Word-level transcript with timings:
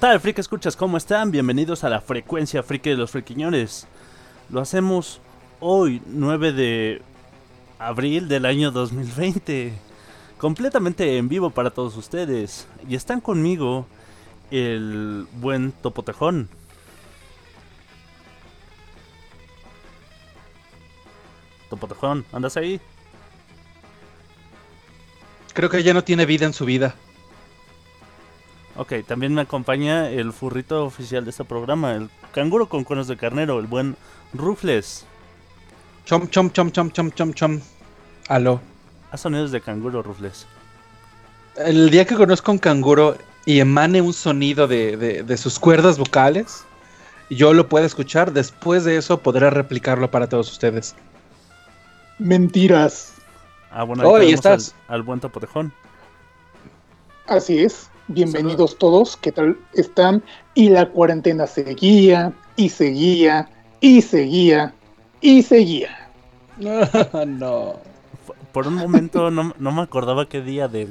Tal, 0.00 0.20
friki 0.20 0.40
escuchas? 0.40 0.76
¿Cómo 0.76 0.96
están? 0.96 1.32
Bienvenidos 1.32 1.82
a 1.82 1.88
la 1.88 2.00
frecuencia 2.00 2.62
friki 2.62 2.90
de 2.90 2.96
los 2.96 3.10
friquiñores. 3.10 3.88
Lo 4.48 4.60
hacemos 4.60 5.20
hoy, 5.58 6.00
9 6.06 6.52
de 6.52 7.02
abril 7.80 8.28
del 8.28 8.46
año 8.46 8.70
2020. 8.70 9.72
Completamente 10.38 11.18
en 11.18 11.28
vivo 11.28 11.50
para 11.50 11.70
todos 11.70 11.96
ustedes. 11.96 12.68
Y 12.88 12.94
están 12.94 13.20
conmigo 13.20 13.86
el 14.52 15.26
buen 15.40 15.72
Topotejón. 15.72 16.48
Topotejón, 21.70 22.24
¿andas 22.32 22.56
ahí? 22.56 22.80
Creo 25.54 25.68
que 25.68 25.82
ya 25.82 25.92
no 25.92 26.04
tiene 26.04 26.24
vida 26.24 26.46
en 26.46 26.52
su 26.52 26.64
vida. 26.64 26.94
Ok, 28.78 28.94
también 29.06 29.34
me 29.34 29.40
acompaña 29.42 30.08
el 30.08 30.32
furrito 30.32 30.84
oficial 30.84 31.24
de 31.24 31.30
este 31.30 31.44
programa, 31.44 31.92
el 31.94 32.08
canguro 32.32 32.68
con 32.68 32.84
cuernos 32.84 33.08
de 33.08 33.16
carnero, 33.16 33.58
el 33.58 33.66
buen 33.66 33.96
Rufles. 34.32 35.04
Chom, 36.06 36.28
chom, 36.28 36.50
chom, 36.50 36.70
chom, 36.70 36.90
chom, 36.90 37.10
chom, 37.10 37.32
chom. 37.34 37.60
Aló. 38.28 38.60
Haz 39.10 39.22
sonidos 39.22 39.50
de 39.50 39.60
canguro, 39.60 40.02
Rufles. 40.02 40.46
El 41.56 41.90
día 41.90 42.04
que 42.06 42.14
conozco 42.14 42.50
a 42.50 42.54
un 42.54 42.58
canguro 42.58 43.16
y 43.44 43.58
emane 43.58 44.00
un 44.00 44.12
sonido 44.12 44.68
de, 44.68 44.96
de- 44.96 45.22
de 45.24 45.36
sus 45.36 45.58
cuerdas 45.58 45.98
vocales, 45.98 46.64
yo 47.30 47.52
lo 47.52 47.68
puedo 47.68 47.84
escuchar. 47.84 48.32
Después 48.32 48.84
de 48.84 48.96
eso 48.96 49.18
podré 49.18 49.50
replicarlo 49.50 50.08
para 50.10 50.28
todos 50.28 50.52
ustedes. 50.52 50.94
Mentiras. 52.18 53.14
Ah, 53.72 53.82
bueno, 53.82 54.02
ahí 54.04 54.08
Oh, 54.08 54.18
tenemos 54.18 54.46
al, 54.46 54.52
estás. 54.58 54.74
al 54.86 55.02
buen 55.02 55.18
Topotejón. 55.20 55.72
Así 57.26 57.58
es. 57.58 57.90
Bienvenidos 58.08 58.78
todos. 58.78 59.18
¿Qué 59.18 59.32
tal 59.32 59.58
están? 59.74 60.22
Y 60.54 60.70
la 60.70 60.88
cuarentena 60.88 61.46
seguía, 61.46 62.32
y 62.56 62.70
seguía, 62.70 63.50
y 63.80 64.00
seguía, 64.00 64.72
y 65.20 65.42
seguía. 65.42 66.10
no. 67.26 67.74
Por 68.52 68.66
un 68.66 68.76
momento 68.76 69.30
no, 69.30 69.52
no 69.58 69.72
me 69.72 69.82
acordaba 69.82 70.26
qué 70.26 70.40
día 70.40 70.68
del, 70.68 70.88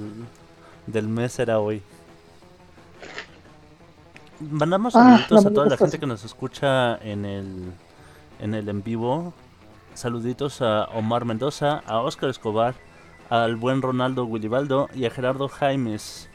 del 0.85 1.07
mes 1.07 1.39
era 1.39 1.59
hoy. 1.59 1.81
Mandamos 4.39 4.95
Ah, 4.95 5.25
saluditos 5.27 5.45
a 5.47 5.49
toda 5.49 5.69
la 5.69 5.77
gente 5.77 5.99
que 5.99 6.05
nos 6.05 6.23
escucha 6.23 6.97
en 6.97 7.25
el 7.25 7.71
en 8.39 8.53
el 8.53 8.69
en 8.69 8.83
vivo. 8.83 9.33
Saluditos 9.95 10.61
a 10.61 10.83
Omar 10.93 11.25
Mendoza, 11.25 11.81
a 11.87 11.99
Oscar 12.01 12.29
Escobar, 12.29 12.75
al 13.31 13.55
buen 13.55 13.81
Ronaldo 13.81 14.25
Willibaldo 14.25 14.87
y 14.93 15.05
a 15.05 15.09
Gerardo 15.09 15.47
Jaimes. 15.47 16.29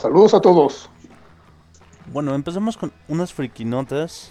Saludos 0.00 0.34
a 0.34 0.40
todos. 0.40 0.88
Bueno, 2.12 2.34
empezamos 2.34 2.76
con 2.76 2.92
unas 3.08 3.32
friquinotas. 3.32 4.30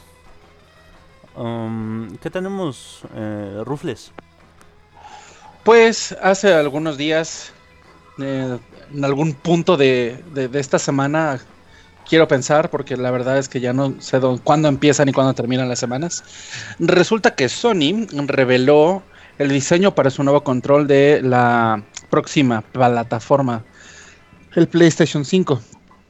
Um, 1.35 2.16
¿Qué 2.18 2.29
tenemos, 2.29 3.01
eh, 3.16 3.62
Rufles? 3.66 4.12
Pues 5.63 6.16
hace 6.22 6.53
algunos 6.53 6.97
días, 6.97 7.51
eh, 8.19 8.59
en 8.94 9.06
algún 9.06 9.34
punto 9.34 9.78
de, 9.78 10.24
de- 10.34 10.47
de 10.50 10.59
esta 10.59 10.78
semana, 10.78 11.40
quiero 12.07 12.28
pensar, 12.28 12.69
porque 12.69 12.97
la 12.97 13.09
verdad 13.12 13.38
es 13.38 13.50
que 13.50 13.59
ya 13.62 13.74
no 13.74 13.95
sé 14.00 14.19
cuándo 14.44 14.68
empiezan 14.68 15.09
y 15.09 15.13
cuándo 15.13 15.34
terminan 15.34 15.69
las 15.69 15.80
semanas, 15.80 16.24
resulta 16.80 17.34
que 17.34 17.50
Sony 17.50 18.06
reveló 18.28 19.01
el 19.40 19.50
diseño 19.50 19.95
para 19.95 20.12
su 20.12 20.24
nuevo 20.24 20.44
control 20.44 20.85
de 20.85 21.22
la 21.24 21.81
próxima 22.12 22.62
plataforma, 22.62 23.63
el 24.55 24.67
PlayStation 24.67 25.25
5. 25.25 25.61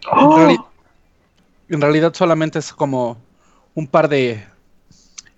En, 0.06 0.30
reali- 0.30 0.66
en 1.70 1.82
realidad 1.82 2.14
solamente 2.14 2.60
es 2.60 2.74
como 2.74 3.18
un 3.74 3.88
par 3.88 4.10
de 4.10 4.44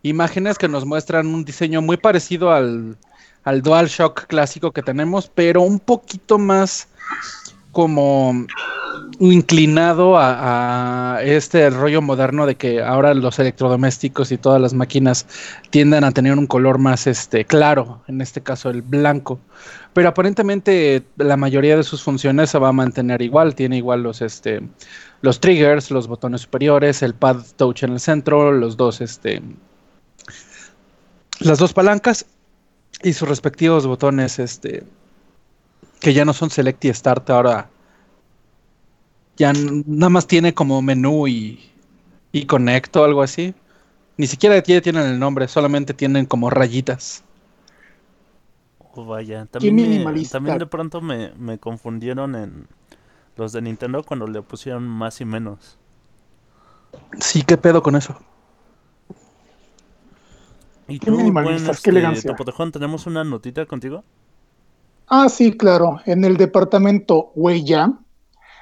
imágenes 0.03 0.57
que 0.57 0.67
nos 0.67 0.85
muestran 0.85 1.27
un 1.27 1.45
diseño 1.45 1.81
muy 1.81 1.97
parecido 1.97 2.51
al, 2.51 2.97
al 3.43 3.61
DualShock 3.61 4.27
clásico 4.27 4.71
que 4.71 4.81
tenemos, 4.83 5.31
pero 5.33 5.61
un 5.61 5.79
poquito 5.79 6.37
más 6.37 6.87
como 7.71 8.45
inclinado 9.19 10.17
a, 10.17 11.19
este 11.23 11.69
rollo 11.69 12.01
moderno 12.01 12.45
de 12.45 12.55
que 12.55 12.81
ahora 12.81 13.13
los 13.13 13.39
electrodomésticos 13.39 14.31
y 14.31 14.37
todas 14.37 14.61
las 14.61 14.73
máquinas 14.73 15.25
tienden 15.69 16.03
a 16.03 16.11
tener 16.11 16.37
un 16.37 16.47
color 16.47 16.77
más 16.77 17.07
este 17.07 17.45
claro, 17.45 18.01
en 18.07 18.21
este 18.21 18.41
caso 18.41 18.69
el 18.69 18.81
blanco. 18.81 19.39
Pero 19.93 20.09
aparentemente 20.09 21.03
la 21.17 21.37
mayoría 21.37 21.77
de 21.77 21.83
sus 21.83 22.03
funciones 22.03 22.49
se 22.49 22.59
va 22.59 22.69
a 22.69 22.73
mantener 22.73 23.21
igual, 23.21 23.55
tiene 23.55 23.77
igual 23.77 24.03
los 24.03 24.21
este 24.21 24.61
los 25.21 25.39
triggers, 25.39 25.89
los 25.91 26.07
botones 26.07 26.41
superiores, 26.41 27.01
el 27.01 27.15
pad 27.15 27.37
touch 27.55 27.83
en 27.83 27.93
el 27.93 27.99
centro, 27.99 28.51
los 28.51 28.77
dos 28.77 29.01
este 29.01 29.41
las 31.39 31.57
dos 31.57 31.73
palancas 31.73 32.25
y 33.03 33.13
sus 33.13 33.27
respectivos 33.27 33.85
botones, 33.85 34.39
este, 34.39 34.83
que 35.99 36.13
ya 36.13 36.25
no 36.25 36.33
son 36.33 36.49
Select 36.49 36.85
y 36.85 36.93
Start, 36.93 37.29
ahora 37.29 37.69
ya 39.37 39.53
nada 39.53 40.09
más 40.09 40.27
tiene 40.27 40.53
como 40.53 40.81
menú 40.81 41.27
y, 41.27 41.59
y 42.33 42.45
Connect 42.47 42.95
o 42.97 43.05
algo 43.05 43.23
así. 43.23 43.55
Ni 44.17 44.27
siquiera 44.27 44.61
ya 44.63 44.81
tienen 44.81 45.07
el 45.07 45.19
nombre, 45.19 45.47
solamente 45.49 45.93
tienen 45.93 46.25
como 46.27 46.49
rayitas. 46.51 47.23
Oh, 48.77 49.05
vaya, 49.05 49.45
también, 49.47 50.01
me- 50.01 50.15
minimalista. 50.19 50.29
también 50.29 50.57
de 50.57 50.65
pronto 50.65 51.01
me, 51.01 51.33
me 51.35 51.59
confundieron 51.59 52.35
en 52.35 52.67
los 53.37 53.53
de 53.53 53.61
Nintendo 53.63 54.03
cuando 54.03 54.27
le 54.27 54.41
pusieron 54.43 54.87
más 54.87 55.21
y 55.21 55.25
menos. 55.25 55.79
Sí, 57.19 57.43
qué 57.43 57.57
pedo 57.57 57.81
con 57.81 57.95
eso. 57.95 58.17
Y 60.87 60.99
Qué 60.99 61.09
tú, 61.09 61.11
minimalistas, 61.11 61.79
qué 61.81 61.91
este, 61.91 61.91
elegancia. 61.91 62.23
Topotejón, 62.23 62.71
tenemos 62.71 63.05
una 63.07 63.23
notita 63.23 63.65
contigo. 63.67 64.03
Ah, 65.07 65.29
sí, 65.29 65.57
claro. 65.57 65.99
En 66.05 66.23
el 66.25 66.37
departamento 66.37 67.31
Huella 67.35 67.99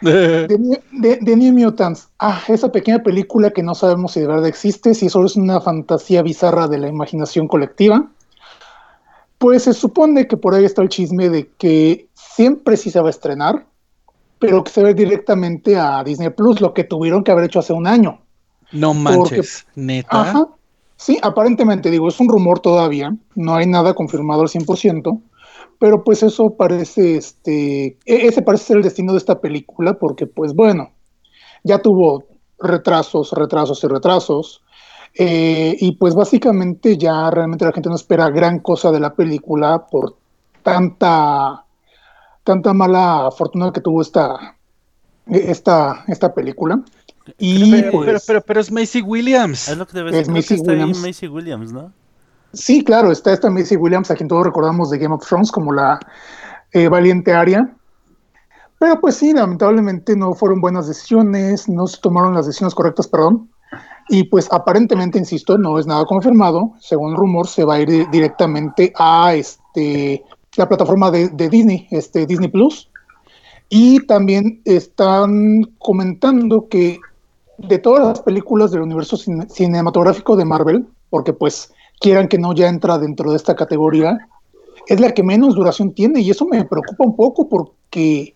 de, 0.47 0.81
de, 0.91 1.17
de 1.21 1.35
New 1.35 1.53
Mutants. 1.53 2.09
Ah, 2.19 2.41
esa 2.47 2.71
pequeña 2.71 3.03
película 3.03 3.51
que 3.51 3.63
no 3.63 3.75
sabemos 3.75 4.13
si 4.13 4.19
de 4.19 4.27
verdad 4.27 4.47
existe, 4.47 4.93
si 4.93 5.09
solo 5.09 5.27
es 5.27 5.35
una 5.35 5.61
fantasía 5.61 6.21
bizarra 6.21 6.67
de 6.67 6.77
la 6.77 6.87
imaginación 6.87 7.47
colectiva. 7.47 8.09
Pues 9.37 9.63
se 9.63 9.73
supone 9.73 10.27
que 10.27 10.37
por 10.37 10.53
ahí 10.53 10.65
está 10.65 10.81
el 10.81 10.89
chisme 10.89 11.29
de 11.29 11.49
que 11.57 12.07
siempre 12.13 12.77
sí 12.77 12.91
se 12.91 12.99
va 12.99 13.07
a 13.07 13.11
estrenar, 13.11 13.65
pero 14.39 14.63
que 14.63 14.71
se 14.71 14.81
ir 14.81 14.95
directamente 14.95 15.77
a 15.77 16.03
Disney 16.03 16.29
Plus, 16.29 16.59
lo 16.59 16.73
que 16.73 16.83
tuvieron 16.83 17.23
que 17.23 17.31
haber 17.31 17.45
hecho 17.45 17.59
hace 17.59 17.73
un 17.73 17.87
año. 17.87 18.19
No 18.71 18.93
manches, 18.93 19.65
neta. 19.75 20.21
Ajá. 20.21 20.47
Sí, 20.97 21.17
aparentemente, 21.21 21.89
digo, 21.89 22.07
es 22.07 22.19
un 22.19 22.29
rumor 22.29 22.59
todavía, 22.59 23.15
no 23.35 23.55
hay 23.55 23.67
nada 23.67 23.93
confirmado 23.93 24.41
al 24.41 24.47
100%, 24.47 25.21
pero 25.83 26.01
pues 26.01 26.23
eso 26.23 26.51
parece, 26.51 27.17
este, 27.17 27.87
e- 27.87 27.97
ese 28.05 28.41
parece 28.41 28.67
ser 28.67 28.77
el 28.77 28.83
destino 28.83 29.11
de 29.11 29.17
esta 29.17 29.41
película, 29.41 29.95
porque 29.95 30.25
pues 30.27 30.53
bueno, 30.53 30.93
ya 31.61 31.79
tuvo 31.79 32.23
retrasos, 32.57 33.33
retrasos 33.33 33.83
y 33.83 33.87
retrasos, 33.87 34.61
eh, 35.13 35.75
y 35.77 35.91
pues 35.97 36.15
básicamente 36.15 36.97
ya 36.97 37.29
realmente 37.29 37.65
la 37.65 37.73
gente 37.73 37.89
no 37.89 37.95
espera 37.95 38.29
gran 38.29 38.59
cosa 38.59 38.93
de 38.93 39.01
la 39.01 39.13
película 39.13 39.85
por 39.85 40.15
tanta, 40.61 41.65
tanta 42.45 42.71
mala 42.71 43.29
fortuna 43.37 43.73
que 43.73 43.81
tuvo 43.81 44.03
esta, 44.03 44.55
esta, 45.25 46.05
esta 46.07 46.33
película. 46.33 46.81
Y 47.37 47.71
Pero, 47.71 47.91
pues, 47.91 48.05
pero, 48.05 48.19
pero, 48.25 48.41
pero 48.41 48.61
es 48.61 48.71
Macy 48.71 49.01
Williams. 49.01 49.67
Es 49.67 49.77
lo 49.77 49.85
que 49.85 49.97
debe 49.97 50.17
Es 50.17 50.29
ahí 50.29 50.59
Williams. 50.61 51.01
Macy 51.01 51.27
Williams, 51.27 51.73
¿no? 51.73 51.91
Sí, 52.53 52.83
claro, 52.83 53.11
está 53.11 53.33
esta 53.33 53.49
Macy 53.49 53.75
Williams, 53.75 54.11
a 54.11 54.15
quien 54.15 54.29
todos 54.29 54.45
recordamos 54.45 54.91
de 54.91 54.99
Game 54.99 55.15
of 55.15 55.27
Thrones 55.27 55.51
como 55.51 55.73
la 55.73 55.99
eh, 56.71 56.87
valiente 56.87 57.33
Aria. 57.33 57.75
Pero 58.79 58.99
pues 59.01 59.15
sí, 59.15 59.33
lamentablemente 59.33 60.15
no 60.15 60.33
fueron 60.33 60.61
buenas 60.61 60.87
decisiones, 60.87 61.67
no 61.67 61.87
se 61.87 61.99
tomaron 61.99 62.35
las 62.35 62.45
decisiones 62.45 62.75
correctas, 62.75 63.07
perdón. 63.07 63.49
Y 64.09 64.25
pues 64.25 64.47
aparentemente, 64.51 65.17
insisto, 65.17 65.57
no 65.57 65.79
es 65.79 65.87
nada 65.87 66.05
confirmado. 66.05 66.73
Según 66.79 67.11
el 67.11 67.17
rumor, 67.17 67.47
se 67.47 67.63
va 67.63 67.75
a 67.75 67.79
ir 67.79 68.09
directamente 68.09 68.93
a 68.97 69.33
este 69.33 70.23
la 70.55 70.67
plataforma 70.67 71.09
de, 71.09 71.29
Disney, 71.49 71.87
este 71.89 72.25
Disney 72.25 72.49
Plus. 72.49 72.89
Y 73.69 74.05
también 74.05 74.61
están 74.65 75.63
comentando 75.79 76.67
que 76.67 76.99
de 77.57 77.79
todas 77.79 78.05
las 78.05 78.21
películas 78.21 78.71
del 78.71 78.81
universo 78.81 79.17
cinematográfico 79.17 80.35
de 80.35 80.45
Marvel, 80.45 80.87
porque 81.09 81.33
pues 81.33 81.73
quieran 82.03 82.27
que 82.27 82.37
no 82.37 82.53
ya 82.53 82.67
entra 82.67 82.99
dentro 82.99 83.31
de 83.31 83.37
esta 83.37 83.55
categoría, 83.55 84.27
es 84.87 84.99
la 84.99 85.13
que 85.13 85.23
menos 85.23 85.55
duración 85.55 85.93
tiene 85.93 86.19
y 86.19 86.29
eso 86.29 86.45
me 86.45 86.65
preocupa 86.65 87.05
un 87.05 87.15
poco 87.15 87.47
porque, 87.47 88.35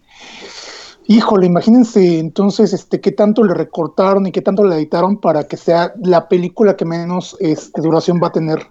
híjole, 1.06 1.48
imagínense 1.48 2.18
entonces 2.18 2.72
este, 2.72 3.02
qué 3.02 3.12
tanto 3.12 3.44
le 3.44 3.54
recortaron 3.54 4.26
y 4.26 4.32
qué 4.32 4.42
tanto 4.42 4.64
le 4.64 4.74
editaron 4.76 5.20
para 5.20 5.50
que 5.50 5.58
sea 5.58 5.94
la 6.02 6.30
película 6.30 6.78
que 6.78 6.86
menos 6.86 7.36
este, 7.42 7.82
duración 7.82 8.22
va 8.24 8.28
a 8.28 8.32
tener, 8.32 8.68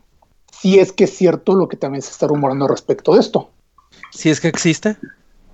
si 0.51 0.79
es 0.79 0.93
que 0.93 1.05
es 1.05 1.15
cierto 1.15 1.55
lo 1.55 1.69
que 1.69 1.77
también 1.77 2.01
se 2.01 2.13
está 2.13 2.27
rumorando 2.27 2.67
respecto 2.67 3.13
de 3.13 3.21
esto. 3.21 3.51
Si 4.13 4.31
es 4.31 4.41
que 4.41 4.49
existe. 4.49 4.97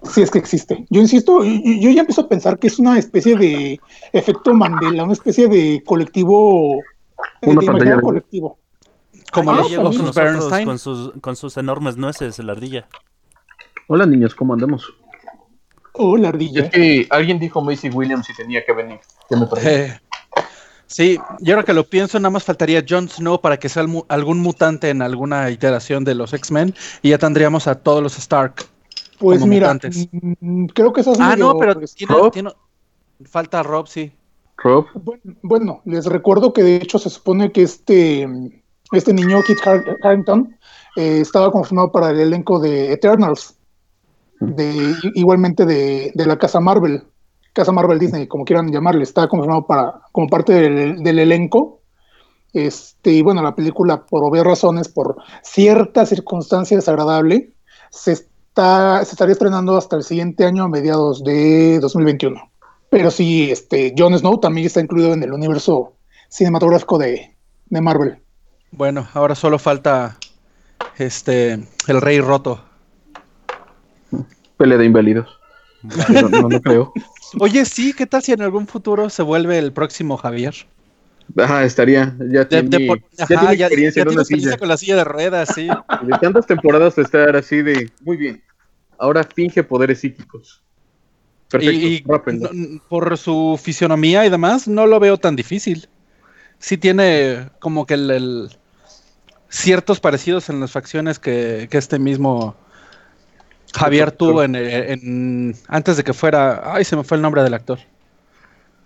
Si 0.04 0.22
es 0.22 0.30
que 0.30 0.38
existe. 0.38 0.86
Yo 0.88 1.00
insisto, 1.00 1.42
yo, 1.42 1.90
ya 1.90 2.02
empiezo 2.02 2.20
a 2.20 2.28
pensar 2.28 2.60
que 2.60 2.68
es 2.68 2.78
una 2.78 2.96
especie 2.96 3.36
de 3.36 3.80
efecto 4.12 4.54
Mandela, 4.54 5.02
una 5.02 5.14
especie 5.14 5.48
de 5.48 5.82
colectivo, 5.84 6.78
de 7.40 8.00
colectivo. 8.00 8.61
Como 9.32 9.50
ah, 9.52 9.64
llegó 9.68 9.84
con 9.84 9.98
nosotros 9.98 10.64
con 10.64 10.78
sus, 10.78 11.12
con 11.20 11.36
sus 11.36 11.56
enormes 11.56 11.96
nueces, 11.96 12.38
la 12.38 12.52
ardilla. 12.52 12.86
Hola 13.88 14.04
niños, 14.04 14.34
¿cómo 14.34 14.52
andamos? 14.52 14.92
Hola 15.94 16.28
ardilla. 16.28 16.64
Es 16.64 16.70
que 16.70 17.06
alguien 17.10 17.38
dijo 17.38 17.62
Macy 17.62 17.88
Williams 17.88 18.28
y 18.28 18.34
tenía 18.34 18.64
que 18.64 18.72
venir. 18.74 19.00
Eh, 19.62 19.98
sí, 20.86 21.18
yo 21.40 21.54
ahora 21.54 21.64
que 21.64 21.72
lo 21.72 21.84
pienso, 21.84 22.18
nada 22.20 22.30
más 22.30 22.44
faltaría 22.44 22.84
Jon 22.86 23.08
Snow 23.08 23.40
para 23.40 23.58
que 23.58 23.70
sea 23.70 23.86
algún 24.08 24.40
mutante 24.40 24.90
en 24.90 25.00
alguna 25.00 25.50
iteración 25.50 26.04
de 26.04 26.14
los 26.14 26.34
X-Men 26.34 26.74
y 27.00 27.10
ya 27.10 27.18
tendríamos 27.18 27.66
a 27.66 27.74
todos 27.76 28.02
los 28.02 28.18
Stark. 28.18 28.66
Pues 29.18 29.46
mira, 29.46 29.72
mm, 30.40 30.66
creo 30.66 30.92
que 30.92 31.00
esas 31.00 31.18
Ah, 31.18 31.36
no, 31.36 31.56
pero 31.56 31.80
tiene, 32.30 32.50
falta 33.24 33.62
Rob, 33.62 33.86
sí. 33.86 34.12
Rob. 34.58 34.86
bueno, 35.42 35.80
les 35.86 36.04
recuerdo 36.06 36.52
que 36.52 36.62
de 36.62 36.76
hecho 36.76 36.98
se 36.98 37.08
supone 37.08 37.50
que 37.50 37.62
este 37.62 38.61
este 38.92 39.12
niño, 39.12 39.42
Kit 39.42 39.58
Harington, 40.02 40.56
eh, 40.96 41.20
estaba 41.20 41.50
confirmado 41.50 41.90
para 41.90 42.10
el 42.10 42.20
elenco 42.20 42.58
de 42.58 42.92
Eternals, 42.92 43.56
de, 44.40 44.94
igualmente 45.14 45.64
de, 45.64 46.12
la 46.14 46.38
Casa 46.38 46.60
Marvel, 46.60 47.04
Casa 47.52 47.72
Marvel 47.72 47.98
Disney, 47.98 48.26
como 48.26 48.44
quieran 48.44 48.70
llamarle, 48.70 49.02
está 49.02 49.28
confirmado 49.28 49.66
para, 49.66 50.00
como 50.12 50.28
parte 50.28 50.52
del, 50.52 51.18
elenco. 51.18 51.80
Este, 52.52 53.12
y 53.12 53.22
bueno, 53.22 53.42
la 53.42 53.54
película, 53.54 54.04
por 54.04 54.24
obvias 54.24 54.44
razones, 54.44 54.88
por 54.88 55.16
cierta 55.42 56.04
circunstancia 56.04 56.76
desagradable, 56.76 57.52
se, 57.90 58.12
está, 58.12 59.02
se 59.04 59.12
estaría 59.12 59.32
estrenando 59.32 59.76
hasta 59.76 59.96
el 59.96 60.02
siguiente 60.02 60.44
año, 60.44 60.64
a 60.64 60.68
mediados 60.68 61.24
de 61.24 61.78
2021. 61.80 62.50
Pero 62.90 63.10
sí, 63.10 63.50
este, 63.50 63.94
Jon 63.96 64.18
Snow 64.18 64.38
también 64.38 64.66
está 64.66 64.80
incluido 64.80 65.14
en 65.14 65.22
el 65.22 65.32
universo 65.32 65.94
cinematográfico 66.28 66.98
de, 66.98 67.34
de 67.70 67.80
Marvel. 67.80 68.21
Bueno, 68.72 69.06
ahora 69.12 69.34
solo 69.34 69.58
falta 69.58 70.16
este 70.96 71.58
el 71.86 72.00
rey 72.00 72.20
roto. 72.20 72.64
Pelea 74.56 74.78
de 74.78 74.86
inválidos. 74.86 75.28
No, 75.82 76.48
no, 76.48 76.60
creo. 76.60 76.92
Oye, 77.38 77.64
sí, 77.64 77.92
¿qué 77.92 78.06
tal 78.06 78.22
si 78.22 78.32
en 78.32 78.40
algún 78.40 78.66
futuro 78.66 79.10
se 79.10 79.22
vuelve 79.22 79.58
el 79.58 79.72
próximo 79.72 80.16
Javier? 80.16 80.54
Ajá, 81.36 81.64
estaría. 81.64 82.16
Ya 82.30 82.48
tiene, 82.48 82.70
ya 83.18 83.26
tiene 83.26 83.52
experiencia, 83.52 84.02
en 84.02 84.08
una 84.08 84.24
silla. 84.24 84.56
con 84.56 84.68
la 84.68 84.76
silla 84.76 84.96
de 84.96 85.04
ruedas, 85.04 85.50
sí. 85.54 85.68
De 86.02 86.18
tantas 86.20 86.46
temporadas 86.46 86.96
estar 86.98 87.36
así 87.36 87.62
de, 87.62 87.90
muy 88.00 88.16
bien, 88.16 88.42
ahora 88.98 89.22
finge 89.24 89.62
poderes 89.62 90.00
psíquicos. 90.00 90.62
Perfecto, 91.48 91.86
y, 92.52 92.80
por 92.88 93.18
su 93.18 93.60
fisionomía 93.62 94.24
y 94.24 94.30
demás, 94.30 94.66
no 94.66 94.86
lo 94.86 94.98
veo 94.98 95.18
tan 95.18 95.36
difícil. 95.36 95.88
Sí 96.58 96.78
tiene 96.78 97.50
como 97.58 97.86
que 97.86 97.94
el 97.94 98.56
ciertos 99.52 100.00
parecidos 100.00 100.48
en 100.48 100.60
las 100.60 100.72
facciones 100.72 101.18
que, 101.18 101.68
este 101.70 101.98
mismo 101.98 102.56
Javier 103.74 104.10
tuvo 104.10 104.42
en, 104.42 105.54
antes 105.68 105.96
de 105.96 106.04
que 106.04 106.12
fuera. 106.12 106.74
Ay, 106.74 106.84
se 106.84 106.96
me 106.96 107.04
fue 107.04 107.18
el 107.18 107.22
nombre 107.22 107.42
del 107.42 107.54
actor. 107.54 107.78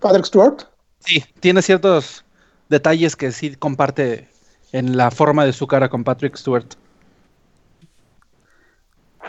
Patrick 0.00 0.26
Stewart. 0.26 0.64
Sí, 1.00 1.24
tiene 1.40 1.62
ciertos 1.62 2.24
detalles 2.68 3.16
que 3.16 3.30
sí 3.30 3.54
comparte 3.54 4.28
en 4.72 4.96
la 4.96 5.10
forma 5.10 5.44
de 5.44 5.52
su 5.52 5.66
cara 5.66 5.88
con 5.88 6.04
Patrick 6.04 6.36
Stewart. 6.36 6.66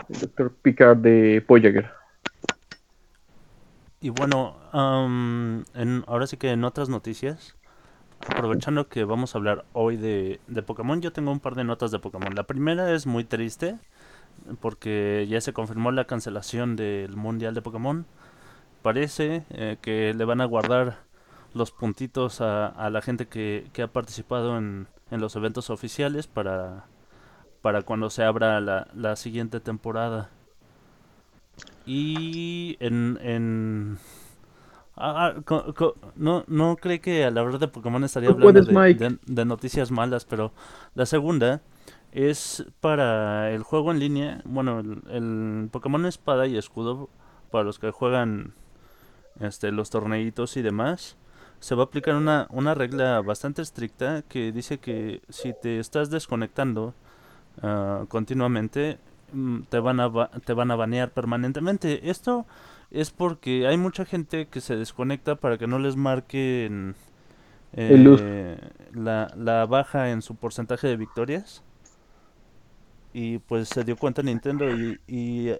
El 0.08 0.20
doctor 0.20 0.52
Picard 0.62 0.98
de 0.98 1.44
Voyager. 1.46 1.90
Y 4.00 4.10
bueno, 4.10 4.56
en, 5.74 6.04
ahora 6.06 6.26
sí 6.26 6.36
que 6.36 6.50
en 6.50 6.64
otras 6.64 6.88
noticias, 6.88 7.56
aprovechando 8.26 8.88
que 8.88 9.04
vamos 9.04 9.34
a 9.34 9.38
hablar 9.38 9.64
hoy 9.72 9.96
de, 9.96 10.40
de, 10.46 10.62
Pokémon, 10.62 11.00
yo 11.00 11.12
tengo 11.12 11.30
un 11.30 11.40
par 11.40 11.54
de 11.54 11.64
notas 11.64 11.90
de 11.90 11.98
Pokémon. 11.98 12.34
La 12.34 12.44
primera 12.44 12.92
es 12.92 13.06
muy 13.06 13.24
triste 13.24 13.78
porque 14.60 15.26
ya 15.28 15.40
se 15.40 15.52
confirmó 15.52 15.90
la 15.92 16.06
cancelación 16.06 16.76
del 16.76 17.16
Mundial 17.16 17.54
de 17.54 17.62
Pokémon. 17.62 18.06
Parece 18.82 19.44
eh, 19.50 19.76
que 19.80 20.14
le 20.14 20.24
van 20.24 20.40
a 20.40 20.44
guardar 20.44 20.98
los 21.54 21.70
puntitos 21.72 22.40
a, 22.40 22.90
la 22.90 23.02
gente 23.02 23.26
que, 23.26 23.70
ha 23.82 23.88
participado 23.88 24.58
en, 24.58 24.86
en, 25.10 25.20
los 25.20 25.34
eventos 25.36 25.70
oficiales 25.70 26.26
para, 26.26 26.84
para 27.62 27.82
cuando 27.82 28.10
se 28.10 28.22
abra 28.22 28.60
la, 28.60 28.88
la 28.94 29.16
siguiente 29.16 29.60
temporada. 29.60 30.30
Y 31.86 32.76
en, 32.80 33.18
en 33.22 33.98
Ah, 35.00 35.32
ah 35.46 35.84
no, 36.16 36.44
no 36.48 36.76
cree 36.76 37.00
que 37.00 37.24
a 37.24 37.30
la 37.30 37.42
hora 37.44 37.58
de 37.58 37.68
Pokémon 37.68 38.02
estaría 38.02 38.30
hablando 38.30 38.62
de, 38.62 39.44
noticias 39.44 39.92
malas, 39.92 40.24
pero 40.24 40.52
la 40.94 41.06
segunda 41.06 41.62
es 42.10 42.66
para 42.80 43.52
el 43.52 43.62
juego 43.62 43.92
en 43.92 44.00
línea. 44.00 44.42
Bueno, 44.44 44.80
el, 44.80 45.68
Pokémon 45.70 46.04
Espada 46.04 46.48
y 46.48 46.56
Escudo, 46.56 47.08
para 47.52 47.62
los 47.62 47.78
que 47.78 47.92
juegan 47.92 48.54
este, 49.40 49.70
los 49.70 49.90
torneitos 49.90 50.56
y 50.56 50.62
demás, 50.62 51.16
se 51.60 51.76
va 51.76 51.82
a 51.82 51.86
aplicar 51.86 52.16
una, 52.16 52.48
una 52.50 52.74
regla 52.74 53.20
bastante 53.20 53.62
estricta 53.62 54.22
que 54.28 54.50
dice 54.50 54.78
que 54.78 55.22
si 55.28 55.52
te 55.52 55.78
estás 55.78 56.10
desconectando 56.10 56.92
ah, 57.62 58.04
continuamente, 58.08 58.98
mm, 59.32 59.60
te 59.68 59.78
van, 59.78 60.00
a, 60.00 60.28
te 60.44 60.52
van 60.54 60.72
a 60.72 60.76
banear 60.76 61.10
permanentemente. 61.10 62.10
Esto 62.10 62.46
es 62.90 63.10
porque 63.10 63.66
hay 63.66 63.76
mucha 63.76 64.04
gente 64.04 64.46
que 64.46 64.60
se 64.60 64.76
desconecta 64.76 65.36
para 65.36 65.58
que 65.58 65.66
no 65.66 65.78
les 65.78 65.96
marquen 65.96 66.94
eh, 67.74 68.58
la, 68.94 69.32
la 69.36 69.66
baja 69.66 70.10
en 70.10 70.22
su 70.22 70.36
porcentaje 70.36 70.88
de 70.88 70.96
victorias. 70.96 71.62
Y 73.12 73.38
pues 73.38 73.68
se 73.68 73.84
dio 73.84 73.96
cuenta 73.96 74.22
Nintendo 74.22 74.70
y, 74.70 75.00
y 75.06 75.50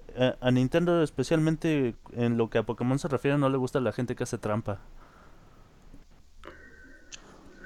a, 0.40 0.50
Nintendo 0.50 1.02
especialmente 1.02 1.94
en 2.12 2.36
lo 2.36 2.50
que 2.50 2.58
a 2.58 2.62
Pokémon 2.62 2.98
se 2.98 3.08
refiere 3.08 3.38
no 3.38 3.48
le 3.48 3.56
gusta 3.56 3.80
la 3.80 3.92
gente 3.92 4.14
que 4.14 4.24
hace 4.24 4.38
trampa. 4.38 4.80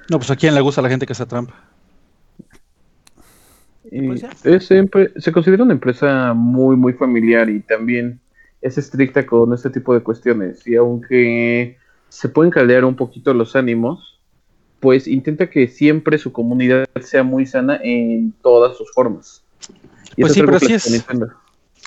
No, 0.09 0.17
pues 0.17 0.31
a 0.31 0.35
quién 0.35 0.55
le 0.55 0.61
gusta 0.61 0.81
la 0.81 0.89
gente 0.89 1.05
que 1.05 1.13
hace 1.13 1.25
trampa. 1.25 1.53
Pues 3.89 4.25
es, 4.43 4.67
se 5.17 5.31
considera 5.31 5.63
una 5.63 5.73
empresa 5.73 6.33
muy, 6.33 6.75
muy 6.75 6.93
familiar 6.93 7.49
y 7.49 7.59
también 7.59 8.19
es 8.63 8.77
estricta 8.77 9.25
con 9.25 9.53
este 9.53 9.69
tipo 9.69 9.93
de 9.93 10.01
cuestiones. 10.01 10.65
Y 10.65 10.75
aunque 10.75 11.77
se 12.09 12.29
pueden 12.29 12.51
caldear 12.51 12.85
un 12.85 12.95
poquito 12.95 13.33
los 13.33 13.55
ánimos, 13.55 14.19
pues 14.79 15.07
intenta 15.07 15.49
que 15.49 15.67
siempre 15.67 16.17
su 16.17 16.31
comunidad 16.31 16.85
sea 17.01 17.23
muy 17.23 17.45
sana 17.45 17.79
en 17.83 18.33
todas 18.41 18.77
sus 18.77 18.91
formas. 18.93 19.43
pues 20.17 20.33
sí, 20.33 20.41
pero 20.41 20.59
sí 20.59 20.73
es, 20.73 21.05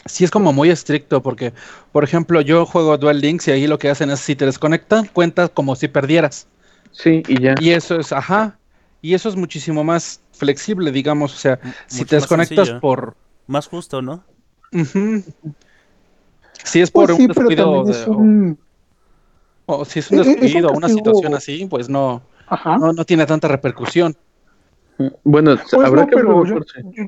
sí 0.05 0.25
es 0.25 0.31
como 0.31 0.53
muy 0.53 0.71
estricto, 0.71 1.23
porque, 1.23 1.53
por 1.93 2.05
ejemplo, 2.05 2.41
yo 2.43 2.67
juego 2.67 2.97
Duel 2.99 3.21
Links 3.21 3.49
y 3.49 3.53
ahí 3.53 3.67
lo 3.67 3.79
que 3.79 3.89
hacen 3.89 4.11
es 4.11 4.21
si 4.21 4.37
te 4.37 4.45
desconectan, 4.45 5.07
cuentas 5.07 5.51
como 5.51 5.77
si 5.77 5.89
perdieras. 5.89 6.47
Sí, 6.93 7.23
y 7.27 7.41
ya. 7.41 7.55
Y 7.61 7.71
eso 7.71 7.99
es, 7.99 8.13
ajá. 8.13 8.59
Y 9.01 9.15
eso 9.15 9.29
es 9.29 9.37
muchísimo 9.37 9.83
más 9.85 10.21
flexible, 10.33 10.93
digamos. 10.93 11.35
O 11.35 11.39
sea, 11.39 11.59
si 11.87 12.05
te 12.05 12.17
desconectas 12.17 12.71
por. 12.73 13.15
Más 13.47 13.67
justo, 13.67 14.03
¿no? 14.03 14.25
Si 16.65 16.81
es 16.81 16.91
por 16.91 17.07
pues 17.07 17.19
un 17.19 17.27
descuido 17.29 17.85
o, 19.69 19.85
si 19.85 19.99
es 19.99 20.11
un 20.11 20.19
descuido 20.19 20.69
o 20.69 20.77
una 20.77 20.89
situación 20.89 21.35
así, 21.35 21.67
pues 21.67 21.89
no, 21.89 22.23
no, 22.79 23.05
tiene 23.05 23.27
tanta 23.27 23.49
repercusión. 23.49 24.17
Bueno, 25.25 25.57
pues 25.57 25.75
habrá 25.85 26.07
que 26.07 26.17
pero 26.17 26.45
yo, 26.45 26.59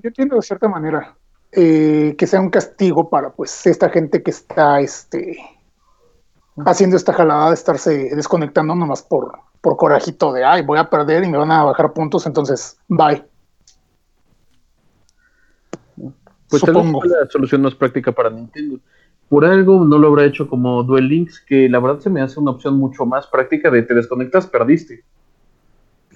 entiendo 0.03 0.37
de 0.37 0.43
cierta 0.43 0.69
manera 0.69 1.17
eh, 1.53 2.15
que 2.19 2.27
sea 2.27 2.41
un 2.41 2.51
castigo 2.51 3.09
para 3.09 3.31
pues 3.31 3.67
esta 3.67 3.89
gente 3.89 4.23
que 4.23 4.31
está 4.31 4.81
este 4.81 5.39
haciendo 6.67 6.97
esta 6.97 7.15
jalada 7.15 7.49
de 7.49 7.55
estarse 7.55 8.11
desconectando 8.15 8.75
nomás 8.75 9.03
por 9.03 9.39
por 9.61 9.77
corajito 9.77 10.33
de, 10.33 10.45
ay, 10.45 10.63
voy 10.63 10.79
a 10.79 10.89
perder 10.89 11.25
y 11.25 11.29
me 11.29 11.39
van 11.39 11.51
a 11.51 11.65
bajar 11.65 11.93
puntos, 11.93 12.27
entonces, 12.27 12.79
bye. 12.89 13.25
Pues 16.49 16.63
tal 16.63 16.75
vez 16.75 16.85
la 17.05 17.27
solución 17.31 17.63
no 17.63 17.69
es 17.69 17.75
práctica 17.75 18.13
para 18.13 18.31
Nintendo. 18.31 18.79
Por 19.29 19.45
algo 19.45 19.85
no 19.85 19.99
lo 19.99 20.09
habrá 20.09 20.25
hecho 20.25 20.49
como 20.49 20.83
Duel 20.83 21.09
Links, 21.09 21.45
que 21.47 21.69
la 21.69 21.81
verdad 21.81 22.01
se 22.01 22.11
me 22.11 22.23
hace 22.23 22.41
una 22.41 22.53
opción 22.53 22.79
mucho 22.79 23.05
más 23.05 23.27
práctica 23.27 23.71
de 23.71 23.83
te 23.83 23.95
desconectas, 23.95 24.47
perdiste. 24.47 25.05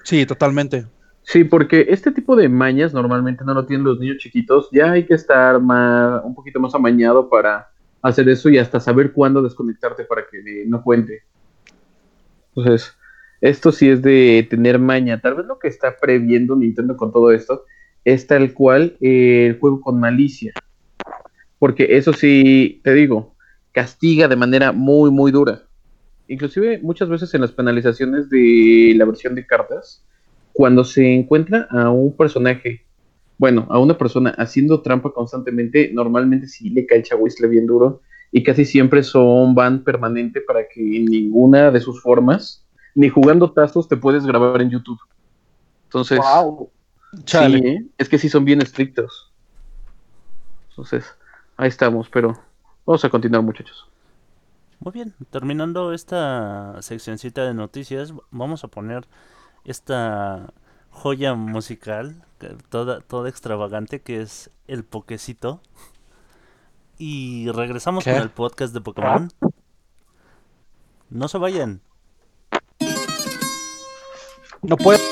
Sí, 0.02 0.24
totalmente. 0.24 0.86
Sí, 1.22 1.44
porque 1.44 1.86
este 1.88 2.10
tipo 2.10 2.34
de 2.34 2.48
mañas 2.48 2.92
normalmente 2.92 3.44
no 3.44 3.54
lo 3.54 3.66
tienen 3.66 3.84
los 3.84 4.00
niños 4.00 4.18
chiquitos. 4.18 4.68
Ya 4.72 4.92
hay 4.92 5.06
que 5.06 5.14
estar 5.14 5.60
más, 5.60 6.22
un 6.24 6.34
poquito 6.34 6.58
más 6.58 6.74
amañado 6.74 7.28
para 7.28 7.68
hacer 8.02 8.28
eso 8.28 8.48
y 8.48 8.58
hasta 8.58 8.80
saber 8.80 9.12
cuándo 9.12 9.42
desconectarte 9.42 10.04
para 10.04 10.22
que 10.30 10.64
no 10.66 10.82
cuente. 10.82 11.22
Entonces, 12.54 12.96
esto 13.40 13.72
sí 13.72 13.88
es 13.88 14.02
de 14.02 14.46
tener 14.50 14.78
maña. 14.78 15.20
Tal 15.20 15.36
vez 15.36 15.46
lo 15.46 15.58
que 15.58 15.68
está 15.68 15.96
previendo 15.96 16.56
Nintendo 16.56 16.96
con 16.96 17.12
todo 17.12 17.30
esto 17.30 17.64
es 18.04 18.26
tal 18.26 18.52
cual 18.52 18.96
eh, 19.00 19.46
el 19.46 19.58
juego 19.58 19.80
con 19.80 20.00
malicia. 20.00 20.52
Porque 21.62 21.96
eso 21.96 22.12
sí, 22.12 22.80
te 22.82 22.92
digo, 22.92 23.36
castiga 23.70 24.26
de 24.26 24.34
manera 24.34 24.72
muy, 24.72 25.12
muy 25.12 25.30
dura. 25.30 25.62
Inclusive 26.26 26.80
muchas 26.82 27.08
veces 27.08 27.32
en 27.34 27.40
las 27.40 27.52
penalizaciones 27.52 28.28
de 28.30 28.94
la 28.96 29.04
versión 29.04 29.36
de 29.36 29.46
cartas, 29.46 30.04
cuando 30.52 30.82
se 30.82 31.14
encuentra 31.14 31.68
a 31.70 31.88
un 31.88 32.16
personaje, 32.16 32.84
bueno, 33.38 33.68
a 33.70 33.78
una 33.78 33.96
persona 33.96 34.30
haciendo 34.38 34.82
trampa 34.82 35.12
constantemente, 35.12 35.92
normalmente 35.92 36.48
sí 36.48 36.68
le 36.70 36.84
cae 36.84 36.98
el 36.98 37.04
chagüisle 37.04 37.46
bien 37.46 37.66
duro 37.66 38.00
y 38.32 38.42
casi 38.42 38.64
siempre 38.64 39.04
son 39.04 39.54
van 39.54 39.84
permanente 39.84 40.40
para 40.40 40.66
que 40.66 40.80
en 40.80 41.04
ninguna 41.04 41.70
de 41.70 41.78
sus 41.78 42.02
formas, 42.02 42.66
ni 42.96 43.08
jugando 43.08 43.52
tazos, 43.52 43.86
te 43.86 43.96
puedes 43.96 44.26
grabar 44.26 44.60
en 44.62 44.70
YouTube. 44.70 44.98
Entonces, 45.84 46.18
sí, 47.24 47.38
¿eh? 47.38 47.86
es 47.98 48.08
que 48.08 48.18
sí 48.18 48.28
son 48.28 48.44
bien 48.44 48.60
estrictos. 48.60 49.32
Entonces, 50.70 51.04
ahí 51.62 51.68
estamos, 51.68 52.08
pero 52.08 52.38
vamos 52.84 53.04
a 53.04 53.10
continuar, 53.10 53.42
muchachos. 53.42 53.88
Muy 54.80 54.92
bien, 54.92 55.14
terminando 55.30 55.92
esta 55.92 56.82
seccioncita 56.82 57.44
de 57.44 57.54
noticias, 57.54 58.12
vamos 58.30 58.64
a 58.64 58.68
poner 58.68 59.06
esta 59.64 60.52
joya 60.90 61.34
musical, 61.34 62.24
toda, 62.68 63.00
toda 63.00 63.28
extravagante, 63.28 64.00
que 64.02 64.20
es 64.20 64.50
el 64.66 64.84
Poquecito. 64.84 65.60
Y 66.98 67.50
regresamos 67.50 68.04
con 68.04 68.14
el 68.14 68.30
podcast 68.30 68.74
de 68.74 68.80
Pokémon. 68.80 69.28
No 71.10 71.28
se 71.28 71.38
vayan. 71.38 71.80
No 74.62 74.76
puedo. 74.76 75.11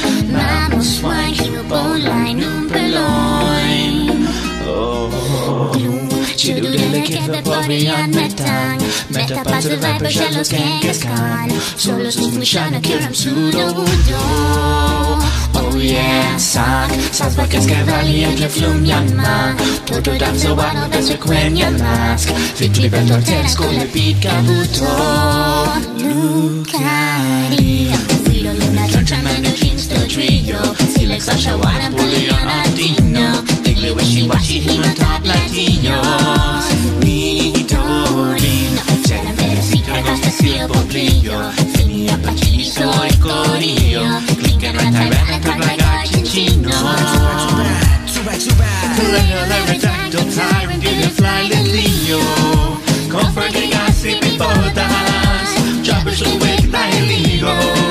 swine, 0.83 1.55
a 1.55 1.63
bone 1.63 2.03
line, 2.03 2.37
noon 2.37 2.69
purloin. 2.69 4.25
Oh, 4.63 5.71
Chidulele 6.35 7.05
keep 7.05 7.25
the 7.25 7.41
ball 7.43 7.67
beyond 7.67 8.13
metan. 8.13 8.79
Meta 9.13 9.43
pass 9.43 9.65
the 9.65 9.77
viper, 9.77 10.09
shallows 10.09 10.49
can't 10.49 10.81
get 10.81 10.95
scan. 10.95 11.49
Solos 11.77 12.17
need 12.17 12.35
me 12.39 12.45
shine, 12.45 12.73
I 12.73 12.79
kill 12.81 12.99
him 12.99 13.13
pseudo 13.13 13.85
Oh 15.53 15.77
yeah, 15.77 16.37
sack. 16.37 16.91
Sass 17.13 17.35
back 17.35 17.53
as 17.53 17.67
cavalli 17.67 18.23
and 18.23 18.39
your 18.39 18.49
flum 18.49 18.85
yan 18.85 19.15
mark. 19.15 19.57
Toto 19.85 20.17
dam 20.17 20.35
so 20.35 20.55
one 20.55 20.77
of 20.77 20.93
us 20.93 21.09
requen 21.11 21.57
yan 21.57 21.77
mask. 21.77 22.29
Fitly 22.55 22.89
bent 22.89 23.11
on 23.11 23.21
ten, 23.21 23.47
school 23.47 23.69
beat 23.93 24.17
cabuto. 24.17 24.91
Lucari. 26.01 27.91
Filo 28.25 28.53
luna, 28.53 28.87
don't 28.87 29.20
trio. 30.11 30.59
Skrillex, 30.91 31.23
Sasha, 31.23 31.55
Juana, 31.55 31.89
Julian, 31.89 32.45
Latino 32.45 33.41
Digley, 33.63 33.91
Wishy, 33.91 34.27
Washy, 34.27 34.59
Hema, 34.59 34.93
Top 34.93 35.23
Latinos 35.23 36.65
Mi 36.99 37.65
Dorin 37.65 38.75
C'era 39.05 39.31
Teresita, 39.33 39.93
Anastasia, 39.93 40.67
Pompillo 40.67 41.51
Finia, 41.73 42.17
Paciso 42.17 43.03
e 43.03 43.17
Corillo. 43.19 44.21
Clicca, 44.37 44.71
Rata, 44.71 45.07
Rata, 45.07 45.39
Tra, 45.39 45.55
Ragazzi, 45.55 46.23
Cino 46.23 46.69
Correndo 48.95 49.45
la 49.47 49.65
redacto, 49.65 50.25
Tyron, 50.25 50.79
Gillian, 50.79 51.11
Fly, 51.11 51.47
Lilio 51.47 52.19
Comforting 53.09 53.73
us, 53.73 54.03
if 54.03 54.21
we 54.21 54.37
fall 54.37 54.55
with 54.59 54.73
the 54.73 54.83
house 54.83 55.55
Jobbers 55.81 56.21
awake, 56.21 56.69
like 56.71 57.01
Lilo 57.07 57.90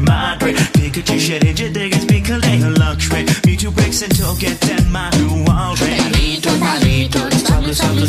until 3.99 4.33
get 4.35 4.57
in 4.69 4.89
my 4.89 5.09
wild 5.45 5.77
Palito, 5.77 6.49
palito, 6.59 7.19
stablo, 7.37 7.73
stablo, 7.73 8.07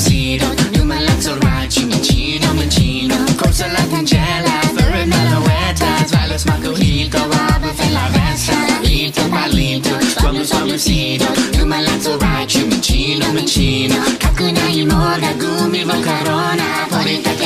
New 0.71 0.85
malazzo, 0.85 1.37
racimicino, 1.41 2.55
mancino 2.55 3.17
Corsa 3.37 3.65
alla 3.65 3.85
tangela, 3.91 4.61
ferre 4.75 5.05
nella 5.05 5.41
weta 5.41 6.07
Svello, 6.07 6.39
smacco, 6.39 6.71
hito, 6.77 7.19
vado, 7.27 7.67
fai 7.75 7.91
la 7.91 8.09
resta 8.13 8.55
Palito, 8.55 9.29
palito, 9.29 10.01
stablo, 10.03 10.45
stablo, 10.45 10.77
New 11.53 11.67
malazzo, 11.67 12.17
racimicino, 12.17 13.33
mancino 13.33 13.97
Kakunai, 14.19 14.85
mora, 14.87 15.33
gumi, 15.35 15.83
volcaro 15.83 16.32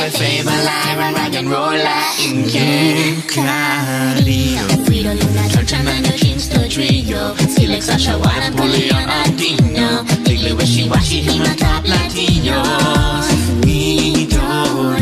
but 0.07 0.19
fame 0.19 0.47
alive 0.47 0.99
and 0.99 1.15
rock 1.17 1.33
and 1.33 1.49
roll 1.49 1.75
like 1.75 2.19
in 2.23 3.21
Cali 3.27 4.55
Alfredo 4.55 5.11
Luna, 5.19 5.43
Tortamano, 5.51 6.15
Kingston 6.15 6.69
Trio. 6.69 7.33
A 7.33 7.81
Sasha, 7.81 8.17
Juan, 8.17 8.39
Napoleon, 8.39 9.09
Andino 9.09 10.05
Tigli, 10.23 10.55
Wishy, 10.55 10.87
Washy, 10.87 11.19
him 11.19 11.41
on 11.41 11.57
top 11.57 11.83
Latinos. 11.83 13.27
Mi, 13.65 14.27
do, 14.27 14.39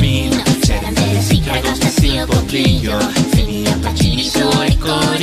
mi, 0.01 0.31
Será 0.65 0.89
Felicita, 0.91 1.61
Costa, 1.61 1.89
like 4.57 4.79
Don't 4.79 5.21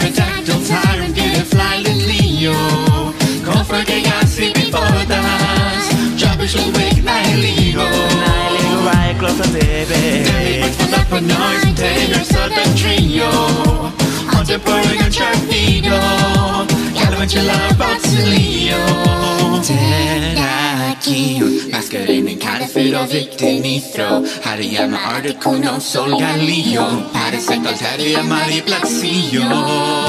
redactyl 0.00 1.00
and 1.00 1.14
get 1.14 1.40
a 1.40 1.44
fly 1.46 1.78
Leo 1.78 2.89
forgets 3.70 4.36
before 4.36 5.04
the 5.06 5.14
hands 5.14 6.20
Żabyś 6.20 6.56
odwyk 6.56 7.00
Right 8.82 9.18
closer, 9.18 9.46
baby. 9.52 10.24
Daily, 10.24 10.60
but 10.62 10.72
for 10.72 10.90
that 10.90 11.06
for 11.08 11.20
nice 11.20 11.74
day, 11.74 12.06
you're 12.08 12.24
certain 12.24 12.74
trio. 12.74 13.30
Contemporary 14.30 14.98
and 14.98 15.14
Sharknado 15.14 16.89
what 17.20 17.34
you 17.34 17.42
love 17.42 17.76
brought 17.76 18.00
to 18.00 18.16
Leo. 18.32 18.80
Teraki, 19.60 21.70
masquerading 21.70 22.38
counterfeit 22.38 22.94
or 22.94 23.06
victim 23.06 23.60
nitro. 23.60 24.24
Hariyama 24.44 24.96
article, 24.96 25.58
no 25.58 25.78
sol 25.78 26.18
galio. 26.18 26.86
Parisecto, 27.12 27.72
taria, 27.82 28.22
mari 28.26 28.62
plaxio. 28.62 29.44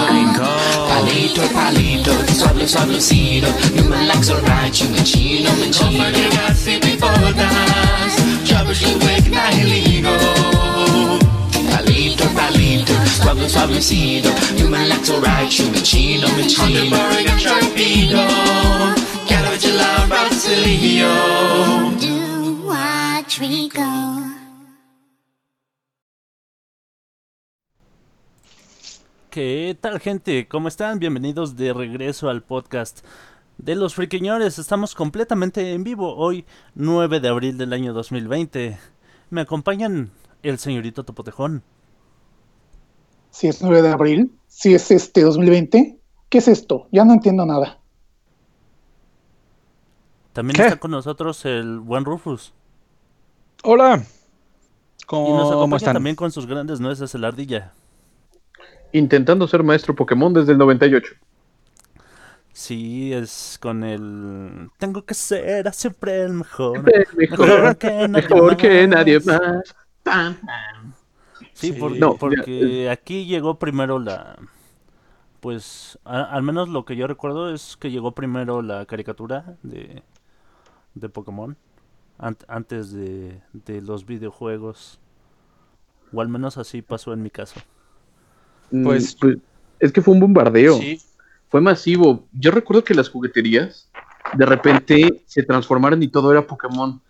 Brinco. 0.07 0.51
Palito, 0.89 1.43
palito, 1.55 2.13
suave, 2.39 2.65
suavecito. 2.73 3.49
You 3.75 3.83
my 3.89 4.07
legs 4.07 4.29
are 4.29 4.41
right, 4.43 4.73
you 4.79 4.87
machino, 4.95 5.51
machino. 5.59 5.79
Come 5.79 5.99
on, 5.99 6.13
you 6.15 6.29
got 6.31 6.55
to 6.55 6.79
be 6.79 6.95
for 6.95 7.11
us. 7.11 8.13
Trouble, 8.47 8.75
you 8.83 8.93
wake, 9.05 9.29
now 9.29 9.49
you 9.57 9.65
legal. 9.67 10.50
Como 13.41 13.47
que 13.47 13.53
casi 13.53 13.67
me 13.67 13.67
botas 13.67 13.69
decido 13.69 14.31
Numa 14.59 14.85
Lactorai, 14.85 15.49
Chumicino, 15.49 16.27
Michino 16.35 16.85
Moriga 16.85 17.35
Torpedo 17.37 18.21
Calavagilla, 19.27 20.05
Brasilio 20.07 21.07
Do 21.99 22.67
watch 22.67 23.39
me 23.39 23.67
go. 23.69 24.21
¿Qué 29.31 29.77
tal 29.79 29.99
gente? 29.99 30.47
¿Cómo 30.47 30.67
están? 30.67 30.99
Bienvenidos 30.99 31.55
de 31.55 31.73
regreso 31.73 32.29
al 32.29 32.43
podcast 32.43 33.03
de 33.57 33.75
los 33.75 33.95
friquiñores. 33.95 34.59
Estamos 34.59 34.93
completamente 34.93 35.73
en 35.73 35.83
vivo 35.83 36.15
hoy, 36.15 36.45
9 36.75 37.19
de 37.19 37.29
abril 37.29 37.57
del 37.57 37.73
año 37.73 37.93
2020. 37.93 38.77
Me 39.29 39.41
acompañan 39.41 40.11
el 40.43 40.59
señorito 40.59 41.03
Topotejón. 41.05 41.63
Si 43.41 43.47
es 43.47 43.59
9 43.59 43.81
de 43.81 43.89
abril, 43.89 44.31
si 44.47 44.75
es 44.75 44.91
este 44.91 45.23
2020, 45.23 45.97
¿qué 46.29 46.37
es 46.37 46.47
esto? 46.47 46.87
Ya 46.91 47.03
no 47.03 47.13
entiendo 47.13 47.43
nada. 47.43 47.79
También 50.31 50.57
¿Qué? 50.57 50.61
está 50.61 50.77
con 50.77 50.91
nosotros 50.91 51.43
el 51.45 51.79
buen 51.79 52.05
Rufus. 52.05 52.53
Hola. 53.63 54.03
Y 54.03 55.05
¿Cómo, 55.07 55.37
nos 55.37 55.45
cómo 55.45 55.53
acompaña 55.53 55.77
están? 55.77 55.93
también 55.95 56.15
con 56.15 56.31
sus 56.31 56.45
grandes 56.45 56.79
nueces 56.79 57.15
el 57.15 57.25
ardilla. 57.25 57.73
Intentando 58.91 59.47
ser 59.47 59.63
maestro 59.63 59.95
Pokémon 59.95 60.31
desde 60.31 60.51
el 60.51 60.59
98. 60.59 61.11
Sí, 62.53 63.11
es 63.11 63.57
con 63.59 63.83
el... 63.83 64.69
Tengo 64.77 65.03
que 65.03 65.15
ser 65.15 65.67
a 65.67 65.73
siempre 65.73 66.21
el 66.21 66.33
mejor. 66.33 66.83
Mejor, 67.15 67.75
que 67.79 68.07
nadie 68.07 68.07
mejor 68.07 68.55
que 68.55 68.87
más. 68.87 68.95
nadie 68.95 69.19
más. 69.21 69.75
Sí, 71.61 71.73
Sí. 71.73 71.79
por- 71.79 71.91
No, 71.97 72.15
porque 72.15 72.89
aquí 72.89 73.25
llegó 73.25 73.57
primero 73.59 73.99
la... 73.99 74.37
Pues 75.39 75.97
a- 76.05 76.23
al 76.23 76.43
menos 76.43 76.69
lo 76.69 76.85
que 76.85 76.95
yo 76.95 77.07
recuerdo 77.07 77.53
es 77.53 77.75
que 77.77 77.89
llegó 77.89 78.11
primero 78.13 78.61
la 78.61 78.85
caricatura 78.85 79.57
de, 79.63 80.03
de 80.93 81.09
Pokémon 81.09 81.57
ant- 82.19 82.43
antes 82.47 82.91
de, 82.91 83.41
de 83.53 83.81
los 83.81 84.05
videojuegos. 84.05 84.99
O 86.13 86.21
al 86.21 86.27
menos 86.29 86.57
así 86.57 86.81
pasó 86.81 87.13
en 87.13 87.23
mi 87.23 87.29
caso. 87.31 87.59
Mm, 88.69 88.83
Pues- 88.83 89.17
es 89.79 89.91
que 89.91 90.01
fue 90.01 90.13
un 90.13 90.19
bombardeo. 90.19 90.77
Sí. 90.77 91.01
Fue 91.49 91.59
masivo. 91.59 92.27
Yo 92.33 92.51
recuerdo 92.51 92.83
que 92.83 92.93
las 92.93 93.09
jugueterías 93.09 93.89
de 94.37 94.45
repente 94.45 95.23
se 95.25 95.43
transformaron 95.43 96.01
y 96.03 96.07
todo 96.07 96.31
era 96.31 96.45
Pokémon. 96.45 97.01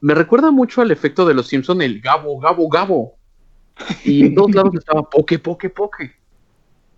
Me 0.00 0.14
recuerda 0.14 0.50
mucho 0.50 0.82
al 0.82 0.90
efecto 0.90 1.24
de 1.24 1.32
los 1.34 1.46
Simpson 1.46 1.80
el 1.80 2.00
Gabo, 2.00 2.38
Gabo, 2.40 2.68
Gabo. 2.68 3.14
Y 4.04 4.26
en 4.26 4.34
todos 4.34 4.54
lados 4.54 4.74
estaba 4.74 5.08
Poke, 5.08 5.38
Poke, 5.38 5.70
Poke. 5.70 6.12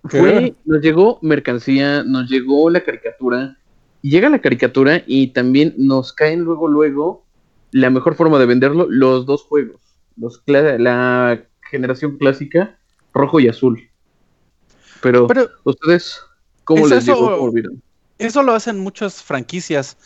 Fue, 0.04 0.54
nos 0.64 0.80
llegó 0.80 1.18
mercancía, 1.22 2.02
nos 2.04 2.28
llegó 2.30 2.70
la 2.70 2.82
caricatura. 2.84 3.58
Y 4.00 4.10
llega 4.10 4.28
la 4.30 4.40
caricatura 4.40 5.02
y 5.06 5.28
también 5.28 5.74
nos 5.76 6.12
caen 6.12 6.40
luego, 6.42 6.68
luego, 6.68 7.24
la 7.72 7.90
mejor 7.90 8.14
forma 8.14 8.38
de 8.38 8.46
venderlo, 8.46 8.86
los 8.88 9.26
dos 9.26 9.42
juegos. 9.42 9.80
Los 10.16 10.42
la 10.46 11.42
generación 11.70 12.16
clásica, 12.16 12.78
rojo 13.12 13.40
y 13.40 13.48
azul. 13.48 13.90
Pero, 15.02 15.26
Pero 15.26 15.48
ustedes, 15.64 16.20
¿cómo 16.64 16.84
¿es 16.86 16.90
les 16.90 17.02
eso- 17.04 17.14
llegó? 17.14 17.36
¿Cómo 17.38 17.52
vieron? 17.52 17.82
eso 18.18 18.42
lo 18.42 18.52
hacen 18.52 18.78
muchas 18.80 19.22
franquicias. 19.22 19.96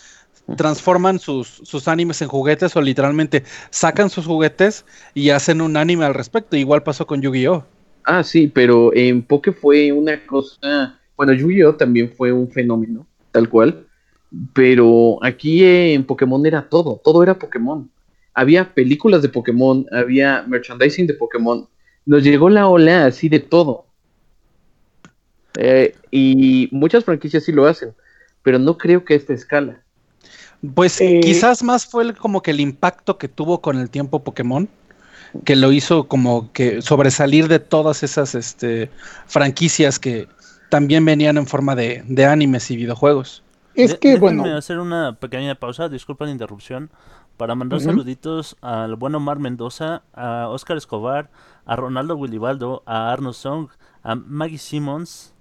Transforman 0.57 1.19
sus, 1.19 1.49
sus 1.49 1.89
animes 1.89 2.21
en 2.23 2.29
juguetes 2.29 2.75
o 2.77 2.83
literalmente 2.83 3.45
sacan 3.71 4.11
sus 4.11 4.27
juguetes 4.27 4.85
y 5.15 5.31
hacen 5.31 5.61
un 5.61 5.77
anime 5.77 6.05
al 6.05 6.15
respecto. 6.15 6.57
Igual 6.57 6.83
pasó 6.83 7.07
con 7.07 7.23
Yu-Gi-Oh! 7.23 7.65
Ah, 8.05 8.25
sí, 8.25 8.49
pero 8.49 8.95
en 8.95 9.23
Poké 9.23 9.53
fue 9.53 9.93
una 9.93 10.27
cosa. 10.27 10.99
Bueno, 11.17 11.33
Yu-Gi-Oh 11.33 11.77
también 11.77 12.13
fue 12.13 12.33
un 12.33 12.51
fenómeno, 12.51 13.07
tal 13.31 13.49
cual. 13.49 13.87
Pero 14.55 15.19
aquí 15.23 15.65
en 15.65 16.05
Pokémon 16.05 16.45
era 16.45 16.69
todo, 16.69 17.01
todo 17.05 17.23
era 17.23 17.39
Pokémon. 17.39 17.91
Había 18.35 18.73
películas 18.73 19.23
de 19.23 19.29
Pokémon, 19.29 19.87
había 19.93 20.43
merchandising 20.49 21.07
de 21.07 21.15
Pokémon. 21.15 21.69
Nos 22.07 22.25
llegó 22.25 22.49
la 22.49 22.67
ola 22.67 23.07
así 23.07 23.29
de 23.29 23.41
todo. 23.41 23.85
Eh, 25.59 25.95
y 26.11 26.69
muchas 26.73 27.05
franquicias 27.05 27.45
sí 27.45 27.53
lo 27.53 27.67
hacen, 27.67 27.93
pero 28.43 28.59
no 28.59 28.79
creo 28.79 29.05
que 29.05 29.15
a 29.15 29.17
esta 29.19 29.35
escala. 29.35 29.82
Pues 30.75 30.99
Eh, 31.01 31.21
quizás 31.21 31.63
más 31.63 31.87
fue 31.87 32.05
el- 32.05 32.17
como 32.17 32.43
que 32.43 32.53
el 32.53 32.61
impacto 32.61 33.19
que 33.19 33.29
tuvo 33.29 33.61
con 33.61 33.79
el 33.79 33.91
tiempo 33.91 34.23
Pokémon, 34.23 34.69
que 35.45 35.57
lo 35.57 35.73
hizo 35.73 36.09
como 36.09 36.53
que 36.53 36.83
sobresalir 36.83 37.49
de 37.49 37.59
todas 37.61 38.03
esas 38.03 38.35
este, 38.35 38.91
franquicias 39.27 39.99
que 39.99 40.29
también 40.71 41.05
venían 41.05 41.37
en 41.39 41.47
forma 41.47 41.75
de, 41.75 42.05
de 42.07 42.27
animes 42.27 42.71
y 42.71 42.77
videojuegos. 42.77 43.43
Es 43.75 43.95
que, 43.95 44.11
déjenme 44.13 44.21
bueno, 44.21 44.57
hacer 44.57 44.79
una 44.79 45.15
pequeña 45.19 45.55
pausa, 45.55 45.89
disculpa 45.89 46.27
la 46.27 46.31
interrupción, 46.31 46.91
para 47.39 47.55
mandar 47.55 47.81
Ujú. 47.81 47.89
saluditos 47.89 48.57
al 48.61 48.97
buen 48.97 49.15
Omar 49.15 49.39
Mendoza, 49.39 50.03
a 50.13 50.49
Oscar 50.49 50.77
Escobar, 50.77 51.31
a 51.65 51.77
Ronaldo 51.77 52.17
Willibaldo, 52.17 52.83
a 52.87 53.11
Arno 53.13 53.33
Song, 53.33 53.69
a 54.03 54.15
Maggie 54.15 54.59
Simmons, 54.59 55.35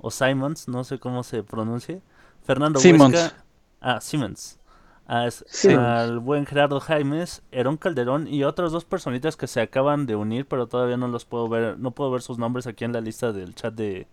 o 0.00 0.10
Simons, 0.10 0.68
no 0.68 0.84
sé 0.84 0.98
cómo 0.98 1.22
se 1.24 1.42
pronuncie, 1.44 2.02
Fernando 2.44 2.80
Simmons. 2.80 3.14
Huesca, 3.14 3.43
a 3.84 4.00
Simmons, 4.00 4.58
a- 5.06 5.30
Simmons. 5.30 5.78
al 5.78 6.18
buen 6.20 6.46
Gerardo 6.46 6.80
Jaimes, 6.80 7.42
Herón 7.52 7.76
Calderón 7.76 8.26
y 8.26 8.44
otras 8.44 8.72
dos 8.72 8.84
personitas 8.84 9.36
que 9.36 9.46
se 9.46 9.60
acaban 9.60 10.06
de 10.06 10.16
unir, 10.16 10.46
pero 10.46 10.66
todavía 10.66 10.96
no 10.96 11.08
los 11.08 11.24
puedo 11.24 11.48
ver, 11.48 11.78
no 11.78 11.90
puedo 11.90 12.10
ver 12.10 12.22
sus 12.22 12.38
nombres 12.38 12.66
aquí 12.66 12.84
en 12.84 12.92
la 12.92 13.00
lista 13.00 13.32
del 13.32 13.54
chat 13.54 13.74
de 13.74 14.06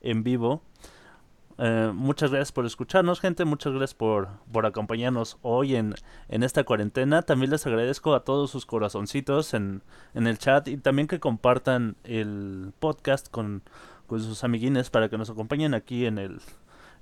en 0.00 0.22
vivo. 0.22 0.62
Eh, 1.62 1.92
muchas 1.94 2.30
gracias 2.30 2.52
por 2.52 2.64
escucharnos, 2.64 3.20
gente. 3.20 3.44
Muchas 3.44 3.74
gracias 3.74 3.92
por, 3.92 4.28
por 4.50 4.64
acompañarnos 4.64 5.36
hoy 5.42 5.76
en, 5.76 5.94
en 6.30 6.42
esta 6.42 6.64
cuarentena. 6.64 7.20
También 7.20 7.50
les 7.50 7.66
agradezco 7.66 8.14
a 8.14 8.24
todos 8.24 8.50
sus 8.50 8.64
corazoncitos 8.64 9.52
en, 9.52 9.82
en 10.14 10.26
el 10.26 10.38
chat 10.38 10.68
y 10.68 10.78
también 10.78 11.06
que 11.06 11.20
compartan 11.20 11.96
el 12.04 12.72
podcast 12.78 13.28
con, 13.30 13.62
con 14.06 14.20
sus 14.20 14.42
amiguines 14.42 14.88
para 14.88 15.10
que 15.10 15.18
nos 15.18 15.28
acompañen 15.28 15.74
aquí 15.74 16.06
en 16.06 16.16
el, 16.16 16.40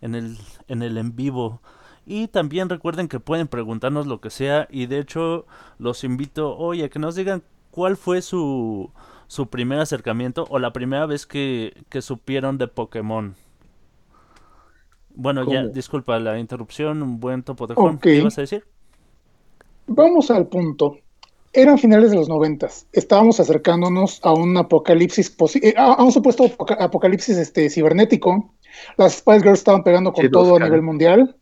en 0.01 0.17
el, 0.17 0.37
en 0.67 0.83
el 0.83 0.99
en 0.99 1.15
vivo. 1.15 1.63
Y 2.11 2.29
también 2.29 2.71
recuerden 2.71 3.07
que 3.07 3.21
pueden 3.21 3.49
preguntarnos 3.49 4.07
lo 4.07 4.21
que 4.23 4.31
sea 4.31 4.67
y 4.71 4.87
de 4.87 4.99
hecho 4.99 5.45
los 5.79 6.05
invito 6.05 6.57
hoy 6.57 6.83
a 6.83 6.89
que 6.89 6.99
nos 6.99 7.15
digan 7.15 7.43
cuál 7.71 7.99
fue 7.99 8.23
su, 8.23 8.91
su 9.27 9.49
primer 9.49 9.79
acercamiento 9.81 10.47
o 10.49 10.59
la 10.59 10.73
primera 10.73 11.05
vez 11.05 11.27
que, 11.27 11.75
que 11.91 12.01
supieron 12.01 12.57
de 12.57 12.67
Pokémon. 12.67 13.35
Bueno, 15.15 15.45
ya, 15.53 15.67
disculpa 15.67 16.19
la 16.19 16.39
interrupción, 16.39 17.03
un 17.03 17.21
buen 17.21 17.43
topo 17.43 17.67
de 17.67 17.75
Juan. 17.75 17.99
¿Qué 17.99 18.15
ibas 18.15 18.39
a 18.39 18.41
decir? 18.41 18.65
vamos 19.87 20.31
al 20.31 20.47
punto. 20.47 20.97
Eran 21.53 21.79
finales 21.79 22.11
de 22.11 22.17
los 22.17 22.29
noventas. 22.29 22.87
Estábamos 22.93 23.41
acercándonos 23.41 24.21
a 24.23 24.33
un 24.33 24.57
apocalipsis, 24.57 25.37
posi- 25.37 25.61
eh, 25.63 25.75
a, 25.77 26.03
un 26.03 26.13
supuesto 26.13 26.45
apoca- 26.45 26.77
apocalipsis 26.79 27.37
este, 27.37 27.69
cibernético. 27.71 28.55
Las 28.97 29.15
Spice 29.17 29.41
Girls 29.41 29.59
estaban 29.59 29.83
pegando 29.83 30.13
con 30.13 30.25
G2K. 30.25 30.31
todo 30.31 30.57
a 30.57 30.61
nivel 30.61 30.83
mundial. 30.83 31.37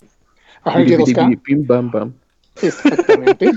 Ajá, 0.67 0.79
el 0.81 0.85
Bili, 0.85 0.97
bili, 0.97 1.13
G2K. 1.15 1.25
bili, 1.25 1.37
pim, 1.37 1.67
bam, 1.67 1.91
bam. 1.91 2.13
Exactamente. 2.63 3.51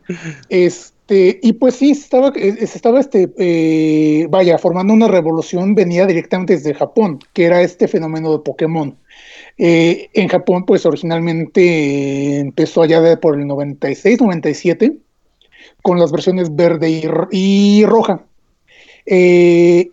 este, 0.48 1.38
y 1.42 1.52
pues 1.54 1.76
sí, 1.76 1.90
estaba, 1.90 2.32
eh, 2.36 2.56
se 2.66 2.76
estaba 2.76 3.00
este, 3.00 3.28
eh, 3.38 4.26
vaya, 4.30 4.58
formando 4.58 4.92
una 4.92 5.08
revolución, 5.08 5.74
venía 5.74 6.06
directamente 6.06 6.54
desde 6.54 6.74
Japón, 6.74 7.18
que 7.32 7.44
era 7.44 7.62
este 7.62 7.88
fenómeno 7.88 8.32
de 8.32 8.38
Pokémon. 8.40 8.94
Eh, 9.58 10.08
en 10.12 10.28
Japón, 10.28 10.64
pues 10.66 10.84
originalmente 10.86 12.38
empezó 12.38 12.82
allá 12.82 13.00
de 13.00 13.16
por 13.16 13.38
el 13.38 13.46
96, 13.46 14.20
97, 14.20 14.96
con 15.82 15.98
las 15.98 16.12
versiones 16.12 16.54
verde 16.54 16.90
y, 16.90 17.02
ro- 17.02 17.28
y 17.30 17.84
roja. 17.86 18.22
Eh, 19.06 19.90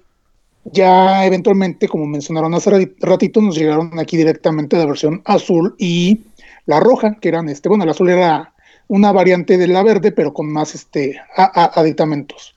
ya 0.65 1.25
eventualmente, 1.25 1.88
como 1.88 2.05
mencionaron 2.07 2.53
hace 2.53 2.71
rati- 2.71 2.93
ratito, 2.99 3.41
nos 3.41 3.57
llegaron 3.57 3.99
aquí 3.99 4.17
directamente 4.17 4.77
la 4.77 4.86
versión 4.86 5.21
azul 5.25 5.75
y 5.77 6.21
la 6.65 6.80
roja, 6.80 7.15
que 7.19 7.30
eran 7.30 7.49
este, 7.49 7.69
bueno, 7.69 7.84
el 7.84 7.89
azul 7.91 8.10
era 8.10 8.54
una 8.88 9.12
variante 9.12 9.58
de 9.58 9.67
la 9.67 9.84
verde, 9.84 10.12
pero 10.12 10.34
con 10.34 10.52
más 10.52 10.76
este 10.76 11.17
a- 11.36 11.52
a- 11.63 11.80
aditamentos. 11.80 12.56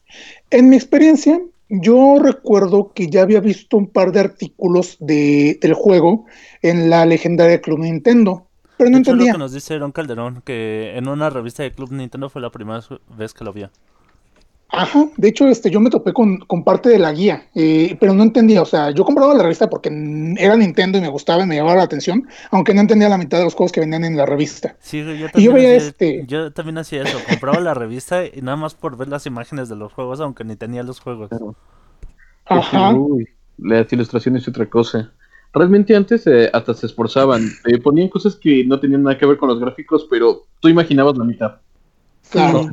En 0.51 0.69
mi 0.69 0.77
experiencia, 0.77 1.41
yo 1.69 2.19
recuerdo 2.21 2.93
que 2.95 3.09
ya 3.09 3.23
había 3.23 3.41
visto 3.41 3.77
un 3.77 3.89
par 3.89 4.13
de 4.13 4.21
artículos 4.21 4.97
de, 5.01 5.59
del 5.61 5.75
juego 5.75 6.27
en 6.63 6.91
la 6.91 7.05
legendaria 7.07 7.61
Club 7.61 7.81
Nintendo, 7.81 8.47
pero 8.77 8.91
no 8.91 8.97
de 8.97 9.01
hecho, 9.01 9.15
lo 9.15 9.15
entendía. 9.15 9.33
que 9.33 9.39
nos 9.39 9.53
dice 9.53 9.75
Aaron 9.75 9.93
Calderón, 9.93 10.43
que 10.45 10.93
en 10.97 11.09
una 11.09 11.31
revista 11.31 11.63
de 11.63 11.73
Club 11.73 11.93
Nintendo 11.93 12.29
fue 12.29 12.43
la 12.43 12.51
primera 12.51 12.81
vez 13.17 13.35
que 13.35 13.45
lo 13.45 13.53
vio. 13.53 13.71
Ajá, 14.69 15.07
de 15.17 15.29
hecho, 15.29 15.47
este, 15.47 15.71
yo 15.71 15.81
me 15.81 15.91
topé 15.91 16.13
con, 16.13 16.39
con 16.39 16.65
parte 16.65 16.89
de 16.89 16.99
la 16.99 17.13
guía, 17.13 17.49
eh, 17.55 17.97
pero 18.01 18.13
no 18.15 18.25
entendía, 18.25 18.63
o 18.63 18.67
sea, 18.67 18.91
yo 18.91 19.05
compraba 19.05 19.33
la 19.33 19.43
revista 19.45 19.71
porque 19.71 19.89
era 20.39 20.57
Nintendo 20.57 20.99
y 20.99 21.01
me 21.01 21.09
gustaba 21.09 21.45
y 21.45 21.47
me 21.47 21.55
llamaba 21.57 21.77
la 21.77 21.83
atención, 21.85 22.27
aunque 22.51 22.75
no 22.75 22.81
entendía 22.81 23.09
la 23.09 23.17
mitad 23.17 23.39
de 23.39 23.45
los 23.45 23.55
juegos 23.55 23.71
que 23.71 23.81
venían 23.81 24.05
en 24.05 24.17
la 24.17 24.27
revista. 24.27 24.77
Sí, 24.81 24.99
yo 25.05 25.13
Y 25.13 25.19
yo 25.21 25.31
también, 25.31 25.55
veía 25.55 25.77
hacía, 25.77 25.89
este- 25.89 26.25
yo 26.27 26.53
también 26.53 26.79
hacía 26.79 27.03
eso. 27.05 27.19
Compraba 27.29 27.61
la 27.61 27.75
revista 27.75 28.27
y 28.27 28.43
nada 28.43 28.57
más 28.57 28.75
por 28.75 28.97
ver 28.97 29.09
las 29.09 29.25
imágenes 29.27 29.69
de 29.69 29.77
los 29.77 29.93
juegos, 29.93 30.21
aunque 30.21 30.43
ni 30.45 30.57
tenía 30.57 30.83
los 30.83 30.99
juegos. 31.01 31.29
Claro. 31.29 31.55
Ajá. 32.45 32.93
Uy, 32.93 33.29
las 33.59 33.91
ilustraciones 33.93 34.47
y 34.47 34.51
otra 34.51 34.69
cosa. 34.69 35.13
Realmente 35.53 35.97
antes 35.97 36.27
eh, 36.27 36.51
hasta 36.53 36.75
se 36.75 36.87
esforzaban, 36.87 37.49
eh, 37.67 37.79
ponían 37.79 38.09
cosas 38.09 38.37
que 38.37 38.65
no 38.65 38.79
tenían 38.79 39.05
nada 39.05 39.17
que 39.17 39.27
ver 39.27 39.39
con 39.39 39.49
los 39.49 39.59
gráficos, 39.61 40.07
pero 40.11 40.43
tú 40.61 40.69
imaginabas 40.69 41.17
la 41.17 41.25
mitad. 41.25 41.57
Claro. 42.31 42.69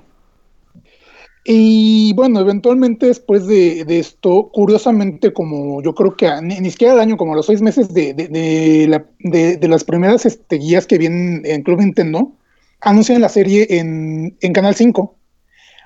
Y 1.45 2.13
bueno, 2.13 2.39
eventualmente 2.39 3.07
después 3.07 3.45
de, 3.47 3.83
de 3.83 3.99
esto, 3.99 4.49
curiosamente, 4.53 5.33
como 5.33 5.81
yo 5.81 5.93
creo 5.93 6.15
que 6.15 6.27
a- 6.27 6.41
ni, 6.41 6.59
ni 6.61 6.71
siquiera 6.71 6.93
al 6.93 7.01
año, 7.01 7.17
como 7.17 7.33
a 7.33 7.35
los 7.35 7.45
seis 7.47 7.61
meses 7.61 7.93
de, 7.93 8.13
de, 8.13 8.27
de 8.29 8.87
la- 8.87 9.05
de- 9.19 9.57
de 9.57 9.67
las 9.67 9.83
primeras 9.83 10.25
este, 10.25 10.57
guías 10.57 10.87
que 10.87 10.97
vienen 10.97 11.41
en 11.45 11.63
Club 11.63 11.79
Nintendo, 11.81 12.31
anuncian 12.79 13.19
la 13.21 13.27
serie 13.29 13.67
en, 13.69 14.37
en 14.41 14.53
Canal 14.53 14.73
5. 14.75 15.15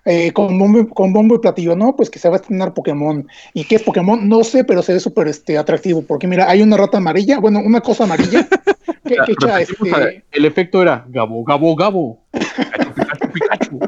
eh, 0.05 0.31
con, 0.31 0.57
bombo, 0.57 0.87
con 0.89 1.11
bombo 1.11 1.35
y 1.35 1.39
platillo, 1.39 1.75
no, 1.75 1.95
pues 1.95 2.09
que 2.09 2.17
se 2.19 2.29
va 2.29 2.35
a 2.35 2.39
estrenar 2.39 2.73
Pokémon. 2.73 3.27
¿Y 3.53 3.65
qué 3.65 3.75
es 3.75 3.83
Pokémon? 3.83 4.29
No 4.29 4.43
sé, 4.45 4.63
pero 4.63 4.81
se 4.81 4.93
ve 4.93 4.99
súper 5.01 5.27
este, 5.27 5.57
atractivo, 5.57 6.01
porque 6.03 6.27
mira, 6.27 6.49
hay 6.49 6.61
una 6.61 6.77
rata 6.77 6.97
amarilla, 6.99 7.39
bueno, 7.39 7.59
una 7.59 7.81
cosa 7.81 8.05
amarilla, 8.05 8.47
que, 9.05 9.15
que 9.25 9.31
echa, 9.33 9.59
este, 9.59 10.23
El 10.31 10.45
efecto 10.45 10.81
era 10.81 11.05
Gabo, 11.09 11.43
Gabo, 11.43 11.75
Gabo. 11.75 12.19
Pikachu, 12.31 12.93
Pikachu, 12.93 13.31
Pikachu. 13.33 13.79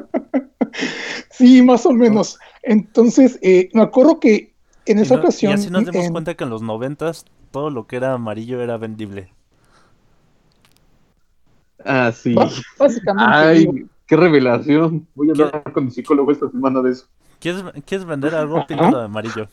Sí, 1.40 1.62
más 1.62 1.86
o 1.86 1.92
menos. 1.94 2.38
Entonces, 2.64 3.40
eh, 3.42 3.70
me 3.74 3.82
acuerdo 3.82 4.20
que 4.20 4.54
en 4.86 5.00
Y 5.00 5.02
esa 5.04 5.16
no- 5.16 5.22
ocasión. 5.22 5.52
y 5.52 5.56
así 5.56 5.70
nos 5.70 5.86
dimos 5.86 6.06
en- 6.06 6.12
cuenta 6.12 6.34
que 6.36 6.44
en 6.44 6.50
los 6.50 6.62
noventas 6.62 7.24
todo 7.52 7.70
lo 7.70 7.88
que 7.88 7.96
era 7.96 8.12
amarillo 8.14 8.62
era 8.62 8.76
vendible. 8.78 9.32
Ah, 11.86 12.12
sí. 12.14 12.34
bá- 12.36 12.52
básicamente. 12.78 13.32
Ay, 13.34 13.60
digo, 13.60 13.74
qué 14.06 14.18
revelación. 14.18 15.08
Voy 15.16 15.30
a 15.30 15.32
hablar 15.32 15.64
con 15.72 15.86
mi 15.86 15.92
psicólogo 15.92 16.30
esta 16.32 16.50
semana 16.52 16.82
de 16.82 16.92
eso. 16.92 17.06
¿Quieres, 17.40 17.64
¿quieres 17.86 18.06
vender 18.06 18.36
algo? 18.36 18.58
Ajá. 18.58 18.68
Píntalo 18.68 19.00
de 19.00 19.06
amarillo. 19.06 19.48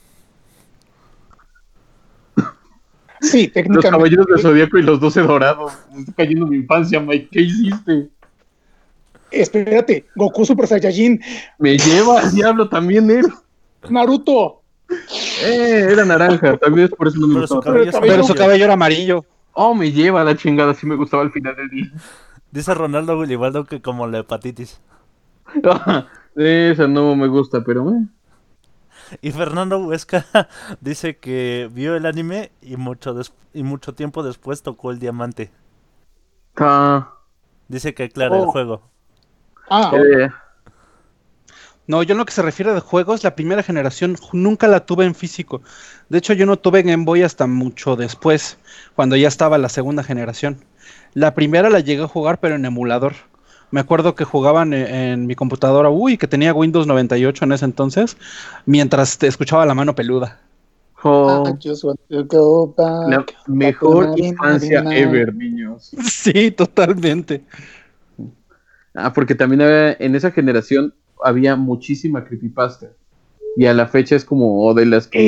sí, 3.21 3.45
Los 3.45 3.53
técnicamente. 3.55 3.91
caballeros 3.91 4.27
del 4.27 4.41
zodiaco 4.41 4.79
y 4.79 4.83
los 4.83 4.99
doce 5.01 5.23
dorados. 5.23 5.73
Me 5.95 6.01
está 6.01 6.13
cayendo 6.15 6.47
mi 6.47 6.57
infancia, 6.57 6.99
Mike. 7.01 7.29
¿Qué 7.31 7.43
hiciste? 7.43 8.11
Espérate, 9.41 10.07
Goku 10.17 10.45
Super 10.45 10.67
Saiyajin, 10.67 11.21
Me 11.59 11.77
lleva 11.79 12.21
al 12.21 12.33
diablo 12.33 12.69
también 12.69 13.11
él. 13.11 13.27
Naruto. 13.91 14.63
Eh, 15.45 15.89
era 15.91 16.05
naranja. 16.05 16.57
También 16.59 16.87
es 16.87 16.95
por 16.95 17.09
eso 17.09 17.19
no 17.19 17.27
me 17.29 17.35
Pero 17.35 17.47
su 17.47 17.55
gustaba. 17.57 17.75
cabello 17.77 17.93
Pero 17.93 18.07
Pero 18.13 18.25
su 18.25 18.35
cabello 18.35 18.65
era 18.65 18.75
amarillo. 18.75 19.25
Oh, 19.53 19.75
me 19.75 19.91
lleva 19.93 20.23
la 20.25 20.37
chingada. 20.37 20.75
Sí 20.75 20.87
me 20.87 20.97
gustaba 20.97 21.23
al 21.23 21.33
final 21.33 21.57
del 21.57 21.69
día. 21.71 21.93
Dice 22.51 22.75
Ronaldo 22.75 23.17
Gulibaldo 23.17 23.65
que 23.65 23.81
como 23.83 24.07
la 24.07 24.19
hepatitis. 24.19 24.81
Esa 26.37 26.87
no 26.89 27.17
me 27.17 27.27
gusta, 27.29 27.63
pero 27.65 27.91
eh. 27.91 28.07
Y 29.23 29.31
Fernando 29.33 29.79
Huesca 29.79 30.27
dice 30.81 31.17
que 31.19 31.71
vio 31.73 31.95
el 31.97 32.07
anime 32.07 32.51
y 32.61 32.77
mucho, 32.77 33.15
des- 33.15 33.33
y 33.55 33.63
mucho 33.63 33.95
tiempo 33.95 34.23
después 34.23 34.63
tocó 34.63 34.91
el 34.91 34.99
diamante. 34.99 35.51
Ah, 36.57 37.13
Dice 37.69 37.95
que 37.95 38.05
aclara 38.05 38.37
el 38.37 38.43
Oh. 38.43 38.51
juego. 38.53 38.83
Ah, 39.69 39.93
eh, 39.95 40.29
No, 41.87 42.03
yo 42.03 42.13
en 42.13 42.19
lo 42.19 42.25
que 42.25 42.33
se 42.33 42.43
refiere 42.43 42.73
de 42.73 42.81
juegos, 42.81 43.25
la 43.25 43.35
primera 43.35 43.63
generación 43.63 44.17
nunca 44.33 44.69
la 44.69 44.87
tuve 44.87 45.05
en 45.05 45.15
físico. 45.15 45.63
De 46.09 46.19
hecho, 46.19 46.33
yo 46.33 46.47
no 46.47 46.59
tuve 46.59 46.83
Game 46.83 47.05
Boy 47.05 47.23
hasta 47.23 47.47
mucho 47.47 47.97
después, 47.97 48.59
cuando 48.95 49.17
ya 49.17 49.29
estaba 49.29 49.59
la 49.59 49.69
segunda 49.69 50.03
generación. 50.03 50.65
La 51.15 51.35
primera 51.35 51.71
la 51.71 51.81
llegué 51.81 52.03
a 52.03 52.09
jugar, 52.09 52.39
pero 52.41 52.57
en 52.57 52.65
emulador. 52.65 53.15
Me 53.71 53.81
acuerdo 53.81 54.15
que 54.15 54.25
jugaban 54.25 54.73
en, 54.73 54.87
en 54.87 55.27
mi 55.27 55.35
computadora, 55.35 55.91
uy, 55.91 56.19
que 56.19 56.29
tenía 56.29 56.55
Windows 56.55 56.87
98 56.87 57.45
en 57.45 57.53
ese 57.53 57.65
entonces, 57.65 58.17
mientras 58.65 59.19
te 59.19 59.27
escuchaba 59.27 59.67
la 59.67 59.75
mano 59.75 59.95
peluda. 59.95 60.41
oh, 62.33 62.75
back. 62.77 63.09
la 63.09 63.25
mejor 63.47 64.19
infancia 64.19 64.81
ever, 64.91 65.35
niños. 65.35 65.91
Sí, 66.03 66.51
totalmente. 66.51 67.45
Ah, 68.97 69.13
porque 69.13 69.35
también 69.35 69.63
había- 69.63 69.93
en 69.99 70.15
esa 70.15 70.31
generación 70.31 70.95
había 71.23 71.55
muchísima 71.57 72.25
creepypasta. 72.25 72.91
Y 73.57 73.67
a 73.67 73.73
la 73.75 73.87
fecha 73.87 74.17
es 74.17 74.25
como 74.25 74.73
de 74.75 74.87
las 74.87 75.07
que. 75.07 75.19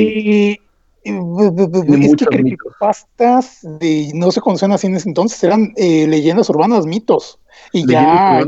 Eh, 0.51 0.51
eh, 0.51 0.59
Tiene 1.03 2.05
es 2.05 2.15
que 2.15 2.25
creepypastas 2.25 3.59
de, 3.79 4.11
no 4.13 4.31
se 4.31 4.41
conocían 4.41 4.71
así 4.71 4.87
en 4.87 4.95
ese 4.95 5.09
entonces, 5.09 5.43
eran 5.43 5.73
eh, 5.77 6.07
leyendas 6.07 6.49
urbanas, 6.49 6.85
mitos. 6.85 7.39
Y 7.73 7.87
ya, 7.87 8.43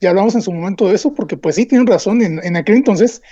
ya, 0.00 0.10
hablamos 0.10 0.34
en 0.34 0.42
su 0.42 0.52
momento 0.52 0.88
de 0.88 0.94
eso, 0.94 1.12
porque 1.14 1.36
pues 1.36 1.56
sí, 1.56 1.66
tienen 1.66 1.86
razón, 1.86 2.22
en, 2.22 2.40
en 2.42 2.56
aquel 2.56 2.76
entonces, 2.76 3.22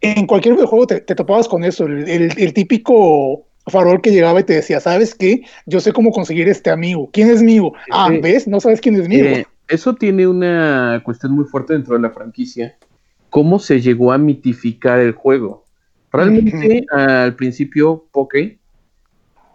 en 0.00 0.26
cualquier 0.26 0.54
videojuego 0.54 0.86
te, 0.86 1.00
te 1.00 1.14
topabas 1.14 1.48
con 1.48 1.64
eso, 1.64 1.84
el, 1.86 2.08
el- 2.08 2.34
el 2.38 2.52
típico 2.52 3.46
farol 3.68 4.00
que 4.00 4.10
llegaba 4.10 4.40
y 4.40 4.44
te 4.44 4.52
decía, 4.54 4.80
¿sabes 4.80 5.14
qué? 5.14 5.42
Yo 5.66 5.80
sé 5.80 5.92
cómo 5.92 6.10
conseguir 6.10 6.48
este 6.48 6.70
amigo. 6.70 7.08
¿Quién 7.12 7.30
es 7.30 7.42
mío? 7.42 7.72
Ah. 7.90 8.10
¿ves? 8.22 8.46
No 8.46 8.60
sabes 8.60 8.80
quién 8.80 8.96
es 9.00 9.08
mío. 9.08 9.24
Eh, 9.24 9.46
eso 9.68 9.94
tiene 9.94 10.26
una 10.26 11.02
cuestión 11.04 11.32
muy 11.32 11.44
fuerte 11.44 11.72
dentro 11.74 11.94
de 11.94 12.00
la 12.02 12.10
franquicia. 12.10 12.78
¿Cómo 13.30 13.58
se 13.58 13.80
llegó 13.80 14.12
a 14.12 14.18
mitificar 14.18 14.98
el 15.00 15.12
juego? 15.12 15.64
Realmente 16.12 16.86
al 16.90 17.34
principio 17.36 18.08
Poké 18.12 18.60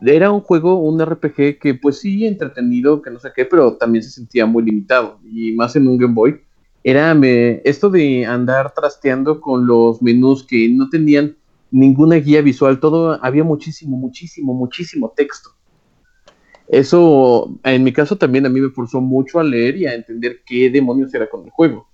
era 0.02 0.32
un 0.32 0.42
juego, 0.42 0.80
un 0.80 1.00
RPG 1.00 1.60
que 1.60 1.76
pues 1.76 2.00
sí, 2.00 2.26
entretenido, 2.26 3.02
que 3.02 3.12
no 3.12 3.20
sé 3.20 3.32
qué, 3.36 3.46
pero 3.46 3.78
también 3.78 4.04
se 4.04 4.10
sentía 4.12 4.46
muy 4.46 4.64
limitado. 4.64 5.20
Y 5.24 5.54
más 5.54 5.76
en 5.76 5.88
un 5.88 5.98
Game 5.98 6.14
Boy. 6.14 6.42
Era 6.84 7.14
me- 7.14 7.62
esto 7.64 7.90
de 7.90 8.26
andar 8.26 8.74
trasteando 8.74 9.40
con 9.40 9.68
los 9.68 10.02
menús 10.02 10.46
que 10.46 10.68
no 10.70 10.90
tenían 10.90 11.38
ninguna 11.70 12.16
guía 12.16 12.42
visual, 12.42 12.80
todo 12.80 13.24
había 13.24 13.44
muchísimo, 13.44 13.96
muchísimo, 13.98 14.54
muchísimo 14.54 15.14
texto. 15.16 15.52
Eso, 16.72 17.60
en 17.66 17.84
mi 17.84 17.92
caso, 17.92 18.18
también 18.18 18.46
a 18.46 18.50
mí 18.50 18.62
me 18.62 18.70
forzó 18.70 19.02
mucho 19.02 19.40
a 19.42 19.44
leer 19.44 19.76
y 19.76 19.86
a 19.88 19.94
entender 19.94 20.40
qué 20.46 20.70
demonios 20.70 21.14
era 21.14 21.30
con 21.30 21.44
el 21.44 21.50
juego. 21.52 21.90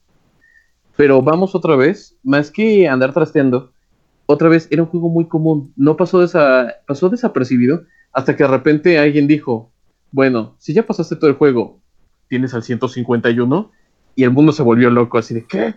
Pero 0.96 1.22
vamos 1.22 1.56
otra 1.56 1.76
vez, 1.76 2.16
más 2.24 2.52
que 2.52 2.88
andar 2.88 3.12
trasteando, 3.12 3.74
otra 4.28 4.50
vez 4.50 4.68
era 4.70 4.84
un 4.84 4.90
juego 4.90 5.10
muy 5.10 5.28
común. 5.28 5.74
No 5.76 5.98
pasó, 5.98 6.22
desa- 6.24 6.76
pasó 6.86 7.10
desapercibido 7.10 7.86
hasta 8.14 8.36
que 8.36 8.44
de 8.44 8.50
repente 8.50 9.00
alguien 9.00 9.28
dijo, 9.28 9.72
bueno, 10.12 10.56
si 10.60 10.74
ya 10.74 10.86
pasaste 10.86 11.16
todo 11.16 11.30
el 11.30 11.38
juego, 11.38 11.82
tienes 12.30 12.54
al 12.54 12.62
151 12.64 13.72
y 14.16 14.26
el 14.26 14.32
mundo 14.32 14.52
se 14.52 14.64
volvió 14.64 14.92
loco, 14.92 15.18
así 15.18 15.34
de 15.34 15.46
¿qué? 15.46 15.76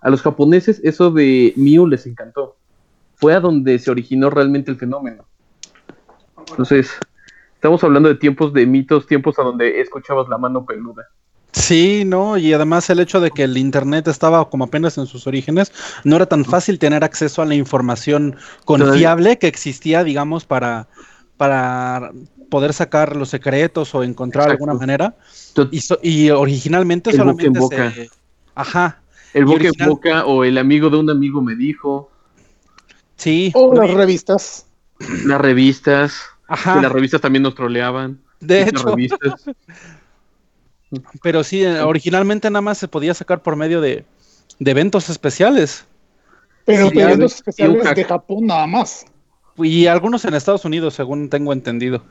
A 0.00 0.10
los 0.10 0.22
japoneses 0.22 0.80
eso 0.84 1.10
de 1.10 1.52
Mew 1.56 1.86
les 1.88 2.06
encantó. 2.06 2.56
Fue 3.16 3.34
a 3.34 3.40
donde 3.40 3.78
se 3.80 3.90
originó 3.90 4.30
realmente 4.30 4.70
el 4.70 4.76
fenómeno. 4.78 5.26
Entonces, 6.50 6.90
estamos 7.58 7.82
hablando 7.82 8.08
de 8.08 8.14
tiempos 8.14 8.52
de 8.52 8.66
mitos, 8.66 9.06
tiempos 9.08 9.36
a 9.40 9.42
donde 9.42 9.80
escuchabas 9.80 10.28
la 10.28 10.38
mano 10.38 10.64
peluda. 10.64 11.08
Sí, 11.50 12.04
no, 12.06 12.36
y 12.38 12.52
además 12.52 12.88
el 12.88 13.00
hecho 13.00 13.20
de 13.20 13.32
que 13.32 13.42
el 13.42 13.56
internet 13.58 14.06
estaba 14.06 14.48
como 14.48 14.64
apenas 14.64 14.96
en 14.96 15.06
sus 15.06 15.26
orígenes, 15.26 15.72
no 16.04 16.14
era 16.14 16.26
tan 16.26 16.44
fácil 16.44 16.78
tener 16.78 17.02
acceso 17.02 17.42
a 17.42 17.46
la 17.46 17.56
información 17.56 18.36
confiable 18.64 19.38
que 19.38 19.48
existía, 19.48 20.04
digamos, 20.04 20.44
para, 20.44 20.86
para 21.36 22.12
poder 22.48 22.72
sacar 22.74 23.16
los 23.16 23.30
secretos 23.30 23.92
o 23.94 24.04
encontrar 24.04 24.44
Exacto. 24.44 24.64
alguna 24.64 24.78
manera. 24.78 25.16
To- 25.54 25.68
Y, 25.72 25.80
so- 25.80 25.98
y 26.00 26.30
originalmente 26.30 27.10
El 27.10 27.16
boca 27.18 27.30
en 27.30 27.54
solamente 27.54 27.58
boca. 27.58 27.90
se... 27.92 28.10
Ajá, 28.54 29.00
El 29.34 29.46
boca 29.46 29.64
en 29.66 29.88
boca 29.88 30.26
o 30.26 30.44
el 30.44 30.58
amigo 30.58 30.90
de 30.90 30.98
un 30.98 31.10
amigo 31.10 31.42
me 31.42 31.56
dijo, 31.56 32.10
sí. 33.16 33.50
o 33.54 33.74
las 33.74 33.90
revistas. 33.94 34.66
las 35.24 35.40
revistas, 35.40 36.20
que 36.48 36.54
Ajá, 36.54 36.80
las 36.80 36.92
revistas 36.92 37.20
también 37.20 37.42
nos 37.42 37.54
troleaban. 37.54 38.20
de 38.40 38.62
hecho, 38.62 38.94
pero 41.22 41.44
sí, 41.44 41.64
originalmente 41.64 42.50
nada 42.50 42.62
más 42.62 42.78
se 42.78 42.88
podía 42.88 43.14
sacar 43.14 43.42
por 43.42 43.56
medio 43.56 43.80
de, 43.80 44.04
de 44.58 44.70
eventos 44.70 45.08
especiales. 45.10 45.86
Pero 46.64 46.90
Sí, 46.90 46.98
eventos 47.00 47.36
especiales 47.36 47.94
de 47.94 48.04
Japón 48.04 48.46
nada 48.46 48.66
más. 48.66 49.06
Y 49.56 49.86
algunos 49.86 50.24
en 50.24 50.34
Estados 50.34 50.64
Unidos, 50.64 50.94
según 50.94 51.28
tengo 51.28 51.52
entendido. 51.52 52.02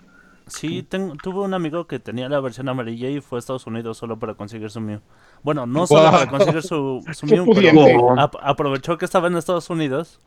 Sí, 0.48 0.82
tengo, 0.84 1.16
tuve 1.18 1.42
un 1.42 1.54
amigo 1.54 1.88
que 1.88 2.00
tenía 2.00 2.30
la 2.30 2.40
versión 2.40 2.70
amarilla 2.70 3.10
y 3.10 3.20
fue 3.20 3.38
a 3.38 3.40
Estados 3.40 3.68
Unidos 3.68 3.98
solo 3.98 4.18
para 4.18 4.36
conseguir 4.36 4.70
su 4.70 4.80
Mew. 4.80 5.02
Bueno, 5.44 5.66
no 5.66 5.88
solo 5.88 6.10
para 6.10 6.28
conseguir 6.28 6.64
su, 6.64 7.06
su 7.12 7.26
Mew, 7.28 7.50
pero 7.54 7.92
aprovechó 8.42 8.98
que 8.98 9.06
estaba 9.06 9.28
en 9.28 9.36
Estados 9.36 9.70
Unidos 9.70 10.22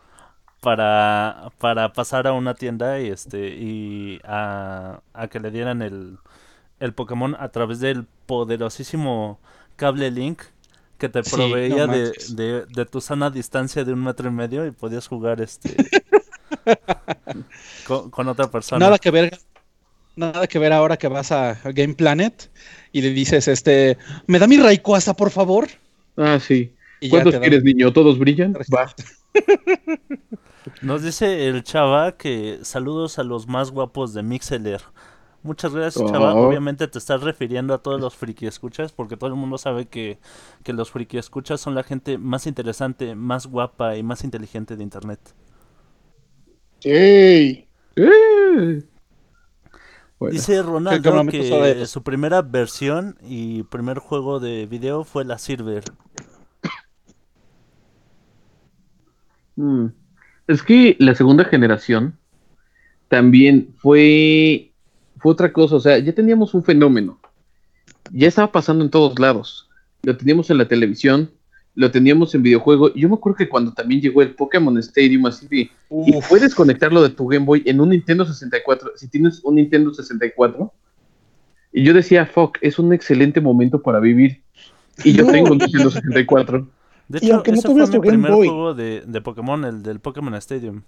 para, 0.61 1.53
para 1.59 1.93
pasar 1.93 2.27
a 2.27 2.33
una 2.33 2.55
tienda 2.55 3.01
y 3.01 3.09
este 3.09 3.49
y 3.49 4.21
a, 4.25 5.01
a 5.15 5.29
que 5.29 5.41
le 5.41 5.51
dieran 5.51 5.83
el, 5.83 6.19
el 6.81 6.95
Pokémon 6.95 7.37
a 7.39 7.51
través 7.51 7.81
del 7.81 8.07
poderosísimo 8.27 9.41
cable 9.77 10.11
Link 10.11 10.43
que 10.99 11.09
te 11.09 11.23
Sí, 11.23 11.31
proveía 11.31 11.87
no 11.87 11.93
de, 11.93 12.13
de, 12.29 12.67
de 12.67 12.87
tu 12.87 13.01
sana 13.01 13.31
distancia 13.31 13.85
de 13.85 13.93
un 13.93 14.05
metro 14.05 14.29
y 14.29 14.33
medio 14.33 14.67
y 14.67 14.73
podías 14.73 15.09
jugar 15.09 15.41
este 15.41 15.91
con, 17.83 18.11
con 18.11 18.29
otra 18.29 18.51
persona. 18.51 18.81
Nada 18.81 18.99
que 18.99 19.11
ver, 19.11 19.39
nada 20.17 20.47
que 20.49 20.59
ver 20.59 20.73
ahora 20.73 20.99
que 20.99 21.09
vas 21.09 21.33
a 21.33 21.59
Game 21.75 21.95
Planet 21.95 22.51
y 22.93 23.03
le 23.03 23.11
dices, 23.11 23.49
este, 23.49 23.99
¿me 24.27 24.39
da 24.39 24.47
mi 24.47 24.59
Rayquaza, 24.59 25.15
por 25.15 25.31
favor? 25.31 25.69
Ah, 26.17 26.39
sí. 26.41 26.77
Y 27.01 27.09
¿Cuántos 27.11 27.35
quieres, 27.39 27.63
niño? 27.65 27.93
¿Todos 27.93 28.19
brillan? 28.19 28.53
Va. 28.75 28.95
Nos 30.83 31.03
dice 31.03 31.49
el 31.49 31.63
chava 31.63 32.13
que 32.13 32.61
saludos 32.63 33.19
a 33.19 33.25
los 33.25 33.47
más 33.47 33.71
guapos 33.71 34.13
de 34.15 34.23
Mixeler. 34.23 34.81
Muchas 35.43 35.75
gracias, 35.75 36.11
chava. 36.11 36.35
Oh. 36.35 36.49
Obviamente 36.49 36.87
te 36.87 36.99
estás 36.99 37.23
refiriendo 37.23 37.73
a 37.73 37.79
todos 37.79 38.01
los 38.01 38.15
friki 38.15 38.47
escuchas, 38.47 38.93
porque 38.93 39.17
todo 39.17 39.31
el 39.31 39.37
mundo 39.37 39.57
sabe 39.57 39.89
que, 39.89 40.19
que 40.63 40.73
los 40.75 40.91
friki 40.91 41.17
escuchas 41.17 41.61
son 41.61 41.75
la 41.75 41.83
gente 41.83 42.19
más 42.19 42.47
interesante, 42.47 43.15
más 43.15 43.47
guapa 43.47 43.97
y 43.97 44.03
más 44.03 44.23
inteligente 44.23 44.77
de 44.77 44.83
internet. 44.83 45.21
¡Ey! 46.83 47.67
Bueno, 50.19 50.35
Dice 50.35 50.63
Ronaldo 50.63 51.27
que 51.27 51.87
su 51.87 52.03
primera 52.03 52.43
versión 52.43 53.17
y 53.23 53.63
primer 53.65 53.99
juego 53.99 54.41
de 54.41 54.67
video 54.67 55.05
fue 55.05 55.25
la 55.25 55.39
Silver. 55.39 55.85
mm. 59.57 60.00
Es 60.51 60.65
que 60.65 60.97
la 60.99 61.15
segunda 61.15 61.45
generación 61.45 62.19
también 63.07 63.73
fue, 63.77 64.73
fue 65.19 65.31
otra 65.31 65.53
cosa. 65.53 65.77
O 65.77 65.81
sea, 65.81 65.97
ya 65.99 66.13
teníamos 66.13 66.55
un 66.55 66.65
fenómeno. 66.65 67.21
Ya 68.11 68.27
estaba 68.27 68.51
pasando 68.51 68.83
en 68.83 68.91
todos 68.91 69.17
lados. 69.21 69.69
Lo 70.03 70.17
teníamos 70.17 70.51
en 70.51 70.59
la 70.59 70.67
televisión, 70.67 71.31
lo 71.77 71.93
teníamos 71.93 72.35
en 72.35 72.43
videojuego. 72.43 72.93
Yo 72.95 73.09
me 73.09 73.15
acuerdo 73.15 73.37
que 73.37 73.49
cuando 73.49 73.73
también 73.73 74.01
llegó 74.01 74.23
el 74.23 74.35
Pokémon 74.35 74.77
Stadium, 74.79 75.27
así 75.27 75.47
de. 75.47 75.71
Y 76.07 76.21
puedes 76.29 76.53
conectarlo 76.53 77.01
de 77.01 77.11
tu 77.11 77.29
Game 77.29 77.47
Boy 77.47 77.63
en 77.65 77.81
un 77.81 77.91
Nintendo 77.91 78.27
64. 78.27 78.95
Si 78.97 79.07
tienes 79.07 79.45
un 79.45 79.55
Nintendo 79.55 79.95
64. 79.95 80.73
Y 81.73 81.85
yo 81.85 81.95
decía, 81.95 82.27
fuck, 82.27 82.59
es 82.61 82.81
un 82.81 82.93
excelente 82.93 83.41
momento 83.41 83.81
para 83.81 84.01
vivir. 84.01 84.43
Y 85.05 85.13
yo 85.13 85.25
tengo 85.31 85.53
un 85.53 85.59
Nintendo 85.59 85.91
64. 85.91 86.67
De 87.11 87.19
Y 87.21 87.27
hecho, 87.27 87.35
aunque 87.35 87.51
no 87.51 87.59
ese 87.59 87.63
fue 87.69 87.71
tuvieras 87.73 87.91
mi 87.91 87.97
Game 87.99 88.09
primer 88.09 88.31
Boy. 88.31 88.47
juego 88.49 88.75
de, 88.75 89.03
de 89.05 89.21
Pokémon, 89.21 89.65
el 89.65 89.83
del 89.83 89.99
Pokémon 89.99 90.33
Stadium. 90.37 90.83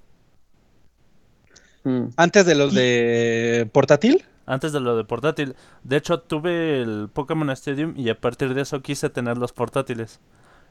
Mm. 1.85 2.04
Antes 2.16 2.46
de 2.46 2.54
los 2.54 2.72
de 2.74 3.68
portátil. 3.72 4.24
Antes 4.46 4.72
de 4.72 4.78
lo 4.80 4.96
de 4.96 5.04
portátil. 5.04 5.56
De 5.82 5.96
hecho, 5.96 6.20
tuve 6.20 6.80
el 6.80 7.08
Pokémon 7.12 7.50
Stadium 7.50 7.94
y 7.96 8.08
a 8.08 8.20
partir 8.20 8.54
de 8.54 8.62
eso 8.62 8.82
quise 8.82 9.11
tener 9.11 9.37
los 9.37 9.52
portátiles. 9.52 10.20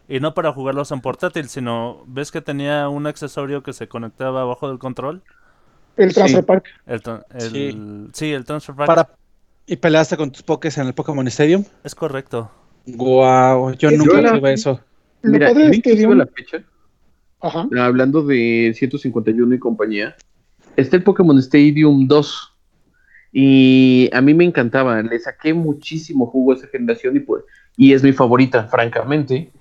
Y 0.07 0.21
no 0.21 0.33
para 0.33 0.53
jugarlos 0.53 0.91
en 0.91 1.01
portátil, 1.01 1.49
sino 1.49 2.03
ves 2.07 2.31
que 2.31 2.41
tenía 2.41 2.87
un 2.87 3.05
accesorio 3.07 3.61
que 3.61 3.73
se 3.73 3.87
conectaba 3.89 4.41
abajo 4.41 4.69
del 4.69 4.79
control. 4.79 5.21
El 5.97 6.13
Transfer 6.13 6.41
Sí. 6.41 6.45
Park. 6.47 6.65
El, 6.85 7.01
tra- 7.03 7.25
el- 7.33 7.51
Sí. 7.51 8.09
sí. 8.13 8.31
el 8.33 8.45
Transfer 8.45 8.75
Pack. 8.75 8.87
Para... 8.87 9.09
¿Y 9.65 9.75
peleaste 9.75 10.15
con 10.15 10.31
tus 10.31 10.43
pokés 10.43 10.77
en 10.77 10.87
el 10.87 10.93
Pokémon 10.93 11.27
Stadium? 11.27 11.65
Es 11.83 11.93
correcto. 11.93 12.49
Guau, 12.85 13.73
yo 13.73 13.89
Es 13.89 13.97
nunca 13.97 14.31
tuve 14.33 14.53
eso. 14.53 14.79
Lo 15.21 15.31
Mira, 15.31 15.47
padre 15.47 15.69
Stadium- 15.77 16.17
la 16.17 16.27
fecha, 16.27 16.63
Ajá. 17.41 17.67
hablando 17.79 18.23
de 18.23 18.73
151 18.75 19.55
y 19.55 19.60
compañía, 19.60 20.15
está 20.75 20.95
el 20.97 21.03
Pokémon 21.03 21.38
Stadium 21.39 22.07
2. 22.07 22.47
Y 23.34 24.10
a 24.13 24.19
mí 24.21 24.34
me 24.34 24.43
encantaba, 24.43 25.01
le 25.01 25.17
saqué 25.19 25.53
muchísimo 25.53 26.25
jugo 26.27 26.51
a 26.51 26.55
esa 26.55 26.67
generación 26.67 27.15
y, 27.15 27.21
pues, 27.21 27.43
y 27.77 27.93
es 27.93 28.03
mi 28.03 28.12
favorita, 28.12 28.67
francamente. 28.67 29.51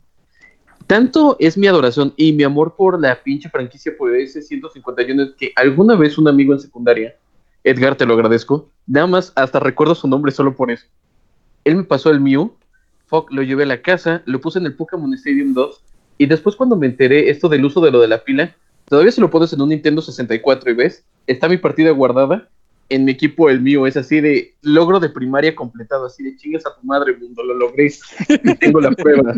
Tanto 0.88 1.36
es 1.38 1.56
mi 1.56 1.68
adoración 1.68 2.12
y 2.16 2.32
mi 2.32 2.42
amor 2.42 2.74
por 2.76 3.00
la 3.00 3.22
pinche 3.22 3.48
franquicia 3.48 3.92
por 3.96 4.12
ese 4.16 4.42
151 4.42 5.22
es 5.22 5.30
que 5.38 5.52
alguna 5.54 5.94
vez 5.94 6.18
un 6.18 6.26
amigo 6.26 6.52
en 6.52 6.58
secundaria, 6.58 7.14
Edgar, 7.62 7.94
te 7.94 8.06
lo 8.06 8.14
agradezco, 8.14 8.70
nada 8.88 9.06
más 9.06 9.32
hasta 9.36 9.60
recuerdo 9.60 9.94
su 9.94 10.08
nombre 10.08 10.32
solo 10.32 10.56
por 10.56 10.70
eso. 10.72 10.86
Él 11.62 11.76
me 11.76 11.84
pasó 11.84 12.10
el 12.10 12.20
Mew, 12.20 12.56
fuck, 13.10 13.30
lo 13.32 13.42
llevé 13.42 13.64
a 13.64 13.66
la 13.66 13.82
casa, 13.82 14.22
lo 14.24 14.40
puse 14.40 14.60
en 14.60 14.66
el 14.66 14.74
Pokémon 14.74 15.12
Stadium 15.14 15.52
2 15.52 15.82
y 16.18 16.26
después 16.26 16.54
cuando 16.54 16.76
me 16.76 16.86
enteré 16.86 17.28
esto 17.28 17.48
del 17.48 17.64
uso 17.64 17.80
de 17.80 17.90
lo 17.90 18.00
de 18.00 18.08
la 18.08 18.22
pila, 18.22 18.54
todavía 18.86 19.10
se 19.10 19.20
lo 19.20 19.30
pones 19.30 19.52
en 19.52 19.60
un 19.60 19.70
Nintendo 19.70 20.00
64 20.00 20.70
y 20.70 20.74
ves, 20.74 21.04
está 21.26 21.48
mi 21.48 21.56
partida 21.56 21.90
guardada 21.90 22.48
en 22.88 23.04
mi 23.04 23.12
equipo 23.12 23.50
el 23.50 23.60
mío, 23.60 23.86
es 23.86 23.96
así 23.96 24.20
de 24.20 24.54
logro 24.62 25.00
de 25.00 25.08
primaria 25.08 25.54
completado, 25.54 26.06
así 26.06 26.22
de 26.22 26.36
chingas 26.36 26.66
a 26.66 26.74
tu 26.74 26.86
madre 26.86 27.16
mundo, 27.16 27.42
lo 27.42 27.54
logré, 27.54 27.92
y 28.28 28.54
tengo 28.56 28.80
la 28.80 28.90
prueba. 28.92 29.34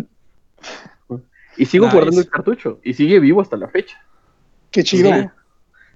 Y 1.57 1.67
sigo 1.67 1.85
Nice. 1.85 1.97
guardando 1.97 2.21
el 2.21 2.29
cartucho 2.29 2.81
y 2.83 2.95
sigue 2.95 3.21
vivo 3.21 3.43
hasta 3.43 3.59
la 3.59 3.69
fecha. 3.69 3.97
Qué 4.71 4.83
chido. 4.83 5.11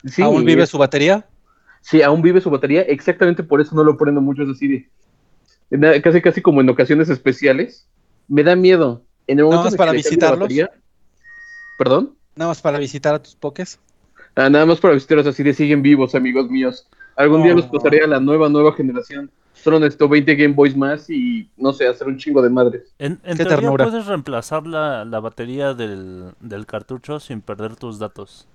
Sí. 0.04 0.20
¿Aún 0.20 0.44
vive 0.44 0.66
su 0.66 0.76
batería? 0.76 1.26
Sí, 1.80 2.02
aún 2.02 2.20
vive 2.20 2.40
su 2.40 2.50
batería, 2.50 2.82
exactamente 2.82 3.42
por 3.42 3.60
eso 3.60 3.74
no 3.74 3.84
lo 3.84 3.96
prendo 3.96 4.20
mucho, 4.20 4.42
es 4.42 4.50
así 4.50 4.68
de 4.68 4.88
casi 6.02 6.20
casi 6.22 6.42
como 6.42 6.60
en 6.60 6.68
ocasiones 6.68 7.08
especiales. 7.08 7.86
Me 8.28 8.42
da 8.42 8.56
miedo. 8.56 9.02
En 9.26 9.38
el 9.38 9.44
momento 9.44 9.64
más 9.64 9.72
de 9.72 9.76
que 9.76 9.78
para 9.78 9.92
visitarlos? 9.92 10.40
batería- 10.40 10.70
¿Perdón? 11.78 12.14
Nada 12.34 12.50
más 12.50 12.60
para 12.62 12.78
visitar 12.78 13.14
a 13.14 13.22
tus 13.22 13.34
pokés. 13.34 13.78
Ah, 14.34 14.48
nada 14.50 14.66
más 14.66 14.78
para 14.80 14.94
visitarlos 14.94 15.26
así 15.26 15.42
de 15.42 15.54
siguen 15.54 15.82
vivos, 15.82 16.14
amigos 16.14 16.48
míos. 16.50 16.86
Algún 17.16 17.42
día 17.42 17.52
Oh. 17.52 17.56
los 17.56 17.66
pasaré 17.66 18.02
a 18.04 18.06
la 18.06 18.20
nueva, 18.20 18.48
nueva 18.48 18.72
generación. 18.74 19.30
Solo 19.54 19.80
necesito 19.80 20.08
20 20.08 20.34
Game 20.36 20.54
Boys 20.54 20.76
más 20.76 21.08
y, 21.08 21.48
no 21.56 21.72
sé, 21.72 21.88
hacer 21.88 22.06
un 22.06 22.18
chingo 22.18 22.42
de 22.42 22.50
madres. 22.50 22.92
En, 22.98 23.12
en 23.24 23.36
Qué 23.36 23.44
teoría 23.44 23.56
ternura. 23.56 23.84
puedes 23.86 24.06
reemplazar 24.06 24.66
la, 24.66 25.04
la 25.06 25.18
batería 25.20 25.72
del, 25.74 26.32
del 26.40 26.66
cartucho 26.66 27.18
sin 27.20 27.40
perder 27.40 27.74
tus 27.76 27.98
datos. 27.98 28.46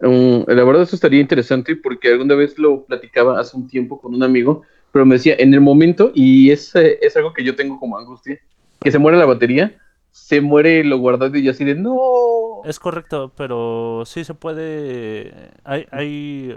Um, 0.00 0.44
la 0.48 0.64
verdad 0.64 0.82
eso 0.82 0.96
estaría 0.96 1.20
interesante 1.20 1.76
porque 1.76 2.08
alguna 2.08 2.34
vez 2.34 2.58
lo 2.58 2.84
platicaba 2.84 3.38
hace 3.38 3.56
un 3.56 3.68
tiempo 3.68 4.00
con 4.00 4.12
un 4.14 4.22
amigo, 4.24 4.62
pero 4.92 5.06
me 5.06 5.14
decía, 5.16 5.34
en 5.38 5.54
el 5.54 5.60
momento, 5.60 6.12
y 6.14 6.50
es, 6.50 6.74
eh, 6.76 6.98
es 7.00 7.16
algo 7.16 7.32
que 7.32 7.42
yo 7.42 7.56
tengo 7.56 7.80
como 7.80 7.98
angustia, 7.98 8.38
que 8.80 8.92
se 8.92 8.98
muere 8.98 9.16
la 9.16 9.24
batería, 9.24 9.78
se 10.10 10.42
muere 10.42 10.84
lo 10.84 10.98
guardado 10.98 11.34
y 11.36 11.42
yo 11.42 11.50
así 11.50 11.64
de, 11.64 11.74
no. 11.74 12.62
Es 12.64 12.78
correcto, 12.78 13.32
pero 13.34 14.04
sí 14.04 14.24
se 14.24 14.34
puede. 14.34 15.50
Hay, 15.64 15.86
hay, 15.90 16.56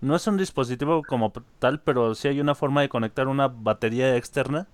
no 0.00 0.14
es 0.14 0.26
un 0.28 0.36
dispositivo 0.36 1.02
como 1.02 1.32
tal, 1.58 1.80
pero 1.80 2.14
sí 2.14 2.28
hay 2.28 2.40
una 2.40 2.54
forma 2.54 2.80
de 2.80 2.88
conectar 2.88 3.26
una 3.26 3.48
batería 3.48 4.16
externa 4.16 4.68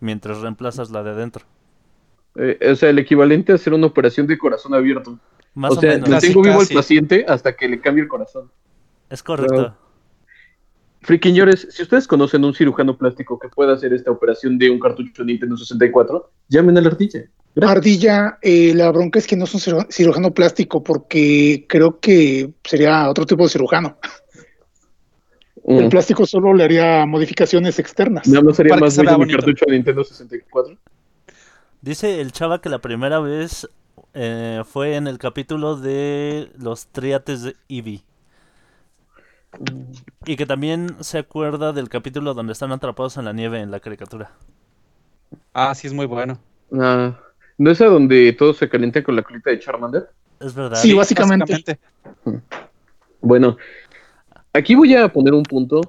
mientras 0.00 0.40
reemplazas 0.42 0.90
la 0.90 1.02
de 1.02 1.10
adentro. 1.10 1.46
Eh, 2.36 2.58
o 2.70 2.74
sea, 2.74 2.90
el 2.90 2.98
equivalente 2.98 3.52
a 3.52 3.54
hacer 3.54 3.72
una 3.72 3.86
operación 3.86 4.26
de 4.26 4.36
corazón 4.36 4.74
abierto. 4.74 5.18
Más 5.54 5.72
o 5.72 5.78
o, 5.78 5.80
sea, 5.80 5.92
menos. 5.92 6.10
Casi, 6.10 6.28
tengo 6.28 6.42
vivo 6.42 6.58
casi. 6.58 6.72
el 6.72 6.76
paciente 6.76 7.24
hasta 7.26 7.56
que 7.56 7.68
le 7.68 7.80
cambie 7.80 8.02
el 8.02 8.08
corazón. 8.08 8.50
Es 9.08 9.22
correcto. 9.22 9.74
Friquiñores, 11.04 11.68
si 11.70 11.82
ustedes 11.82 12.06
conocen 12.08 12.44
un 12.44 12.54
cirujano 12.54 12.96
plástico 12.96 13.38
que 13.38 13.48
pueda 13.48 13.74
hacer 13.74 13.92
esta 13.92 14.10
operación 14.10 14.56
de 14.58 14.70
un 14.70 14.80
cartucho 14.80 15.22
Nintendo 15.22 15.56
64, 15.56 16.30
llamen 16.48 16.78
a 16.78 16.80
la 16.80 16.88
ardilla. 16.88 17.24
Gracias. 17.54 17.76
Ardilla, 17.76 18.38
eh, 18.42 18.72
la 18.74 18.90
bronca 18.90 19.18
es 19.18 19.26
que 19.26 19.36
no 19.36 19.44
es 19.44 19.54
un 19.54 19.60
ciru- 19.60 19.86
cirujano 19.90 20.32
plástico 20.32 20.82
porque 20.82 21.66
creo 21.68 22.00
que 22.00 22.52
sería 22.64 23.08
otro 23.10 23.26
tipo 23.26 23.42
de 23.44 23.50
cirujano. 23.50 23.98
El 25.66 25.86
Mm. 25.86 25.88
plástico 25.90 26.26
solo 26.26 26.52
le 26.54 26.64
haría 26.64 27.06
modificaciones 27.06 27.78
externas. 27.78 28.26
Nada 28.26 28.42
más 28.42 28.56
sería 28.56 28.76
más 28.76 28.96
bello 28.96 29.16
bonito. 29.18 29.38
cartucho 29.38 29.64
de 29.66 29.72
Nintendo 29.74 30.04
64. 30.04 30.76
Dice 31.80 32.20
el 32.20 32.32
chava 32.32 32.60
que 32.60 32.68
la 32.70 32.80
primera 32.80 33.20
vez 33.20 33.68
eh, 34.14 34.62
fue 34.64 34.96
en 34.96 35.06
el 35.06 35.18
capítulo 35.18 35.76
de 35.76 36.50
los 36.58 36.86
triates 36.88 37.42
de 37.42 37.56
Eevee. 37.68 38.02
Y 40.26 40.36
que 40.36 40.46
también 40.46 40.96
se 41.00 41.18
acuerda 41.18 41.72
del 41.72 41.88
capítulo 41.88 42.34
donde 42.34 42.52
están 42.52 42.72
atrapados 42.72 43.16
en 43.16 43.24
la 43.24 43.32
nieve 43.32 43.60
en 43.60 43.70
la 43.70 43.80
caricatura. 43.80 44.32
Ah, 45.52 45.74
sí, 45.74 45.86
es 45.86 45.92
muy 45.92 46.06
bueno. 46.06 46.38
Ah, 46.72 47.18
¿No 47.58 47.70
es 47.70 47.80
a 47.80 47.86
donde 47.86 48.32
todos 48.32 48.56
se 48.56 48.68
calientan 48.68 49.02
con 49.02 49.16
la 49.16 49.22
colita 49.22 49.50
de 49.50 49.58
Charmander? 49.58 50.10
Es 50.40 50.54
verdad. 50.54 50.76
Sí, 50.76 50.92
básicamente. 50.92 51.78
Bueno, 53.20 53.56
aquí 54.52 54.74
voy 54.74 54.94
a 54.94 55.12
poner 55.12 55.34
un 55.34 55.44
punto. 55.44 55.80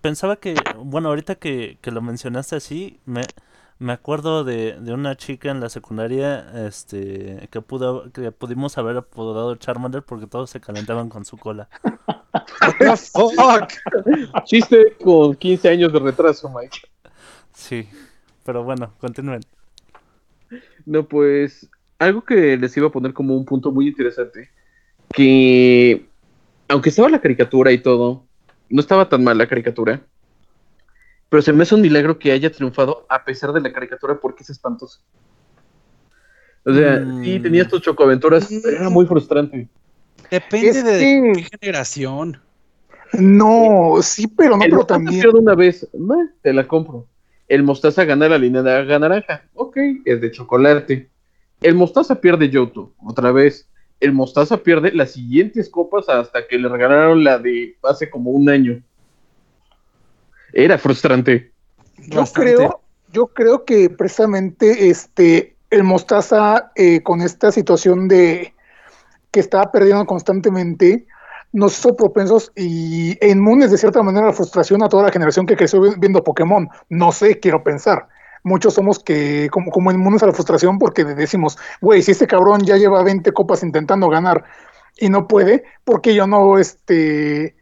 Pensaba 0.00 0.36
que, 0.36 0.54
bueno, 0.76 1.10
ahorita 1.10 1.34
que, 1.34 1.78
que 1.82 1.90
lo 1.90 2.00
mencionaste 2.00 2.56
así, 2.56 3.00
me, 3.04 3.22
me 3.78 3.92
acuerdo 3.92 4.42
de, 4.42 4.78
de 4.80 4.92
una 4.92 5.16
chica 5.16 5.50
en 5.50 5.60
la 5.60 5.68
secundaria 5.68 6.66
este, 6.66 7.48
que, 7.50 7.60
pudo, 7.60 8.10
que 8.12 8.32
pudimos 8.32 8.76
haber 8.76 8.96
apodado 8.96 9.54
Charmander 9.56 10.02
porque 10.02 10.26
todos 10.26 10.50
se 10.50 10.60
calentaban 10.60 11.08
con 11.08 11.24
su 11.24 11.36
cola. 11.36 11.68
Fuck. 13.14 13.72
Chiste 14.44 14.96
con 15.02 15.34
15 15.34 15.68
años 15.68 15.92
de 15.92 15.98
retraso, 16.00 16.48
Mike. 16.50 16.78
Sí, 17.54 17.88
pero 18.44 18.64
bueno, 18.64 18.92
continúen. 19.00 19.40
No, 20.84 21.04
pues 21.06 21.68
algo 21.98 22.24
que 22.24 22.56
les 22.56 22.76
iba 22.76 22.88
a 22.88 22.92
poner 22.92 23.12
como 23.12 23.36
un 23.36 23.44
punto 23.44 23.70
muy 23.70 23.88
interesante, 23.88 24.50
que 25.12 26.06
aunque 26.68 26.88
estaba 26.90 27.08
la 27.08 27.20
caricatura 27.20 27.72
y 27.72 27.78
todo, 27.78 28.24
no 28.68 28.80
estaba 28.80 29.08
tan 29.08 29.22
mal 29.24 29.38
la 29.38 29.46
caricatura, 29.46 30.02
pero 31.28 31.42
se 31.42 31.52
me 31.52 31.62
hace 31.62 31.74
un 31.74 31.80
milagro 31.82 32.18
que 32.18 32.32
haya 32.32 32.50
triunfado 32.50 33.06
a 33.08 33.24
pesar 33.24 33.52
de 33.52 33.60
la 33.60 33.72
caricatura 33.72 34.18
porque 34.20 34.42
es 34.42 34.50
espantoso. 34.50 35.00
O 36.64 36.74
sea, 36.74 36.96
Mm. 37.00 37.24
sí, 37.24 37.40
tenía 37.40 37.66
tus 37.66 37.80
chocoaventuras, 37.82 38.48
pero 38.62 38.76
era 38.76 38.90
muy 38.90 39.06
frustrante. 39.06 39.68
Depende 40.30 40.68
Es 40.68 40.84
de 40.84 40.98
que- 40.98 41.32
qué 41.50 41.58
generación. 41.60 42.40
No, 43.14 43.96
sí, 44.02 44.26
pero 44.26 44.56
no, 44.56 44.64
el 44.64 44.70
pero 44.70 44.84
también. 44.84 45.26
una 45.34 45.54
vez, 45.54 45.88
meh, 45.94 46.28
te 46.42 46.52
la 46.52 46.66
compro. 46.68 47.06
El 47.46 47.62
mostaza 47.62 48.04
gana 48.04 48.28
la 48.28 48.36
línea 48.36 48.62
de 48.62 48.98
naranja, 48.98 49.44
ok, 49.54 49.78
es 50.04 50.20
de 50.20 50.30
chocolate. 50.30 51.08
El 51.62 51.74
mostaza 51.74 52.20
pierde 52.20 52.50
Yoto, 52.50 52.92
otra 53.04 53.32
vez. 53.32 53.66
el 54.00 54.12
Mostaza 54.12 54.58
pierde 54.58 54.92
las 54.92 55.10
siguientes 55.10 55.68
copas 55.68 56.08
hasta 56.08 56.46
que 56.46 56.56
le 56.56 56.68
regalaron 56.68 57.24
la 57.24 57.36
de 57.40 57.76
hace 57.82 58.08
como 58.08 58.30
un 58.30 58.48
año. 58.48 58.80
Era 60.52 60.78
frustrante. 60.78 61.52
Yo 61.98 62.20
Bastante. 62.20 62.54
creo, 62.54 62.80
yo 63.12 63.26
creo 63.28 63.64
que 63.64 63.90
precisamente 63.90 64.88
este 64.88 65.56
el 65.70 65.84
Mostaza 65.84 66.72
eh, 66.76 67.02
con 67.02 67.20
esta 67.20 67.52
situación 67.52 68.08
de 68.08 68.54
que 69.30 69.40
estaba 69.40 69.70
perdiendo 69.70 70.06
constantemente 70.06 71.06
nos 71.52 71.78
hizo 71.78 71.94
propensos 71.96 72.52
y 72.56 73.16
e 73.20 73.28
inmunes 73.30 73.70
de 73.70 73.78
cierta 73.78 74.02
manera 74.02 74.26
a 74.26 74.28
la 74.30 74.34
frustración 74.34 74.82
a 74.82 74.88
toda 74.88 75.04
la 75.04 75.12
generación 75.12 75.46
que 75.46 75.56
creció 75.56 75.80
vi- 75.80 75.94
viendo 75.98 76.24
Pokémon. 76.24 76.68
No 76.88 77.12
sé, 77.12 77.38
quiero 77.40 77.62
pensar. 77.62 78.08
Muchos 78.44 78.74
somos 78.74 78.98
que 78.98 79.48
como, 79.50 79.70
como 79.70 79.90
inmunes 79.90 80.22
a 80.22 80.26
la 80.26 80.32
frustración 80.32 80.78
porque 80.78 81.04
decimos, 81.04 81.58
güey, 81.80 82.02
si 82.02 82.12
este 82.12 82.26
cabrón 82.26 82.62
ya 82.64 82.76
lleva 82.76 83.02
20 83.02 83.32
copas 83.32 83.62
intentando 83.62 84.08
ganar 84.08 84.44
y 84.98 85.10
no 85.10 85.26
puede, 85.28 85.64
¿por 85.84 86.00
qué 86.00 86.14
yo 86.14 86.26
no, 86.26 86.58
este, 86.58 87.56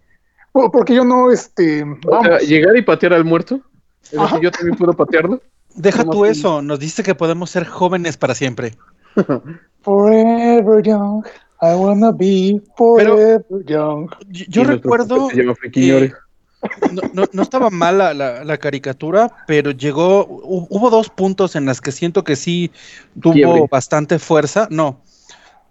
porque 0.73 0.95
yo 0.95 1.05
no, 1.05 1.31
este, 1.31 1.83
O 1.83 1.87
sea, 2.23 2.31
vamos? 2.31 2.43
llegar 2.43 2.77
y 2.77 2.83
patear 2.83 3.13
al 3.15 3.25
muerto. 3.25 3.61
Es 4.03 4.13
decir, 4.13 4.41
yo 4.41 4.51
también 4.51 4.77
puedo 4.77 4.93
patearlo. 4.93 5.41
Deja 5.75 6.01
¿Cómo 6.01 6.13
tú 6.13 6.25
así? 6.25 6.39
eso, 6.41 6.63
nos 6.63 6.79
dice 6.79 7.03
que 7.03 7.15
podemos 7.15 7.51
ser 7.51 7.67
jóvenes 7.67 8.17
para 8.17 8.35
siempre. 8.35 8.75
Forever 9.83 10.83
young, 10.83 11.25
I 11.63 11.75
wanna 11.75 12.11
be 12.13 12.61
forever 12.77 13.45
young. 13.67 14.11
Yo, 14.29 14.65
recuerdo, 14.65 15.29
no, 16.93 17.03
no, 17.13 17.25
no 17.33 17.43
estaba 17.43 17.71
mal 17.71 17.99
la, 17.99 18.15
la- 18.15 18.57
caricatura, 18.59 19.31
pero 19.47 19.71
llegó, 19.71 20.27
hu- 20.27 20.67
hubo 20.71 20.91
dos 20.91 21.09
puntos 21.11 21.55
en 21.55 21.67
las 21.67 21.81
que 21.81 21.93
siento 21.93 22.25
que 22.25 22.35
sí 22.35 22.73
tuvo 23.21 23.35
Quiebre. 23.35 23.67
bastante 23.71 24.19
fuerza. 24.19 24.67
No, 24.71 25.03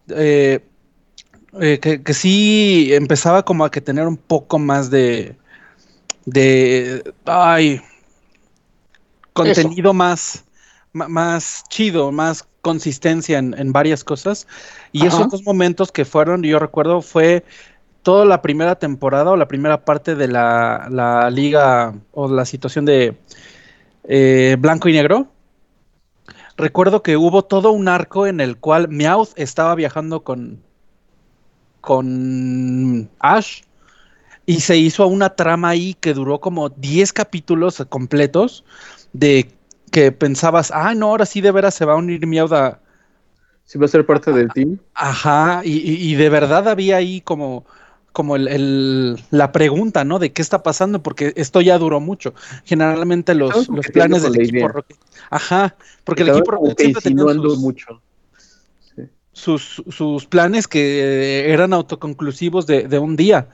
eh, 0.10 0.62
eh, 1.62 1.80
que, 1.80 2.04
que 2.04 2.14
sí 2.14 2.90
empezaba 2.94 3.44
como 3.44 3.66
a 3.66 3.72
que 3.72 3.82
tener 3.82 4.08
un 4.08 4.18
poco 4.18 4.60
más 4.60 4.90
de, 4.90 5.36
de, 6.26 7.14
ay, 7.26 7.82
contenido 9.34 9.94
más, 9.94 10.46
más 10.94 11.64
chido, 11.70 12.12
más 12.12 12.48
consistencia 12.62 13.38
en, 13.38 13.54
en 13.58 13.72
varias 13.72 14.04
cosas. 14.04 14.48
Y 14.92 15.00
Ajá. 15.02 15.08
esos 15.10 15.30
dos 15.30 15.44
momentos 15.44 15.92
que 15.92 16.06
fueron, 16.06 16.44
yo 16.44 16.60
recuerdo, 16.60 17.02
fue 17.02 17.44
toda 18.02 18.24
la 18.26 18.42
primera 18.42 18.76
temporada 18.76 19.32
o 19.32 19.36
la 19.36 19.48
primera 19.48 19.84
parte 19.84 20.16
de 20.16 20.28
la, 20.28 20.88
la 20.92 21.30
liga 21.32 21.96
o 22.12 22.28
la 22.28 22.46
situación 22.46 22.86
de 22.86 23.18
eh, 24.04 24.58
blanco 24.60 24.90
y 24.90 24.94
negro. 24.94 25.28
Recuerdo 26.56 27.02
que 27.02 27.18
hubo 27.18 27.44
todo 27.44 27.72
un 27.72 27.88
arco 27.88 28.28
en 28.28 28.40
el 28.40 28.58
cual 28.58 28.90
Meowth 28.90 29.30
estaba 29.36 29.74
viajando 29.76 30.24
con, 30.24 30.62
con 31.86 33.10
Ash 33.20 33.62
y 34.46 34.62
se 34.62 34.78
hizo 34.78 35.08
una 35.08 35.32
trama 35.32 35.70
ahí 35.70 35.96
que 35.96 36.14
duró 36.14 36.40
como 36.40 36.70
10 36.70 37.14
capítulos 37.14 37.84
completos 37.90 38.64
de 39.14 39.52
que 39.92 40.12
pensabas, 40.12 40.72
ah, 40.74 40.94
no, 40.96 41.08
ahora 41.08 41.26
sí 41.26 41.42
de 41.42 41.52
veras 41.52 41.74
se 41.76 41.86
va 41.86 41.94
a 41.94 41.98
unir 41.98 42.22
a, 42.54 42.80
Si 43.66 43.80
va 43.80 43.86
a 43.86 43.90
ser 43.90 44.06
parte 44.06 44.32
del 44.32 44.52
team. 44.54 44.78
Ajá, 44.94 45.62
y, 45.64 45.72
y- 45.78 46.12
y 46.12 46.16
de 46.16 46.30
verdad 46.30 46.68
había 46.68 46.98
ahí 46.98 47.22
como, 47.22 47.66
como 48.14 48.36
el, 48.36 48.48
el- 48.48 49.20
la 49.32 49.52
pregunta, 49.52 50.04
¿no? 50.04 50.20
De 50.20 50.32
qué 50.32 50.42
está 50.42 50.64
pasando, 50.64 51.02
porque 51.02 51.34
esto 51.36 51.62
ya 51.62 51.78
duró 51.78 52.00
mucho. 52.00 52.34
Generalmente 52.66 53.36
los, 53.36 53.68
los 53.70 53.88
planes 53.88 54.24
del 54.24 54.36
equipo. 54.42 54.68
Rocket. 54.68 54.98
Ajá, 55.30 55.76
porque 56.04 56.24
el 56.24 56.30
equipo 56.30 56.52
Rocket 56.52 56.80
siempre 56.80 57.02
tenía 57.02 57.26
sus, 57.34 57.60
mucho. 57.60 58.02
Sus, 59.36 59.84
sus 59.90 60.26
planes 60.26 60.66
que 60.68 61.52
eran 61.52 61.74
autoconclusivos 61.74 62.66
de, 62.66 62.88
de 62.88 63.00
un 63.00 63.18
día, 63.18 63.50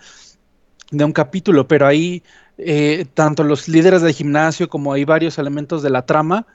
de 0.92 1.04
un 1.04 1.12
capítulo, 1.12 1.68
pero 1.68 1.88
ahí 1.88 2.22
eh, 2.60 3.06
tanto 3.16 3.44
los 3.44 3.68
líderes 3.68 4.04
del 4.04 4.14
gimnasio 4.14 4.70
como 4.70 4.94
hay 4.94 5.06
varios 5.06 5.40
elementos 5.40 5.82
de 5.82 5.90
la 5.90 6.06
trama, 6.06 6.46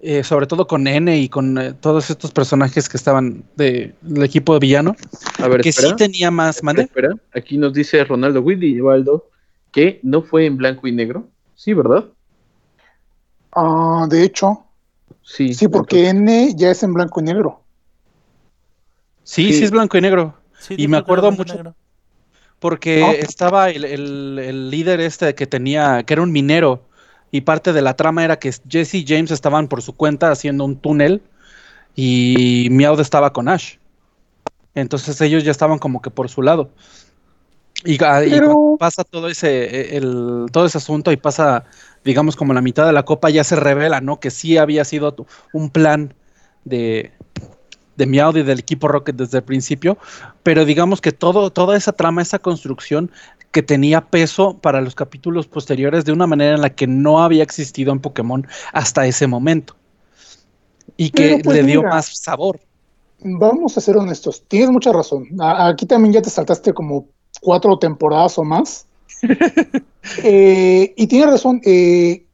eh, 0.00 0.24
sobre 0.24 0.46
todo 0.46 0.66
con 0.66 0.86
N 0.86 1.14
y 1.18 1.28
con 1.28 1.58
eh, 1.58 1.74
todos 1.74 2.08
estos 2.08 2.32
personajes 2.32 2.88
que 2.88 2.96
estaban 2.96 3.44
de- 3.56 3.92
del 4.00 4.22
equipo 4.24 4.54
de 4.54 4.60
villano, 4.60 4.96
A 5.38 5.48
ver, 5.48 5.60
que 5.60 5.68
espera. 5.68 5.90
sí 5.90 5.96
tenía 5.96 6.30
más, 6.30 6.62
¿mande? 6.62 6.82
Espera, 6.82 7.14
aquí 7.34 7.58
nos 7.58 7.74
dice 7.74 8.02
Ronaldo 8.04 8.40
Willy 8.40 8.80
Waldo 8.80 9.28
que 9.70 10.00
no 10.02 10.22
fue 10.22 10.46
en 10.46 10.56
blanco 10.56 10.88
y 10.88 10.92
negro. 10.92 11.28
Sí, 11.54 11.74
¿verdad? 11.74 12.06
Ah, 13.54 14.06
de 14.08 14.24
hecho, 14.24 14.64
Sí. 15.22 15.52
sí, 15.54 15.68
porque 15.68 16.08
N 16.08 16.54
ya 16.56 16.70
es 16.70 16.82
en 16.82 16.94
blanco 16.94 17.20
y 17.20 17.24
negro. 17.24 17.61
Sí, 19.32 19.46
Sí. 19.46 19.58
sí 19.58 19.64
es 19.64 19.70
blanco 19.70 19.96
y 19.96 20.02
negro. 20.02 20.34
Sí, 20.58 20.74
Y 20.76 20.88
me 20.88 20.98
acuerdo 20.98 21.28
y 21.32 21.36
mucho- 21.36 21.54
negro. 21.54 21.74
Porque 22.58 23.18
estaba 23.20 23.70
el, 23.70 23.84
el- 23.84 24.38
el 24.38 24.70
líder 24.70 25.00
este 25.00 25.34
que 25.34 25.46
tenía, 25.46 26.02
que 26.04 26.12
era 26.12 26.22
un 26.22 26.30
minero, 26.30 26.82
y 27.30 27.40
parte 27.40 27.72
de 27.72 27.80
la 27.80 27.94
trama 27.96 28.24
era 28.24 28.38
que 28.38 28.52
Jesse 28.68 28.94
y 28.96 29.04
James 29.08 29.30
estaban 29.30 29.68
por 29.68 29.80
su 29.80 29.94
cuenta 29.96 30.30
haciendo 30.30 30.64
un 30.66 30.76
túnel 30.76 31.22
y 31.96 32.68
Meowth 32.70 33.00
estaba 33.00 33.32
con 33.32 33.48
Ash. 33.48 33.76
Entonces 34.74 35.18
ellos 35.22 35.44
ya 35.44 35.50
estaban 35.50 35.78
como 35.78 36.02
que 36.02 36.10
por 36.10 36.28
su 36.28 36.42
lado. 36.42 36.70
Y, 37.84 37.96
ah, 38.04 38.22
y 38.24 38.30
Pero- 38.30 38.52
cuando 38.52 38.76
pasa 38.78 39.02
todo 39.02 39.28
ese, 39.28 39.96
el, 39.96 40.46
todo 40.52 40.66
ese 40.66 40.76
asunto 40.78 41.10
y 41.10 41.16
pasa, 41.16 41.64
digamos, 42.04 42.36
como 42.36 42.52
la 42.52 42.60
mitad 42.60 42.86
de 42.86 42.92
la 42.92 43.02
copa, 43.04 43.30
ya 43.30 43.44
se 43.44 43.56
revela, 43.56 44.00
¿no? 44.02 44.20
Que 44.20 44.30
sí 44.30 44.58
había 44.58 44.84
sido 44.84 45.16
un 45.54 45.70
plan 45.70 46.14
de, 46.64 47.12
de 48.02 48.06
Meowth 48.06 48.36
y 48.36 48.42
del 48.42 48.58
equipo 48.58 48.88
Rocket 48.88 49.14
desde 49.16 49.38
el 49.38 49.44
principio, 49.44 49.96
pero 50.42 50.64
digamos 50.64 51.00
que 51.00 51.12
todo, 51.12 51.50
toda 51.50 51.76
esa 51.76 51.92
trama, 51.92 52.20
esa 52.22 52.38
construcción 52.40 53.10
que 53.52 53.62
tenía 53.62 54.00
peso 54.00 54.58
para 54.58 54.80
los 54.80 54.94
capítulos 54.94 55.46
posteriores 55.46 56.04
de 56.04 56.12
una 56.12 56.26
manera 56.26 56.54
en 56.54 56.62
la 56.62 56.70
que 56.70 56.86
no 56.86 57.22
había 57.22 57.42
existido 57.42 57.92
en 57.92 58.00
Pokémon 58.00 58.46
hasta 58.72 59.06
ese 59.06 59.26
momento. 59.26 59.76
Y 60.96 61.10
que 61.10 61.40
pues, 61.44 61.56
le 61.56 61.62
dio 61.62 61.80
mira. 61.80 61.94
más 61.94 62.06
sabor. 62.16 62.58
Vamos 63.20 63.76
a 63.76 63.80
ser 63.80 63.96
honestos, 63.96 64.42
tienes 64.48 64.70
mucha 64.70 64.92
razón. 64.92 65.28
A- 65.38 65.68
aquí 65.68 65.86
también 65.86 66.12
ya 66.14 66.22
te 66.22 66.30
saltaste 66.30 66.72
como 66.72 67.06
cuatro 67.40 67.78
temporadas 67.78 68.38
o 68.38 68.44
más. 68.44 68.86
Eh, 70.24 70.94
y 70.96 71.06
tienes 71.06 71.30
razón, 71.30 71.60
eh, 71.64 72.26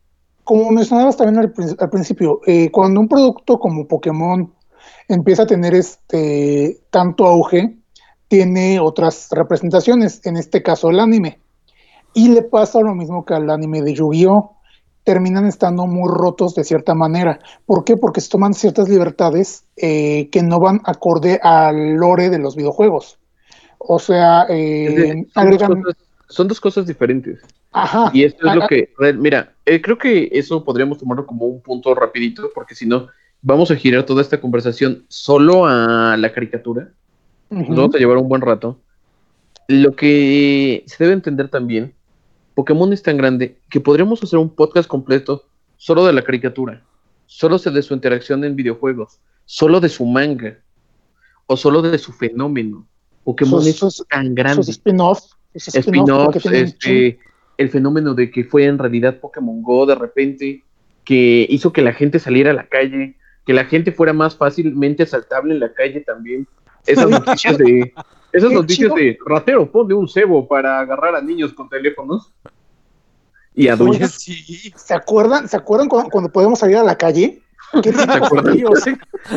como 0.42 0.70
mencionabas 0.70 1.18
también 1.18 1.52
al 1.78 1.90
principio, 1.90 2.40
eh, 2.46 2.70
cuando 2.70 2.98
un 2.98 3.08
producto 3.08 3.58
como 3.60 3.86
Pokémon 3.86 4.50
empieza 5.08 5.42
a 5.42 5.46
tener 5.46 5.74
este 5.74 6.78
tanto 6.90 7.26
auge, 7.26 7.76
tiene 8.28 8.78
otras 8.78 9.28
representaciones, 9.30 10.24
en 10.26 10.36
este 10.36 10.62
caso 10.62 10.90
el 10.90 11.00
anime. 11.00 11.40
Y 12.14 12.28
le 12.28 12.42
pasa 12.42 12.80
lo 12.80 12.94
mismo 12.94 13.24
que 13.24 13.34
al 13.34 13.50
anime 13.50 13.82
de 13.82 13.94
Yu-Gi-Oh! 13.94 14.54
Terminan 15.04 15.46
estando 15.46 15.86
muy 15.86 16.10
rotos 16.12 16.54
de 16.54 16.64
cierta 16.64 16.94
manera. 16.94 17.38
¿Por 17.64 17.82
qué? 17.84 17.96
Porque 17.96 18.20
se 18.20 18.28
toman 18.28 18.52
ciertas 18.52 18.90
libertades 18.90 19.64
eh, 19.76 20.28
que 20.30 20.42
no 20.42 20.60
van 20.60 20.80
acorde 20.84 21.40
al 21.42 21.94
lore 21.94 22.28
de 22.28 22.38
los 22.38 22.56
videojuegos. 22.56 23.18
O 23.78 23.98
sea, 23.98 24.44
eh, 24.50 25.12
son, 25.12 25.22
dos 25.22 25.36
agregan. 25.36 25.82
cosas, 25.82 25.96
son 26.28 26.48
dos 26.48 26.60
cosas 26.60 26.86
diferentes. 26.86 27.40
Ajá. 27.72 28.10
Y 28.12 28.24
esto 28.24 28.46
es 28.46 28.52
Ah, 28.52 28.54
lo 28.56 28.66
que, 28.66 28.90
mira, 29.16 29.54
eh, 29.64 29.80
creo 29.80 29.96
que 29.96 30.28
eso 30.32 30.62
podríamos 30.62 30.98
tomarlo 30.98 31.24
como 31.24 31.46
un 31.46 31.62
punto 31.62 31.94
rapidito, 31.94 32.50
porque 32.54 32.74
si 32.74 32.84
no, 32.86 33.06
vamos 33.42 33.70
a 33.70 33.76
girar 33.76 34.04
toda 34.04 34.22
esta 34.22 34.40
conversación 34.40 35.04
solo 35.08 35.66
a 35.66 36.16
la 36.16 36.32
caricatura. 36.32 36.90
ujú. 37.50 37.60
Nos 37.68 37.76
vamos 37.76 37.94
a 37.94 37.98
llevar 37.98 38.16
un 38.18 38.28
buen 38.28 38.40
rato. 38.42 38.78
Lo 39.68 39.94
que 39.96 40.82
se 40.86 41.02
debe 41.04 41.14
entender 41.14 41.48
también, 41.48 41.94
Pokémon 42.54 42.92
es 42.92 43.02
tan 43.02 43.16
grande 43.16 43.58
que 43.70 43.80
podríamos 43.80 44.22
hacer 44.22 44.38
un 44.38 44.48
podcast 44.54 44.88
completo 44.88 45.44
solo 45.76 46.04
de 46.06 46.12
la 46.12 46.22
caricatura, 46.22 46.82
solo 47.26 47.58
de 47.58 47.82
su 47.82 47.94
interacción 47.94 48.44
en 48.44 48.56
videojuegos, 48.56 49.20
solo 49.44 49.80
de 49.80 49.88
su 49.88 50.04
manga, 50.06 50.58
o 51.46 51.56
solo 51.56 51.82
de 51.82 51.98
su 51.98 52.12
fenómeno. 52.12 52.86
Pokémon 53.24 53.60
Sus- 53.60 53.68
es 53.68 53.76
sus- 53.76 54.06
tan 54.08 54.34
grande. 54.34 54.62
Sus 54.64 54.76
spin-offs. 54.76 55.36
chingo. 55.84 56.30
este, 56.52 57.18
el 57.58 57.68
fenómeno 57.70 58.14
de 58.14 58.30
que 58.30 58.44
fue 58.44 58.64
en 58.64 58.78
realidad 58.78 59.18
Pokémon 59.20 59.62
Go 59.62 59.84
de 59.86 59.94
repente, 59.94 60.64
que 61.04 61.46
hizo 61.48 61.72
que 61.72 61.82
la 61.82 61.92
gente 61.92 62.18
saliera 62.18 62.50
a 62.50 62.54
la 62.54 62.66
calle, 62.66 63.16
que 63.48 63.54
la 63.54 63.64
gente 63.64 63.92
fuera 63.92 64.12
más 64.12 64.36
fácilmente 64.36 65.04
asaltable 65.04 65.54
en 65.54 65.60
la 65.60 65.72
calle 65.72 66.02
también. 66.02 66.46
Esas 66.84 67.08
noticias 67.08 67.56
de, 67.56 67.94
esas 68.30 68.52
noticias 68.52 68.94
de 68.94 69.18
ratero, 69.24 69.72
ponle 69.72 69.94
un 69.94 70.06
cebo 70.06 70.46
para 70.46 70.80
agarrar 70.80 71.16
a 71.16 71.22
niños 71.22 71.54
con 71.54 71.66
teléfonos 71.66 72.30
y 73.54 73.68
adultos. 73.68 73.96
Oye, 73.96 74.08
sí. 74.08 74.70
¿Se 74.76 74.92
acuerdan, 74.92 75.48
¿se 75.48 75.56
acuerdan 75.56 75.88
cuando, 75.88 76.10
cuando 76.10 76.30
podíamos 76.30 76.58
salir 76.58 76.76
a 76.76 76.82
la 76.82 76.98
calle? 76.98 77.40
¿Qué 77.82 77.90
¿Se 77.94 78.02
acuerdan? 78.02 78.58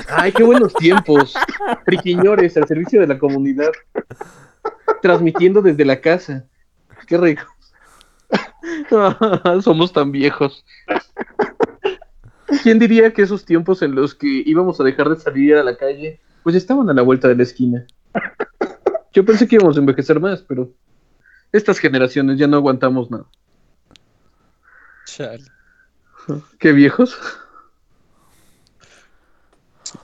Ay, 0.10 0.34
qué 0.34 0.44
buenos 0.44 0.74
tiempos. 0.74 1.34
Friquiñores, 1.86 2.58
al 2.58 2.68
servicio 2.68 3.00
de 3.00 3.08
la 3.08 3.18
comunidad. 3.18 3.72
Transmitiendo 5.02 5.62
desde 5.62 5.86
la 5.86 6.02
casa. 6.02 6.44
Qué 7.08 7.18
rico. 7.18 7.44
Somos 9.62 9.94
tan 9.94 10.12
viejos. 10.12 10.66
¿Quién 12.64 12.80
diría 12.80 13.14
que 13.14 13.22
esos 13.22 13.46
tiempos 13.46 13.82
en 13.82 13.96
los 13.96 14.16
que 14.16 14.28
íbamos 14.46 14.80
a 14.80 14.84
dejar 14.84 15.10
de 15.10 15.16
salir 15.16 15.56
a 15.56 15.64
la 15.64 15.76
calle, 15.76 16.20
pues 16.44 16.56
estaban 16.56 16.90
a 16.90 16.94
la 16.94 17.02
vuelta 17.02 17.28
de 17.28 17.36
la 17.36 17.44
esquina? 17.44 17.86
Yo 19.14 19.26
pensé 19.26 19.48
que 19.48 19.56
íbamos 19.56 19.78
a 19.78 19.80
envejecer 19.80 20.20
más, 20.20 20.42
pero 20.42 20.72
estas 21.52 21.80
generaciones 21.80 22.38
ya 22.38 22.48
no 22.48 22.58
aguantamos 22.58 23.12
nada. 23.12 23.26
Chale. 25.06 25.44
Qué 26.60 26.72
viejos. 26.72 27.18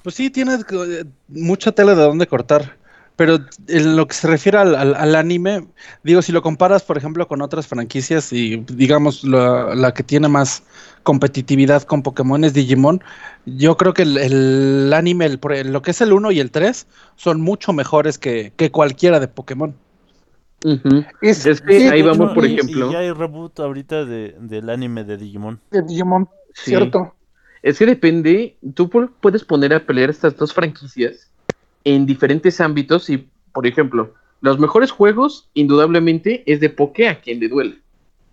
Pues 0.04 0.16
sí, 0.16 0.30
tiene 0.30 0.56
eh, 0.56 1.06
mucha 1.28 1.72
tela 1.72 1.96
de 1.96 2.02
dónde 2.02 2.28
cortar. 2.28 2.78
Pero 3.18 3.40
en 3.68 3.96
lo 3.98 4.08
que 4.08 4.14
se 4.14 4.28
refiere 4.28 4.60
al, 4.60 4.76
al- 4.76 4.96
al 4.96 5.16
anime, 5.16 5.68
digo, 6.04 6.22
si 6.22 6.32
lo 6.32 6.42
comparas, 6.42 6.84
por 6.84 6.98
ejemplo, 6.98 7.28
con 7.28 7.42
otras 7.42 7.68
franquicias 7.68 8.32
y 8.32 8.58
digamos 8.68 9.24
la, 9.26 9.76
la 9.76 9.94
que 9.94 10.04
tiene 10.04 10.28
más 10.30 10.64
competitividad 11.04 11.84
con 11.84 12.04
Pokémon 12.04 12.44
es 12.44 12.54
Digimon, 12.54 13.02
yo 13.46 13.76
creo 13.76 13.94
que 13.94 14.04
el, 14.04 14.18
el 14.18 14.94
anime, 14.94 15.26
el 15.26 15.40
por- 15.40 15.66
lo 15.66 15.82
que 15.82 15.92
es 15.92 16.02
el 16.02 16.14
1 16.14 16.32
y 16.32 16.40
el 16.40 16.52
3, 16.52 16.88
son 17.16 17.42
mucho 17.42 17.74
mejores 17.74 18.18
que, 18.20 18.54
que 18.56 18.72
cualquiera 18.72 19.20
de 19.20 19.28
Pokémon. 19.28 19.76
Es, 21.22 21.46
Es 21.46 21.62
que 21.62 21.80
sí, 21.80 21.88
ahí 21.88 22.02
vamos, 22.02 22.34
por 22.34 22.46
y- 22.46 22.54
ejemplo. 22.56 22.90
Y 22.90 22.94
ya 22.94 23.00
hay 23.00 23.12
reboot 23.12 23.60
ahorita 23.60 24.06
de, 24.06 24.36
del 24.40 24.70
anime 24.70 25.04
de 25.04 25.18
Digimon. 25.18 25.60
de 25.72 25.82
Digimon, 25.82 26.30
Sí. 26.54 26.72
cierto. 26.72 27.14
Es 27.64 27.80
que 27.80 27.86
depende, 27.86 28.58
tú 28.76 28.90
pu- 28.90 29.12
puedes 29.22 29.44
poner 29.44 29.74
a 29.74 29.86
pelear 29.86 30.10
estas 30.10 30.36
dos 30.36 30.54
franquicias 30.54 31.27
en 31.88 32.06
diferentes 32.06 32.60
ámbitos 32.60 33.10
y, 33.10 33.30
por 33.54 33.66
ejemplo, 33.66 34.14
los 34.42 34.60
mejores 34.60 34.92
juegos, 34.92 35.50
indudablemente, 35.54 36.44
es 36.46 36.60
de 36.60 36.70
Poké 36.70 37.08
a 37.08 37.22
quien 37.22 37.40
le 37.40 37.48
duele. 37.48 37.78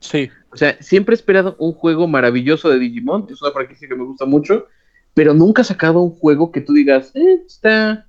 Sí. 0.01 0.29
O 0.53 0.57
sea, 0.57 0.77
siempre 0.81 1.13
he 1.15 1.17
esperado 1.17 1.55
un 1.61 1.73
juego 1.73 2.09
maravilloso 2.09 2.69
de 2.69 2.81
Digimon, 2.81 3.29
es 3.31 3.41
una 3.41 3.53
franquicia 3.53 3.87
que 3.87 3.95
me 3.95 4.03
gusta 4.03 4.25
mucho, 4.25 4.67
pero 5.15 5.35
nunca 5.35 5.63
ha 5.63 5.65
sacado 5.65 6.01
un 6.01 6.11
juego 6.11 6.51
que 6.51 6.63
tú 6.63 6.73
digas, 6.73 7.13
"Eh, 7.15 7.43
está, 7.47 8.09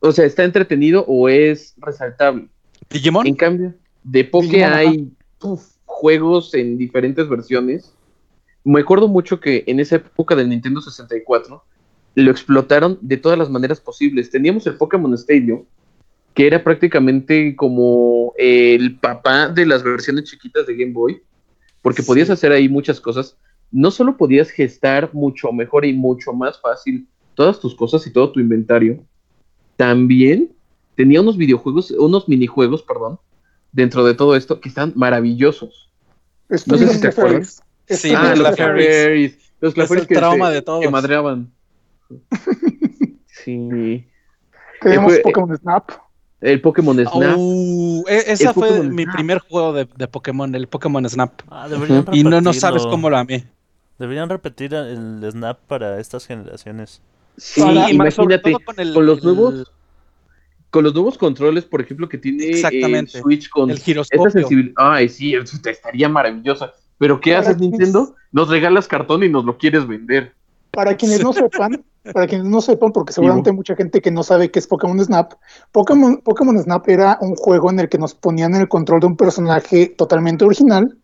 o 0.00 0.10
sea, 0.10 0.24
está 0.24 0.42
entretenido 0.42 1.04
o 1.06 1.28
es 1.28 1.74
resaltable. 1.78 2.48
¿Digimon? 2.90 3.24
En 3.24 3.36
cambio, 3.36 3.74
de 4.02 4.24
Poké 4.24 4.64
hay 4.64 5.12
uf, 5.42 5.62
juegos 5.84 6.54
en 6.54 6.76
diferentes 6.76 7.28
versiones. 7.28 7.94
Me 8.64 8.80
acuerdo 8.80 9.06
mucho 9.06 9.38
que 9.38 9.62
en 9.68 9.78
esa 9.78 9.96
época 9.96 10.34
del 10.34 10.48
Nintendo 10.48 10.80
64 10.80 11.62
lo 12.14 12.30
explotaron 12.30 12.98
de 13.00 13.16
todas 13.16 13.38
las 13.38 13.48
maneras 13.50 13.80
posibles. 13.80 14.30
Teníamos 14.30 14.66
el 14.66 14.76
Pokémon 14.76 15.12
Stadium, 15.14 15.64
que 16.34 16.46
era 16.46 16.62
prácticamente 16.62 17.54
como 17.56 18.32
el 18.36 18.98
papá 18.98 19.48
de 19.48 19.66
las 19.66 19.82
versiones 19.82 20.24
chiquitas 20.24 20.66
de 20.66 20.74
Game 20.76 20.92
Boy, 20.92 21.22
porque 21.80 22.02
podías 22.02 22.30
hacer 22.30 22.52
ahí 22.52 22.68
muchas 22.68 23.00
cosas. 23.00 23.36
No 23.70 23.90
solo 23.90 24.16
podías 24.16 24.50
gestar 24.50 25.10
mucho 25.12 25.52
mejor 25.52 25.84
y 25.84 25.92
mucho 25.94 26.32
más 26.32 26.60
fácil 26.60 27.06
todas 27.34 27.58
tus 27.60 27.74
cosas 27.74 28.06
y 28.06 28.12
todo 28.12 28.30
tu 28.32 28.40
inventario, 28.40 29.02
también 29.76 30.52
tenía 30.94 31.20
unos 31.20 31.36
videojuegos, 31.36 31.90
unos 31.92 32.28
minijuegos, 32.28 32.82
perdón, 32.82 33.18
dentro 33.72 34.04
de 34.04 34.14
todo 34.14 34.36
esto 34.36 34.60
que 34.60 34.68
están 34.68 34.92
maravillosos. 34.94 35.90
Estoy 36.48 36.72
No 36.80 36.86
sé 36.86 36.94
si 36.94 37.00
te 37.00 37.12
Fairies. 37.12 37.62
Sí, 37.88 38.12
Ah, 38.14 38.34
los 38.36 38.38
los 38.38 38.48
trauma 40.20 40.48
se- 40.48 40.54
de 40.54 40.62
todos. 40.62 40.80
que 40.84 40.90
madreaban. 40.90 41.50
Sí. 43.26 44.06
Tenemos 44.80 45.12
Eh, 45.12 45.20
fue- 45.22 45.32
Pokémon 45.32 45.56
Snap. 45.56 45.90
El 46.40 46.60
Pokémon 46.60 46.96
Snap. 46.98 47.36
Uh, 47.38 48.04
e- 48.08 48.32
ese 48.32 48.44
El 48.48 48.54
fue 48.54 48.68
Pokémon 48.68 48.94
mi 48.94 49.02
Snap. 49.04 49.14
primer 49.14 49.38
juego 49.38 49.72
de, 49.72 49.88
de 49.96 50.08
Pokémon, 50.08 50.54
el 50.54 50.66
Pokémon 50.66 51.08
Snap. 51.08 51.40
Ah, 51.50 51.68
Y 52.12 52.24
no, 52.24 52.40
no 52.40 52.52
sabes 52.52 52.82
cómo 52.86 53.08
lo 53.10 53.16
amé. 53.16 53.46
Deberían 53.98 54.28
repetir 54.28 54.74
el 54.74 55.24
Snap 55.30 55.58
para 55.68 56.00
estas 56.00 56.26
generaciones. 56.26 57.00
Sí, 57.36 57.60
Para- 57.60 57.90
imagínate, 57.90 58.52
con 58.52 58.80
el- 58.80 58.92
con 58.94 59.06
los 59.06 59.18
el- 59.18 59.24
nuevos, 59.24 59.72
con 60.70 60.84
los 60.84 60.94
nuevos 60.94 61.16
controles, 61.16 61.64
por 61.64 61.80
ejemplo, 61.80 62.08
que 62.08 62.18
tiene 62.18 62.50
el. 62.50 63.08
Switch 63.08 63.48
con 63.48 63.70
El 63.70 63.76
esta 63.76 63.84
giroscopio. 63.86 64.30
sensibilidad. 64.30 64.74
Ay, 64.76 65.08
sí, 65.08 65.34
estaría 65.34 66.08
maravillosa. 66.08 66.72
Pero 66.98 67.20
¿qué 67.20 67.30
Para 67.32 67.42
haces, 67.42 67.58
Nintendo? 67.58 68.14
Nos 68.32 68.48
regalas 68.48 68.88
cartón 68.88 69.22
y 69.22 69.28
nos 69.28 69.44
lo 69.44 69.56
quieres 69.58 69.86
vender. 69.86 70.34
Para 70.70 70.96
quienes 70.96 71.22
no 71.22 71.32
sepan, 71.32 71.84
para 72.12 72.26
quienes 72.26 72.46
no 72.46 72.60
sepan, 72.60 72.92
porque 72.92 73.12
seguramente 73.12 73.50
hay 73.50 73.56
mucha 73.56 73.76
gente 73.76 74.00
que 74.00 74.10
no 74.10 74.22
sabe 74.22 74.50
qué 74.50 74.58
es 74.58 74.66
Pokémon 74.66 74.98
Snap. 74.98 75.34
Pokémon, 75.70 76.18
Pokémon 76.18 76.58
Snap 76.58 76.88
era 76.88 77.18
un 77.20 77.36
juego 77.36 77.70
en 77.70 77.78
el 77.78 77.88
que 77.88 77.98
nos 77.98 78.14
ponían 78.14 78.54
en 78.54 78.62
el 78.62 78.68
control 78.68 79.00
de 79.00 79.06
un 79.06 79.16
personaje 79.16 79.86
totalmente 79.86 80.44
original, 80.44 80.96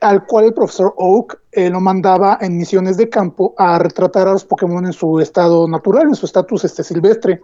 al 0.00 0.24
cual 0.26 0.46
el 0.46 0.54
profesor 0.54 0.94
Oak 0.96 1.40
eh, 1.52 1.68
lo 1.68 1.80
mandaba 1.80 2.38
en 2.40 2.56
misiones 2.56 2.96
de 2.96 3.08
campo 3.08 3.54
a 3.58 3.78
retratar 3.78 4.28
a 4.28 4.32
los 4.32 4.44
Pokémon 4.44 4.86
en 4.86 4.92
su 4.92 5.20
estado 5.20 5.68
natural, 5.68 6.08
en 6.08 6.14
su 6.14 6.24
estatus 6.24 6.64
este, 6.64 6.84
silvestre. 6.84 7.42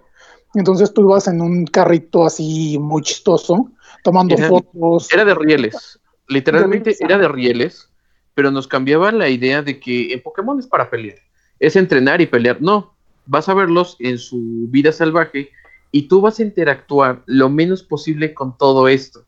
Entonces 0.55 0.95
tú 0.95 1.03
ibas 1.03 1.27
en 1.27 1.41
un 1.43 1.67
carrito 1.67 2.25
así 2.25 2.79
muy 2.79 3.03
chistoso, 3.03 3.73
tomando 4.03 4.37
Era- 4.37 4.49
fotos. 4.49 5.13
Era 5.13 5.25
de 5.25 5.35
rieles. 5.35 5.99
Literalmente 6.29 6.91
De 6.91 6.97
era 7.01 7.19
de 7.19 7.29
rieles, 7.29 7.91
pero 8.35 8.51
nos 8.51 8.67
cambiaba 8.69 9.13
la 9.13 9.29
idea 9.29 9.61
de 9.61 9.79
que 9.79 10.15
en 10.15 10.23
Pokémon 10.23 10.59
es 10.59 10.67
para 10.67 10.89
pelear. 10.89 11.19
Es 11.59 11.77
entrenar 11.77 12.21
y 12.21 12.27
pelear. 12.27 12.61
No, 12.61 12.95
vas 13.27 13.49
a 13.49 13.55
verlos 13.55 13.97
en 14.01 14.19
su 14.19 14.67
vida 14.69 14.93
salvaje 14.93 15.51
y 15.91 16.09
tú 16.09 16.21
vas 16.21 16.39
a 16.39 16.43
interactuar 16.43 17.23
lo 17.27 17.49
menos 17.49 17.83
posible 17.83 18.35
con 18.35 18.57
todo 18.59 18.89
esto 18.89 19.25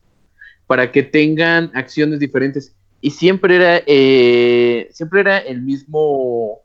para 0.67 0.91
que 0.91 1.01
tengan 1.01 1.71
acciones 1.73 2.19
diferentes. 2.19 2.75
Y 2.99 3.11
siempre 3.11 3.55
era, 3.55 3.83
eh, 3.85 4.89
siempre 4.91 5.21
era 5.21 5.37
el 5.37 5.61
mismo, 5.61 6.59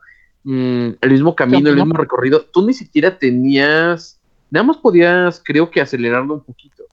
mm, 0.44 0.88
el 1.00 1.10
mismo 1.10 1.36
camino, 1.36 1.70
el 1.70 1.76
mismo 1.76 1.94
recorrido. 1.94 2.42
Tú 2.42 2.66
ni 2.66 2.74
siquiera 2.74 3.18
tenías, 3.18 4.18
nada 4.50 4.64
más 4.64 4.78
podías, 4.78 5.40
creo 5.44 5.70
que 5.70 5.80
acelerarlo 5.80 6.34
un 6.34 6.40
poquito. 6.40 6.84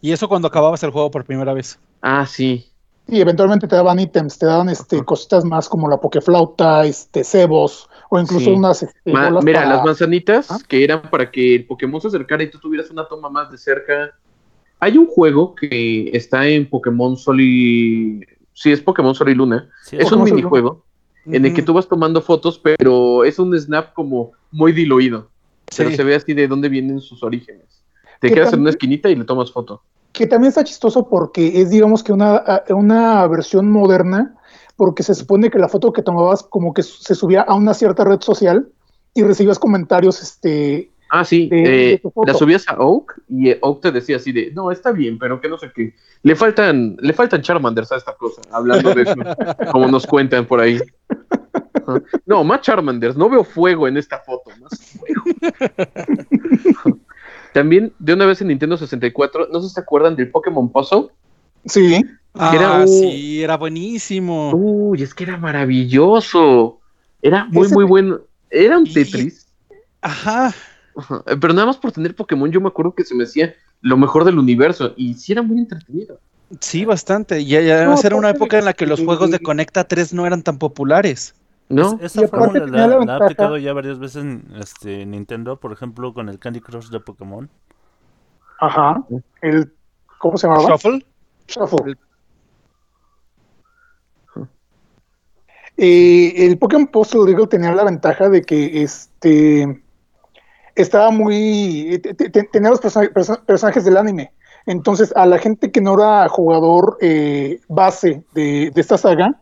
Y 0.00 0.12
eso 0.12 0.28
cuando 0.28 0.48
acababas 0.48 0.82
el 0.82 0.90
juego 0.90 1.10
por 1.10 1.24
primera 1.24 1.52
vez. 1.52 1.78
Ah, 2.00 2.26
sí. 2.26 2.70
Y 3.08 3.20
eventualmente 3.20 3.68
te 3.68 3.76
daban 3.76 4.00
ítems, 4.00 4.38
te 4.38 4.46
daban 4.46 4.68
este, 4.68 5.04
cositas 5.04 5.44
más 5.44 5.68
como 5.68 5.88
la 5.88 5.98
pokeflauta, 5.98 6.84
este, 6.84 7.22
cebos, 7.22 7.88
o 8.10 8.18
incluso 8.20 8.44
Sí. 8.46 8.50
unas 8.50 8.86
Ma- 9.04 9.28
bolas 9.28 9.44
mira, 9.44 9.62
para- 9.62 9.76
las 9.76 9.84
manzanitas 9.84 10.50
¿Ah? 10.50 10.58
que 10.68 10.84
eran 10.84 11.02
para 11.10 11.30
que 11.30 11.56
el 11.56 11.66
Pokémon 11.66 12.00
se 12.00 12.08
acercara 12.08 12.42
y 12.42 12.50
tú 12.50 12.58
tuvieras 12.58 12.90
una 12.90 13.06
toma 13.06 13.28
más 13.30 13.50
de 13.50 13.58
cerca. 13.58 14.12
Hay 14.78 14.96
un 14.98 15.06
juego 15.06 15.54
que 15.54 16.10
está 16.12 16.46
en 16.46 16.68
Pokémon 16.68 17.16
Sol 17.16 17.40
y. 17.40 18.20
Sí, 18.52 18.70
es 18.72 18.80
Pokémon 18.80 19.14
Sol 19.14 19.28
y 19.30 19.34
Luna. 19.34 19.68
Sí, 19.82 19.96
es 19.98 20.10
un 20.12 20.22
minijuego 20.24 20.84
en 21.26 21.44
el 21.44 21.52
que 21.54 21.62
tú 21.62 21.72
vas 21.74 21.88
tomando 21.88 22.20
fotos, 22.22 22.58
pero 22.58 23.24
es 23.24 23.38
un 23.38 23.58
snap 23.58 23.92
como 23.94 24.32
muy 24.50 24.72
diluido. 24.72 25.30
Pero 25.76 25.90
se 25.90 26.04
ve 26.04 26.14
así 26.14 26.32
de 26.34 26.46
dónde 26.46 26.68
vienen 26.68 27.00
sus 27.00 27.22
orígenes. 27.24 27.82
Te 28.20 28.28
¿Qué 28.28 28.34
quedas 28.34 28.52
en 28.52 28.60
una 28.60 28.70
esquinita 28.70 29.10
y 29.10 29.16
le 29.16 29.24
tomas 29.24 29.50
foto. 29.50 29.82
que 30.12 30.26
también 30.26 30.48
está 30.48 30.64
chistoso 30.64 31.08
porque 31.08 31.60
es, 31.60 31.68
digamos 31.70 32.02
que 32.02 32.10
una, 32.12 32.42
una 32.70 33.26
versión 33.26 33.70
moderna, 33.70 34.35
porque 34.76 35.02
se 35.02 35.14
supone 35.14 35.50
que 35.50 35.58
la 35.58 35.68
foto 35.68 35.92
que 35.92 36.02
tomabas 36.02 36.42
como 36.42 36.72
que 36.74 36.82
se 36.82 37.14
subía 37.14 37.42
a 37.42 37.54
una 37.54 37.74
cierta 37.74 38.04
red 38.04 38.20
social 38.20 38.68
y 39.14 39.22
recibías 39.22 39.58
comentarios, 39.58 40.22
este, 40.22 40.90
Ah, 41.08 41.24
sí, 41.24 41.48
De- 41.48 41.56
de 41.56 41.92
eh, 41.92 41.98
tu 41.98 42.10
foto. 42.10 42.26
la 42.32 42.36
subías 42.36 42.68
a 42.68 42.80
Oak 42.80 43.20
y 43.28 43.50
eh, 43.50 43.58
Oak 43.62 43.80
te 43.80 43.92
decía 43.92 44.16
así 44.16 44.32
de, 44.32 44.50
no, 44.52 44.72
está 44.72 44.90
bien, 44.90 45.18
pero 45.20 45.40
que 45.40 45.48
no 45.48 45.56
sé 45.56 45.70
qué. 45.72 45.94
Le 46.24 46.34
faltan, 46.34 46.96
le 47.00 47.12
faltan 47.12 47.42
Charmanders 47.42 47.92
a 47.92 47.96
esta 47.96 48.14
cosa, 48.16 48.42
hablando 48.50 48.92
de 48.92 49.02
eso, 49.02 49.14
como 49.72 49.86
nos 49.86 50.04
cuentan 50.04 50.46
por 50.46 50.60
ahí. 50.60 50.80
No, 52.26 52.42
más 52.42 52.62
Charmanders, 52.62 53.16
no 53.16 53.28
veo 53.30 53.44
fuego 53.44 53.86
en 53.86 53.96
esta 53.96 54.18
foto, 54.18 54.50
más 54.60 54.72
fuego. 54.98 55.22
También, 57.52 57.92
de 58.00 58.12
una 58.12 58.26
vez 58.26 58.40
en 58.42 58.48
Nintendo 58.48 58.76
64, 58.76 59.48
no 59.52 59.60
sé 59.62 59.68
si 59.68 59.74
se 59.74 59.80
acuerdan 59.80 60.16
del 60.16 60.30
Pokémon 60.30 60.70
Puzzle. 60.70 61.06
Sí, 61.66 62.04
Ah, 62.38 62.52
Era 62.54 62.72
un- 62.80 62.88
sí, 62.88 63.42
era 63.42 63.56
buenísimo. 63.56 64.50
Uy, 64.54 65.02
es 65.02 65.14
que 65.14 65.24
era 65.24 65.38
maravilloso. 65.38 66.80
Era 67.22 67.46
muy, 67.46 67.64
Ese- 67.66 67.74
muy 67.74 67.84
bueno. 67.84 68.20
Era 68.50 68.76
un 68.78 68.86
Y- 68.86 68.92
Tetris. 68.92 69.46
Ajá. 70.02 70.52
Ajá, 70.94 71.22
Pero 71.40 71.54
nada 71.54 71.66
más 71.66 71.78
por 71.78 71.92
tener 71.92 72.14
Pokémon, 72.14 72.50
yo 72.50 72.60
me 72.60 72.68
acuerdo 72.68 72.94
que 72.94 73.04
se 73.04 73.14
me 73.14 73.24
hacía 73.24 73.54
lo 73.80 73.96
mejor 73.96 74.24
del 74.24 74.38
universo 74.38 74.92
y 74.98 75.14
sí 75.14 75.32
era 75.32 75.40
muy 75.42 75.58
entretenido. 75.58 76.20
Sí, 76.60 76.84
bastante. 76.84 77.40
Y 77.40 77.56
además 77.56 78.02
No, 78.02 78.06
era 78.06 78.16
una 78.16 78.30
época 78.30 78.58
en 78.58 78.66
la 78.66 78.72
que 78.74 78.86
los 78.86 79.00
juegos 79.02 79.30
de 79.30 79.38
Conecta 79.40 79.84
3 79.84 80.12
no 80.12 80.26
eran 80.26 80.42
tan 80.42 80.58
populares. 80.58 81.34
¿No? 81.70 81.98
Es- 82.02 82.14
esa 82.16 82.28
fórmula 82.28 82.66
la, 82.66 82.86
la 82.86 83.04
la 83.04 83.12
ha 83.14 83.16
aplicado 83.16 83.56
ya 83.56 83.72
varias 83.72 83.98
veces 83.98 84.22
en 84.22 84.44
este, 84.60 85.04
Nintendo, 85.06 85.56
por 85.58 85.72
ejemplo, 85.72 86.12
con 86.14 86.28
el 86.28 86.38
Candy 86.38 86.60
Crush 86.60 86.88
de 86.90 87.00
Pokémon. 87.00 87.48
ajá, 88.60 89.02
el, 89.42 89.72
¿cómo 90.18 90.36
se 90.36 90.46
llamaba? 90.48 90.68
Shuffle. 90.68 91.04
Shuffle. 91.46 91.96
Eh, 95.78 96.46
el 96.46 96.58
Pokémon 96.58 96.86
Puzzle 96.86 97.26
digo, 97.26 97.48
tenía 97.48 97.72
la 97.74 97.84
ventaja 97.84 98.28
de 98.30 98.42
que 98.42 98.82
este 98.82 99.82
estaba 100.74 101.10
muy 101.10 102.00
te- 102.02 102.44
tenía 102.44 102.70
los 102.70 102.80
person- 102.80 103.12
perso- 103.12 103.44
personajes 103.44 103.84
del 103.84 103.96
anime. 103.96 104.32
Entonces, 104.66 105.12
a 105.16 105.26
la 105.26 105.38
gente 105.38 105.70
que 105.70 105.80
no 105.80 105.94
era 105.94 106.28
jugador 106.28 106.98
eh, 107.00 107.60
base 107.68 108.24
de, 108.34 108.70
de 108.74 108.80
esta 108.80 108.98
saga, 108.98 109.38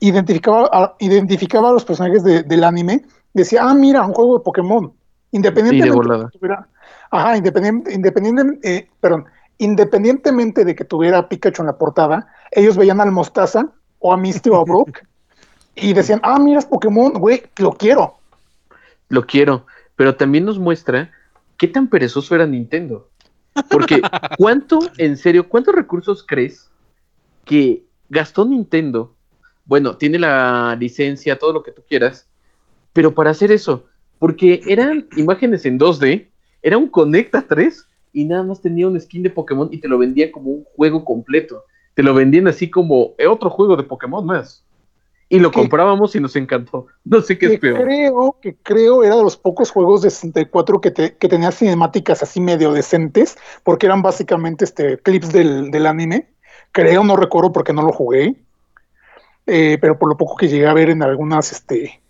identificaba 0.00 0.68
a, 0.72 0.94
identificaba 0.98 1.70
a 1.70 1.72
los 1.72 1.84
personajes 1.84 2.22
de- 2.22 2.42
del 2.42 2.64
anime, 2.64 3.04
decía, 3.32 3.62
ah, 3.62 3.74
mira, 3.74 4.04
un 4.04 4.12
juego 4.12 4.38
de 4.38 4.44
Pokémon. 4.44 4.92
Independientemente 5.30 6.12
de 6.12 6.56
ajá, 7.10 7.36
independiente, 7.36 7.92
independiente, 7.92 8.58
eh, 8.62 8.88
perdón, 9.00 9.26
independientemente 9.58 10.64
de 10.64 10.74
que 10.74 10.84
tuviera 10.84 11.18
a 11.18 11.28
Pikachu 11.28 11.62
en 11.62 11.66
la 11.66 11.78
portada, 11.78 12.28
ellos 12.52 12.76
veían 12.76 13.00
al 13.00 13.12
Mostaza 13.12 13.72
o 13.98 14.12
a 14.12 14.16
Misty 14.16 14.50
o 14.50 14.56
a 14.56 14.64
Brook 14.64 15.00
y 15.74 15.92
decían, 15.92 16.20
ah, 16.22 16.38
mira, 16.38 16.60
es 16.60 16.66
Pokémon, 16.66 17.12
güey, 17.14 17.42
lo 17.58 17.72
quiero. 17.72 18.18
Lo 19.08 19.26
quiero, 19.26 19.66
pero 19.96 20.16
también 20.16 20.44
nos 20.44 20.58
muestra 20.58 21.10
qué 21.56 21.68
tan 21.68 21.88
perezoso 21.88 22.34
era 22.34 22.46
Nintendo. 22.46 23.10
Porque, 23.70 24.00
¿cuánto, 24.38 24.78
en 24.98 25.16
serio, 25.16 25.48
cuántos 25.48 25.74
recursos 25.74 26.24
crees 26.26 26.70
que 27.44 27.84
gastó 28.08 28.44
Nintendo? 28.44 29.14
Bueno, 29.64 29.96
tiene 29.96 30.18
la 30.18 30.76
licencia, 30.78 31.38
todo 31.38 31.52
lo 31.52 31.62
que 31.62 31.72
tú 31.72 31.82
quieras, 31.86 32.26
pero 32.92 33.14
para 33.14 33.30
hacer 33.30 33.52
eso, 33.52 33.86
porque 34.18 34.62
eran 34.66 35.08
imágenes 35.16 35.66
en 35.66 35.78
2D, 35.78 36.28
era 36.62 36.78
un 36.78 36.88
Conecta 36.88 37.42
3 37.46 37.87
y 38.12 38.24
nada 38.24 38.42
más 38.42 38.60
tenía 38.60 38.88
un 38.88 38.98
skin 39.00 39.22
de 39.22 39.30
Pokémon 39.30 39.68
y 39.72 39.78
te 39.78 39.88
lo 39.88 39.98
vendían 39.98 40.30
como 40.30 40.50
un 40.50 40.64
juego 40.76 41.04
completo. 41.04 41.64
Te 41.94 42.02
lo 42.02 42.14
vendían 42.14 42.48
así 42.48 42.70
como 42.70 43.14
"Eh, 43.18 43.26
otro 43.26 43.50
juego 43.50 43.76
de 43.76 43.82
Pokémon 43.82 44.24
más. 44.24 44.64
Y 45.30 45.40
lo 45.40 45.52
comprábamos 45.52 46.14
y 46.16 46.20
nos 46.20 46.36
encantó. 46.36 46.86
No 47.04 47.20
sé 47.20 47.36
qué 47.38 47.46
es 47.54 47.60
peor. 47.60 47.82
creo 47.82 48.36
que 48.40 48.56
creo 48.56 49.02
era 49.04 49.16
de 49.16 49.22
los 49.22 49.36
pocos 49.36 49.70
juegos 49.70 50.02
de 50.02 50.10
64 50.10 50.80
que, 50.80 50.90
te, 50.90 51.16
que 51.16 51.28
tenía 51.28 51.50
cinemáticas 51.50 52.22
así 52.22 52.40
medio 52.40 52.72
decentes, 52.72 53.36
porque 53.62 53.86
eran 53.86 54.00
básicamente 54.02 54.64
este, 54.64 54.98
clips 54.98 55.32
del, 55.32 55.70
del 55.70 55.86
anime. 55.86 56.28
Creo, 56.72 57.04
no 57.04 57.16
recuerdo 57.16 57.52
porque 57.52 57.72
no 57.72 57.82
lo 57.82 57.92
jugué, 57.92 58.36
eh, 59.46 59.78
pero 59.80 59.98
por 59.98 60.08
lo 60.08 60.16
poco 60.16 60.36
que 60.36 60.48
llegué 60.48 60.66
a 60.66 60.74
ver 60.74 60.90
en 60.90 61.02
algunas, 61.02 61.52
este, 61.52 62.00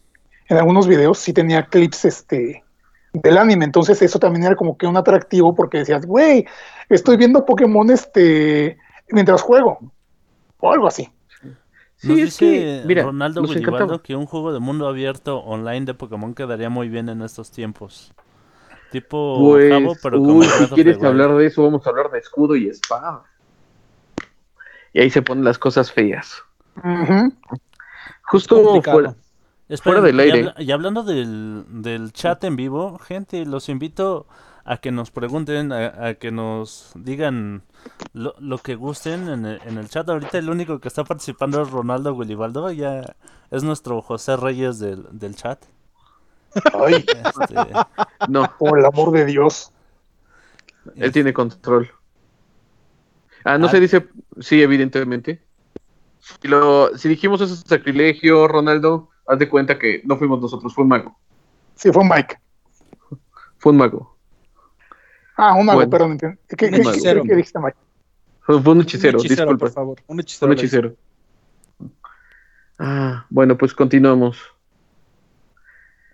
en 0.48 0.56
algunos 0.56 0.86
videos, 0.88 1.18
sí 1.18 1.32
tenía 1.32 1.66
clips 1.66 2.04
este, 2.04 2.64
del 3.12 3.38
anime. 3.38 3.64
Entonces 3.64 4.00
eso 4.02 4.18
también 4.18 4.44
era 4.44 4.56
como 4.56 4.76
que 4.76 4.86
un 4.86 4.96
atractivo 4.96 5.54
porque 5.54 5.78
decías, 5.78 6.06
güey, 6.06 6.46
estoy 6.88 7.16
viendo 7.16 7.44
Pokémon 7.44 7.90
este, 7.90 8.78
mientras 9.10 9.42
juego, 9.42 9.78
o 10.58 10.72
algo 10.72 10.86
así. 10.86 11.10
Sí, 11.96 12.08
Nos 12.08 12.18
es 12.22 12.38
dice 12.38 12.38
que, 12.38 12.82
mira, 12.84 13.02
Ronaldo 13.02 13.40
nos 13.40 13.50
Willibaldo 13.50 13.76
encantaba. 13.76 14.02
que 14.02 14.14
un 14.14 14.26
juego 14.26 14.52
de 14.52 14.60
mundo 14.60 14.86
abierto 14.86 15.38
online 15.38 15.84
de 15.86 15.94
Pokémon 15.94 16.34
quedaría 16.34 16.70
muy 16.70 16.88
bien 16.88 17.08
en 17.08 17.22
estos 17.22 17.50
tiempos. 17.50 18.14
Tipo 18.90 19.38
Pues, 19.38 19.70
Jabo, 19.70 19.96
pero 20.02 20.22
como 20.22 20.38
uy, 20.38 20.46
si 20.46 20.66
quieres 20.68 21.02
hablar 21.02 21.34
de 21.36 21.46
eso, 21.46 21.62
vamos 21.64 21.86
a 21.86 21.90
hablar 21.90 22.10
de 22.10 22.18
escudo 22.20 22.56
y 22.56 22.68
espada. 22.68 23.24
Y 24.92 25.00
ahí 25.00 25.10
se 25.10 25.22
ponen 25.22 25.44
las 25.44 25.58
cosas 25.58 25.92
feas. 25.92 26.42
Justo 28.22 28.80
fuera, 28.82 29.14
Esperen, 29.68 30.00
Fuera 30.00 30.00
del 30.00 30.16
y 30.16 30.20
aire. 30.20 30.38
habla- 30.40 30.54
Y, 30.58 30.70
hablando 30.72 31.02
del, 31.02 31.64
del 31.68 32.12
chat 32.12 32.42
en 32.44 32.56
vivo, 32.56 32.98
gente, 32.98 33.44
los 33.44 33.68
invito 33.68 34.26
a 34.64 34.78
que 34.78 34.90
nos 34.92 35.10
pregunten, 35.10 35.72
a, 35.72 36.08
a 36.08 36.14
que 36.14 36.30
nos 36.30 36.92
digan 36.94 37.62
lo, 38.12 38.34
lo 38.38 38.58
que 38.58 38.74
gusten 38.76 39.28
en 39.28 39.44
el, 39.46 39.60
en 39.64 39.78
el 39.78 39.88
chat. 39.88 40.08
Ahorita 40.08 40.38
el 40.38 40.50
único 40.50 40.78
que 40.80 40.88
está 40.88 41.04
participando 41.04 41.62
es 41.62 41.70
Ronaldo 41.70 42.14
Willibaldo, 42.14 42.70
ya 42.72 43.16
es 43.50 43.62
nuestro 43.62 44.00
José 44.02 44.36
Reyes 44.36 44.78
del, 44.78 45.06
del 45.12 45.34
chat. 45.36 45.62
Ay, 46.74 47.04
Este, 47.06 47.56
no, 48.28 48.50
por 48.58 48.78
el 48.78 48.86
amor 48.86 49.12
de 49.12 49.26
Dios. 49.26 49.72
él 50.96 51.12
tiene 51.12 51.32
control. 51.32 51.90
Ah, 53.44 53.58
no 53.58 53.66
Ah. 53.66 53.70
se 53.70 53.80
dice, 53.80 54.08
sí, 54.40 54.62
evidentemente. 54.62 55.42
Y 56.42 56.48
lo, 56.48 56.96
si 56.96 57.08
dijimos 57.08 57.40
eso 57.40 57.54
es 57.54 57.60
sacrilegio, 57.60 58.48
Ronaldo, 58.48 59.10
haz 59.28 59.38
de 59.38 59.48
cuenta 59.48 59.78
que 59.78 60.02
no 60.04 60.16
fuimos 60.16 60.40
nosotros, 60.40 60.74
fue 60.74 60.82
un 60.84 60.88
mago. 60.88 61.16
Sí, 61.76 61.92
fue 61.92 62.02
Mike. 62.04 62.36
Fue 63.58 63.72
un 63.72 63.78
mago. 63.78 64.16
Ah, 65.36 65.54
un 65.54 65.66
mago, 65.66 65.78
Bueno. 65.78 65.90
perdón. 65.90 66.12
entiendo. 66.12 66.38
¿Qué, 66.48 66.56
qué, 66.56 66.66
Un 66.66 66.72
qué- 66.72 66.80
hechicero. 66.80 67.22
qué 67.22 67.34
dijiste, 67.36 67.58
Mike? 67.60 67.76
Fue, 68.40 68.56
un 68.56 68.80
hechicero, 68.80 69.18
un 69.18 69.24
hechicero, 69.26 69.44
disculpa. 69.52 69.58
por 69.66 69.70
favor. 69.72 69.98
Un 70.06 70.20
hechicero. 70.20 70.50
un 70.50 70.58
hechicero. 70.58 70.96
Ah, 72.78 73.26
bueno, 73.30 73.56
pues 73.56 73.74
continuamos. 73.74 74.38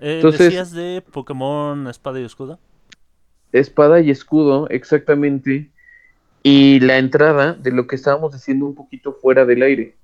eh, 0.00 0.16
Entonces- 0.16 0.40
¿Decías 0.46 0.72
de 0.72 1.02
Pokémon 1.12 1.86
Espada 1.88 2.20
y 2.20 2.24
Escudo? 2.24 2.58
espada 3.52 4.00
y 4.00 4.10
escudo, 4.10 4.68
exactamente, 4.68 5.70
y 6.42 6.80
la 6.80 6.98
entrada 6.98 7.52
de 7.52 7.70
lo 7.70 7.86
que 7.86 7.94
estábamos 7.94 8.32
diciendo 8.32 8.66
un 8.66 8.74
poquito 8.74 9.12
fuera 9.12 9.44
del 9.46 9.62
aire. 9.62 9.96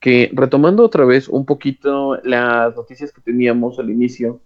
Que 0.00 0.30
retomando 0.32 0.82
otra 0.84 1.04
vez 1.04 1.28
un 1.28 1.44
poquito 1.44 2.16
las 2.24 2.74
noticias 2.74 3.12
que 3.12 3.20
teníamos 3.20 3.78
al 3.78 3.90
inicio, 3.90 4.40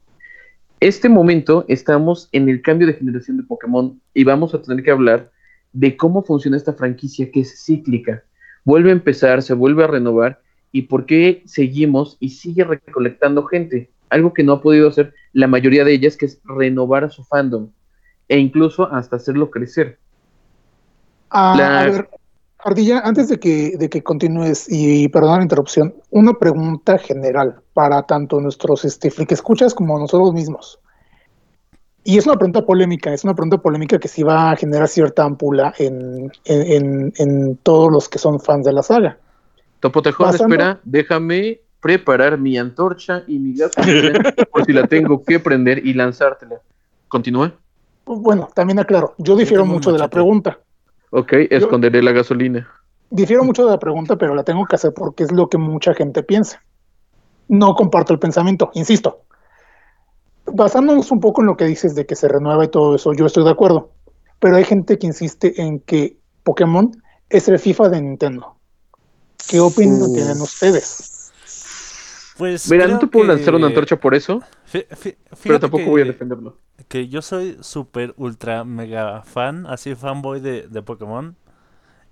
este 0.80 1.08
momento 1.08 1.64
estamos 1.68 2.28
en 2.32 2.48
el 2.48 2.60
cambio 2.60 2.86
de 2.88 2.94
generación 2.94 3.36
de 3.36 3.44
Pokémon 3.44 4.00
y 4.12 4.24
vamos 4.24 4.52
a 4.54 4.60
tener 4.60 4.84
que 4.84 4.90
hablar 4.90 5.30
de 5.72 5.96
cómo 5.96 6.22
funciona 6.24 6.56
esta 6.56 6.72
franquicia 6.72 7.30
que 7.30 7.40
es 7.40 7.64
cíclica. 7.64 8.24
Vuelve 8.64 8.90
a 8.90 8.94
empezar, 8.94 9.42
se 9.42 9.54
vuelve 9.54 9.84
a 9.84 9.88
renovar 9.88 10.40
y 10.72 10.82
por 10.82 11.06
qué 11.06 11.42
seguimos 11.46 12.16
y 12.18 12.30
sigue 12.30 12.64
recolectando 12.64 13.44
gente. 13.44 13.90
Algo 14.10 14.32
que 14.32 14.42
no 14.42 14.54
ha 14.54 14.60
podido 14.62 14.88
hacer 14.88 15.14
la 15.32 15.46
mayoría 15.46 15.84
de 15.84 15.92
ellas, 15.92 16.16
que 16.16 16.26
es 16.26 16.40
renovar 16.44 17.04
a 17.04 17.10
su 17.10 17.24
fandom 17.24 17.70
e 18.28 18.38
incluso 18.38 18.92
hasta 18.92 19.16
hacerlo 19.16 19.50
crecer. 19.50 19.98
Ah, 21.30 21.54
La- 21.56 21.80
A 21.80 21.84
ver, 21.86 22.08
Ardilla, 22.64 23.00
antes 23.00 23.28
de 23.28 23.38
que, 23.38 23.76
de 23.76 23.88
que 23.90 24.02
continúes, 24.02 24.66
y 24.70 25.08
perdón 25.08 25.36
la 25.38 25.42
interrupción, 25.42 25.94
una 26.10 26.32
pregunta 26.34 26.96
general 26.98 27.56
para 27.74 28.02
tanto 28.04 28.40
nuestros 28.40 28.84
este, 28.84 29.10
friki 29.10 29.34
escuchas 29.34 29.74
como 29.74 29.98
nosotros 29.98 30.32
mismos. 30.32 30.78
Y 32.04 32.18
es 32.18 32.26
una 32.26 32.36
pregunta 32.36 32.64
polémica, 32.64 33.12
es 33.12 33.24
una 33.24 33.34
pregunta 33.34 33.58
polémica 33.58 33.98
que 33.98 34.08
sí 34.08 34.22
va 34.22 34.50
a 34.50 34.56
generar 34.56 34.88
cierta 34.88 35.24
ampula 35.24 35.74
en, 35.78 36.30
en, 36.44 36.72
en- 36.72 37.12
en 37.18 37.56
todos 37.58 37.90
los 37.92 38.08
que 38.08 38.18
son 38.18 38.40
fans 38.40 38.64
de 38.64 38.72
la 38.72 38.82
saga. 38.82 39.18
Topotejón, 39.80 40.26
Pasando- 40.32 40.54
espera, 40.54 40.80
déjame 40.84 41.60
preparar 41.80 42.38
mi 42.38 42.56
antorcha 42.56 43.24
y 43.26 43.38
mi 43.38 43.54
gasolina 43.58 44.34
por 44.50 44.64
si 44.64 44.72
la 44.72 44.86
tengo 44.86 45.22
que 45.22 45.38
prender 45.38 45.86
y 45.86 45.92
lanzártela. 45.92 46.56
Continúa. 47.08 47.52
Bueno, 48.06 48.48
también 48.54 48.78
aclaro, 48.78 49.14
yo 49.18 49.36
difiero 49.36 49.64
mucho 49.66 49.92
de 49.92 49.98
la 49.98 50.08
pregunta. 50.08 50.58
Ok, 51.16 51.32
esconderé 51.50 52.02
la 52.02 52.10
gasolina. 52.10 52.68
Difiero 53.10 53.44
mucho 53.44 53.64
de 53.64 53.70
la 53.70 53.78
pregunta, 53.78 54.16
pero 54.16 54.34
la 54.34 54.42
tengo 54.42 54.66
que 54.66 54.74
hacer 54.74 54.92
porque 54.92 55.22
es 55.22 55.30
lo 55.30 55.48
que 55.48 55.58
mucha 55.58 55.94
gente 55.94 56.24
piensa. 56.24 56.60
No 57.46 57.76
comparto 57.76 58.12
el 58.12 58.18
pensamiento, 58.18 58.72
insisto. 58.74 59.20
Basándonos 60.46 61.12
un 61.12 61.20
poco 61.20 61.40
en 61.40 61.46
lo 61.46 61.56
que 61.56 61.66
dices 61.66 61.94
de 61.94 62.04
que 62.04 62.16
se 62.16 62.26
renueva 62.26 62.64
y 62.64 62.68
todo 62.68 62.96
eso, 62.96 63.12
yo 63.12 63.26
estoy 63.26 63.44
de 63.44 63.50
acuerdo. 63.50 63.90
Pero 64.40 64.56
hay 64.56 64.64
gente 64.64 64.98
que 64.98 65.06
insiste 65.06 65.62
en 65.62 65.78
que 65.78 66.18
Pokémon 66.42 66.90
es 67.30 67.46
el 67.46 67.60
FIFA 67.60 67.90
de 67.90 68.02
Nintendo. 68.02 68.56
¿Qué 69.48 69.60
opinión 69.60 70.10
Uh. 70.10 70.14
tienen 70.14 70.40
ustedes? 70.40 71.13
Pues 72.36 72.68
Mira, 72.70 72.86
no 72.88 72.98
te 72.98 73.06
puedo 73.06 73.26
que- 73.26 73.34
lanzar 73.34 73.54
una 73.54 73.68
antorcha 73.68 73.96
por 74.00 74.14
eso, 74.14 74.42
pero 75.42 75.60
tampoco 75.60 75.84
que- 75.84 75.90
voy 75.90 76.02
a 76.02 76.04
defenderlo. 76.06 76.58
que 76.88 77.08
yo 77.08 77.22
soy 77.22 77.56
súper 77.60 78.12
ultra 78.16 78.64
mega 78.64 79.22
fan, 79.22 79.66
así 79.66 79.94
fanboy 79.94 80.40
de, 80.40 80.66
de 80.68 80.82
Pokémon. 80.82 81.36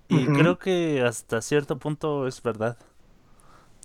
Y 0.09 0.27
creo 0.27 0.59
que 0.59 1.03
hasta 1.03 1.41
cierto 1.41 1.79
punto 1.79 2.27
es 2.27 2.43
verdad. 2.43 2.77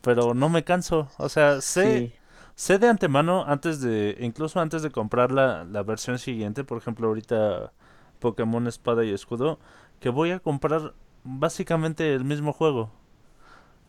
Pero 0.03 0.33
no 0.33 0.49
me 0.49 0.63
canso. 0.63 1.09
O 1.17 1.29
sea, 1.29 1.61
sé, 1.61 1.97
Sí. 2.09 2.13
sé 2.55 2.79
de 2.79 2.87
antemano, 2.89 3.45
antes 3.47 3.81
de, 3.81 4.17
incluso 4.19 4.59
antes 4.59 4.81
de 4.81 4.91
comprar 4.91 5.31
la, 5.31 5.63
la 5.63 5.83
versión 5.83 6.19
siguiente, 6.19 6.63
por 6.63 6.77
ejemplo, 6.77 7.07
ahorita 7.07 7.71
Pokémon 8.19 8.67
Espada 8.67 9.05
y 9.05 9.11
Escudo, 9.13 9.57
que 9.99 10.09
voy 10.09 10.31
a 10.31 10.39
comprar 10.39 10.93
básicamente 11.23 12.13
el 12.13 12.25
mismo 12.25 12.51
juego. 12.53 12.91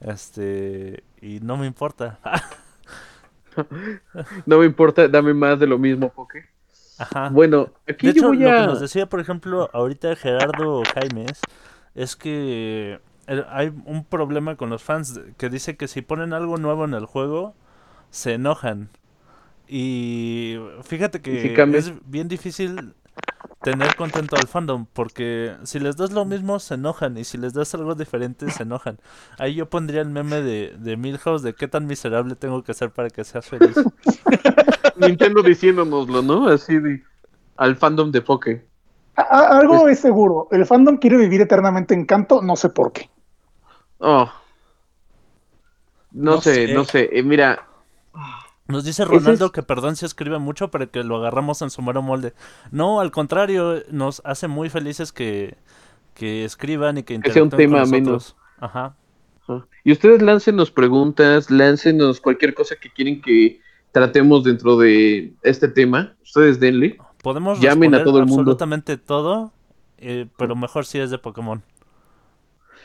Este, 0.00 1.04
y 1.20 1.40
no 1.40 1.56
me 1.56 1.66
importa. 1.66 2.18
No 4.46 4.58
me 4.58 4.66
importa, 4.66 5.08
dame 5.08 5.34
más 5.34 5.58
de 5.58 5.66
lo 5.66 5.78
mismo, 5.78 6.10
Poké. 6.10 6.46
Ajá. 6.98 7.28
Bueno, 7.30 7.72
aquí 7.88 8.06
De 8.06 8.12
yo 8.12 8.20
hecho, 8.20 8.28
voy 8.28 8.38
lo 8.38 8.50
que 8.50 8.66
nos 8.66 8.80
decía, 8.80 9.08
por 9.08 9.20
ejemplo, 9.20 9.70
ahorita 9.72 10.16
Gerardo 10.16 10.82
Jaimes, 10.94 11.40
es 11.94 12.16
que 12.16 13.00
eh, 13.26 13.44
hay 13.48 13.72
un 13.84 14.04
problema 14.04 14.56
con 14.56 14.70
los 14.70 14.82
fans 14.82 15.20
que 15.36 15.48
dice 15.48 15.76
que 15.76 15.88
si 15.88 16.02
ponen 16.02 16.32
algo 16.32 16.56
nuevo 16.56 16.84
en 16.84 16.94
el 16.94 17.06
juego, 17.06 17.54
se 18.10 18.34
enojan. 18.34 18.90
Y 19.68 20.56
fíjate 20.82 21.20
que 21.20 21.42
si 21.42 21.76
es 21.76 21.92
bien 22.10 22.28
difícil 22.28 22.94
tener 23.62 23.94
contento 23.96 24.36
al 24.36 24.48
fandom, 24.48 24.86
porque 24.92 25.56
si 25.64 25.80
les 25.80 25.96
das 25.96 26.12
lo 26.12 26.24
mismo, 26.24 26.58
se 26.60 26.74
enojan, 26.74 27.18
y 27.18 27.24
si 27.24 27.38
les 27.38 27.52
das 27.54 27.74
algo 27.74 27.94
diferente, 27.94 28.50
se 28.50 28.62
enojan. 28.64 28.98
Ahí 29.38 29.54
yo 29.56 29.68
pondría 29.70 30.02
el 30.02 30.10
meme 30.10 30.40
de, 30.42 30.74
de 30.78 30.96
Milhouse 30.96 31.42
de 31.42 31.54
qué 31.54 31.68
tan 31.68 31.86
miserable 31.86 32.36
tengo 32.36 32.62
que 32.64 32.74
ser 32.74 32.92
para 32.92 33.10
que 33.10 33.24
seas 33.24 33.46
feliz. 33.46 33.88
Nintendo 34.96 35.42
diciéndonoslo, 35.42 36.22
¿no? 36.22 36.48
Así 36.48 36.78
de... 36.78 37.02
Al 37.56 37.76
fandom 37.76 38.10
de 38.12 38.22
Poké. 38.22 38.68
Algo 39.16 39.86
es 39.88 40.00
seguro, 40.00 40.48
el 40.50 40.64
fandom 40.64 40.96
quiere 40.96 41.18
vivir 41.18 41.42
eternamente 41.42 41.92
en 41.92 42.06
canto, 42.06 42.40
no 42.40 42.56
sé 42.56 42.70
por 42.70 42.92
qué. 42.92 43.10
Oh. 44.00 44.32
No, 46.12 46.36
No 46.36 46.40
sé, 46.40 46.66
sé. 46.66 46.68
no 46.68 46.84
sé. 46.84 47.08
Eh, 47.12 47.22
mira, 47.22 47.67
Nos 48.68 48.84
dice 48.84 49.04
Ronaldo 49.04 49.46
es- 49.46 49.52
que 49.52 49.62
perdón 49.62 49.96
si 49.96 50.04
escribe 50.06 50.38
mucho, 50.38 50.70
pero 50.70 50.90
que 50.90 51.02
lo 51.02 51.16
agarramos 51.16 51.62
en 51.62 51.70
su 51.70 51.80
mero 51.82 52.02
molde. 52.02 52.34
No, 52.70 53.00
al 53.00 53.10
contrario, 53.10 53.82
nos 53.90 54.20
hace 54.24 54.46
muy 54.46 54.68
felices 54.70 55.10
que, 55.10 55.56
que 56.14 56.44
escriban 56.44 56.98
y 56.98 57.02
que 57.02 57.18
Que 57.20 57.32
sea 57.32 57.42
un 57.42 57.46
interactúen 57.46 57.50
con 57.50 57.58
tema 57.58 57.78
nosotros. 57.80 57.90
menos. 57.90 58.36
Ajá. 58.58 58.96
Ajá. 59.48 59.66
Y 59.84 59.92
ustedes 59.92 60.20
láncenos 60.20 60.70
preguntas, 60.70 61.50
láncenos 61.50 62.20
cualquier 62.20 62.52
cosa 62.54 62.76
que 62.76 62.90
quieren 62.90 63.22
que 63.22 63.60
tratemos 63.92 64.44
dentro 64.44 64.76
de 64.76 65.32
este 65.42 65.68
tema. 65.68 66.14
Ustedes 66.22 66.60
denle. 66.60 66.98
Podemos 67.22 67.58
Llamen 67.60 67.94
a 67.94 68.04
todo 68.04 68.18
el 68.18 68.26
mundo. 68.26 68.42
absolutamente 68.42 68.98
todo, 68.98 69.52
eh, 69.96 70.26
pero 70.36 70.54
mejor 70.54 70.84
si 70.84 70.98
es 70.98 71.10
de 71.10 71.16
Pokémon. 71.18 71.62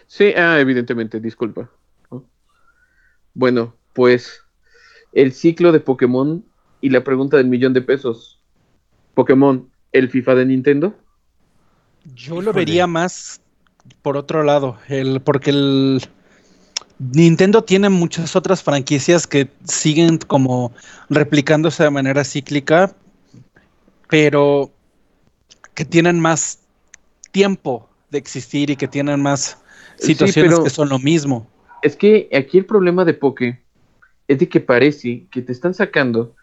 Sí, 0.08 0.34
ah, 0.38 0.60
evidentemente, 0.60 1.20
disculpa. 1.20 1.70
¿no? 2.10 2.24
Bueno, 3.34 3.76
pues 3.94 4.43
el 5.14 5.34
ciclo 5.34 5.72
de 5.72 5.80
Pokémon 5.80 6.43
y 6.82 6.89
la 6.89 7.03
pregunta 7.03 7.38
del 7.38 7.47
millón 7.47 7.74
de 7.74 7.82
pesos. 7.82 8.39
Pokémon, 9.14 9.70
¿el 9.91 10.09
FIFA 10.09 10.36
de 10.36 10.45
Nintendo? 10.45 10.95
Yo 12.16 12.41
lo 12.41 12.51
vería 12.51 12.88
más 12.88 13.41
por 14.01 14.18
otro 14.18 14.43
lado, 14.43 14.78
el, 14.89 15.22
porque 15.22 15.51
el 15.51 16.01
Nintendo 16.99 17.64
tiene 17.64 17.89
muchas 17.89 18.36
otras 18.36 18.64
franquicias 18.64 19.28
que 19.28 19.49
siguen 19.66 20.18
como 20.18 20.72
replicándose 21.09 21.84
de 21.84 21.89
manera 21.89 22.24
cíclica, 22.24 22.93
pero 24.09 24.72
que 25.74 25.86
tienen 25.86 26.20
más 26.20 26.59
tiempo 27.32 27.89
de 28.09 28.18
existir 28.20 28.70
y 28.70 28.76
que 28.76 28.88
tienen 28.88 29.22
más 29.22 29.57
Sí, 29.97 30.07
situaciones 30.07 30.51
pero- 30.53 30.64
que 30.64 30.70
son 30.70 30.89
lo 30.89 30.99
mismo. 30.99 31.47
Es 31.82 31.95
que 31.95 32.30
aquí 32.34 32.57
el 32.57 32.66
problema 32.66 33.03
de 33.05 33.14
Poké 33.14 33.62
es 34.28 34.39
de 34.39 34.49
que 34.49 34.59
parece 34.59 35.28
que 35.32 35.41
te 35.41 35.51
están 35.51 35.74
sacando 35.74 36.36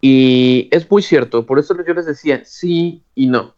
y 0.00 0.68
es 0.70 0.90
muy 0.90 1.02
cierto, 1.02 1.46
por 1.46 1.58
eso 1.58 1.74
yo 1.86 1.94
les 1.94 2.06
decía 2.06 2.42
sí 2.44 3.02
y 3.14 3.26
no. 3.26 3.54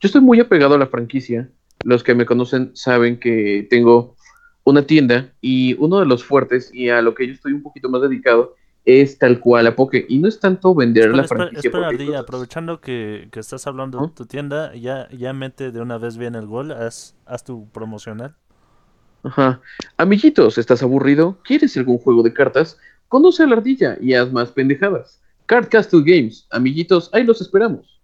Yo 0.00 0.06
estoy 0.06 0.20
muy 0.20 0.40
apegado 0.40 0.74
a 0.74 0.78
la 0.78 0.86
franquicia, 0.86 1.48
los 1.84 2.02
que 2.02 2.14
me 2.14 2.26
conocen 2.26 2.70
saben 2.74 3.18
que 3.18 3.66
tengo 3.70 4.16
una 4.64 4.86
tienda 4.86 5.32
y 5.40 5.74
uno 5.74 6.00
de 6.00 6.06
los 6.06 6.24
fuertes 6.24 6.70
y 6.72 6.88
a 6.88 7.02
lo 7.02 7.14
que 7.14 7.26
yo 7.26 7.34
estoy 7.34 7.52
un 7.52 7.62
poquito 7.62 7.88
más 7.88 8.02
dedicado 8.02 8.54
es 8.86 9.18
tal 9.18 9.40
cual 9.40 9.66
a 9.66 9.76
Poké 9.76 10.04
y 10.08 10.18
no 10.18 10.28
es 10.28 10.40
tanto 10.40 10.74
vender 10.74 11.04
Espera, 11.04 11.16
la 11.16 11.22
espera, 11.22 11.40
franquicia. 11.44 11.68
espera, 11.68 11.84
Poké 11.84 11.94
Ardilla, 11.94 12.18
aprovechando 12.20 12.80
que, 12.80 13.28
que 13.30 13.40
estás 13.40 13.66
hablando 13.66 13.98
de 13.98 14.06
¿Ah? 14.06 14.12
tu 14.14 14.26
tienda, 14.26 14.74
ya, 14.74 15.08
ya 15.10 15.32
mete 15.32 15.70
de 15.70 15.80
una 15.80 15.96
vez 15.98 16.18
bien 16.18 16.34
el 16.34 16.46
gol, 16.46 16.70
haz, 16.72 17.14
haz 17.24 17.44
tu 17.44 17.68
promocional. 17.70 18.36
Ajá. 19.22 19.62
Amiguitos, 19.96 20.58
¿estás 20.58 20.82
aburrido? 20.82 21.38
¿Quieres 21.44 21.76
algún 21.78 21.96
juego 21.98 22.22
de 22.22 22.34
cartas? 22.34 22.78
Conoce 23.14 23.44
a 23.44 23.46
la 23.46 23.54
ardilla 23.54 23.96
y 24.00 24.12
haz 24.14 24.32
más 24.32 24.50
pendejadas. 24.50 25.22
Card 25.46 25.68
Castle 25.68 26.02
Games, 26.04 26.48
amiguitos, 26.50 27.10
ahí 27.12 27.22
los 27.22 27.40
esperamos. 27.40 28.00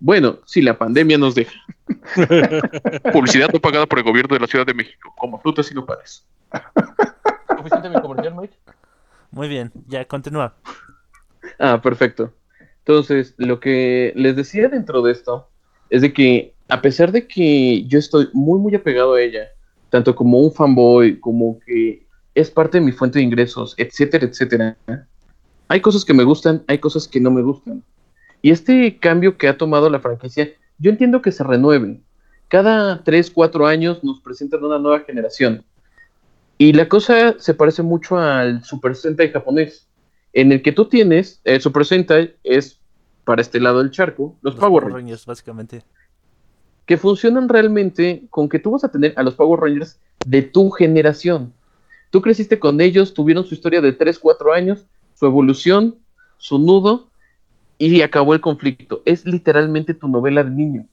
Bueno, 0.00 0.38
si 0.46 0.62
la 0.62 0.78
pandemia 0.78 1.18
nos 1.18 1.34
deja. 1.34 1.52
Publicidad 3.12 3.50
no 3.52 3.60
pagada 3.60 3.84
por 3.84 3.98
el 3.98 4.06
gobierno 4.06 4.32
de 4.34 4.40
la 4.40 4.46
Ciudad 4.46 4.64
de 4.64 4.72
México, 4.72 5.12
como 5.18 5.38
frutas 5.38 5.70
y 5.70 5.74
no 5.74 5.84
pares. 5.84 6.24
¿Suficiente 7.58 7.90
mi 7.90 8.00
comercial, 8.00 8.36
Mike? 8.36 8.54
Muy 9.32 9.48
bien, 9.48 9.70
ya 9.86 10.06
continúa. 10.06 10.54
Ah, 11.58 11.82
perfecto. 11.82 12.32
Entonces, 12.78 13.34
lo 13.36 13.60
que 13.60 14.14
les 14.16 14.34
decía 14.34 14.68
dentro 14.68 15.02
de 15.02 15.12
esto 15.12 15.50
es 15.90 16.00
de 16.00 16.14
que, 16.14 16.54
a 16.68 16.80
pesar 16.80 17.12
de 17.12 17.28
que 17.28 17.84
yo 17.86 17.98
estoy 17.98 18.30
muy, 18.32 18.58
muy 18.58 18.74
apegado 18.74 19.12
a 19.12 19.20
ella, 19.20 19.48
tanto 19.90 20.14
como 20.14 20.38
un 20.38 20.54
fanboy, 20.54 21.20
como 21.20 21.60
que 21.66 22.07
es 22.38 22.50
parte 22.50 22.78
de 22.78 22.84
mi 22.84 22.92
fuente 22.92 23.18
de 23.18 23.24
ingresos, 23.24 23.74
etcétera, 23.76 24.26
etcétera, 24.26 24.76
hay 25.66 25.80
cosas 25.80 26.04
que 26.04 26.14
me 26.14 26.24
gustan, 26.24 26.62
hay 26.68 26.78
cosas 26.78 27.08
que 27.08 27.20
no 27.20 27.30
me 27.30 27.42
gustan. 27.42 27.82
Y 28.40 28.50
este 28.50 28.98
cambio 28.98 29.36
que 29.36 29.48
ha 29.48 29.58
tomado 29.58 29.90
la 29.90 29.98
franquicia, 29.98 30.48
yo 30.78 30.90
entiendo 30.90 31.20
que 31.20 31.32
se 31.32 31.42
renueven. 31.42 32.04
Cada 32.46 33.02
3, 33.02 33.30
4 33.32 33.66
años 33.66 34.04
nos 34.04 34.20
presentan 34.20 34.64
una 34.64 34.78
nueva 34.78 35.00
generación. 35.00 35.64
Y 36.56 36.72
la 36.72 36.88
cosa 36.88 37.34
se 37.38 37.54
parece 37.54 37.82
mucho 37.82 38.16
al 38.18 38.64
Super 38.64 38.94
Sentai 38.94 39.30
japonés 39.30 39.88
en 40.32 40.52
el 40.52 40.62
que 40.62 40.72
tú 40.72 40.84
tienes, 40.84 41.40
el 41.44 41.60
Super 41.60 41.84
Sentai 41.84 42.36
es 42.44 42.78
para 43.24 43.42
este 43.42 43.60
lado 43.60 43.78
del 43.78 43.90
charco, 43.90 44.36
los, 44.42 44.54
Los 44.54 44.60
Power 44.60 44.84
Rangers, 44.84 44.94
Rangers, 45.02 45.26
básicamente. 45.26 45.82
que 46.86 46.96
funcionan 46.96 47.48
realmente 47.48 48.26
con 48.30 48.48
que 48.48 48.58
tú 48.58 48.70
vas 48.70 48.84
a 48.84 48.90
tener 48.90 49.12
a 49.16 49.22
los 49.22 49.34
Power 49.34 49.60
Rangers 49.60 49.98
de 50.24 50.42
tu 50.42 50.70
generación. 50.70 51.52
Tú 52.10 52.22
creciste 52.22 52.58
con 52.58 52.80
ellos, 52.80 53.14
tuvieron 53.14 53.44
su 53.44 53.54
historia 53.54 53.80
de 53.80 53.92
3, 53.92 54.18
4 54.18 54.52
años, 54.52 54.86
su 55.14 55.26
evolución, 55.26 55.96
su 56.38 56.58
nudo, 56.58 57.08
y 57.78 58.00
acabó 58.02 58.34
el 58.34 58.40
conflicto. 58.40 59.02
Es 59.04 59.24
literalmente 59.24 59.94
tu 59.94 60.08
novela 60.08 60.42
de 60.42 60.50
niño. 60.50 60.86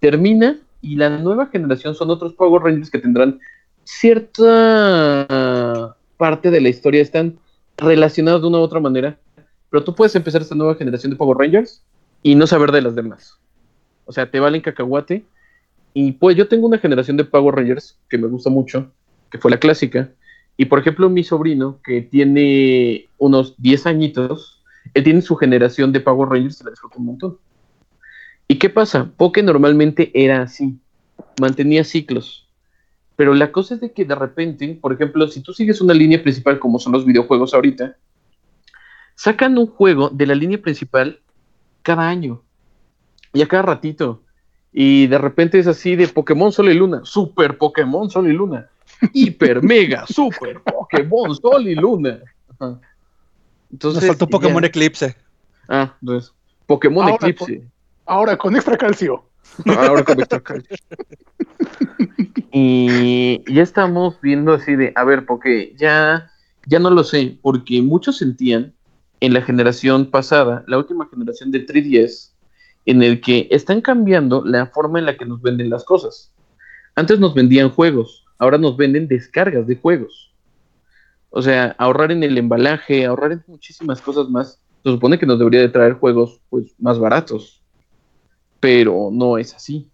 Termina 0.00 0.58
y 0.80 0.96
la 0.96 1.10
nueva 1.10 1.46
generación 1.46 1.94
son 1.94 2.10
otros 2.10 2.34
Power 2.34 2.62
Rangers 2.62 2.90
que 2.90 2.98
tendrán 2.98 3.40
cierta 3.84 5.26
parte 6.16 6.50
de 6.50 6.60
la 6.60 6.68
historia, 6.68 7.00
están 7.02 7.38
relacionados 7.76 8.42
de 8.42 8.48
una 8.48 8.58
u 8.58 8.62
otra 8.62 8.80
manera, 8.80 9.18
pero 9.70 9.82
tú 9.82 9.94
puedes 9.94 10.14
empezar 10.14 10.42
esta 10.42 10.54
nueva 10.54 10.74
generación 10.74 11.10
de 11.10 11.16
Power 11.16 11.38
Rangers 11.38 11.82
y 12.22 12.34
no 12.34 12.46
saber 12.46 12.70
de 12.72 12.82
las 12.82 12.94
demás. 12.94 13.38
O 14.04 14.12
sea, 14.12 14.30
te 14.30 14.38
valen 14.38 14.60
cacahuate. 14.60 15.24
Y 15.94 16.12
pues 16.12 16.36
yo 16.36 16.48
tengo 16.48 16.66
una 16.66 16.78
generación 16.78 17.16
de 17.16 17.24
Power 17.24 17.54
Rangers 17.54 17.98
que 18.08 18.18
me 18.18 18.26
gusta 18.26 18.50
mucho, 18.50 18.90
que 19.30 19.38
fue 19.38 19.50
la 19.50 19.58
clásica. 19.58 20.10
Y 20.56 20.66
por 20.66 20.78
ejemplo, 20.78 21.08
mi 21.08 21.24
sobrino, 21.24 21.80
que 21.82 22.02
tiene 22.02 23.08
unos 23.18 23.54
10 23.58 23.86
añitos, 23.86 24.62
él 24.94 25.04
tiene 25.04 25.22
su 25.22 25.36
generación 25.36 25.92
de 25.92 26.00
Power 26.00 26.28
Rangers 26.28 26.60
y 26.60 26.64
la 26.64 26.70
disfruta 26.70 26.98
un 26.98 27.06
montón. 27.06 27.38
¿Y 28.48 28.56
qué 28.56 28.68
pasa? 28.68 29.10
Poké 29.16 29.42
normalmente 29.42 30.10
era 30.14 30.42
así, 30.42 30.78
mantenía 31.40 31.84
ciclos. 31.84 32.46
Pero 33.16 33.34
la 33.34 33.52
cosa 33.52 33.74
es 33.74 33.80
de 33.80 33.92
que 33.92 34.04
de 34.04 34.14
repente, 34.14 34.78
por 34.80 34.92
ejemplo, 34.92 35.26
si 35.28 35.40
tú 35.40 35.52
sigues 35.52 35.80
una 35.80 35.94
línea 35.94 36.22
principal 36.22 36.58
como 36.58 36.78
son 36.78 36.92
los 36.92 37.06
videojuegos 37.06 37.54
ahorita, 37.54 37.96
sacan 39.14 39.56
un 39.58 39.66
juego 39.66 40.10
de 40.10 40.26
la 40.26 40.34
línea 40.34 40.60
principal 40.60 41.20
cada 41.82 42.08
año. 42.08 42.42
Y 43.32 43.42
a 43.42 43.48
cada 43.48 43.62
ratito. 43.62 44.22
Y 44.72 45.06
de 45.06 45.18
repente 45.18 45.58
es 45.58 45.66
así 45.66 45.96
de 45.96 46.08
Pokémon 46.08 46.52
Sol 46.52 46.70
y 46.70 46.74
Luna, 46.74 47.02
Super 47.04 47.58
Pokémon 47.58 48.10
Sol 48.10 48.28
y 48.28 48.32
Luna, 48.32 48.70
Hiper 49.12 49.62
Mega 49.62 50.06
Super 50.06 50.60
Pokémon 50.62 51.34
Sol 51.34 51.66
y 51.68 51.74
Luna. 51.74 52.20
Ajá. 52.58 52.80
Entonces, 53.70 54.02
Nos 54.02 54.08
faltó 54.08 54.26
Pokémon 54.26 54.62
ya- 54.62 54.68
Eclipse. 54.68 55.16
Ah, 55.68 55.94
entonces, 56.00 56.32
Pokémon 56.66 57.04
Ahora 57.08 57.16
Eclipse. 57.28 57.62
Ahora 58.04 58.36
con 58.36 58.54
extra 58.54 58.76
calcio. 58.76 59.24
Ahora 59.66 60.04
con 60.04 60.18
extra 60.20 60.40
calcio. 60.40 60.76
Y 62.54 63.42
ya 63.52 63.62
estamos 63.62 64.20
viendo 64.20 64.52
así 64.52 64.76
de, 64.76 64.92
a 64.94 65.04
ver, 65.04 65.24
porque 65.24 65.74
ya, 65.78 66.30
ya 66.66 66.78
no 66.78 66.90
lo 66.90 67.02
sé, 67.02 67.38
porque 67.40 67.80
muchos 67.80 68.18
sentían 68.18 68.74
en 69.20 69.32
la 69.32 69.40
generación 69.42 70.10
pasada, 70.10 70.62
la 70.66 70.78
última 70.78 71.08
generación 71.08 71.50
de 71.50 71.64
3DS, 71.66 72.32
en 72.84 73.02
el 73.02 73.20
que 73.20 73.48
están 73.50 73.80
cambiando 73.80 74.44
la 74.44 74.66
forma 74.66 74.98
en 74.98 75.06
la 75.06 75.16
que 75.16 75.24
nos 75.24 75.40
venden 75.40 75.70
las 75.70 75.84
cosas. 75.84 76.30
Antes 76.94 77.18
nos 77.20 77.32
vendían 77.34 77.70
juegos, 77.70 78.21
ahora 78.42 78.58
nos 78.58 78.76
venden 78.76 79.06
descargas 79.06 79.68
de 79.68 79.76
juegos. 79.76 80.32
O 81.30 81.40
sea, 81.40 81.76
ahorrar 81.78 82.10
en 82.10 82.24
el 82.24 82.36
embalaje, 82.36 83.06
ahorrar 83.06 83.30
en 83.30 83.44
muchísimas 83.46 84.00
cosas 84.00 84.28
más. 84.28 84.60
Se 84.82 84.90
supone 84.90 85.16
que 85.16 85.26
nos 85.26 85.38
debería 85.38 85.60
de 85.60 85.68
traer 85.68 85.92
juegos 85.92 86.40
pues 86.50 86.74
más 86.80 86.98
baratos. 86.98 87.62
Pero 88.58 89.10
no 89.12 89.38
es 89.38 89.54
así. 89.54 89.88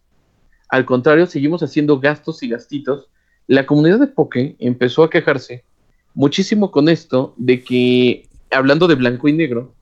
Al 0.70 0.86
contrario, 0.86 1.26
seguimos 1.26 1.62
haciendo 1.62 2.00
gastos 2.00 2.42
y 2.42 2.48
gastitos. 2.48 3.10
La 3.46 3.66
comunidad 3.66 4.00
de 4.00 4.06
Poké 4.06 4.56
empezó 4.60 5.02
a 5.02 5.10
quejarse 5.10 5.62
muchísimo 6.14 6.70
con 6.70 6.88
esto 6.88 7.34
de 7.36 7.62
que, 7.62 8.30
hablando 8.50 8.88
de 8.88 8.94
blanco 8.94 9.28
y 9.28 9.34
negro, 9.34 9.74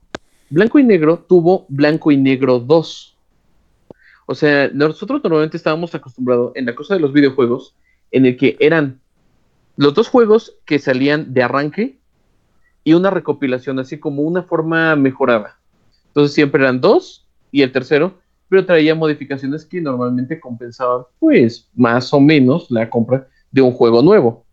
blanco 0.49 0.77
y 0.77 0.83
negro 0.83 1.19
tuvo 1.19 1.65
blanco 1.69 2.11
y 2.11 2.17
negro 2.17 2.59
2. 2.59 3.17
O 4.25 4.35
sea, 4.35 4.69
nosotros 4.73 5.21
normalmente 5.23 5.55
estábamos 5.55 5.95
acostumbrados 5.95 6.51
en 6.55 6.65
la 6.65 6.75
cosa 6.75 6.95
de 6.95 6.99
los 6.99 7.13
videojuegos, 7.13 7.73
en 8.11 8.25
el 8.25 8.37
que 8.37 8.57
eran 8.59 8.99
los 9.75 9.93
dos 9.93 10.07
juegos 10.07 10.57
que 10.65 10.79
salían 10.79 11.33
de 11.33 11.43
arranque 11.43 11.99
y 12.83 12.93
una 12.93 13.09
recopilación, 13.09 13.79
así 13.79 13.99
como 13.99 14.23
una 14.23 14.43
forma 14.43 14.95
mejorada. 14.95 15.59
Entonces 16.07 16.33
siempre 16.33 16.63
eran 16.63 16.81
dos 16.81 17.27
y 17.51 17.61
el 17.61 17.71
tercero, 17.71 18.19
pero 18.49 18.65
traía 18.65 18.95
modificaciones 18.95 19.65
que 19.65 19.81
normalmente 19.81 20.39
compensaban, 20.39 21.03
pues, 21.19 21.69
más 21.75 22.13
o 22.13 22.19
menos 22.19 22.71
la 22.71 22.89
compra 22.89 23.27
de 23.51 23.61
un 23.61 23.71
juego 23.71 24.01
nuevo. 24.01 24.45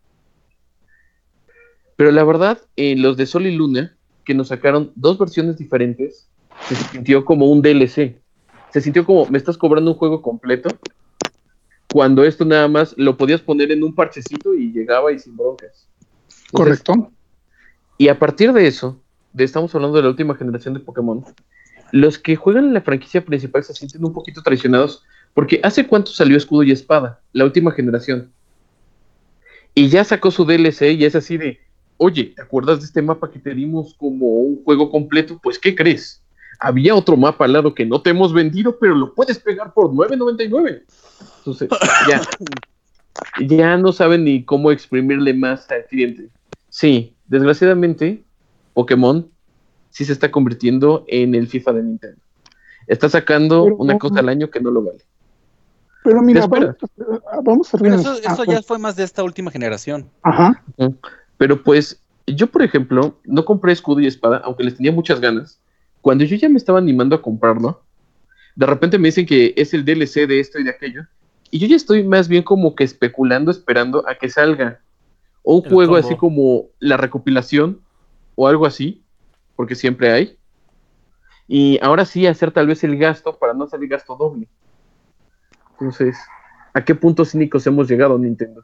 Pero 1.96 2.10
la 2.10 2.24
verdad, 2.24 2.58
eh, 2.76 2.96
los 2.96 3.16
de 3.16 3.26
Sol 3.26 3.46
y 3.46 3.54
Luna, 3.56 3.96
que 4.24 4.34
nos 4.34 4.48
sacaron 4.48 4.92
dos 4.94 5.18
versiones 5.18 5.56
diferentes, 5.56 6.28
se 6.68 6.74
sintió 6.74 7.24
como 7.24 7.46
un 7.46 7.62
DLC. 7.62 8.20
Se 8.72 8.80
sintió 8.80 9.06
como, 9.06 9.26
me 9.26 9.38
estás 9.38 9.56
cobrando 9.56 9.92
un 9.92 9.96
juego 9.96 10.22
completo, 10.22 10.70
cuando 11.94 12.24
esto 12.24 12.44
nada 12.44 12.66
más 12.66 12.92
lo 12.98 13.16
podías 13.16 13.40
poner 13.40 13.70
en 13.70 13.84
un 13.84 13.94
parchecito 13.94 14.52
y 14.52 14.72
llegaba 14.72 15.12
y 15.12 15.18
sin 15.20 15.36
broncas. 15.36 15.86
Entonces, 16.46 16.82
Correcto. 16.82 17.12
y 17.98 18.08
a 18.08 18.18
partir 18.18 18.52
de 18.52 18.66
eso, 18.66 19.00
de 19.32 19.44
estamos 19.44 19.72
hablando 19.76 19.98
de 19.98 20.02
la 20.02 20.08
última 20.08 20.34
generación 20.34 20.74
de 20.74 20.80
Pokémon, 20.80 21.24
los 21.92 22.18
que 22.18 22.34
juegan 22.34 22.64
en 22.64 22.74
la 22.74 22.80
franquicia 22.80 23.24
principal 23.24 23.62
se 23.62 23.74
sienten 23.74 24.04
un 24.04 24.12
poquito 24.12 24.42
traicionados 24.42 25.04
porque 25.34 25.60
¿hace 25.62 25.86
cuánto 25.86 26.10
salió 26.10 26.36
Escudo 26.36 26.64
y 26.64 26.72
Espada? 26.72 27.20
La 27.32 27.44
última 27.44 27.70
generación. 27.70 28.32
Y 29.72 29.86
ya 29.86 30.02
sacó 30.02 30.32
su 30.32 30.44
DLC 30.44 30.94
y 30.94 31.04
es 31.04 31.14
así 31.14 31.36
de, 31.36 31.60
oye, 31.98 32.32
¿te 32.34 32.42
acuerdas 32.42 32.80
de 32.80 32.86
este 32.86 33.02
mapa 33.02 33.30
que 33.30 33.38
te 33.38 33.54
dimos 33.54 33.94
como 33.94 34.26
un 34.26 34.64
juego 34.64 34.90
completo? 34.90 35.38
Pues, 35.40 35.60
¿qué 35.60 35.76
crees? 35.76 36.23
Había 36.60 36.94
otro 36.94 37.16
mapa 37.16 37.44
al 37.44 37.52
lado 37.52 37.74
que 37.74 37.84
no 37.86 38.00
te 38.02 38.10
hemos 38.10 38.32
vendido, 38.32 38.78
pero 38.78 38.94
lo 38.94 39.14
puedes 39.14 39.38
pegar 39.38 39.72
por 39.72 39.90
9.99. 39.90 40.82
Entonces, 41.38 41.68
ya. 42.08 42.20
Ya 43.46 43.76
no 43.76 43.92
saben 43.92 44.24
ni 44.24 44.44
cómo 44.44 44.70
exprimirle 44.70 45.34
más 45.34 45.70
al 45.70 45.84
cliente. 45.86 46.28
Sí, 46.68 47.14
desgraciadamente, 47.26 48.24
Pokémon 48.72 49.28
sí 49.90 50.04
se 50.04 50.12
está 50.12 50.30
convirtiendo 50.30 51.04
en 51.08 51.34
el 51.34 51.46
FIFA 51.48 51.72
de 51.74 51.82
Nintendo. 51.84 52.20
Está 52.86 53.08
sacando 53.08 53.64
Pero- 53.64 53.76
una 53.76 53.98
cosa 53.98 54.20
al 54.20 54.28
año 54.28 54.50
que 54.50 54.60
no 54.60 54.70
lo 54.70 54.82
vale. 54.82 54.98
Pero 56.02 56.20
mira, 56.20 56.46
vamos, 56.46 56.76
a- 57.32 57.40
vamos 57.42 57.74
a 57.74 57.78
Pero 57.78 57.90
ver. 57.92 58.00
eso, 58.00 58.12
ah, 58.26 58.32
eso 58.34 58.44
ya 58.44 58.60
fue 58.62 58.78
más 58.78 58.94
de 58.96 59.04
esta 59.04 59.22
última 59.22 59.50
generación. 59.50 60.10
Ajá. 60.22 60.62
Pero 61.38 61.62
pues, 61.62 62.02
yo 62.26 62.46
por 62.48 62.62
ejemplo, 62.62 63.16
no 63.24 63.44
compré 63.44 63.72
escudo 63.72 64.00
y 64.00 64.06
espada, 64.06 64.42
aunque 64.44 64.64
les 64.64 64.76
tenía 64.76 64.92
muchas 64.92 65.20
ganas. 65.20 65.60
Cuando 66.04 66.24
yo 66.24 66.36
ya 66.36 66.50
me 66.50 66.58
estaba 66.58 66.80
animando 66.80 67.16
a 67.16 67.22
comprarlo, 67.22 67.82
de 68.56 68.66
repente 68.66 68.98
me 68.98 69.08
dicen 69.08 69.24
que 69.24 69.54
es 69.56 69.72
el 69.72 69.86
DLC 69.86 70.26
de 70.28 70.38
esto 70.38 70.58
y 70.58 70.62
de 70.62 70.68
aquello. 70.68 71.06
Y 71.50 71.58
yo 71.58 71.66
ya 71.66 71.76
estoy 71.76 72.04
más 72.04 72.28
bien 72.28 72.42
como 72.42 72.74
que 72.74 72.84
especulando, 72.84 73.50
esperando 73.50 74.06
a 74.06 74.14
que 74.14 74.28
salga 74.28 74.82
o 75.42 75.56
un 75.56 75.64
El 75.64 75.72
juego 75.72 75.94
combo. 75.94 76.06
así 76.06 76.14
como 76.18 76.66
la 76.78 76.98
recopilación 76.98 77.80
o 78.34 78.46
algo 78.46 78.66
así, 78.66 79.02
porque 79.56 79.74
siempre 79.74 80.12
hay. 80.12 80.36
Y 81.48 81.78
ahora 81.80 82.04
sí 82.04 82.26
hacer 82.26 82.50
tal 82.50 82.66
vez 82.66 82.84
el 82.84 82.98
gasto 82.98 83.38
para 83.38 83.54
no 83.54 83.66
salir 83.66 83.88
gasto 83.88 84.14
doble. 84.14 84.46
Entonces, 85.70 86.18
¿a 86.74 86.84
qué 86.84 86.94
puntos 86.94 87.30
cínicos 87.30 87.66
hemos 87.66 87.88
llegado, 87.88 88.18
Nintendo? 88.18 88.62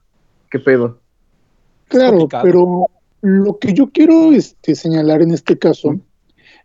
¿Qué 0.51 0.59
pedo? 0.59 1.01
Claro, 1.89 2.29
pero 2.43 2.91
lo 3.23 3.59
que 3.59 3.73
yo 3.73 3.89
quiero 3.91 4.31
este, 4.31 4.75
señalar 4.75 5.23
en 5.23 5.31
este 5.31 5.59
caso 5.59 5.99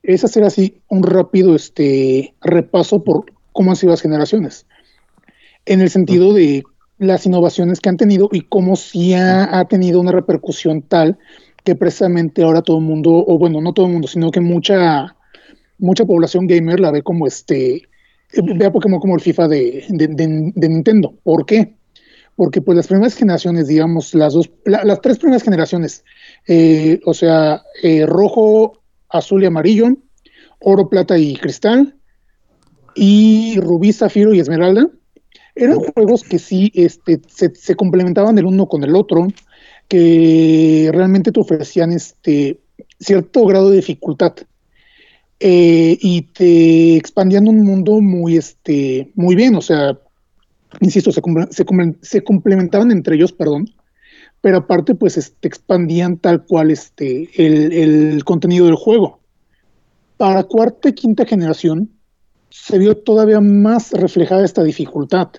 es 0.07 0.23
hacer 0.23 0.43
así 0.43 0.81
un 0.87 1.03
rápido 1.03 1.55
este, 1.55 2.33
repaso 2.41 3.03
por 3.03 3.25
cómo 3.51 3.71
han 3.71 3.77
sido 3.77 3.91
las 3.91 4.01
generaciones, 4.01 4.65
en 5.65 5.81
el 5.81 5.89
sentido 5.89 6.33
de 6.33 6.63
las 6.97 7.25
innovaciones 7.25 7.79
que 7.79 7.89
han 7.89 7.97
tenido 7.97 8.29
y 8.31 8.41
cómo 8.41 8.75
sí 8.75 9.13
ha, 9.13 9.65
tenido 9.65 9.99
una 9.99 10.11
repercusión 10.11 10.81
tal 10.81 11.17
que 11.63 11.75
precisamente 11.75 12.43
ahora 12.43 12.61
todo 12.61 12.77
el 12.77 12.83
mundo, 12.83 13.11
o 13.27 13.37
bueno, 13.37 13.59
no 13.61 13.73
todo 13.73 13.87
el 13.87 13.93
mundo, 13.93 14.07
sino 14.07 14.31
que 14.31 14.39
mucha, 14.39 15.15
mucha 15.79 16.05
población 16.05 16.47
gamer 16.47 16.79
la 16.79 16.91
ve 16.91 17.01
como 17.01 17.25
este, 17.25 17.81
ve 18.33 18.65
a 18.65 18.71
Pokémon 18.71 18.99
como 18.99 19.15
el 19.15 19.21
FIFA 19.21 19.47
de, 19.47 19.85
Nintendo. 20.55 21.15
¿Por 21.23 21.45
qué? 21.45 21.73
porque 22.35 22.61
pues 22.61 22.75
las 22.75 22.87
primeras 22.87 23.15
generaciones, 23.15 23.67
digamos, 23.67 24.13
las 24.13 24.33
dos, 24.33 24.51
la- 24.65 24.83
las 24.83 24.99
tres 24.99 25.17
primeras 25.19 25.43
generaciones, 25.43 26.03
eh, 26.47 26.99
o 27.05 27.13
sea, 27.13 27.63
eh, 27.81 28.05
rojo, 28.05 28.81
azul 29.17 29.43
y 29.43 29.45
amarillo, 29.45 29.87
oro, 30.59 30.89
plata 30.89 31.17
y 31.17 31.35
cristal, 31.35 31.95
y 32.95 33.59
rubí, 33.59 33.91
zafiro 33.93 34.33
y 34.33 34.39
esmeralda, 34.39 34.87
eran 35.55 35.79
juegos 35.79 36.23
que 36.23 36.39
sí 36.39 36.71
este, 36.73 37.21
se, 37.27 37.75
complementaban 37.75 38.37
el 38.37 38.45
uno 38.45 38.67
con 38.67 38.83
el 38.83 38.95
otro, 38.95 39.27
que 39.87 40.89
realmente 40.93 41.31
te 41.31 41.39
ofrecían 41.39 41.91
este 41.91 42.59
cierto 42.99 43.45
grado 43.45 43.69
de 43.69 43.77
dificultad. 43.77 44.33
eh, 45.39 45.97
y 46.01 46.21
te 46.33 46.95
expandían 46.95 47.47
un 47.49 47.63
mundo 47.65 47.99
muy, 47.99 48.37
este, 48.37 49.11
muy 49.15 49.35
bien, 49.35 49.55
o 49.55 49.61
sea, 49.61 49.99
insisto, 50.79 51.11
se, 51.11 51.21
se 52.01 52.23
complementaban 52.23 52.91
entre 52.91 53.15
ellos, 53.17 53.33
perdón, 53.33 53.67
pero 54.41 54.57
aparte, 54.57 54.95
pues, 54.95 55.17
este, 55.17 55.47
expandían 55.47 56.17
tal 56.17 56.45
cual 56.45 56.71
este, 56.71 57.29
el, 57.35 58.23
contenido 58.23 58.65
del 58.65 58.75
juego. 58.75 59.19
Para 60.17 60.43
cuarta 60.43 60.89
y 60.89 60.93
quinta 60.93 61.25
generación, 61.25 61.91
se 62.49 62.77
vio 62.77 62.95
todavía 62.97 63.41
más 63.41 63.91
reflejada 63.91 64.45
esta 64.45 64.63
dificultad. 64.63 65.29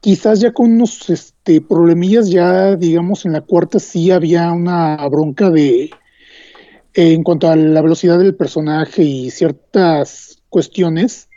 Quizás 0.00 0.40
ya 0.40 0.52
con 0.52 0.72
unos 0.72 1.10
este, 1.10 1.60
problemillas, 1.60 2.30
ya 2.30 2.76
digamos 2.76 3.26
en 3.26 3.32
la 3.32 3.40
cuarta 3.40 3.78
sí 3.78 4.10
había 4.10 4.52
una 4.52 4.96
bronca 5.08 5.50
de 5.50 5.90
en 6.94 7.22
cuanto 7.22 7.48
a 7.48 7.56
la 7.56 7.80
velocidad 7.80 8.18
del 8.18 8.34
personaje 8.34 9.02
y 9.02 9.30
ciertas 9.30 10.42
cuestiones, 10.48 11.28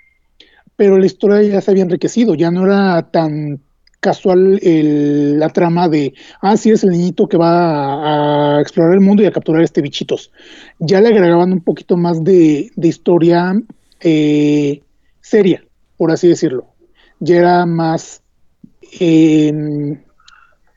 pero 0.75 0.97
la 0.97 1.05
historia 1.05 1.41
ya 1.41 1.61
se 1.61 1.71
había 1.71 1.83
enriquecido, 1.83 2.35
ya 2.35 2.51
no 2.51 2.65
era 2.65 3.09
tan 3.11 3.61
casual 4.05 4.59
la 4.61 5.49
trama 5.49 5.89
de, 5.89 6.13
ah, 6.39 6.55
sí, 6.57 6.69
es 6.69 6.83
el 6.83 6.91
niñito 6.91 7.27
que 7.27 7.37
va 7.37 8.57
a, 8.57 8.61
explorar 8.61 8.93
el 8.93 9.01
mundo 9.01 9.23
y 9.23 9.25
a 9.25 9.31
capturar 9.31 9.63
este 9.63 9.81
bichitos. 9.81 10.31
Ya 10.77 11.01
le 11.01 11.07
agregaban 11.07 11.51
un 11.51 11.61
poquito 11.61 11.97
más 11.97 12.23
de, 12.23 12.69
historia 12.77 13.59
eh, 14.01 14.83
seria, 15.21 15.63
por 15.97 16.11
así 16.11 16.27
decirlo. 16.27 16.67
Ya 17.19 17.37
era 17.37 17.65
más 17.65 18.21
eh, 18.99 19.51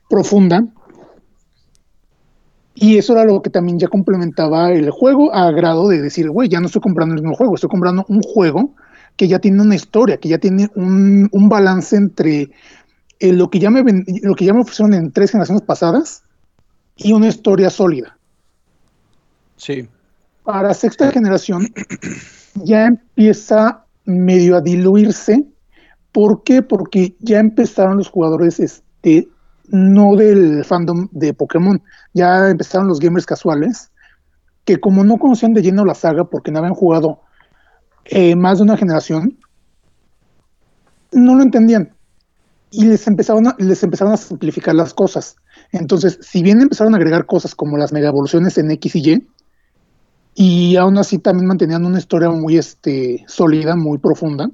profunda. 0.09 0.65
Y 2.73 2.97
eso 2.97 3.13
era 3.13 3.25
lo 3.25 3.43
que 3.43 3.51
también 3.51 3.77
ya 3.77 3.89
complementaba 3.89 4.71
el 4.71 4.89
juego 4.89 5.31
a 5.35 5.51
grado 5.51 5.87
de 5.89 6.01
decir, 6.01 6.31
güey, 6.31 6.49
ya 6.49 6.61
no 6.61 6.65
estoy 6.65 6.81
comprando 6.81 7.13
el 7.13 7.21
mismo 7.21 7.35
juego, 7.35 7.53
estoy 7.53 7.69
comprando 7.69 8.05
un 8.07 8.21
juego 8.21 8.73
que 9.17 9.27
ya 9.27 9.39
tiene 9.39 9.61
una 9.61 9.75
historia, 9.75 10.17
que 10.17 10.29
ya 10.29 10.37
tiene 10.37 10.69
un, 10.75 11.27
un 11.33 11.49
balance 11.49 11.93
entre 11.93 12.51
eh, 13.19 13.33
lo, 13.33 13.49
que 13.49 13.59
ya 13.59 13.69
me 13.69 13.83
ven- 13.83 14.05
lo 14.23 14.35
que 14.35 14.45
ya 14.45 14.53
me 14.53 14.61
ofrecieron 14.61 14.93
en 14.93 15.11
tres 15.11 15.31
generaciones 15.31 15.63
pasadas 15.63 16.23
y 16.95 17.13
una 17.13 17.27
historia 17.27 17.69
sólida. 17.69 18.17
Sí. 19.57 19.87
Para 20.43 20.73
sexta 20.73 21.11
generación 21.11 21.67
ya 22.55 22.85
empieza 22.85 23.83
medio 24.05 24.57
a 24.57 24.61
diluirse. 24.61 25.45
¿Por 26.11 26.43
qué? 26.43 26.61
Porque 26.61 27.15
ya 27.19 27.39
empezaron 27.39 27.97
los 27.97 28.09
jugadores 28.09 28.59
este, 28.59 29.27
no 29.67 30.15
del 30.15 30.65
fandom 30.65 31.07
de 31.11 31.33
Pokémon, 31.33 31.81
ya 32.13 32.49
empezaron 32.49 32.87
los 32.87 32.99
gamers 32.99 33.25
casuales, 33.25 33.91
que 34.65 34.79
como 34.79 35.03
no 35.03 35.17
conocían 35.17 35.53
de 35.53 35.61
lleno 35.61 35.85
la 35.85 35.93
saga 35.93 36.23
porque 36.23 36.51
no 36.51 36.59
habían 36.59 36.73
jugado 36.73 37.21
eh, 38.05 38.35
más 38.35 38.57
de 38.57 38.63
una 38.63 38.77
generación, 38.77 39.37
no 41.11 41.35
lo 41.35 41.43
entendían. 41.43 41.93
Y 42.71 42.85
les 42.85 43.07
empezaron, 43.07 43.47
a, 43.47 43.55
les 43.57 43.81
empezaron 43.83 44.13
a 44.13 44.17
simplificar 44.17 44.75
las 44.75 44.93
cosas. 44.93 45.35
Entonces, 45.71 46.19
si 46.21 46.43
bien 46.43 46.61
empezaron 46.61 46.93
a 46.93 46.97
agregar 46.97 47.25
cosas 47.25 47.55
como 47.55 47.77
las 47.77 47.91
mega 47.91 48.09
evoluciones 48.09 48.57
en 48.57 48.71
X 48.71 48.95
y 48.95 49.11
Y, 49.11 49.27
y 50.35 50.75
aún 50.77 50.97
así 50.97 51.19
también 51.19 51.47
mantenían 51.47 51.85
una 51.85 51.97
historia 51.97 52.29
muy 52.29 52.57
este, 52.57 53.25
sólida, 53.27 53.75
muy 53.75 53.97
profunda, 53.97 54.49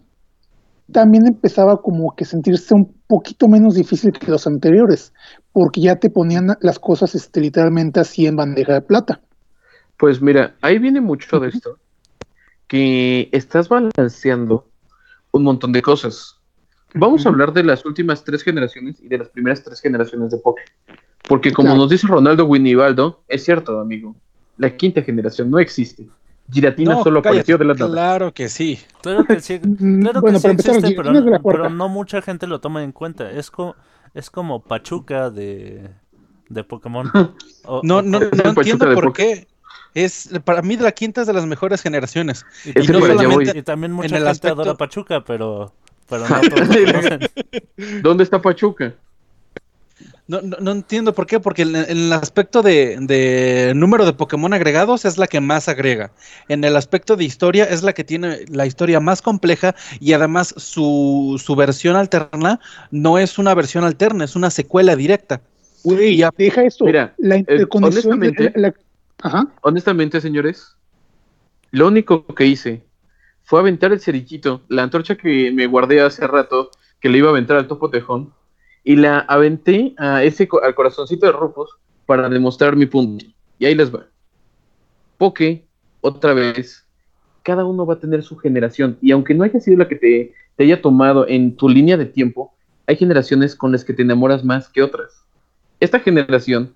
también 0.91 1.27
empezaba 1.27 1.81
como 1.81 2.15
que 2.15 2.25
sentirse 2.25 2.73
un 2.73 2.93
poquito 3.07 3.47
menos 3.47 3.75
difícil 3.75 4.11
que 4.11 4.31
los 4.31 4.47
anteriores, 4.47 5.13
porque 5.51 5.81
ya 5.81 5.97
te 5.97 6.09
ponían 6.09 6.57
las 6.61 6.79
cosas 6.79 7.15
este, 7.15 7.41
literalmente 7.41 7.99
así 7.99 8.27
en 8.27 8.35
bandeja 8.35 8.73
de 8.73 8.81
plata. 8.81 9.21
Pues 9.97 10.21
mira, 10.21 10.55
ahí 10.61 10.79
viene 10.79 11.01
mucho 11.01 11.39
de 11.39 11.49
esto, 11.49 11.77
que 12.67 13.29
estás 13.31 13.69
balanceando 13.69 14.67
un 15.31 15.43
montón 15.43 15.71
de 15.71 15.81
cosas. 15.81 16.34
Vamos 16.95 17.25
a 17.25 17.29
hablar 17.29 17.53
de 17.53 17.63
las 17.63 17.85
últimas 17.85 18.23
tres 18.23 18.43
generaciones 18.43 18.97
y 19.01 19.07
de 19.07 19.17
las 19.19 19.29
primeras 19.29 19.63
tres 19.63 19.81
generaciones 19.81 20.31
de 20.31 20.37
Poké. 20.37 20.63
Porque 21.27 21.51
como 21.51 21.67
Claro. 21.69 21.81
nos 21.81 21.89
dice 21.89 22.07
Ronaldo 22.07 22.45
Winibaldo, 22.45 23.23
es 23.27 23.43
cierto, 23.43 23.79
amigo, 23.79 24.15
la 24.57 24.75
quinta 24.75 25.01
generación 25.01 25.49
no 25.49 25.59
existe. 25.59 26.07
Giratina 26.51 26.93
No, 26.93 27.03
solo 27.03 27.21
cállate, 27.23 27.39
apareció 27.53 27.57
de 27.57 27.65
la 27.65 27.73
nada. 27.73 27.91
Claro 27.91 28.33
que 28.33 28.49
sí. 28.49 28.79
Claro 29.01 29.25
que 29.25 29.39
sí, 29.39 29.59
Mm, 29.63 30.01
claro 30.03 30.21
bueno, 30.21 30.35
que 30.35 30.39
sí 30.39 30.43
para 30.43 30.51
empezar, 30.51 30.75
existe, 30.75 30.95
pero, 30.95 31.11
no- 31.13 31.41
pero 31.41 31.69
no 31.71 31.89
mucha 31.89 32.21
gente 32.21 32.45
lo 32.45 32.59
toma 32.61 32.83
en 32.83 32.91
cuenta. 32.91 33.31
Es, 33.31 33.49
co- 33.49 33.75
es 34.13 34.29
como 34.29 34.61
Pachuca 34.63 35.31
de, 35.31 35.89
de 36.49 36.63
Pokémon. 36.63 37.09
O- 37.65 37.81
No, 37.83 38.03
no, 38.03 38.19
no 38.19 38.29
Pachuca 38.29 38.49
entiendo 38.59 38.93
por 38.93 39.11
qué. 39.13 39.47
Es, 39.95 40.29
para 40.43 40.61
mí, 40.61 40.77
la 40.77 40.91
quinta 40.91 41.21
es 41.21 41.27
de 41.27 41.33
las 41.33 41.47
mejores 41.47 41.81
generaciones. 41.81 42.45
y, 42.65 42.73
voy. 43.27 43.49
y 43.55 43.61
también 43.63 43.91
mucha 43.93 44.09
en 44.09 44.13
el 44.15 44.19
gente 44.19 44.29
aspecto- 44.29 44.61
adora 44.61 44.75
Pachuca, 44.75 45.23
pero, 45.25 45.73
pero 46.09 46.27
no 46.27 46.41
todos 46.41 46.67
lo 46.75 46.85
conocen. 46.93 47.19
¿Dónde 48.01 48.23
está 48.23 48.41
Pachuca? 48.41 48.93
No, 50.27 50.41
no, 50.41 50.57
no 50.59 50.71
entiendo 50.71 51.13
por 51.13 51.27
qué, 51.27 51.39
porque 51.39 51.61
en, 51.61 51.75
en 51.75 51.85
el 51.89 52.13
aspecto 52.13 52.63
de, 52.63 52.97
de 52.99 53.73
número 53.75 54.05
de 54.07 54.13
Pokémon 54.13 54.51
agregados 54.53 55.05
es 55.05 55.19
la 55.19 55.27
que 55.27 55.39
más 55.39 55.69
agrega. 55.69 56.11
En 56.49 56.63
el 56.63 56.75
aspecto 56.75 57.15
de 57.15 57.25
historia 57.25 57.65
es 57.65 57.83
la 57.83 57.93
que 57.93 58.03
tiene 58.03 58.39
la 58.49 58.65
historia 58.65 58.99
más 58.99 59.21
compleja 59.21 59.75
y 59.99 60.13
además 60.13 60.53
su, 60.57 61.39
su 61.43 61.55
versión 61.55 61.95
alterna 61.95 62.59
no 62.89 63.19
es 63.19 63.37
una 63.37 63.53
versión 63.53 63.83
alterna, 63.83 64.25
es 64.25 64.35
una 64.35 64.49
secuela 64.49 64.95
directa. 64.95 65.41
Güey, 65.83 66.17
Ya. 66.17 66.31
deja 66.35 66.63
esto. 66.63 66.85
Mira, 66.85 67.13
la 67.19 67.37
interconexión. 67.37 68.13
honestamente- 68.13 68.51
la- 68.59 68.69
la- 68.69 68.73
ajá. 69.21 69.47
Honestamente, 69.61 70.19
señores, 70.21 70.75
Lo 71.69 71.87
único 71.87 72.25
que 72.25 72.47
hice 72.47 72.81
fue 73.45 73.59
aventar 73.59 73.93
el 73.93 73.99
cerillito, 73.99 74.61
la 74.67 74.83
antorcha 74.83 75.15
que 75.15 75.51
me 75.51 75.67
guardé 75.67 76.01
hace 76.01 76.27
rato, 76.27 76.71
que 76.99 77.09
le 77.09 77.19
iba 77.19 77.27
a 77.27 77.31
aventar 77.31 77.57
al 77.57 77.67
topo 77.67 77.89
tejón, 77.89 78.33
y 78.83 78.95
la 78.95 79.19
aventé 79.19 79.93
a 79.97 80.23
ese, 80.23 80.49
al 80.63 80.75
corazoncito 80.75 81.27
de 81.27 81.31
Rufus 81.31 81.69
para 82.05 82.27
demostrar 82.27 82.75
mi 82.75 82.85
punto. 82.87 83.25
Y 83.59 83.65
ahí 83.65 83.75
les 83.75 83.93
va. 83.93 84.07
Poke, 85.17 85.65
otra 86.01 86.33
vez, 86.33 86.85
cada 87.43 87.65
uno 87.65 87.85
va 87.85 87.93
a 87.93 87.99
tener 87.99 88.23
su 88.23 88.35
generación, 88.35 88.97
y 89.01 89.11
aunque 89.11 89.35
no 89.35 89.43
haya 89.43 89.59
sido 89.59 89.77
la 89.77 89.87
que 89.87 89.95
te, 89.95 90.33
te 90.55 90.63
haya 90.63 90.81
tomado 90.81 91.27
en 91.27 91.55
tu 91.55 91.69
línea 91.69 91.97
de 91.97 92.05
tiempo, 92.05 92.53
hay 92.87 92.95
generaciones 92.95 93.55
con 93.55 93.71
las 93.71 93.85
que 93.85 93.93
te 93.93 94.01
enamoras 94.01 94.43
más 94.43 94.69
que 94.69 94.81
otras. 94.81 95.23
Esta 95.79 95.99
generación, 95.99 96.73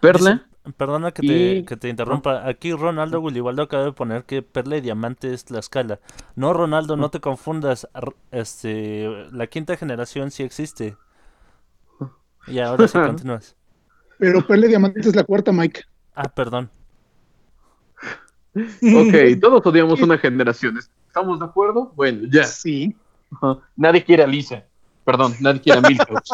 Perla, 0.00 0.48
Perdona 0.76 1.10
que 1.12 1.24
Y- 1.24 1.28
te, 1.28 1.64
que 1.64 1.76
te 1.76 1.88
interrumpa. 1.88 2.46
Aquí 2.46 2.72
Ronaldo 2.72 3.20
Willibaldo 3.20 3.62
acaba 3.62 3.84
de 3.84 3.92
poner 3.92 4.24
que 4.24 4.42
Perla 4.42 4.76
y 4.76 4.80
Diamante 4.82 5.32
es 5.32 5.44
Tlaxcala. 5.46 6.00
No, 6.36 6.52
Ronaldo, 6.52 6.96
no 6.96 7.10
te 7.10 7.20
confundas. 7.20 7.88
Este, 8.30 9.08
la 9.32 9.46
quinta 9.46 9.76
generación 9.76 10.30
sí 10.30 10.42
existe. 10.42 10.96
Y 12.46 12.58
ahora 12.58 12.86
sí 12.88 12.98
continúas. 12.98 13.56
Pero 14.18 14.46
Perle 14.46 14.68
Diamante 14.68 15.00
es 15.00 15.16
la 15.16 15.24
cuarta, 15.24 15.50
Mike. 15.50 15.82
Ah, 16.14 16.28
perdón. 16.28 16.70
ok, 18.54 19.14
todos 19.40 19.64
odiamos 19.64 20.00
una 20.02 20.18
generación. 20.18 20.78
¿Estamos 21.06 21.38
de 21.38 21.46
acuerdo? 21.46 21.92
Bueno, 21.96 22.28
ya. 22.30 22.44
Sí. 22.44 22.94
Nadie 23.76 24.04
quiere 24.04 24.24
a 24.24 24.26
Lisa. 24.26 24.64
Perdón, 25.04 25.34
nadie 25.40 25.60
quiere 25.62 25.78
a 25.78 25.82
Milhouse. 25.88 26.30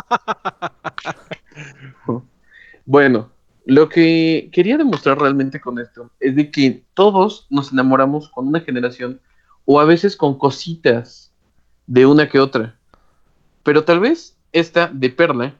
bueno, 2.84 3.30
lo 3.66 3.88
que 3.88 4.48
quería 4.52 4.78
demostrar 4.78 5.18
realmente 5.20 5.60
con 5.60 5.78
esto 5.80 6.10
es 6.20 6.36
de 6.36 6.50
que 6.52 6.84
todos 6.94 7.46
nos 7.50 7.72
enamoramos 7.72 8.28
con 8.30 8.46
una 8.46 8.60
generación 8.60 9.20
o 9.64 9.80
a 9.80 9.84
veces 9.84 10.16
con 10.16 10.38
cositas 10.38 11.32
de 11.86 12.06
una 12.06 12.28
que 12.28 12.38
otra. 12.38 12.76
Pero 13.64 13.82
tal 13.84 13.98
vez 14.00 14.36
esta 14.52 14.88
de 14.92 15.10
Perla 15.10 15.54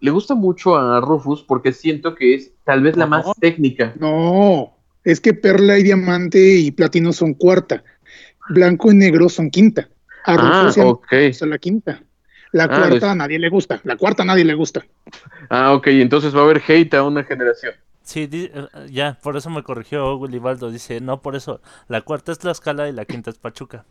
le 0.00 0.10
gusta 0.12 0.36
mucho 0.36 0.76
a 0.76 1.00
Rufus 1.00 1.42
porque 1.42 1.72
siento 1.72 2.14
que 2.14 2.36
es 2.36 2.52
tal 2.64 2.82
vez 2.82 2.96
la 2.96 3.06
más 3.06 3.26
técnica. 3.40 3.92
No, 3.98 4.72
es 5.02 5.20
que 5.20 5.34
Perla 5.34 5.78
y 5.78 5.82
Diamante 5.82 6.38
y 6.60 6.70
Platino 6.70 7.12
son 7.12 7.34
cuarta. 7.34 7.82
Blanco 8.50 8.92
y 8.92 8.94
Negro 8.94 9.28
son 9.28 9.50
quinta. 9.50 9.88
A 10.24 10.34
Ah, 10.34 10.62
Rufus 10.62 10.76
y 10.76 10.80
a 10.80 10.84
mí 10.84 10.90
ok. 10.90 11.10
le 11.10 11.28
gusta 11.28 11.46
la 11.46 11.58
quinta. 11.58 12.02
La 12.52 12.64
Ah, 12.64 12.68
cuarta 12.88 13.10
a 13.12 13.14
nadie 13.14 13.38
le 13.38 13.48
gusta. 13.48 13.80
La 13.84 13.96
cuarta 13.96 14.22
a 14.22 14.26
nadie 14.26 14.44
le 14.44 14.54
gusta. 14.54 14.86
Ah, 15.50 15.72
ok, 15.74 15.88
entonces 15.88 16.34
va 16.34 16.40
a 16.40 16.44
haber 16.44 16.62
hate 16.66 16.94
a 16.94 17.02
una 17.04 17.24
generación. 17.24 17.74
Sí, 18.02 18.26
di- 18.26 18.50
eh, 18.52 18.66
ya, 18.90 19.18
por 19.22 19.36
eso 19.36 19.50
me 19.50 19.62
corrigió 19.62 20.16
Willibaldo. 20.16 20.70
Dice, 20.70 21.00
no, 21.00 21.20
por 21.20 21.36
eso. 21.36 21.60
La 21.88 22.00
cuarta 22.02 22.32
es 22.32 22.38
Tlaxcala 22.38 22.88
y 22.88 22.92
la 22.92 23.04
quinta 23.04 23.30
es 23.30 23.38
Pachuca. 23.38 23.84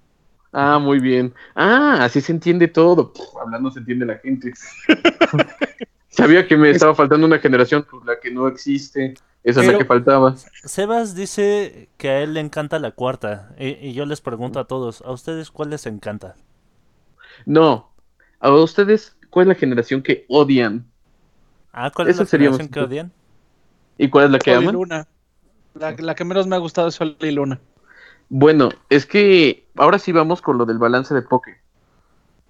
Ah, 0.54 0.80
muy 0.80 1.00
bien. 1.00 1.34
Ah, 1.56 2.00
así 2.04 2.22
se 2.22 2.32
entiende 2.32 2.68
todo. 2.68 3.14
Puf, 3.14 3.36
hablando 3.40 3.70
se 3.70 3.80
entiende 3.80 4.06
la 4.06 4.18
gente. 4.18 4.54
Sabía 6.10 6.48
que 6.48 6.58
me 6.58 6.72
estaba 6.72 6.96
faltando 6.96 7.28
una 7.28 7.40
generación, 7.40 7.86
pues 7.90 8.04
la 8.06 8.20
que 8.20 8.32
no 8.32 8.48
existe. 8.48 9.14
Esa 9.44 9.62
es 9.62 9.68
la 9.68 9.78
que 9.78 9.86
faltaba. 9.86 10.36
Sebas 10.64 11.16
dice 11.16 11.90
que 11.98 12.10
a 12.10 12.22
él 12.22 12.34
le 12.34 12.40
encanta 12.40 12.80
la 12.80 12.92
cuarta. 12.92 13.54
Y, 13.60 13.68
y 13.88 13.94
yo 13.94 14.06
les 14.06 14.22
pregunto 14.22 14.60
a 14.60 14.66
todos, 14.66 15.02
¿a 15.02 15.12
ustedes 15.12 15.52
cuál 15.52 15.70
les 15.70 15.86
encanta? 15.86 16.36
No. 17.46 17.94
A 18.40 18.52
ustedes, 18.52 19.16
¿cuál 19.30 19.44
es 19.46 19.48
la 19.50 19.56
generación 19.56 20.02
que 20.02 20.26
odian? 20.30 20.86
Ah, 21.74 21.92
¿cuál 21.94 22.08
Eso 22.08 22.24
es 22.24 22.32
la 22.34 22.38
generación 22.38 22.68
más- 22.68 22.74
que 22.74 22.80
odian? 22.80 23.12
¿Y 23.98 24.10
cuál 24.10 24.26
es 24.26 24.32
la 24.32 24.40
que 24.40 24.52
Sol 24.54 24.64
y 24.64 24.66
aman? 24.66 24.76
Luna. 24.76 25.08
La, 25.74 25.92
la 25.98 26.16
que 26.16 26.26
menos 26.26 26.48
me 26.48 26.56
ha 26.56 26.60
gustado 26.60 26.88
es 26.88 26.96
Sol 26.96 27.18
y 27.20 27.32
Luna. 27.32 27.60
Bueno, 28.30 28.70
es 28.90 29.06
que 29.06 29.68
ahora 29.76 30.00
sí 30.00 30.12
vamos 30.12 30.42
con 30.42 30.58
lo 30.58 30.66
del 30.66 30.78
balance 30.78 31.14
de 31.14 31.22
Poké. 31.22 31.58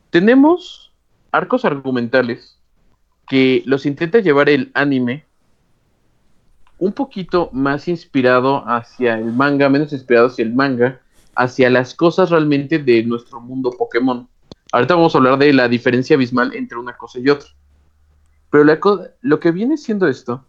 Tenemos 0.10 0.92
arcos 1.32 1.66
argumentales 1.66 2.58
que 3.28 3.62
los 3.66 3.86
intenta 3.86 4.20
llevar 4.20 4.50
el 4.50 4.72
anime 4.74 5.26
un 6.80 6.94
poquito 6.94 7.50
más 7.52 7.88
inspirado 7.88 8.64
hacia 8.68 9.18
el 9.18 9.34
manga, 9.34 9.68
menos 9.70 9.92
inspirado 9.94 10.28
hacia 10.28 10.44
el 10.46 10.54
manga, 10.54 11.02
hacia 11.36 11.70
las 11.70 11.94
cosas 11.94 12.30
realmente 12.30 12.80
de 12.80 13.04
nuestro 13.04 13.42
mundo 13.42 13.72
Pokémon. 13.78 14.28
Ahorita 14.72 14.96
vamos 14.96 15.16
a 15.16 15.18
hablar 15.20 15.38
de 15.38 15.54
la 15.54 15.68
diferencia 15.68 16.16
abismal 16.16 16.54
entre 16.56 16.78
una 16.78 16.96
cosa 16.98 17.20
y 17.20 17.30
otra. 17.30 17.50
Pero 18.50 18.64
la 18.64 18.80
co- 18.80 19.06
lo 19.22 19.40
que 19.40 19.52
viene 19.52 19.78
siendo 19.78 20.08
esto 20.08 20.46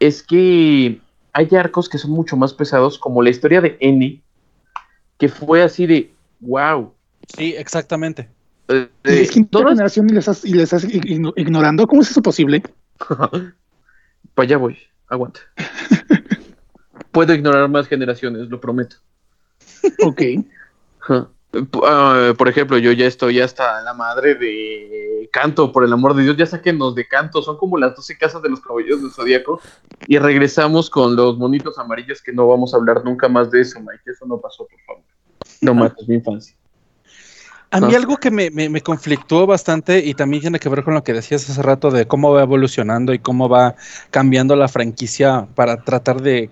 es 0.00 0.22
que 0.22 1.00
hay 1.32 1.48
arcos 1.56 1.88
que 1.88 1.98
son 1.98 2.10
mucho 2.12 2.36
más 2.36 2.54
pesados, 2.54 2.98
como 2.98 3.22
la 3.22 3.30
historia 3.30 3.60
de 3.60 3.76
N, 3.80 4.22
que 5.18 5.28
fue 5.28 5.62
así 5.62 5.86
de 5.86 6.12
wow. 6.40 6.92
Sí, 7.36 7.54
exactamente. 7.56 8.28
Eh, 8.68 8.88
Y 9.04 9.08
es 9.10 9.30
quinta 9.30 9.50
todas- 9.58 9.70
generación 9.70 10.08
y 10.10 10.12
les 10.14 10.26
estás, 10.28 10.44
y 10.44 10.52
les 10.54 10.72
estás 10.72 10.84
igno- 10.84 11.32
ignorando. 11.36 11.86
¿Cómo 11.86 12.02
es 12.02 12.10
eso 12.10 12.22
posible? 12.22 12.62
Para 14.34 14.44
allá 14.46 14.56
voy, 14.56 14.76
aguanta. 15.08 15.40
Puedo 17.12 17.32
ignorar 17.32 17.68
más 17.68 17.86
generaciones, 17.88 18.48
lo 18.48 18.60
prometo. 18.60 18.96
Ok. 20.02 20.20
Ah, 21.84 22.32
por 22.36 22.48
ejemplo, 22.48 22.78
yo 22.78 22.92
ya 22.92 23.06
estoy 23.06 23.40
hasta 23.40 23.82
la 23.82 23.94
madre 23.94 24.34
de 24.34 25.28
Canto, 25.32 25.72
por 25.72 25.84
el 25.84 25.92
amor 25.92 26.14
de 26.14 26.22
Dios, 26.22 26.36
ya 26.36 26.46
sáquenos 26.46 26.94
de 26.94 27.06
Canto, 27.06 27.42
son 27.42 27.56
como 27.56 27.78
las 27.78 27.94
12 27.94 28.18
casas 28.18 28.42
de 28.42 28.48
los 28.48 28.60
caballeros 28.60 29.02
del 29.02 29.10
Zodíaco, 29.10 29.60
y 30.06 30.18
regresamos 30.18 30.90
con 30.90 31.16
los 31.16 31.36
monitos 31.38 31.78
amarillos 31.78 32.22
que 32.22 32.32
no 32.32 32.46
vamos 32.46 32.74
a 32.74 32.76
hablar 32.76 33.04
nunca 33.04 33.28
más 33.28 33.50
de 33.50 33.60
eso, 33.60 33.78
Mike, 33.80 34.10
eso 34.10 34.26
no 34.26 34.40
pasó, 34.40 34.66
por 34.66 34.80
favor. 34.86 35.02
No 35.60 35.74
mates 35.74 36.06
mi 36.08 36.16
infancia. 36.16 36.56
A 37.70 37.80
mí 37.80 37.94
Ah. 37.94 37.98
algo 37.98 38.16
que 38.16 38.30
me, 38.30 38.50
me, 38.50 38.68
me 38.68 38.80
conflictuó 38.80 39.46
bastante 39.46 39.98
y 39.98 40.14
también 40.14 40.40
tiene 40.40 40.58
que 40.58 40.68
ver 40.68 40.84
con 40.84 40.94
lo 40.94 41.02
que 41.02 41.12
decías 41.12 41.48
hace 41.50 41.62
rato 41.62 41.90
de 41.90 42.06
cómo 42.06 42.32
va 42.32 42.42
evolucionando 42.42 43.12
y 43.12 43.18
cómo 43.18 43.48
va 43.48 43.74
cambiando 44.10 44.54
la 44.54 44.68
franquicia 44.68 45.48
para 45.54 45.82
tratar 45.82 46.22
de 46.22 46.50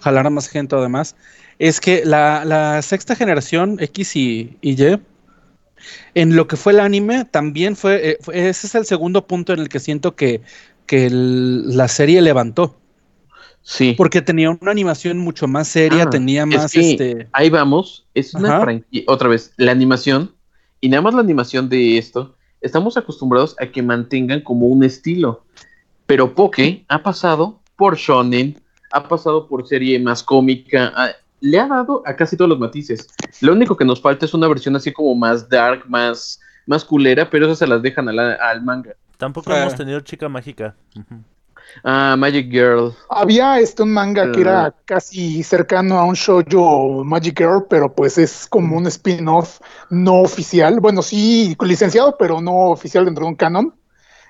jalar 0.00 0.26
a 0.26 0.30
más 0.30 0.48
gente 0.48 0.74
además, 0.74 1.16
es 1.58 1.80
que 1.80 2.04
la, 2.04 2.44
la 2.44 2.82
sexta 2.82 3.14
generación 3.16 3.76
X 3.80 4.16
y, 4.16 4.56
y 4.60 4.82
Y, 4.82 4.98
en 6.14 6.36
lo 6.36 6.46
que 6.46 6.56
fue 6.56 6.72
el 6.72 6.80
anime, 6.80 7.24
también 7.24 7.76
fue, 7.76 8.10
eh, 8.10 8.18
fue- 8.20 8.48
ese 8.48 8.66
es 8.66 8.74
el 8.74 8.86
segundo 8.86 9.26
punto 9.26 9.52
en 9.52 9.60
el 9.60 9.68
que 9.68 9.80
siento 9.80 10.14
que, 10.16 10.40
que 10.86 11.06
el- 11.06 11.76
la 11.76 11.88
serie 11.88 12.22
levantó, 12.22 12.76
Sí. 13.62 13.94
porque 13.96 14.20
tenía 14.20 14.50
una 14.50 14.70
animación 14.70 15.18
mucho 15.18 15.46
más 15.48 15.68
seria, 15.68 16.04
Ah, 16.04 16.10
tenía 16.10 16.42
es 16.42 16.48
más 16.48 16.72
que 16.72 16.90
este... 16.92 17.28
Ahí 17.32 17.48
vamos, 17.50 18.06
es 18.14 18.34
una 18.34 18.60
franquicia, 18.60 19.04
otra 19.06 19.28
vez, 19.28 19.52
la 19.56 19.72
animación, 19.72 20.34
y 20.80 20.88
nada 20.88 21.02
más 21.02 21.14
la 21.14 21.20
animación 21.20 21.68
de 21.68 21.96
esto, 21.98 22.36
estamos 22.60 22.96
acostumbrados 22.96 23.56
a 23.60 23.66
que 23.66 23.82
mantengan 23.82 24.42
como 24.42 24.66
un 24.66 24.84
estilo, 24.84 25.44
pero 26.06 26.34
Poke 26.34 26.84
ha 26.88 27.02
pasado 27.02 27.60
por 27.76 27.96
shonen, 27.96 28.60
ha 28.90 29.08
pasado 29.08 29.48
por 29.48 29.66
serie 29.66 29.98
más 29.98 30.22
cómica, 30.22 30.92
le 31.44 31.58
ha 31.60 31.66
dado 31.68 32.02
a 32.06 32.16
casi 32.16 32.36
todos 32.36 32.48
los 32.48 32.58
matices. 32.58 33.06
Lo 33.40 33.52
único 33.52 33.76
que 33.76 33.84
nos 33.84 34.00
falta 34.00 34.24
es 34.24 34.32
una 34.34 34.48
versión 34.48 34.74
así 34.76 34.92
como 34.92 35.14
más 35.14 35.48
dark, 35.48 35.84
más, 35.88 36.40
más 36.66 36.84
culera, 36.84 37.28
pero 37.28 37.46
esas 37.46 37.58
se 37.58 37.66
las 37.66 37.82
dejan 37.82 38.08
a 38.08 38.12
la- 38.12 38.34
al 38.34 38.62
manga. 38.62 38.94
Tampoco 39.18 39.50
Ah. 39.52 39.60
hemos 39.62 39.74
tenido 39.74 40.00
chica 40.00 40.28
mágica. 40.28 40.74
Ah, 41.82 42.14
Magic 42.18 42.50
Girl. 42.50 42.92
Había 43.10 43.58
este 43.58 43.82
un 43.82 43.92
manga 43.92 44.30
que 44.32 44.40
era 44.42 44.66
Ah. 44.66 44.74
casi 44.84 45.42
cercano 45.42 45.98
a 45.98 46.04
un 46.04 46.14
shoujo 46.14 47.02
Magic 47.04 47.38
Girl, 47.38 47.64
pero 47.68 47.92
pues 47.92 48.16
es 48.18 48.46
como 48.48 48.76
un 48.76 48.86
spin-off 48.86 49.60
no 49.90 50.20
oficial. 50.20 50.78
Bueno, 50.80 51.02
sí 51.02 51.56
licenciado, 51.60 52.16
pero 52.18 52.40
no 52.40 52.70
oficial 52.70 53.04
dentro 53.06 53.24
de 53.24 53.30
un 53.30 53.36
canon. 53.36 53.74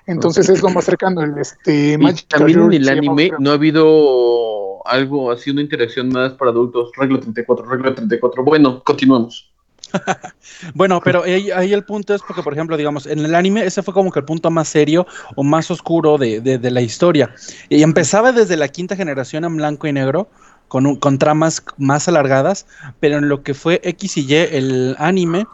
Entonces 0.07 0.49
es 0.49 0.61
lo 0.61 0.69
más 0.69 0.85
cercano 0.85 1.21
el 1.23 1.37
este 1.37 1.93
Y 1.93 1.97
Magic 1.97 2.27
también 2.27 2.59
en 2.59 2.63
Girl 2.71 2.75
el 2.75 2.85
se 2.85 2.95
llama, 2.95 3.11
anime 3.13 3.31
no 3.39 3.51
ha 3.51 3.53
habido 3.53 4.64
algo 4.85 5.31
así, 5.31 5.49
una 5.51 5.61
interacción 5.61 6.09
más 6.09 6.33
para 6.33 6.51
adultos. 6.51 6.91
Regla 6.97 7.19
34, 7.19 7.65
regla 7.65 7.95
34. 7.95 8.43
Bueno, 8.43 8.83
continuamos. 8.83 9.51
Bueno, 10.73 11.01
pero 11.03 11.23
ahí, 11.23 11.51
ahí 11.51 11.73
el 11.73 11.83
punto 11.83 12.13
es 12.13 12.21
porque, 12.23 12.43
por 12.43 12.53
ejemplo, 12.53 12.77
digamos, 12.77 13.05
en 13.05 13.19
el 13.19 13.35
anime 13.35 13.65
ese 13.65 13.83
fue 13.83 13.93
como 13.93 14.11
que 14.11 14.19
el 14.19 14.25
punto 14.25 14.51
más 14.51 14.67
serio 14.67 15.05
o 15.35 15.43
más 15.43 15.69
oscuro 15.71 16.17
de, 16.17 16.41
de- 16.41 16.57
de 16.57 16.71
la 16.71 16.81
historia. 16.81 17.33
Y 17.69 17.81
empezaba 17.83 18.31
desde 18.31 18.57
la 18.57 18.67
quinta 18.67 18.95
generación 18.95 19.43
en 19.45 19.55
blanco 19.57 19.87
y 19.87 19.93
negro, 19.93 20.29
con, 20.67 20.85
un- 20.85 20.95
con 20.97 21.17
tramas 21.19 21.63
más 21.77 22.07
alargadas, 22.07 22.67
pero 22.99 23.17
en 23.17 23.29
lo 23.29 23.43
que 23.43 23.53
fue 23.53 23.81
X 23.83 24.17
y 24.17 24.25
Y, 24.27 24.35
el 24.35 24.95
anime, 24.99 25.45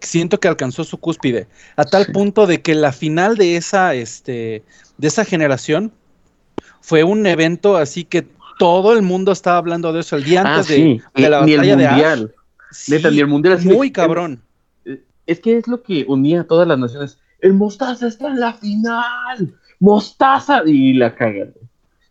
siento 0.00 0.40
que 0.40 0.48
alcanzó 0.48 0.84
su 0.84 0.98
cúspide, 0.98 1.48
a 1.76 1.84
tal 1.84 2.06
Sí. 2.06 2.12
punto 2.12 2.46
de 2.46 2.62
que 2.62 2.74
la 2.74 2.92
final 2.92 3.36
de 3.36 3.56
esa, 3.56 3.94
este, 3.94 4.64
de 4.98 5.08
esa 5.08 5.24
generación 5.24 5.92
fue 6.80 7.04
un 7.04 7.26
evento 7.26 7.76
así 7.76 8.04
que 8.04 8.26
todo 8.60 8.92
el 8.92 9.00
mundo 9.02 9.32
estaba 9.32 9.56
hablando 9.56 9.92
de 9.92 10.00
eso 10.00 10.16
el 10.16 10.24
día 10.24 10.42
Ah, 10.44 10.54
antes 10.56 10.68
de, 10.68 10.74
sí. 10.76 11.00
de 11.14 11.30
la 11.30 11.42
ni 11.44 11.52
el 11.52 11.58
batalla 11.58 11.76
de 11.76 11.86
Ash. 11.86 11.92
mundial. 11.92 12.34
Neta, 12.88 13.08
Sí, 13.08 13.14
ni 13.14 13.20
el 13.20 13.26
mundial 13.26 13.54
así 13.54 13.68
de- 13.68 13.74
muy 13.74 13.90
cabrón. 13.90 14.42
Es 15.26 15.40
que 15.40 15.56
es 15.56 15.66
lo 15.66 15.82
que 15.82 16.04
unía 16.06 16.42
a 16.42 16.44
todas 16.44 16.68
las 16.68 16.78
naciones. 16.78 17.18
El 17.40 17.54
Mostaza 17.54 18.06
está 18.06 18.28
en 18.28 18.38
la 18.38 18.52
final. 18.52 19.54
Mostaza. 19.78 20.62
Y 20.66 20.92
la 20.92 21.14
cagan. 21.14 21.54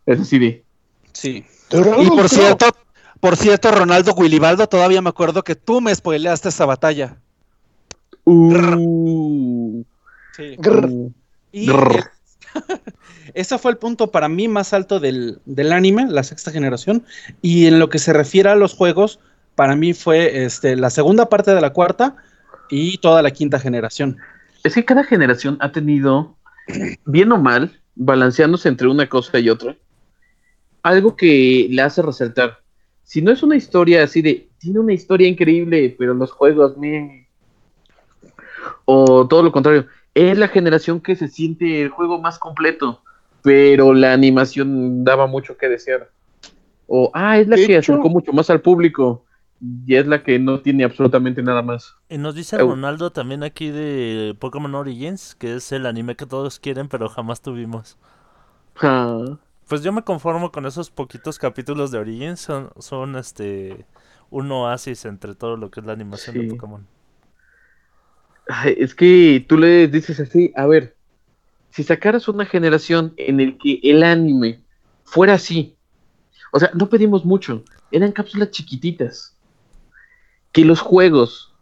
Es 0.06 0.20
así 0.20 0.38
de. 0.38 0.64
Sí. 1.12 1.44
Y 1.70 2.08
por 2.08 2.28
cierto, 2.28 2.66
Por 3.20 3.36
cierto, 3.36 3.70
Ronaldo 3.70 4.12
Willibaldo, 4.14 4.66
todavía 4.66 5.02
me 5.02 5.10
acuerdo 5.10 5.44
que 5.44 5.54
tú 5.54 5.80
me 5.82 5.94
spoileaste 5.94 6.48
esa 6.48 6.64
batalla. 6.66 7.16
Uh, 8.24 9.84
Sí. 10.36 10.56
Grr. 10.58 10.88
Y 11.52 11.66
Grr. 11.66 12.04
ese 13.34 13.58
fue 13.58 13.72
el 13.72 13.78
punto 13.78 14.10
para 14.10 14.28
mí 14.28 14.48
más 14.48 14.72
alto 14.72 15.00
del, 15.00 15.40
del 15.44 15.72
anime, 15.72 16.06
la 16.08 16.22
sexta 16.22 16.50
generación. 16.50 17.04
Y 17.42 17.66
en 17.66 17.78
lo 17.78 17.88
que 17.88 17.98
se 17.98 18.12
refiere 18.12 18.50
a 18.50 18.56
los 18.56 18.74
juegos, 18.74 19.20
para 19.54 19.76
mí 19.76 19.92
fue 19.92 20.44
este, 20.44 20.76
la 20.76 20.90
segunda 20.90 21.28
parte 21.28 21.54
de 21.54 21.60
la 21.60 21.72
cuarta 21.72 22.16
y 22.70 22.98
toda 22.98 23.22
la 23.22 23.30
quinta 23.30 23.58
generación. 23.58 24.16
es 24.64 24.74
que 24.74 24.84
cada 24.84 25.04
generación 25.04 25.58
ha 25.60 25.72
tenido, 25.72 26.36
bien 27.04 27.32
o 27.32 27.38
mal, 27.38 27.80
balanceándose 27.94 28.68
entre 28.68 28.88
una 28.88 29.08
cosa 29.08 29.38
y 29.38 29.50
otra, 29.50 29.76
algo 30.82 31.16
que 31.16 31.66
le 31.70 31.82
hace 31.82 32.00
resaltar. 32.00 32.60
Si 33.02 33.20
no 33.20 33.32
es 33.32 33.42
una 33.42 33.56
historia 33.56 34.04
así 34.04 34.22
de, 34.22 34.48
tiene 34.58 34.78
una 34.78 34.92
historia 34.92 35.28
increíble, 35.28 35.94
pero 35.98 36.14
los 36.14 36.30
juegos, 36.30 36.76
me... 36.78 37.28
O 38.84 39.26
todo 39.26 39.42
lo 39.42 39.52
contrario, 39.52 39.86
es 40.14 40.38
la 40.38 40.48
generación 40.48 41.00
que 41.00 41.16
se 41.16 41.28
siente 41.28 41.82
el 41.82 41.88
juego 41.90 42.20
más 42.20 42.38
completo, 42.38 43.02
pero 43.42 43.94
la 43.94 44.12
animación 44.12 45.04
daba 45.04 45.26
mucho 45.26 45.56
que 45.56 45.68
desear. 45.68 46.10
O, 46.86 47.10
ah, 47.14 47.38
es 47.38 47.46
la 47.48 47.56
De 47.56 47.66
que 47.66 47.76
hecho- 47.76 47.92
acercó 47.94 48.08
mucho 48.08 48.32
más 48.32 48.50
al 48.50 48.60
público, 48.60 49.24
y 49.86 49.94
es 49.94 50.06
la 50.06 50.22
que 50.22 50.38
no 50.38 50.60
tiene 50.60 50.84
absolutamente 50.84 51.42
nada 51.42 51.62
más. 51.62 51.94
Y 52.08 52.18
nos 52.18 52.34
dice. 52.34 52.58
Ronaldo 52.58 53.10
también 53.12 53.42
aquí 53.44 53.70
de 53.70 54.34
Pokémon 54.38 54.74
Origins, 54.74 55.34
que 55.34 55.54
es 55.56 55.70
el 55.72 55.86
anime 55.86 56.16
que 56.16 56.26
todos 56.26 56.58
quieren, 56.58 56.88
pero 56.88 57.08
jamás 57.08 57.42
tuvimos. 57.42 57.96
Pues 59.68 59.82
yo 59.82 59.92
me 59.92 60.02
conformo 60.02 60.50
con 60.50 60.66
esos 60.66 60.90
poquitos 60.90 61.38
capítulos 61.38 61.90
de 61.90 61.98
Origins, 61.98 62.40
son, 62.40 62.70
son 62.78 63.16
este 63.16 63.84
un 64.30 64.50
oasis 64.50 65.04
entre 65.04 65.34
todo 65.34 65.56
lo 65.56 65.70
que 65.70 65.80
es 65.80 65.86
la 65.86 65.92
animación 65.92 66.36
de. 66.36 66.54
Pokémon. 66.54 66.86
Es 68.76 68.94
que 68.94 69.44
tú 69.48 69.58
le 69.58 69.88
dices 69.88 70.18
así, 70.20 70.52
a 70.56 70.66
ver, 70.66 70.96
si 71.70 71.82
sacaras 71.82 72.28
una 72.28 72.46
generación 72.46 73.14
en 73.16 73.40
el 73.40 73.58
que 73.58 73.80
el 73.82 74.02
anime 74.02 74.60
fuera 75.04 75.34
así, 75.34 75.76
o 76.52 76.58
sea, 76.58 76.70
no 76.74 76.88
pedimos 76.88 77.24
mucho, 77.24 77.64
eran 77.92 78.12
cápsulas 78.12 78.50
chiquititas, 78.50 79.36
que 80.52 80.64
los 80.64 80.80
juegos 80.80 81.54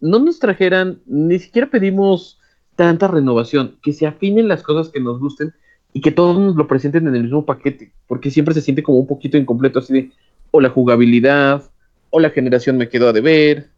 no 0.00 0.18
nos 0.18 0.38
trajeran, 0.38 1.00
ni 1.04 1.38
siquiera 1.38 1.68
pedimos 1.68 2.38
tanta 2.74 3.06
renovación, 3.08 3.76
que 3.82 3.92
se 3.92 4.06
afinen 4.06 4.48
las 4.48 4.62
cosas 4.62 4.90
que 4.90 5.00
nos 5.00 5.20
gusten 5.20 5.52
y 5.92 6.00
que 6.00 6.10
todos 6.10 6.38
nos 6.38 6.56
lo 6.56 6.66
presenten 6.66 7.06
en 7.06 7.16
el 7.16 7.24
mismo 7.24 7.44
paquete, 7.44 7.92
porque 8.06 8.30
siempre 8.30 8.54
se 8.54 8.62
siente 8.62 8.82
como 8.82 8.98
un 8.98 9.06
poquito 9.06 9.36
incompleto, 9.36 9.80
así 9.80 9.92
de, 9.92 10.10
o 10.50 10.60
la 10.60 10.70
jugabilidad, 10.70 11.70
o 12.08 12.18
la 12.18 12.30
generación 12.30 12.78
me 12.78 12.88
quedó 12.88 13.08
a 13.08 13.12
deber, 13.12 13.68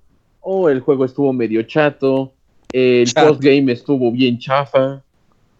o 0.41 0.69
el 0.69 0.81
juego 0.81 1.05
estuvo 1.05 1.33
medio 1.33 1.63
chato, 1.63 2.35
el 2.73 3.13
postgame 3.13 3.73
estuvo 3.73 4.11
bien 4.13 4.39
chafa. 4.39 5.03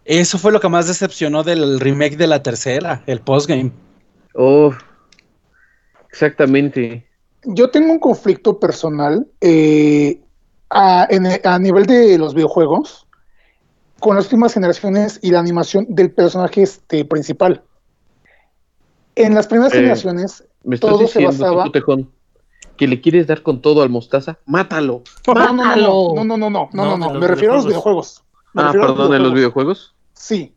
Eso 0.05 0.37
fue 0.37 0.51
lo 0.51 0.59
que 0.59 0.69
más 0.69 0.87
decepcionó 0.87 1.43
del 1.43 1.79
remake 1.79 2.17
de 2.17 2.27
la 2.27 2.43
tercera, 2.43 3.03
el 3.07 3.21
postgame. 3.21 3.71
Oh, 4.35 4.73
exactamente. 6.09 7.05
Yo 7.45 7.69
tengo 7.69 7.91
un 7.91 7.99
conflicto 7.99 8.59
personal 8.59 9.27
eh, 9.41 10.19
a, 10.69 11.07
en- 11.09 11.27
a 11.43 11.59
nivel 11.59 11.85
de 11.85 12.17
los 12.17 12.33
videojuegos 12.33 13.05
con 13.99 14.15
las 14.15 14.25
últimas 14.25 14.53
generaciones 14.53 15.19
y 15.21 15.31
la 15.31 15.39
animación 15.39 15.85
del 15.89 16.11
personaje 16.11 16.61
este, 16.63 17.05
principal. 17.05 17.61
En 19.15 19.35
las 19.35 19.47
primeras 19.47 19.73
Eh, 19.73 19.77
generaciones, 19.77 20.43
Me 20.63 20.75
estás 20.75 20.89
Todo 20.91 21.07
se 21.07 21.23
basaba- 21.23 21.69
que 22.77 22.87
le 22.87 23.01
quieres 23.01 23.27
dar 23.27 23.43
con 23.43 23.61
todo 23.61 23.81
al 23.83 23.89
mostaza, 23.89 24.39
mátalo. 24.45 25.03
no, 25.27 25.33
no, 25.33 25.45
no, 25.45 25.53
¡Mátalo! 25.53 26.13
no, 26.15 26.23
no, 26.23 26.37
no, 26.37 26.49
no, 26.49 26.69
no, 26.73 26.97
No, 26.97 26.97
no, 26.97 27.19
me 27.19 27.27
refiero 27.27 27.53
a 27.53 27.57
los 27.57 27.65
videojuegos. 27.67 28.23
Ah, 28.55 28.71
perdón, 28.71 29.13
en 29.13 29.23
los 29.23 29.33
videojuegos. 29.33 29.95
Sí. 30.13 30.53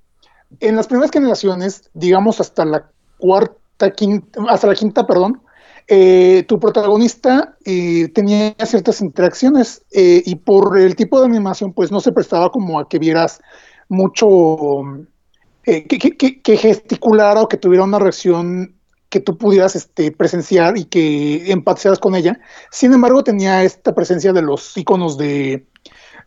En 0.61 0.77
las 0.77 0.87
primeras 0.87 1.11
generaciones, 1.11 1.91
digamos 1.95 2.41
hasta 2.41 2.65
la 2.65 2.91
cuarta, 3.19 3.91
quinta, 3.91 4.41
hasta 4.49 4.67
la 4.69 4.75
quinta, 4.75 5.07
perdón, 5.07 5.43
eh, 5.89 6.45
tu 6.49 6.59
protagonista 6.59 7.57
eh, 7.65 8.09
tenía 8.15 8.55
ciertas 8.65 9.01
interacciones 9.01 9.85
eh, 9.93 10.23
y 10.25 10.35
por 10.37 10.79
el 10.79 10.97
tipo 10.97 11.21
de 11.21 11.27
animación, 11.27 11.73
pues 11.73 11.91
no 11.93 12.01
se 12.01 12.13
prestaba 12.13 12.51
como 12.51 12.79
a 12.79 12.89
que 12.89 12.99
vieras 12.99 13.41
mucho, 13.89 14.83
eh, 15.65 15.87
que, 15.87 15.99
que- 15.99 16.17
que- 16.17 16.41
que 16.43 16.57
gesticulara 16.57 17.43
o 17.43 17.49
que 17.49 17.57
tuviera 17.57 17.85
una 17.85 17.99
reacción 17.99 18.75
que 19.09 19.21
tú 19.21 19.39
pudieras 19.39 19.77
este, 19.77 20.11
presenciar 20.13 20.77
y 20.77 20.85
que 20.85 21.51
empatizaras 21.53 21.99
con 21.99 22.15
ella. 22.15 22.41
Sin 22.71 22.93
embargo, 22.93 23.23
tenía 23.23 23.63
esta 23.63 23.95
presencia 23.95 24.33
de 24.33 24.43
los 24.43 24.77
iconos 24.77 25.17
de, 25.17 25.67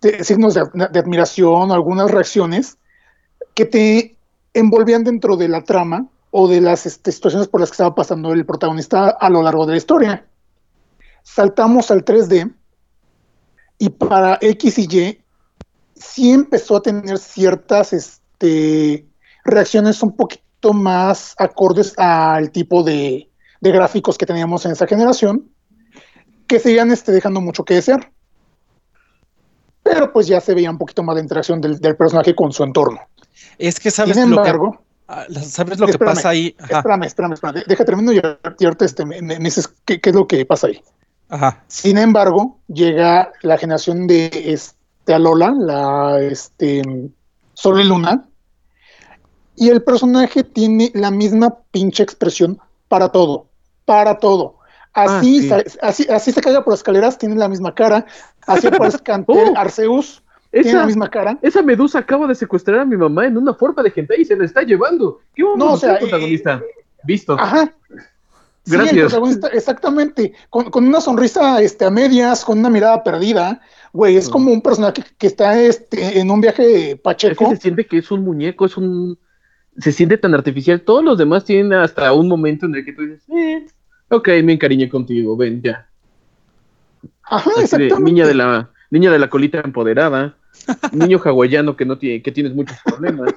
de 0.02 0.24
signos 0.24 0.54
de, 0.54 0.62
admiración 0.62 1.72
algunas 1.72 2.10
reacciones 2.10 2.78
que 3.54 3.66
te 3.66 4.18
envolvían 4.54 5.04
dentro 5.04 5.36
de 5.36 5.50
la 5.50 5.64
trama 5.64 6.08
o 6.32 6.48
de 6.48 6.62
las 6.62 6.86
este, 6.86 7.12
situaciones 7.12 7.48
por 7.48 7.60
las 7.60 7.70
que 7.70 7.74
estaba 7.74 7.96
pasando 7.96 8.32
el 8.32 8.46
protagonista 8.46 9.10
a 9.10 9.30
lo 9.30 9.42
largo 9.42 9.66
de 9.66 9.74
la 9.74 9.78
historia. 9.78 10.26
Saltamos 11.24 11.92
al 11.92 12.06
3D 12.06 12.54
y 13.78 13.90
para 13.90 14.38
X 14.42 14.78
y 14.78 14.98
Y 14.98 15.22
sí 15.96 16.32
empezó 16.32 16.78
a 16.78 16.82
tener 16.82 17.18
ciertas 17.18 17.94
este, 17.94 19.06
reacciones 19.44 20.02
un 20.02 20.16
poquito 20.16 20.49
más 20.74 21.34
acordes 21.38 21.94
al 21.98 22.52
tipo 22.52 22.84
de, 22.84 23.30
de 23.62 23.72
gráficos 23.72 24.18
que 24.18 24.26
teníamos 24.26 24.66
en 24.66 24.72
esa 24.72 24.88
generación, 24.88 25.50
que 26.48 26.60
seguían 26.60 26.92
este, 26.92 27.12
dejando 27.12 27.42
mucho 27.42 27.64
que 27.64 27.76
desear. 27.76 28.12
Pero 29.84 30.12
pues 30.14 30.28
ya 30.28 30.40
se 30.42 30.54
veía 30.54 30.70
un 30.70 30.78
poquito 30.78 31.04
más 31.04 31.16
de 31.16 31.22
interacción 31.22 31.62
del, 31.62 31.80
del 31.80 31.96
personaje 31.96 32.36
con 32.36 32.52
su 32.52 32.64
entorno. 32.64 33.00
Es 33.58 33.80
que 33.80 33.90
sabes 33.92 34.16
Sin 34.18 34.30
lo 34.30 34.42
que, 34.44 34.50
embargo, 34.50 34.82
ah, 35.08 35.26
¿sabes 35.42 35.80
lo 35.80 35.86
que 35.86 35.92
Espérame, 35.94 36.16
pasa 36.16 36.30
ahí. 36.30 36.56
Ajá, 36.60 36.78
espérame, 36.80 37.04
espérame, 37.06 37.34
espérame, 37.34 37.64
deja 37.66 37.86
termino 37.86 38.12
y, 38.12 38.18
y 38.60 38.66
ahorita 38.66 38.86
este, 38.86 39.06
me, 39.06 39.22
me- 39.22 39.38
me 39.40 39.46
dices 39.46 39.68
qué, 39.86 40.00
qué 40.02 40.10
es 40.10 40.16
lo 40.16 40.28
que 40.28 40.46
pasa 40.46 40.68
ahí. 40.68 40.82
ajá. 41.30 41.64
Sin 41.68 41.98
embargo, 41.98 42.60
llega 42.68 43.32
la 43.42 43.58
generación 43.58 44.06
de 44.08 44.30
este, 44.46 45.14
Alola, 45.14 45.54
la 45.58 46.20
este, 46.22 46.82
Sol 47.54 47.80
y 47.82 47.86
Luna, 47.86 48.28
y 49.60 49.70
el 49.70 49.84
personaje 49.84 50.44
tiene 50.44 50.92
la 50.96 51.12
misma 51.12 51.58
pinche 51.72 52.04
expresión 52.04 52.60
para 52.88 53.10
todo, 53.10 53.48
para 53.86 54.18
todo. 54.18 54.56
Así, 54.94 55.50
Ah, 55.52 55.62
sí. 55.66 55.78
así, 55.82 56.08
así 56.10 56.32
se 56.32 56.42
caiga 56.42 56.64
por 56.64 56.74
escaleras, 56.74 57.18
tiene 57.18 57.36
la 57.36 57.48
misma 57.48 57.74
cara, 57.76 58.06
así 58.48 58.68
aparece 58.96 59.00
Cantel, 59.00 59.50
Oh. 59.52 59.58
Arceus, 59.58 60.24
tiene 60.52 60.74
la 60.74 60.86
misma 60.88 61.10
cara. 61.10 61.38
esa 61.44 61.62
medusa 61.62 62.00
acaba 62.00 62.26
de 62.28 62.34
secuestrar 62.36 62.80
a 62.80 62.86
mi 62.86 62.98
mamá 62.98 63.26
en 63.28 63.38
una 63.38 63.54
forma 63.54 63.84
de 63.84 63.92
gente 63.92 64.20
y 64.20 64.26
se 64.26 64.36
la 64.36 64.46
está 64.46 64.64
llevando. 64.64 65.20
¿Qué 65.36 65.44
vamos 65.44 65.60
No, 65.60 65.66
a 65.70 65.74
o 65.74 65.78
sea, 65.78 66.00
protagonista? 66.00 66.62
Visto. 67.04 67.34
Ajá. 67.40 67.72
Sí, 68.66 68.76
el 68.76 68.82
Gracias. 68.82 69.06
protagonista, 69.06 69.48
exactamente, 69.50 70.34
con, 70.50 70.70
con 70.70 70.86
una 70.88 71.02
sonrisa 71.02 71.62
este, 71.62 71.86
a 71.86 71.90
medias, 71.92 72.44
con 72.44 72.60
una 72.60 72.70
mirada 72.70 73.04
perdida, 73.04 73.62
güey, 73.94 74.18
es 74.18 74.28
Mm. 74.28 74.32
como 74.32 74.52
un 74.52 74.62
personaje 74.62 74.94
que, 75.04 75.04
que 75.18 75.28
está 75.28 75.60
este, 75.60 76.20
en 76.20 76.30
un 76.30 76.42
viaje 76.42 76.64
Es 76.82 76.88
que 76.90 76.96
pacheco. 76.98 77.50
se 77.52 77.58
siente 77.58 77.86
que 77.88 78.00
es 78.00 78.10
un 78.12 78.24
muñeco, 78.24 78.66
es 78.66 78.76
un... 78.78 79.18
Se 79.80 79.92
siente 79.92 80.18
tan 80.18 80.34
artificial. 80.34 80.82
Todos 80.82 81.04
los 81.04 81.18
demás 81.18 81.46
tienen 81.46 81.74
hasta 81.74 82.12
un 82.14 82.28
momento 82.28 82.66
en 82.66 82.76
el 82.76 82.86
que 82.86 82.94
tú 82.94 83.04
dices, 83.04 83.24
eh, 83.30 83.66
ok, 84.10 84.28
me 84.44 84.54
encariñé 84.54 84.90
contigo, 84.90 85.36
ven, 85.38 85.62
ya. 85.62 85.88
Ajá, 87.24 87.50
Así 87.52 87.60
de, 87.60 87.64
exactamente. 87.64 88.04
niña 88.04 88.28
de 88.28 88.34
la 88.34 88.70
niña 88.90 89.12
de 89.12 89.20
la 89.20 89.30
colita 89.30 89.62
empoderada, 89.64 90.36
niño 90.92 91.20
hawaiano 91.24 91.76
que 91.78 91.86
no 91.86 91.98
tiene 91.98 92.22
que 92.22 92.32
tienes 92.32 92.54
muchos 92.56 92.78
problemas. 92.84 93.34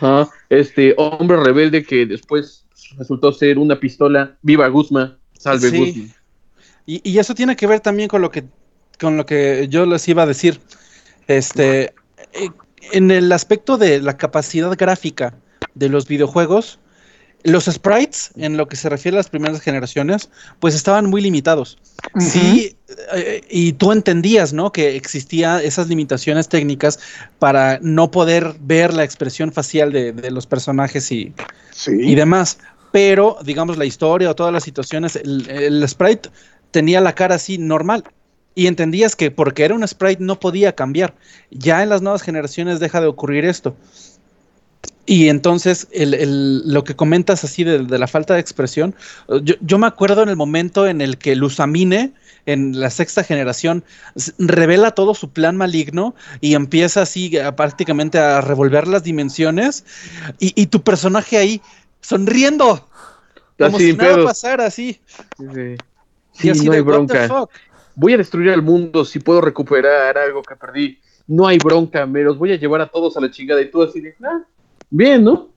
Ajá, 0.00 0.28
este 0.50 0.94
hombre 0.98 1.42
rebelde 1.42 1.84
que 1.84 2.06
después 2.06 2.66
resultó 2.98 3.32
ser 3.32 3.58
una 3.58 3.78
pistola. 3.78 4.36
Viva 4.42 4.68
Guzma, 4.68 5.16
salve 5.38 5.70
Sí. 5.70 5.78
Guzma. 5.78 6.14
Y, 6.86 7.10
y 7.10 7.18
eso 7.18 7.34
tiene 7.34 7.56
que 7.56 7.66
ver 7.66 7.80
también 7.80 8.08
con 8.08 8.20
lo 8.22 8.30
que 8.30 8.44
con 9.00 9.16
lo 9.16 9.26
que 9.26 9.66
yo 9.68 9.86
les 9.86 10.06
iba 10.08 10.22
a 10.24 10.26
decir. 10.26 10.60
Este 11.26 11.94
eh, 12.32 12.50
en 12.92 13.10
el 13.10 13.30
aspecto 13.32 13.76
de 13.76 14.00
la 14.00 14.16
capacidad 14.16 14.70
gráfica 14.76 15.34
de 15.74 15.88
los 15.88 16.06
videojuegos, 16.06 16.78
los 17.44 17.66
sprites, 17.66 18.30
en 18.36 18.56
lo 18.56 18.66
que 18.66 18.74
se 18.74 18.88
refiere 18.88 19.16
a 19.16 19.20
las 19.20 19.28
primeras 19.28 19.60
generaciones, 19.60 20.30
pues 20.58 20.74
estaban 20.74 21.06
muy 21.06 21.20
limitados. 21.20 21.78
Sí, 22.18 22.76
eh, 23.14 23.40
y 23.48 23.72
tú 23.74 23.92
entendías, 23.92 24.52
¿no? 24.52 24.72
Que 24.72 24.96
existían 24.96 25.60
esas 25.60 25.86
limitaciones 25.88 26.48
técnicas 26.48 26.98
para 27.38 27.78
no 27.82 28.10
poder 28.10 28.54
ver 28.60 28.92
la 28.92 29.04
expresión 29.04 29.52
facial 29.52 29.92
de, 29.92 30.12
de 30.12 30.30
los 30.30 30.46
personajes 30.46 31.12
y, 31.12 31.32
Sí. 31.70 31.92
y 31.92 32.14
demás. 32.16 32.58
Pero, 32.90 33.36
digamos, 33.44 33.76
la 33.76 33.84
historia 33.84 34.30
o 34.30 34.34
todas 34.34 34.52
las 34.52 34.64
situaciones, 34.64 35.14
el, 35.16 35.48
el 35.50 35.86
sprite 35.88 36.30
tenía 36.72 37.00
la 37.00 37.14
cara 37.14 37.36
así 37.36 37.58
normal. 37.58 38.02
Y 38.56 38.66
entendías 38.66 39.14
que 39.14 39.30
porque 39.30 39.64
era 39.64 39.74
un 39.76 39.86
sprite 39.86 40.24
no 40.24 40.40
podía 40.40 40.74
cambiar. 40.74 41.14
Ya 41.52 41.82
en 41.84 41.90
las 41.90 42.02
nuevas 42.02 42.22
generaciones 42.22 42.80
deja 42.80 43.00
de 43.00 43.06
ocurrir 43.06 43.44
esto. 43.44 43.76
Y 45.08 45.28
entonces, 45.28 45.86
el, 45.92 46.14
el- 46.14 46.62
lo 46.72 46.82
que 46.82 46.96
comentas 46.96 47.44
así 47.44 47.62
de, 47.62 47.78
de 47.84 47.98
la 47.98 48.08
falta 48.08 48.34
de 48.34 48.40
expresión, 48.40 48.94
yo, 49.44 49.54
yo 49.60 49.78
me 49.78 49.86
acuerdo 49.86 50.24
en 50.24 50.30
el 50.30 50.36
momento 50.36 50.88
en 50.88 51.00
el 51.00 51.16
que 51.16 51.36
Luzamine, 51.36 52.12
en 52.44 52.80
la 52.80 52.90
sexta 52.90 53.22
generación, 53.22 53.84
revela 54.38 54.90
todo 54.92 55.14
su 55.14 55.30
plan 55.30 55.56
maligno 55.56 56.16
y 56.40 56.54
empieza 56.54 57.02
así 57.02 57.38
a- 57.38 57.54
prácticamente 57.54 58.18
a 58.18 58.40
revolver 58.40 58.88
las 58.88 59.04
dimensiones, 59.04 59.84
y, 60.40 60.60
y 60.60 60.66
tu 60.66 60.82
personaje 60.82 61.36
ahí 61.36 61.60
sonriendo, 62.00 62.88
como 63.58 63.76
Así, 63.76 63.92
si 63.92 63.96
nada 63.96 64.14
pedos. 64.14 64.26
pasara 64.26 64.66
así. 64.66 65.00
Sí, 65.38 65.44
sí. 65.54 66.48
y 66.48 66.50
así 66.50 66.66
no 66.66 66.72
de, 66.72 66.78
hay 66.78 66.82
"What 66.82 67.06
the 67.06 67.14
bronca. 67.14 67.28
fuck?". 67.28 67.50
Voy 67.96 68.12
a 68.12 68.18
destruir 68.18 68.50
al 68.50 68.62
mundo 68.62 69.04
si 69.04 69.18
puedo 69.18 69.40
recuperar 69.40 70.16
algo 70.16 70.42
que 70.42 70.54
perdí. 70.54 70.98
No 71.26 71.46
hay 71.46 71.58
bronca, 71.58 72.06
me 72.06 72.22
los 72.22 72.38
voy 72.38 72.52
a 72.52 72.56
llevar 72.56 72.80
a 72.80 72.86
todos 72.86 73.16
a 73.16 73.20
la 73.20 73.30
chingada 73.30 73.60
y 73.60 73.70
tú 73.70 73.82
así 73.82 74.00
de, 74.00 74.14
ah, 74.22 74.42
bien, 74.90 75.24
¿no? 75.24 75.48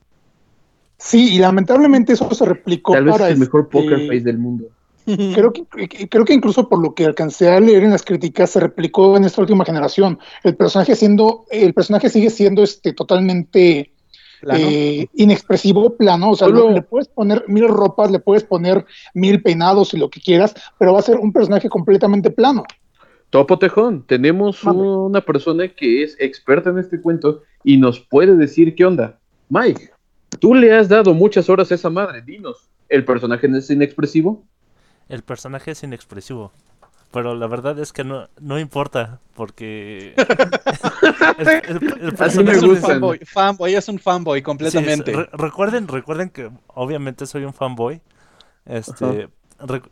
Sí, 0.98 1.34
y 1.34 1.38
lamentablemente 1.38 2.12
eso 2.12 2.32
se 2.34 2.44
replicó 2.44 2.92
Tal 2.92 3.04
vez 3.04 3.12
para 3.12 3.28
es 3.28 3.34
el 3.34 3.40
mejor 3.40 3.62
este, 3.62 3.72
poker 3.72 4.06
face 4.06 4.20
del 4.20 4.38
mundo. 4.38 4.66
Creo 5.06 5.52
que, 5.52 5.64
creo 6.08 6.24
que 6.24 6.34
incluso 6.34 6.68
por 6.68 6.80
lo 6.80 6.94
que 6.94 7.04
alcancé 7.04 7.48
a 7.48 7.58
leer 7.58 7.82
en 7.82 7.90
las 7.90 8.02
críticas, 8.02 8.50
se 8.50 8.60
replicó 8.60 9.16
en 9.16 9.24
esta 9.24 9.40
última 9.40 9.64
generación. 9.64 10.18
El 10.44 10.54
personaje 10.56 10.94
siendo, 10.94 11.46
el 11.50 11.74
personaje 11.74 12.10
sigue 12.10 12.30
siendo 12.30 12.62
este 12.62 12.92
totalmente. 12.92 13.92
Eh, 14.48 15.06
inexpresivo, 15.14 15.96
plano. 15.96 16.30
O 16.30 16.36
sea, 16.36 16.48
Solo- 16.48 16.70
le 16.70 16.82
puedes 16.82 17.08
poner 17.08 17.44
mil 17.48 17.68
ropas, 17.68 18.10
le 18.10 18.18
puedes 18.18 18.44
poner 18.44 18.84
mil 19.14 19.42
peinados 19.42 19.94
y 19.94 19.98
lo 19.98 20.10
que 20.10 20.20
quieras, 20.20 20.54
pero 20.78 20.92
va 20.92 21.00
a 21.00 21.02
ser 21.02 21.16
un 21.18 21.32
personaje 21.32 21.68
completamente 21.68 22.30
plano. 22.30 22.64
Topo 23.30 23.58
Tejón, 23.58 24.04
tenemos 24.06 24.64
una 24.64 25.20
persona 25.20 25.68
que 25.68 26.02
es 26.02 26.16
experta 26.18 26.70
en 26.70 26.78
este 26.78 27.00
cuento 27.00 27.42
y 27.62 27.76
nos 27.76 28.00
puede 28.00 28.34
decir 28.36 28.74
qué 28.74 28.84
onda. 28.84 29.20
Mike, 29.48 29.90
tú 30.40 30.54
le 30.54 30.74
has 30.74 30.88
dado 30.88 31.14
muchas 31.14 31.48
horas 31.48 31.70
a 31.70 31.76
esa 31.76 31.90
madre, 31.90 32.22
dinos, 32.22 32.68
¿el 32.88 33.04
personaje 33.04 33.46
es 33.46 33.70
inexpresivo? 33.70 34.42
El 35.08 35.22
personaje 35.22 35.70
es 35.72 35.82
inexpresivo. 35.84 36.52
Pero 37.12 37.34
la 37.34 37.46
verdad 37.48 37.78
es 37.80 37.92
que 37.92 38.04
no, 38.04 38.28
no 38.40 38.58
importa, 38.58 39.20
porque... 39.34 40.14
el, 41.38 41.48
el- 41.48 42.02
el 42.02 42.16
Así 42.18 42.42
me 42.42 42.52
es 42.52 42.62
personaje 42.62 42.66
un 42.66 42.76
fanboy, 42.76 43.18
fanboy, 43.24 43.74
es 43.74 43.88
un 43.88 43.98
fanboy 43.98 44.40
Sí, 44.40 44.42
completamente. 44.44 45.10
es- 45.10 45.16
re- 45.16 45.28
recuerden, 45.32 45.88
recuerden 45.88 46.30
que 46.30 46.50
obviamente 46.68 47.26
soy 47.26 47.44
un 47.44 47.54
fanboy. 47.54 48.00
Este, 48.64 49.28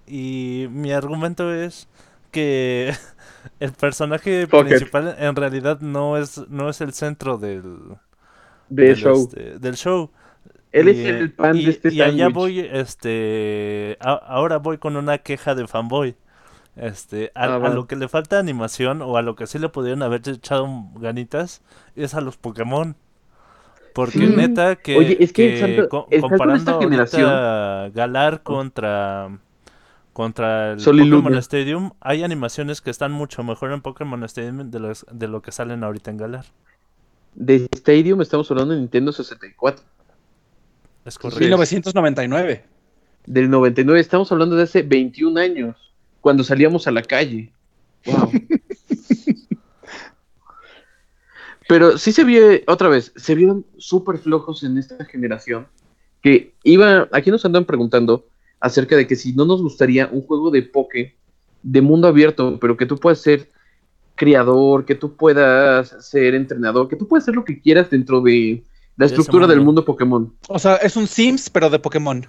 y 0.06 0.66
mi 0.70 0.92
argumento 0.92 1.52
es 1.52 1.88
que 2.30 2.92
el 3.60 3.72
personaje 3.72 4.46
principal 4.46 5.16
en 5.18 5.36
realidad 5.36 5.80
no 5.80 6.16
es, 6.16 6.38
no 6.48 6.68
es 6.68 6.80
el 6.80 6.92
centro 6.92 7.38
del, 7.38 7.96
De 8.68 8.84
del, 8.84 8.96
show. 8.96 9.30
este, 9.30 9.58
del 9.58 9.74
show. 9.76 10.10
Él 10.72 10.88
Y, 10.88 10.90
es 10.90 11.06
el 11.06 11.32
pan 11.32 11.56
y- 11.56 11.64
de 11.64 11.70
este 11.70 11.94
Y 11.94 12.02
allá 12.02 12.28
voy, 12.28 12.60
este, 12.60 13.96
a- 14.00 14.12
ahora 14.14 14.58
voy 14.58 14.78
con 14.78 14.96
una 14.96 15.18
queja 15.18 15.54
de 15.54 15.66
fanboy. 15.66 16.16
Este, 16.78 17.32
a, 17.34 17.44
Ah, 17.44 17.56
a 17.56 17.68
lo 17.70 17.86
que 17.88 17.96
le 17.96 18.08
falta 18.08 18.38
animación 18.38 19.02
o 19.02 19.16
a 19.16 19.22
lo 19.22 19.34
que 19.34 19.46
sí 19.48 19.58
le 19.58 19.68
pudieron 19.68 20.02
haber 20.02 20.22
echado 20.28 20.68
ganitas 20.94 21.60
es 21.96 22.14
a 22.14 22.20
los 22.20 22.36
Pokémon. 22.36 22.94
Porque 23.94 24.18
Sí. 24.18 24.26
neta 24.36 24.76
que, 24.76 24.96
Oye, 24.96 25.16
es 25.18 25.32
que 25.32 25.54
que 25.76 25.88
co- 25.88 26.06
comparando 26.20 26.54
esta 26.54 26.78
generación- 26.78 27.22
ahorita 27.24 27.88
Galar 27.94 28.42
contra 28.42 29.38
contra 30.12 30.72
el 30.72 30.80
Sol 30.80 30.98
Pokémon 30.98 31.24
Luna. 31.24 31.38
Stadium, 31.38 31.90
hay 32.00 32.24
animaciones 32.24 32.80
que 32.80 32.90
están 32.90 33.12
mucho 33.12 33.42
mejor 33.44 33.72
en 33.72 33.80
Pokémon 33.82 34.22
Stadium 34.24 34.68
de, 34.70 34.80
los- 34.80 35.06
de 35.10 35.28
lo 35.28 35.42
que 35.42 35.52
salen 35.52 35.82
ahorita 35.84 36.10
en 36.10 36.16
Galar. 36.16 36.44
De 37.34 37.68
Stadium 37.72 38.20
estamos 38.20 38.50
hablando 38.50 38.74
de 38.74 38.80
Nintendo 38.80 39.12
64. 39.12 39.84
Es 41.04 41.18
correcto. 41.18 41.40
1999. 41.40 42.64
Del 43.26 43.48
99, 43.50 44.00
estamos 44.00 44.30
hablando 44.32 44.56
de 44.56 44.62
hace 44.64 44.82
21 44.82 45.38
años, 45.38 45.76
cuando 46.28 46.44
salíamos 46.44 46.86
a 46.86 46.90
la 46.90 47.00
calle. 47.00 47.50
Wow. 48.04 48.30
Pero 51.66 51.96
sí 51.96 52.12
se 52.12 52.22
vio, 52.22 52.42
otra 52.66 52.90
vez, 52.90 53.14
se 53.16 53.34
vieron 53.34 53.64
súper 53.78 54.18
flojos 54.18 54.62
en 54.62 54.76
esta 54.76 55.06
generación. 55.06 55.68
Que 56.20 56.52
iba, 56.64 57.08
aquí 57.12 57.30
nos 57.30 57.46
andan 57.46 57.64
preguntando 57.64 58.26
acerca 58.60 58.94
de 58.94 59.06
que 59.06 59.16
si 59.16 59.32
no 59.32 59.46
nos 59.46 59.62
gustaría 59.62 60.10
un 60.12 60.20
juego 60.20 60.50
de 60.50 60.64
poke 60.64 61.16
de 61.62 61.80
mundo 61.80 62.08
abierto, 62.08 62.58
pero 62.60 62.76
que 62.76 62.84
tú 62.84 62.98
puedas 62.98 63.22
ser 63.22 63.50
criador, 64.14 64.84
que 64.84 64.96
tú 64.96 65.16
puedas 65.16 65.96
ser 66.06 66.34
entrenador, 66.34 66.88
que 66.88 66.96
tú 66.96 67.08
puedas 67.08 67.24
hacer 67.24 67.36
lo 67.36 67.46
que 67.46 67.58
quieras 67.62 67.88
dentro 67.88 68.20
de 68.20 68.64
la 68.98 69.06
estructura 69.06 69.46
del 69.46 69.60
mundo. 69.60 69.80
mundo 69.80 69.84
Pokémon. 69.86 70.34
O 70.48 70.58
sea, 70.58 70.76
es 70.76 70.94
un 70.94 71.06
Sims, 71.06 71.48
pero 71.48 71.70
de 71.70 71.78
Pokémon. 71.78 72.26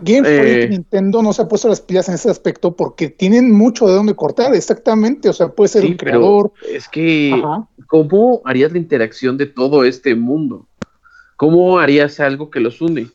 Game 0.00 0.20
Eh. 0.28 0.40
Freak 0.40 0.64
y 0.66 0.68
Nintendo 0.70 1.22
no 1.22 1.32
se 1.32 1.42
ha 1.42 1.48
puesto 1.48 1.68
las 1.68 1.80
pilas 1.80 2.08
en 2.08 2.14
ese 2.14 2.30
aspecto 2.30 2.76
porque 2.76 3.08
tienen 3.08 3.52
mucho 3.52 3.86
de 3.88 3.94
dónde 3.94 4.14
cortar, 4.14 4.54
exactamente. 4.54 5.28
O 5.28 5.32
sea, 5.32 5.48
puede 5.48 5.68
ser 5.68 5.82
Sí, 5.82 5.88
un 5.88 5.96
pero 5.96 6.10
creador. 6.12 6.52
es 6.72 6.88
que 6.88 7.32
Ajá. 7.34 7.66
¿cómo 7.88 8.40
harías 8.44 8.70
la 8.72 8.78
interacción 8.78 9.36
de 9.36 9.46
todo 9.46 9.84
este 9.84 10.14
mundo? 10.14 10.66
¿Cómo 11.36 11.78
harías 11.78 12.20
algo 12.20 12.50
que 12.50 12.60
los 12.60 12.80
une? 12.80 13.08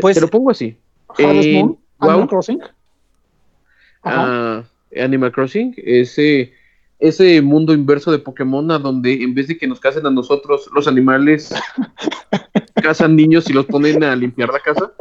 Pues- 0.00 0.14
Te 0.16 0.20
lo 0.20 0.28
pongo 0.28 0.50
así. 0.50 0.76
Harvest 1.18 1.46
En 1.48 1.54
Moon, 1.66 1.78
Animal 2.00 2.28
Crossing. 2.28 2.60
Ajá. 4.02 4.24
ah, 4.58 4.64
Animal 5.04 5.32
Crossing, 5.32 5.74
ese, 5.78 6.52
ese 6.98 7.40
mundo 7.42 7.72
inverso 7.74 8.10
de 8.10 8.18
Pokémon 8.18 8.70
a 8.70 8.78
donde 8.78 9.22
en 9.22 9.34
vez 9.34 9.48
de 9.48 9.58
que 9.58 9.66
nos 9.66 9.80
casen 9.80 10.06
a 10.06 10.10
nosotros, 10.10 10.68
los 10.74 10.88
animales 10.88 11.52
cazan 12.82 13.16
niños 13.16 13.48
y 13.50 13.52
los 13.52 13.66
ponen 13.66 14.02
a 14.04 14.14
limpiar 14.16 14.50
la 14.52 14.60
casa. 14.60 14.92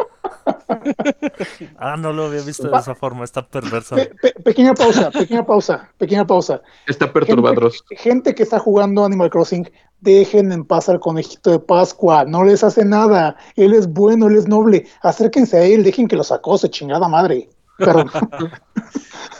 Ah, 1.77 1.95
no 1.97 2.11
lo 2.13 2.25
había 2.25 2.41
visto 2.41 2.67
de 2.69 2.77
esa 2.77 2.95
forma, 2.95 3.23
está 3.23 3.45
perverso. 3.47 3.95
Pe- 3.95 4.11
pe- 4.21 4.33
pequeña 4.43 4.73
pausa, 4.73 5.11
pequeña 5.11 5.45
pausa, 5.45 5.89
pequeña 5.97 6.25
pausa. 6.25 6.61
Está 6.87 7.11
perturbadros. 7.11 7.83
Gente, 7.89 8.03
gente 8.03 8.35
que 8.35 8.43
está 8.43 8.59
jugando 8.59 9.03
Animal 9.05 9.29
Crossing, 9.29 9.69
dejen 10.01 10.51
en 10.51 10.63
paz 10.65 10.89
al 10.89 10.99
conejito 10.99 11.51
de 11.51 11.59
Pascua, 11.59 12.25
no 12.25 12.43
les 12.43 12.63
hace 12.63 12.85
nada, 12.85 13.35
él 13.55 13.73
es 13.73 13.87
bueno, 13.87 14.27
él 14.27 14.35
es 14.37 14.47
noble, 14.47 14.87
acérquense 15.01 15.57
a 15.57 15.63
él, 15.63 15.83
dejen 15.83 16.07
que 16.07 16.15
los 16.15 16.31
acose, 16.31 16.69
chingada 16.69 17.07
madre. 17.07 17.49
Perdón. 17.77 18.09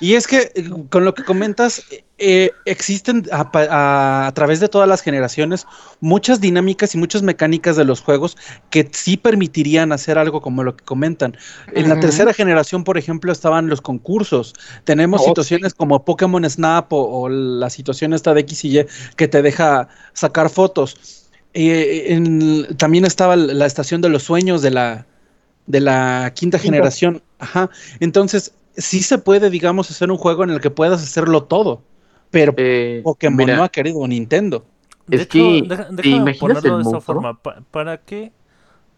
Y 0.00 0.14
es 0.14 0.26
que 0.26 0.52
eh, 0.54 0.70
con 0.88 1.04
lo 1.04 1.14
que 1.14 1.24
comentas, 1.24 1.82
eh, 2.18 2.50
existen 2.64 3.26
a, 3.32 3.50
pa- 3.52 3.66
a- 3.70 4.26
a 4.26 4.34
través 4.34 4.60
de 4.60 4.68
todas 4.68 4.88
las 4.88 5.00
generaciones 5.02 5.66
muchas 6.00 6.40
dinámicas 6.40 6.94
y 6.94 6.98
muchas 6.98 7.22
mecánicas 7.22 7.76
de 7.76 7.84
los 7.84 8.00
juegos 8.00 8.36
que 8.70 8.88
sí 8.92 9.16
permitirían 9.16 9.92
hacer 9.92 10.18
algo 10.18 10.40
como 10.40 10.62
lo 10.64 10.76
que 10.76 10.84
comentan. 10.84 11.36
En 11.74 11.88
la 11.88 12.00
tercera 12.00 12.32
generación, 12.34 12.84
por 12.84 12.98
ejemplo, 12.98 13.32
estaban 13.32 13.68
los 13.68 13.80
concursos. 13.80 14.54
Tenemos 14.84 15.20
Oh, 15.22 15.26
situaciones 15.26 15.74
como 15.74 16.04
Pokémon 16.04 16.48
Snap 16.48 16.92
o, 16.92 17.22
o 17.22 17.28
la 17.28 17.70
situación 17.70 18.12
esta 18.14 18.34
de 18.34 18.40
X 18.40 18.64
y 18.64 18.78
Y 18.80 18.86
que 19.16 19.28
te 19.28 19.42
deja 19.42 19.88
sacar 20.12 20.50
fotos. 20.50 21.28
Eh, 21.52 22.06
en- 22.08 22.76
también 22.76 23.04
estaba 23.04 23.36
la 23.36 23.66
estación 23.66 24.00
de 24.00 24.08
los 24.08 24.22
sueños 24.22 24.62
de 24.62 24.70
la, 24.70 25.06
de 25.66 25.80
la 25.80 26.32
quinta 26.34 26.58
Quinta. 26.58 26.72
generación. 26.74 27.22
Ajá. 27.38 27.70
Entonces, 28.00 28.52
sí 28.76 29.02
se 29.02 29.18
puede, 29.18 29.50
digamos, 29.50 29.90
hacer 29.90 30.10
un 30.10 30.18
juego 30.18 30.44
en 30.44 30.50
el 30.50 30.60
que 30.60 30.70
puedas 30.70 31.02
hacerlo 31.02 31.44
todo. 31.44 31.82
Pero 32.30 32.56
Eh, 32.56 33.02
Pokémon 33.02 33.28
mira, 33.28 33.54
no 33.54 33.62
ha 33.64 33.68
querido 33.70 34.06
Nintendo. 34.06 34.64
De 35.06 35.22
Es 35.22 35.24
hecho, 35.24 35.58
que, 35.58 35.64
deja, 35.64 35.88
¿te 36.00 36.08
deja 36.08 36.16
imaginas 36.16 36.38
ponerlo 36.38 36.76
el 36.76 36.76
de 36.76 36.82
esta 36.82 37.00
monstruo? 37.00 37.00
forma. 37.00 37.42
pa- 37.42 37.62
¿Para 37.70 37.98
qué 38.04 38.32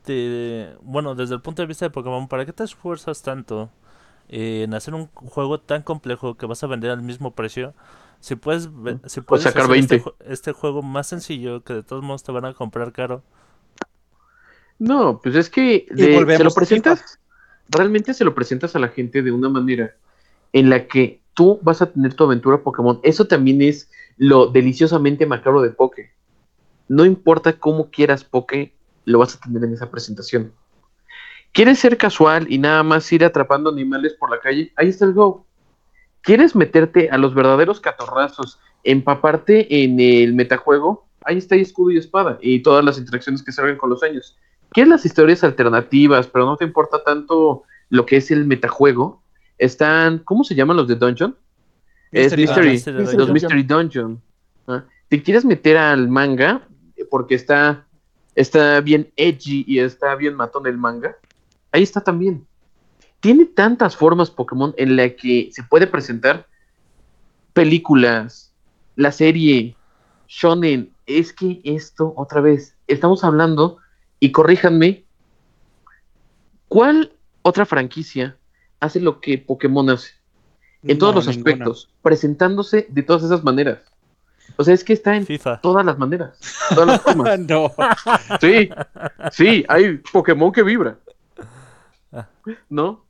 te... 0.05 0.74
Bueno, 0.82 1.15
desde 1.16 1.35
el 1.36 1.43
punto 1.43 1.62
de 1.62 1.69
vista 1.69 1.86
de 1.86 1.90
Pokémon, 1.90 2.28
¿para 2.28 2.47
qué 2.47 2.53
te 2.55 2.65
esfuerzas 2.65 3.23
tanto 3.23 3.70
en 4.28 4.74
hacer 4.74 4.94
un 4.94 5.09
juego 5.15 5.61
tan 5.61 5.82
complejo 5.82 6.36
que 6.36 6.47
vas 6.47 6.65
a 6.65 6.69
vender 6.69 6.90
al 6.93 7.03
mismo 7.03 7.32
precio? 7.35 7.74
Si 8.20 8.36
puedes, 8.36 8.70
ve- 8.82 8.99
si 9.07 9.20
puedes 9.23 9.44
sacar 9.44 9.55
hacer 9.55 9.77
este 9.77 9.97
20. 9.97 9.99
jue- 9.99 10.15
Este, 10.20 10.53
juego 10.53 10.82
más 10.82 11.09
sencillo 11.09 11.65
que 11.65 11.74
de 11.74 11.82
todos 11.85 12.03
modos 12.05 12.24
te 12.24 12.32
van 12.32 12.47
a 12.47 12.55
comprar 12.55 12.93
caro. 12.93 13.23
No, 14.78 15.20
pues 15.23 15.36
es 15.36 15.49
que 15.51 15.86
de- 15.90 16.27
se 16.31 16.44
lo 16.44 16.53
a 16.55 16.55
presentas, 16.55 17.19
realmente 17.68 18.14
se 18.14 18.24
lo 18.24 18.34
presentas 18.34 18.76
a 18.76 18.78
la 18.78 18.89
gente 18.89 19.22
de 19.22 19.32
una 19.32 19.48
manera 19.48 19.94
en 20.52 20.70
la 20.70 20.86
que 20.86 21.22
tú 21.34 21.59
vas 21.62 21.82
a 21.82 21.90
tener 21.90 22.14
tu 22.14 22.24
aventura 22.24 22.62
Pokémon. 22.62 23.01
Eso 23.02 23.26
también 23.26 23.62
es 23.62 23.90
lo 24.16 24.47
deliciosamente 24.47 25.26
macabro 25.26 25.62
de 25.62 25.70
Poké. 25.70 26.12
No 26.89 27.05
importa 27.05 27.55
cómo 27.55 27.90
quieras 27.90 28.24
Poké, 28.24 28.74
lo 29.05 29.18
vas 29.18 29.34
a 29.34 29.40
tener 29.40 29.64
en 29.64 29.72
esa 29.72 29.90
presentación. 29.90 30.52
¿Quieres 31.52 31.78
ser 31.78 31.97
casual 31.97 32.47
y 32.51 32.59
nada 32.59 32.82
más 32.82 33.10
ir 33.12 33.24
atrapando 33.24 33.70
animales 33.70 34.14
por 34.14 34.30
la 34.30 34.40
calle? 34.40 34.72
Ahí 34.76 34.89
está 34.89 35.05
el 35.05 35.12
Go. 35.12 35.47
¿Quieres 36.22 36.55
meterte 36.55 37.10
a 37.10 37.18
los 37.18 37.34
verdaderos 37.34 37.80
catorrazos, 37.80 38.59
empaparte 38.84 39.82
en 39.82 39.98
el 40.01 40.34
metajuego? 40.34 41.06
Ahí 41.24 41.39
está 41.39 41.56
escudo 41.56 41.90
y 41.90 41.98
espada 41.98 42.39
y 42.40 42.62
todas 42.62 42.84
las 42.84 42.98
interacciones 42.98 43.43
que 43.43 43.52
salgan 43.52 43.76
con 43.76 43.90
los 43.90 44.02
años. 44.02 44.39
¿Quieres 44.73 44.90
las 44.90 45.05
historias 45.05 45.44
alternativas, 45.44 46.27
pero 46.27 46.47
no 46.47 46.57
te 46.57 46.65
importa 46.65 47.03
tanto 47.05 47.65
lo 47.90 48.07
que 48.07 48.16
es 48.16 48.31
el 48.31 48.47
metajuego? 48.47 49.23
Están, 49.59 50.19
¿cómo 50.19 50.44
se 50.44 50.55
llaman 50.55 50.77
los 50.77 50.89
de 50.89 50.97
Dungeon? 50.97 51.36
Es 52.11 52.36
Mystery 52.36 52.70
Mystery, 52.70 52.99
Mystery 53.01 53.16
los 53.16 53.27
Dungeon. 53.27 53.32
Mystery 53.32 53.62
Dungeon. 53.62 54.23
¿ah? 54.66 54.85
¿Te 55.09 55.23
quieres 55.23 55.44
meter 55.44 55.77
al 55.77 56.09
manga? 56.09 56.66
Porque 57.11 57.35
está 57.35 57.86
está 58.35 58.81
bien 58.81 59.12
edgy 59.16 59.65
y 59.66 59.78
está 59.78 60.15
bien 60.15 60.35
matón 60.35 60.66
el 60.66 60.78
manga, 60.78 61.16
ahí 61.70 61.82
está 61.82 62.01
también. 62.01 62.47
Tiene 63.20 63.47
tantas 63.47 63.97
formas 63.97 64.31
Pokémon 64.31 64.74
en 64.77 64.97
la 64.97 65.11
que 65.11 65.51
se 65.53 65.62
puede 65.62 65.86
presentar 65.86 66.47
películas, 67.53 68.53
la 68.97 69.12
serie, 69.12 69.77
shonen. 70.27 70.93
Es 71.07 71.32
que 71.32 71.61
esto, 71.65 72.12
otra 72.16 72.40
vez, 72.40 72.77
estamos 72.86 73.23
hablando, 73.23 73.78
y 74.23 74.31
corríjanme, 74.31 75.05
¿cuál 76.69 77.12
otra 77.43 77.66
franquicia 77.66 78.36
hace 78.78 79.01
lo 79.01 79.20
que 79.20 79.36
Pokémon 79.39 79.90
hace? 79.90 80.12
En 80.85 80.97
todos 80.99 81.12
No, 81.15 81.20
los 81.20 81.27
ninguna. 81.28 81.51
aspectos, 81.53 81.90
presentándose 82.03 82.86
de 82.89 83.03
todas 83.03 83.24
esas 83.24 83.43
maneras. 83.43 83.81
O 84.57 84.62
sea, 84.65 84.74
es 84.74 84.85
que 84.85 84.93
está 84.93 85.16
en 85.16 85.27
FIFA. 85.27 85.61
todas 85.61 85.85
las 85.85 85.99
maneras, 85.99 86.39
todas 86.70 86.86
las 86.86 87.01
formas. 87.03 87.39
no. 87.49 87.73
Sí, 88.40 88.70
sí, 89.32 89.65
hay 89.69 89.97
Pokémon 90.12 90.53
que 90.53 90.62
vibra. 90.62 90.99
¿No? 92.69 93.05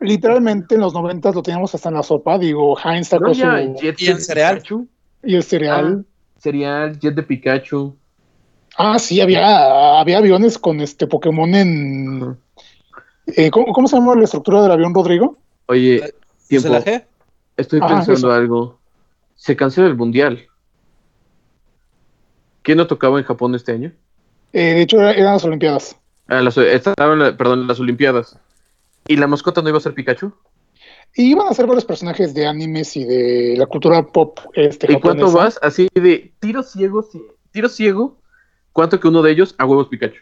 Literalmente 0.00 0.74
en 0.74 0.80
los 0.80 0.94
noventas 0.94 1.34
lo 1.34 1.42
teníamos 1.42 1.74
hasta 1.74 1.88
en 1.90 1.94
la 1.96 2.02
sopa, 2.02 2.38
digo, 2.38 2.76
Heinz 2.82 3.08
sacó 3.08 3.28
No, 3.28 3.34
su... 3.34 3.74
Jet 3.80 4.00
¿Y 4.00 4.06
el 4.08 4.20
cereal? 4.20 4.56
Pikachu, 4.56 4.88
y 5.24 5.34
el 5.36 5.42
cereal. 5.42 6.06
cereal, 6.38 6.98
Jet 6.98 7.14
de 7.14 7.22
Pikachu. 7.22 7.96
Ah, 8.78 8.98
sí, 8.98 9.20
había, 9.20 10.00
había 10.00 10.18
aviones 10.18 10.58
con 10.58 10.80
este 10.80 11.06
Pokémon 11.06 11.54
en... 11.54 12.38
eh, 13.26 13.50
¿cómo, 13.50 13.72
cómo 13.72 13.86
se 13.86 13.96
llama 13.96 14.14
la 14.14 14.24
estructura 14.24 14.62
del 14.62 14.72
avión, 14.72 14.94
Rodrigo? 14.94 15.36
Oye, 15.66 16.14
tiempo, 16.48 16.74
estoy 17.56 17.80
Ah, 17.82 17.88
pensando 17.88 18.28
eso. 18.28 18.32
algo. 18.32 18.78
Se 19.34 19.56
canceló 19.56 19.86
el 19.86 19.96
mundial. 19.96 20.46
¿Quién 22.62 22.78
no 22.78 22.86
tocaba 22.86 23.18
en 23.18 23.24
Japón 23.24 23.54
este 23.54 23.72
año? 23.72 23.92
Eh, 24.52 24.74
de 24.74 24.82
hecho, 24.82 24.98
era- 24.98 25.12
eran 25.12 25.34
las 25.34 25.44
Olimpiadas. 25.44 25.96
Ah, 26.28 26.40
las, 26.40 26.56
estaban, 26.56 27.36
perdón, 27.36 27.66
las 27.66 27.80
Olimpiadas. 27.80 28.38
¿Y 29.08 29.16
la 29.16 29.26
mascota 29.26 29.62
no 29.62 29.68
iba 29.68 29.78
a 29.78 29.80
ser 29.80 29.94
Pikachu? 29.94 30.32
Y 31.14 31.32
iban 31.32 31.48
a 31.48 31.54
ser 31.54 31.66
varios 31.66 31.84
personajes 31.84 32.32
de 32.34 32.46
animes 32.46 32.96
y 32.96 33.04
de 33.04 33.54
la 33.58 33.66
cultura 33.66 34.06
pop 34.06 34.38
este, 34.54 34.90
¿Y 34.92 35.00
cuánto 35.00 35.30
vas? 35.30 35.58
Así 35.60 35.88
de 35.94 36.32
tiro 36.40 36.62
ciego, 36.62 37.06
tiro 37.50 37.68
ciego. 37.68 38.21
¿Cuánto 38.72 38.98
que 39.00 39.08
uno 39.08 39.22
de 39.22 39.32
ellos 39.32 39.54
a 39.58 39.64
huevos 39.66 39.88
Pikachu? 39.88 40.20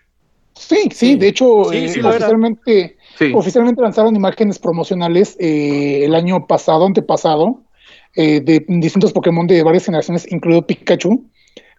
Sí, 0.55 0.89
sí, 0.91 1.13
Sí. 1.13 1.17
de 1.17 1.29
hecho, 1.29 1.65
Sí, 1.71 1.77
eh, 1.77 1.89
sí 1.89 2.01
oficialmente, 2.01 2.97
Sí. 3.17 3.33
oficialmente 3.35 3.81
lanzaron 3.83 4.15
imágenes 4.17 4.59
promocionales 4.59 5.37
eh, 5.41 6.05
el 6.05 6.15
año 6.15 6.47
pasado, 6.47 6.85
antepasado, 6.87 7.63
eh, 8.17 8.41
de 8.41 8.65
distintos 8.69 9.13
Pokémon 9.13 9.47
de 9.47 9.63
varias 9.63 9.85
generaciones, 9.87 10.31
incluido 10.31 10.67
Pikachu, 10.67 11.31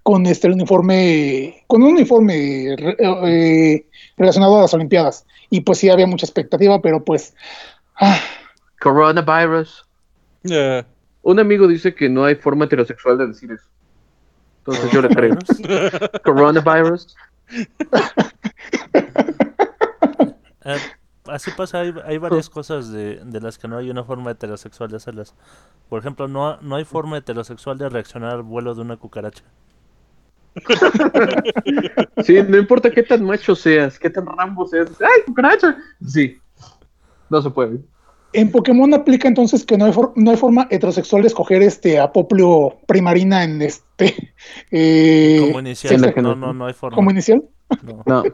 con 0.03 0.25
este 0.25 0.47
uniforme, 0.47 1.63
con 1.67 1.83
un 1.83 1.91
uniforme 1.93 2.75
re- 2.77 2.97
eh, 3.25 3.85
relacionado 4.17 4.57
a 4.57 4.61
las 4.61 4.73
Olimpiadas. 4.73 5.25
Y 5.49 5.61
pues 5.61 5.77
sí 5.77 5.89
había 5.89 6.07
mucha 6.07 6.25
expectativa, 6.25 6.81
pero 6.81 7.03
pues 7.03 7.35
ah, 7.99 8.19
Coronavirus. 8.79 9.85
Un 11.23 11.39
amigo 11.39 11.67
dice 11.67 11.93
que 11.93 12.09
no 12.09 12.23
hay 12.25 12.35
forma 12.35 12.65
heterosexual 12.65 13.17
de 13.17 13.27
decir 13.27 13.51
eso. 13.51 13.65
Entonces 14.61 14.91
yo 14.91 15.01
le 15.01 15.09
creo. 15.09 15.37
Coronavirus. 16.23 17.15
Eh, 20.63 20.77
así 21.25 21.51
pasa, 21.51 21.79
hay, 21.79 21.93
hay 22.05 22.17
varias 22.19 22.49
cosas 22.49 22.91
de, 22.91 23.21
de 23.23 23.41
las 23.41 23.57
que 23.57 23.67
no 23.67 23.77
hay 23.77 23.89
una 23.89 24.03
forma 24.03 24.31
heterosexual 24.31 24.89
de 24.91 24.97
hacerlas. 24.97 25.33
Por 25.89 25.99
ejemplo, 25.99 26.27
no, 26.27 26.57
no 26.61 26.75
hay 26.75 26.85
forma 26.85 27.17
heterosexual 27.17 27.77
de 27.77 27.89
reaccionar 27.89 28.31
al 28.31 28.43
vuelo 28.43 28.75
de 28.75 28.81
una 28.81 28.97
cucaracha. 28.97 29.43
Sí, 32.23 32.37
no 32.47 32.57
importa 32.57 32.91
qué 32.91 33.03
tan 33.03 33.23
macho 33.23 33.55
seas, 33.55 33.97
qué 33.97 34.09
tan 34.09 34.25
rambo 34.25 34.67
seas. 34.67 34.89
¡Ay, 35.01 35.23
cucaracha! 35.25 35.77
Sí. 36.05 36.39
No 37.29 37.41
se 37.41 37.49
puede. 37.49 37.79
En 38.33 38.51
Pokémon 38.51 38.93
aplica 38.93 39.27
entonces 39.27 39.65
que 39.65 39.77
no 39.77 39.85
hay, 39.85 39.93
for- 39.93 40.13
no 40.15 40.31
hay 40.31 40.37
forma 40.37 40.67
heterosexual 40.69 41.21
de 41.23 41.27
escoger 41.27 41.61
este 41.61 41.99
a 41.99 42.11
Poplio 42.11 42.77
Primarina 42.87 43.43
en 43.43 43.61
este 43.61 44.33
eh, 44.71 45.39
Como 45.47 45.59
inicial, 45.59 45.99
no, 46.15 46.21
no- 46.21 46.35
no, 46.35 46.53
no 46.53 46.65
hay 46.67 46.73
forma. 46.73 46.95
como 46.95 47.11
inicial. 47.11 47.43
no. 47.83 48.03
No. 48.05 48.23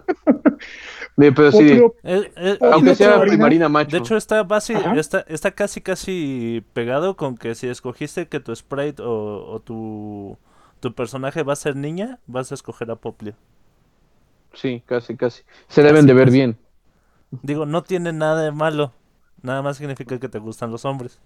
Sí, 1.20 1.32
pero 1.32 1.52
sí, 1.52 1.58
Poplio 1.58 1.96
Eh, 2.04 2.32
eh, 2.36 2.58
Poplio 2.60 2.74
aunque 2.74 2.94
sea 2.96 3.08
Primarina. 3.14 3.32
primarina 3.32 3.70
macho. 3.70 3.90
De 3.90 3.98
hecho, 3.98 4.16
está, 4.18 4.44
basi- 4.48 4.76
Ajá. 4.76 4.94
está, 5.00 5.26
está 5.28 5.50
casi 5.50 5.82
casi 5.82 6.64
pegado 6.74 7.18
con 7.18 7.36
que 7.38 7.56
si 7.56 7.68
escogiste 7.68 8.28
que 8.28 8.40
tu 8.40 8.56
sprite 8.56 9.02
o, 9.02 9.52
o 9.52 9.60
tu, 9.60 10.38
tu 10.80 10.94
personaje 10.94 11.42
va 11.42 11.54
a 11.54 11.56
ser 11.56 11.76
niña, 11.76 12.20
vas 12.28 12.52
a 12.52 12.56
escoger 12.56 12.92
a 12.92 12.98
Poplio. 12.98 13.34
Sí, 14.54 14.84
casi, 14.86 15.16
casi. 15.16 15.42
Se 15.70 15.82
deben 15.82 16.06
de 16.06 16.14
ver 16.14 16.26
casi. 16.26 16.38
bien. 16.38 16.58
Digo, 17.42 17.66
no 17.66 17.82
tiene 17.82 18.14
nada 18.14 18.44
de 18.44 18.52
malo. 18.52 18.94
Nada 19.42 19.62
más 19.62 19.78
significa 19.78 20.20
que 20.20 20.30
te 20.30 20.40
gustan 20.40 20.72
los 20.72 20.86
hombres. 20.86 21.20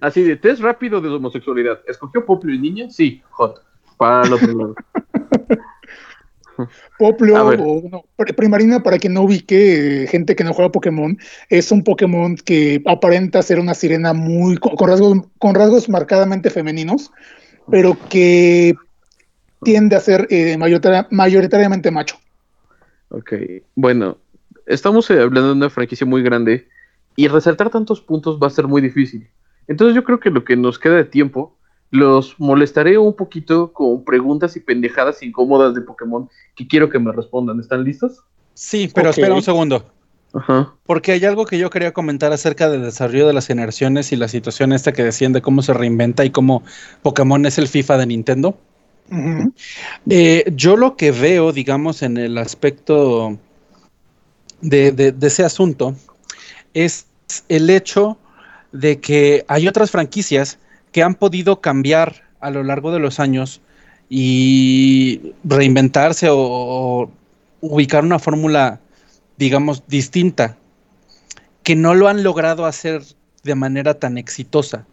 Así 0.00 0.22
de 0.22 0.36
test 0.36 0.60
rápido 0.60 1.00
de 1.00 1.08
homosexualidad. 1.08 1.80
¿Escogió 1.86 2.24
Poplio 2.24 2.54
y 2.54 2.58
niña? 2.58 2.90
Sí, 2.90 3.22
hot. 3.30 3.62
Para 3.96 4.26
el 4.26 4.32
otro 4.34 4.52
lado. 4.52 4.74
Poplio 6.98 7.36
o 7.36 7.88
no, 7.90 8.04
Primarina, 8.34 8.82
para 8.82 8.98
quien 8.98 9.12
no 9.14 9.22
ubique, 9.22 10.04
eh, 10.04 10.06
gente 10.06 10.34
que 10.34 10.44
no 10.44 10.54
juega 10.54 10.72
Pokémon, 10.72 11.18
es 11.50 11.70
un 11.70 11.84
Pokémon 11.84 12.34
que 12.36 12.82
aparenta 12.86 13.42
ser 13.42 13.58
una 13.60 13.74
sirena 13.74 14.14
muy 14.14 14.56
con, 14.56 14.74
con 14.74 14.88
rasgos, 14.88 15.18
con 15.38 15.54
rasgos 15.54 15.88
marcadamente 15.90 16.48
femeninos, 16.48 17.10
pero 17.70 17.96
que 18.08 18.74
tiende 19.62 19.96
a 19.96 20.00
ser 20.00 20.26
eh, 20.30 20.56
mayoritaria- 20.56 21.06
mayoritariamente 21.10 21.90
macho. 21.90 22.16
Ok, 23.10 23.34
bueno, 23.74 24.16
estamos 24.66 25.08
eh, 25.10 25.20
hablando 25.20 25.48
de 25.48 25.54
una 25.54 25.70
franquicia 25.70 26.06
muy 26.06 26.22
grande 26.22 26.68
y 27.14 27.28
resaltar 27.28 27.70
tantos 27.70 28.00
puntos 28.00 28.38
va 28.42 28.48
a 28.48 28.50
ser 28.50 28.66
muy 28.66 28.82
difícil. 28.82 29.28
Entonces 29.68 29.94
yo 29.94 30.04
creo 30.04 30.20
que 30.20 30.30
lo 30.30 30.44
que 30.44 30.56
nos 30.56 30.78
queda 30.78 30.96
de 30.96 31.04
tiempo, 31.04 31.56
los 31.90 32.38
molestaré 32.38 32.98
un 32.98 33.14
poquito 33.14 33.72
con 33.72 34.04
preguntas 34.04 34.56
y 34.56 34.60
pendejadas 34.60 35.22
incómodas 35.22 35.74
de 35.74 35.80
Pokémon 35.80 36.28
que 36.54 36.66
quiero 36.66 36.90
que 36.90 36.98
me 36.98 37.12
respondan. 37.12 37.60
¿Están 37.60 37.84
listos? 37.84 38.22
Sí, 38.54 38.90
pero 38.94 39.10
espera 39.10 39.34
un 39.34 39.42
segundo. 39.42 39.86
Ajá. 40.34 40.74
Porque 40.84 41.12
hay 41.12 41.24
algo 41.24 41.46
que 41.46 41.58
yo 41.58 41.70
quería 41.70 41.92
comentar 41.92 42.32
acerca 42.32 42.68
del 42.68 42.82
desarrollo 42.82 43.26
de 43.26 43.32
las 43.32 43.46
generaciones 43.46 44.12
y 44.12 44.16
la 44.16 44.28
situación 44.28 44.72
esta 44.72 44.92
que 44.92 45.02
decían 45.02 45.32
de 45.32 45.40
cómo 45.40 45.62
se 45.62 45.72
reinventa 45.72 46.24
y 46.24 46.30
cómo 46.30 46.62
Pokémon 47.02 47.46
es 47.46 47.58
el 47.58 47.68
FIFA 47.68 47.98
de 47.98 48.06
Nintendo. 48.06 48.58
Eh, 50.10 50.44
yo 50.54 50.76
lo 50.76 50.96
que 50.96 51.12
veo, 51.12 51.52
digamos, 51.52 52.02
en 52.02 52.16
el 52.16 52.38
aspecto 52.38 53.38
de, 54.60 54.92
de- 54.92 55.12
de 55.12 55.26
ese 55.26 55.44
asunto 55.44 55.94
es 56.74 57.06
el 57.48 57.70
hecho 57.70 58.18
de 58.72 59.00
que 59.00 59.44
hay 59.48 59.68
otras 59.68 59.90
franquicias 59.90 60.58
que 60.92 61.02
han 61.02 61.14
podido 61.14 61.60
cambiar 61.60 62.24
a 62.40 62.50
lo 62.50 62.62
largo 62.62 62.92
de 62.92 63.00
los 63.00 63.20
años 63.20 63.60
y 64.08 65.34
reinventarse 65.44 66.28
o, 66.30 66.36
o 66.38 67.10
ubicar 67.60 68.04
una 68.04 68.18
fórmula, 68.18 68.80
digamos, 69.36 69.82
distinta, 69.88 70.56
que 71.62 71.74
no 71.74 71.94
lo 71.94 72.08
han 72.08 72.22
logrado 72.22 72.66
hacer 72.66 73.02
de 73.42 73.54
manera 73.54 73.94
tan 73.98 74.18
exitosa. 74.18 74.86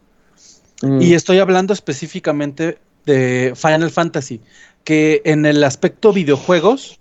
Mm, 0.82 1.02
Y 1.02 1.14
estoy 1.14 1.40
hablando 1.40 1.74
específicamente 1.74 2.80
de 3.06 3.54
Final 3.56 3.92
Fantasy, 3.92 4.42
que 4.84 5.22
en 5.26 5.46
el 5.46 5.64
aspecto 5.64 6.14
videojuegos 6.14 7.00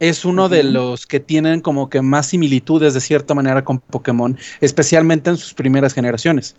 es 0.00 0.24
uno 0.24 0.48
de 0.48 0.62
los 0.62 1.06
que 1.06 1.20
tienen 1.20 1.60
como 1.60 1.88
que 1.90 2.02
más 2.02 2.26
similitudes 2.28 2.94
de 2.94 3.00
cierta 3.00 3.34
manera 3.34 3.64
con 3.64 3.78
Pokémon, 3.80 4.36
especialmente 4.60 5.30
en 5.30 5.36
sus 5.36 5.54
primeras 5.54 5.92
generaciones. 5.94 6.54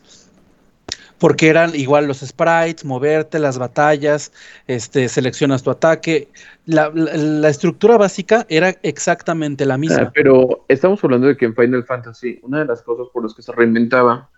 Porque 1.18 1.50
eran 1.50 1.76
igual 1.76 2.08
los 2.08 2.20
sprites, 2.20 2.86
moverte, 2.86 3.40
las 3.40 3.58
batallas, 3.58 4.32
este, 4.68 5.10
seleccionas 5.10 5.64
tu 5.64 5.70
ataque. 5.70 6.30
La, 6.66 6.90
la- 6.94 7.14
la 7.18 7.50
estructura 7.50 7.98
básica 7.98 8.46
era 8.50 8.70
exactamente 8.84 9.66
la 9.66 9.78
misma. 9.78 10.04
Ah, 10.04 10.12
pero 10.14 10.64
estamos 10.70 11.04
hablando 11.04 11.28
de 11.28 11.36
que 11.36 11.46
en 11.46 11.56
Final 11.56 11.84
Fantasy 11.84 12.40
una 12.44 12.60
de 12.60 12.66
las 12.66 12.82
cosas 12.82 13.08
por 13.14 13.24
las 13.24 13.34
que 13.34 13.42
se 13.42 13.52
reinventaba 13.52 14.30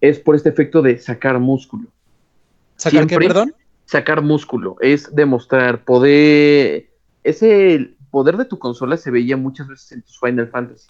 es 0.00 0.18
por 0.18 0.34
este 0.34 0.48
efecto 0.48 0.80
de 0.80 0.98
sacar 0.98 1.38
músculo. 1.38 1.88
¿Sacar 2.76 3.06
qué, 3.06 3.18
perdón? 3.18 3.54
sacar 3.84 4.22
músculo, 4.22 4.76
es 4.80 5.14
demostrar 5.14 5.84
poder. 5.84 6.88
Ese 7.24 7.91
poder 8.12 8.36
de 8.36 8.44
tu 8.44 8.60
consola 8.60 8.96
se 8.96 9.10
veía 9.10 9.36
muchas 9.36 9.66
veces 9.66 9.90
en 9.90 10.02
tus 10.02 10.20
Final 10.20 10.46
Fantasy. 10.48 10.88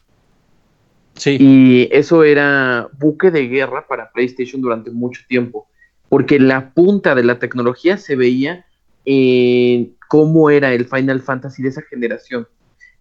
Sí. 1.15 1.37
Y 1.39 1.89
eso 1.93 2.25
era 2.25 2.89
buque 2.99 3.31
de 3.31 3.47
guerra 3.47 3.87
para 3.87 4.11
PlayStation 4.11 4.61
durante 4.61 4.91
mucho 4.91 5.23
tiempo. 5.29 5.69
Porque 6.09 6.39
la 6.39 6.75
punta 6.75 7.15
de 7.15 7.25
la 7.25 7.39
tecnología 7.39 7.97
se 7.97 8.17
veía 8.17 8.67
en 9.05 9.97
cómo 10.09 10.51
era 10.51 10.75
el 10.75 10.85
Final 10.85 11.23
Fantasy 11.23 11.63
de 11.63 11.71
esa 11.71 11.83
generación. 11.83 12.47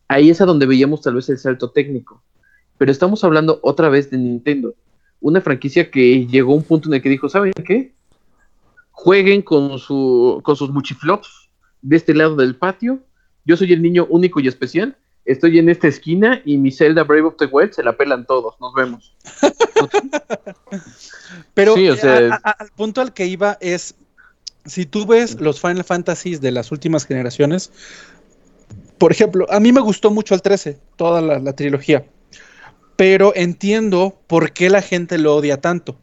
Ahí 0.07 0.29
es 0.29 0.39
a 0.39 0.45
donde 0.45 0.65
veíamos 0.65 1.01
tal 1.01 1.15
vez 1.15 1.27
el 1.29 1.39
salto 1.39 1.71
técnico. 1.71 2.23
Pero 2.77 2.91
estamos 2.91 3.23
hablando 3.23 3.59
otra 3.63 3.89
vez 3.89 4.11
de 4.11 4.17
Nintendo. 4.17 4.75
Una 5.19 5.41
franquicia 5.41 5.89
que 5.89 6.27
llegó 6.27 6.53
a 6.53 6.57
un 6.57 6.63
punto 6.63 6.89
en 6.89 6.95
el 6.95 7.01
que 7.01 7.09
dijo, 7.09 7.27
¿saben 7.27 7.53
qué? 7.65 7.93
Jueguen 8.91 9.41
con, 9.41 9.79
su, 9.79 10.41
con 10.43 10.55
sus 10.55 10.69
muchiflops 10.69 11.49
de 11.81 11.95
este 11.95 12.13
lado 12.13 12.35
del 12.35 12.55
patio, 12.55 12.99
yo 13.45 13.57
soy 13.57 13.73
el 13.73 13.81
niño 13.81 14.05
único 14.09 14.39
y 14.39 14.47
especial, 14.47 14.95
estoy 15.25 15.59
en 15.59 15.69
esta 15.69 15.87
esquina 15.87 16.41
y 16.45 16.57
mi 16.57 16.71
Zelda 16.71 17.03
Brave 17.03 17.23
of 17.27 17.35
the 17.37 17.45
Wild 17.45 17.73
se 17.73 17.83
la 17.83 17.95
pelan 17.97 18.25
todos, 18.25 18.55
nos 18.59 18.73
vemos. 18.73 19.15
Pero 21.53 21.75
Sí, 21.75 21.87
o 21.89 21.95
sea- 21.95 22.39
a- 22.43 22.49
a- 22.49 22.51
al 22.59 22.69
punto 22.71 23.01
al 23.01 23.13
que 23.13 23.25
iba 23.25 23.57
es, 23.61 23.95
si 24.65 24.85
tú 24.85 25.05
ves 25.05 25.39
los 25.39 25.59
Final 25.59 25.83
Fantasies 25.83 26.41
de 26.41 26.51
las 26.51 26.71
últimas 26.71 27.05
generaciones, 27.05 27.71
por 28.97 29.11
ejemplo, 29.11 29.45
a 29.49 29.59
mí 29.59 29.71
me 29.71 29.81
gustó 29.81 30.11
mucho 30.11 30.35
el 30.35 30.41
13, 30.41 30.79
toda 30.95 31.21
la, 31.21 31.39
la 31.39 31.53
trilogía, 31.53 32.05
pero 32.95 33.33
entiendo 33.35 34.19
por 34.27 34.51
qué 34.53 34.69
la 34.69 34.81
gente 34.81 35.17
lo 35.17 35.35
odia 35.35 35.59
tanto. 35.59 35.97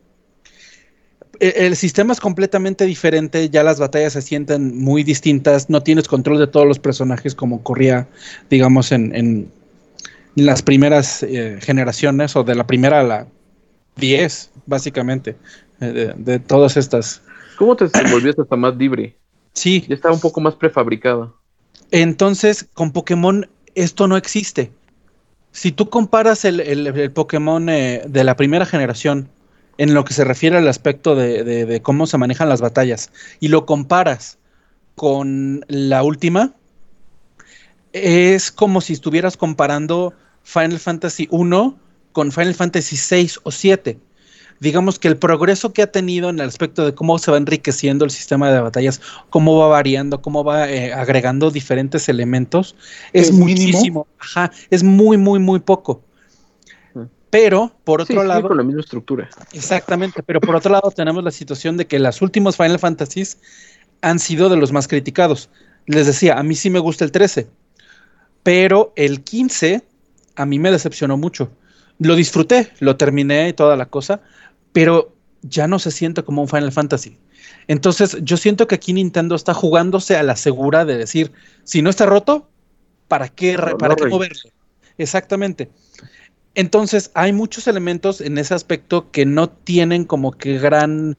E- 1.40 1.66
El 1.66 1.76
sistema 1.76 2.12
es 2.12 2.20
completamente 2.20 2.84
diferente, 2.84 3.48
ya 3.50 3.62
las 3.62 3.78
batallas 3.78 4.12
se 4.14 4.22
sienten 4.22 4.76
muy 4.78 5.02
distintas, 5.04 5.70
no 5.70 5.82
tienes 5.82 6.08
control 6.08 6.38
de 6.38 6.46
todos 6.46 6.66
los 6.66 6.78
personajes 6.78 7.34
como 7.34 7.56
ocurría, 7.56 8.08
digamos, 8.50 8.92
en, 8.92 9.14
en 9.14 9.52
las 10.36 10.62
primeras 10.62 11.22
eh, 11.22 11.58
generaciones 11.60 12.36
o 12.36 12.44
de 12.44 12.54
la 12.54 12.66
primera 12.66 13.00
a 13.00 13.04
la 13.04 13.26
10, 13.96 14.50
básicamente, 14.66 15.36
eh, 15.80 15.86
de, 15.86 16.14
de 16.16 16.38
todas 16.40 16.76
estas. 16.76 17.22
¿Cómo 17.54 17.76
te 17.76 17.86
volvías 18.04 18.38
hasta 18.38 18.56
más 18.56 18.76
libre? 18.76 19.20
Sí, 19.54 19.86
Ya 19.86 19.94
estaba 19.94 20.14
un 20.14 20.20
poco 20.20 20.40
más 20.40 20.54
prefabricado. 20.56 21.42
entonces 21.90 22.66
con 22.74 22.92
Pokémon 22.92 23.48
esto 23.74 24.08
no 24.08 24.16
existe. 24.16 24.70
Si 25.52 25.72
tú 25.72 25.90
comparas 25.90 26.44
el, 26.44 26.60
el- 26.60 26.88
el 26.88 27.12
Pokémon 27.12 27.68
eh, 27.68 28.02
de 28.08 28.24
la 28.24 28.36
primera 28.36 28.66
generación 28.66 29.28
en 29.78 29.94
lo 29.94 30.04
que 30.04 30.14
se 30.14 30.24
refiere 30.24 30.58
al 30.58 30.68
aspecto 30.68 31.14
de, 31.16 31.44
de- 31.44 31.66
de 31.66 31.82
cómo 31.82 32.06
se 32.06 32.18
manejan 32.18 32.48
las 32.48 32.60
batallas 32.60 33.10
y 33.40 33.48
lo 33.48 33.66
comparas 33.66 34.38
con 34.96 35.64
la 35.68 36.02
última, 36.02 36.54
es 37.92 38.50
como 38.52 38.80
si 38.80 38.92
estuvieras 38.92 39.36
comparando 39.36 40.14
Final 40.42 40.78
Fantasy 40.78 41.28
1 41.30 41.78
con 42.12 42.32
Final 42.32 42.54
Fantasy 42.54 42.96
6 42.96 43.40
o 43.42 43.50
7. 43.50 43.98
Digamos 44.60 44.98
que 44.98 45.06
el 45.08 45.16
progreso 45.16 45.72
que 45.72 45.82
ha 45.82 45.92
tenido 45.92 46.30
en 46.30 46.40
el 46.40 46.48
aspecto 46.48 46.84
de 46.84 46.94
cómo 46.94 47.18
se 47.18 47.30
va 47.30 47.36
enriqueciendo 47.36 48.04
el 48.04 48.10
sistema 48.10 48.50
de 48.50 48.60
batallas, 48.60 49.00
cómo 49.30 49.56
va 49.58 49.68
variando, 49.68 50.20
cómo 50.20 50.42
va 50.42 50.68
eh, 50.68 50.92
agregando 50.92 51.50
diferentes 51.52 52.08
elementos, 52.08 52.74
es, 53.12 53.28
Es 53.28 53.32
mínimo. 53.32 53.44
muchísimo. 53.44 54.06
Ajá, 54.18 54.50
es 54.70 54.82
muy, 54.82 55.16
muy, 55.16 55.38
muy 55.38 55.60
poco. 55.60 56.02
Pero, 57.30 57.72
por 57.84 58.00
otro 58.00 58.22
lado, 58.24 58.48
con 58.48 58.56
la 58.56 58.62
misma 58.62 58.80
estructura. 58.80 59.28
Exactamente, 59.52 60.22
pero 60.22 60.40
por 60.40 60.56
otro 60.56 60.72
lado 60.72 60.90
tenemos 60.90 61.22
la 61.22 61.30
situación 61.30 61.76
de 61.76 61.86
que 61.86 61.98
las 61.98 62.22
últimos 62.22 62.56
Final 62.56 62.78
Fantasies 62.78 63.38
han 64.00 64.18
sido 64.18 64.48
de 64.48 64.56
los 64.56 64.72
más 64.72 64.88
criticados. 64.88 65.50
Les 65.86 66.06
decía, 66.06 66.38
a 66.38 66.42
mí 66.42 66.54
sí 66.54 66.70
me 66.70 66.78
gusta 66.78 67.04
el 67.04 67.12
13, 67.12 67.48
pero 68.42 68.92
el 68.96 69.22
15 69.22 69.82
a 70.36 70.46
mí 70.46 70.58
me 70.58 70.70
decepcionó 70.70 71.16
mucho. 71.16 71.50
Lo 71.98 72.14
disfruté, 72.14 72.70
lo 72.80 72.96
terminé 72.96 73.48
y 73.48 73.52
toda 73.52 73.76
la 73.76 73.86
cosa, 73.86 74.20
pero 74.72 75.14
ya 75.42 75.68
no 75.68 75.78
se 75.78 75.90
siente 75.90 76.22
como 76.22 76.42
un 76.42 76.48
Final 76.48 76.72
Fantasy. 76.72 77.18
Entonces, 77.66 78.16
yo 78.22 78.36
siento 78.36 78.66
que 78.66 78.76
aquí 78.76 78.92
Nintendo 78.92 79.34
está 79.34 79.52
jugándose 79.52 80.16
a 80.16 80.22
la 80.22 80.36
segura 80.36 80.84
de 80.84 80.96
decir, 80.96 81.32
si 81.64 81.82
no 81.82 81.90
está 81.90 82.06
roto, 82.06 82.48
¿para 83.08 83.28
qué, 83.28 83.56
No, 83.56 83.76
para 83.76 83.90
no 83.90 83.96
qué 83.96 84.04
rey. 84.04 84.12
moverle? 84.12 84.52
Exactamente. 84.96 85.70
Entonces, 86.54 87.10
hay 87.14 87.32
muchos 87.32 87.66
elementos 87.68 88.20
en 88.20 88.38
ese 88.38 88.54
aspecto 88.54 89.10
que 89.10 89.26
no 89.26 89.48
tienen 89.48 90.04
como 90.04 90.32
que 90.32 90.58
gran. 90.58 91.16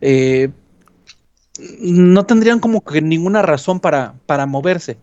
eh, 0.00 0.50
no 1.80 2.24
tendrían 2.26 2.60
como 2.60 2.84
que 2.84 3.02
ninguna 3.02 3.42
razón 3.42 3.80
para, 3.80 4.14
para 4.26 4.46
moverse. 4.46 4.98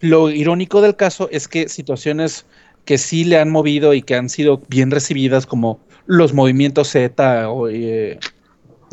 Lo 0.00 0.30
irónico 0.30 0.80
del 0.82 0.96
caso 0.96 1.28
es 1.32 1.48
que 1.48 1.68
situaciones 1.68 2.46
que 2.84 2.98
sí 2.98 3.24
le 3.24 3.38
han 3.38 3.50
movido 3.50 3.94
y 3.94 4.02
que 4.02 4.16
han 4.16 4.28
sido 4.28 4.62
bien 4.68 4.90
recibidas, 4.90 5.46
como 5.46 5.80
los 6.06 6.34
movimientos 6.34 6.90
Z 6.90 7.50
o 7.50 7.68
eh, 7.68 8.18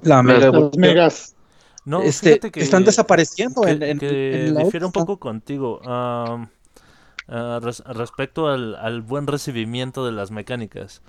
la 0.04 0.24
mega 0.24 0.40
Los 0.40 0.48
evolución, 0.48 0.82
megas. 0.82 1.36
No, 1.86 2.02
este, 2.02 2.30
fíjate 2.30 2.52
que, 2.52 2.62
están 2.64 2.86
desapareciendo 2.86 3.62
que, 3.64 3.72
en, 3.72 3.84
en- 3.84 4.00
que 4.00 4.16
en 4.32 4.54
la 4.54 4.64
difiere 4.64 4.86
un 4.86 4.92
poco 4.92 5.20
contigo. 5.20 5.82
Ah, 7.28 7.60
res- 7.62 7.84
respecto 7.86 8.48
al, 8.48 8.76
al 8.76 9.02
buen 9.02 9.28
recibimiento 9.28 10.06
de 10.06 10.12
las 10.12 10.32
mecánicas. 10.32 11.02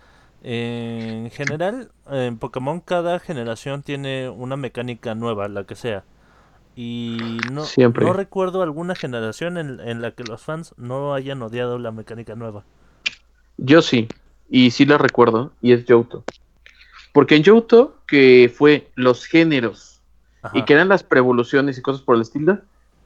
En 0.42 1.30
general, 1.30 1.90
en 2.10 2.38
Pokémon 2.38 2.80
cada 2.80 3.18
generación 3.18 3.82
tiene 3.82 4.28
una 4.28 4.56
mecánica 4.56 5.14
nueva, 5.14 5.48
la 5.48 5.64
que 5.64 5.74
sea. 5.74 6.04
Y 6.76 7.38
no, 7.52 7.62
Siempre. 7.62 8.04
no 8.04 8.12
recuerdo 8.12 8.62
alguna 8.62 8.94
generación 8.94 9.56
en, 9.58 9.80
en 9.80 10.02
la 10.02 10.10
que 10.10 10.24
los 10.24 10.42
fans 10.42 10.74
no 10.76 11.14
hayan 11.14 11.40
odiado 11.40 11.78
la 11.78 11.92
mecánica 11.92 12.34
nueva. 12.34 12.64
Yo 13.56 13.80
sí, 13.80 14.08
y 14.50 14.72
sí 14.72 14.84
la 14.84 14.98
recuerdo, 14.98 15.52
y 15.62 15.72
es 15.72 15.84
Johto. 15.88 16.24
Porque 17.12 17.36
en 17.36 17.44
Johto, 17.44 17.98
que 18.06 18.52
fue 18.54 18.90
los 18.96 19.24
géneros 19.24 20.00
y 20.52 20.62
que 20.64 20.74
eran 20.74 20.88
las 20.88 21.04
preevoluciones 21.04 21.78
y 21.78 21.82
cosas 21.82 22.02
por 22.02 22.16
el 22.16 22.22
estilo, 22.22 22.58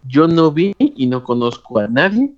yo 0.09 0.27
no 0.27 0.51
vi 0.51 0.75
y 0.79 1.07
no 1.07 1.23
conozco 1.23 1.79
a 1.79 1.87
nadie 1.87 2.33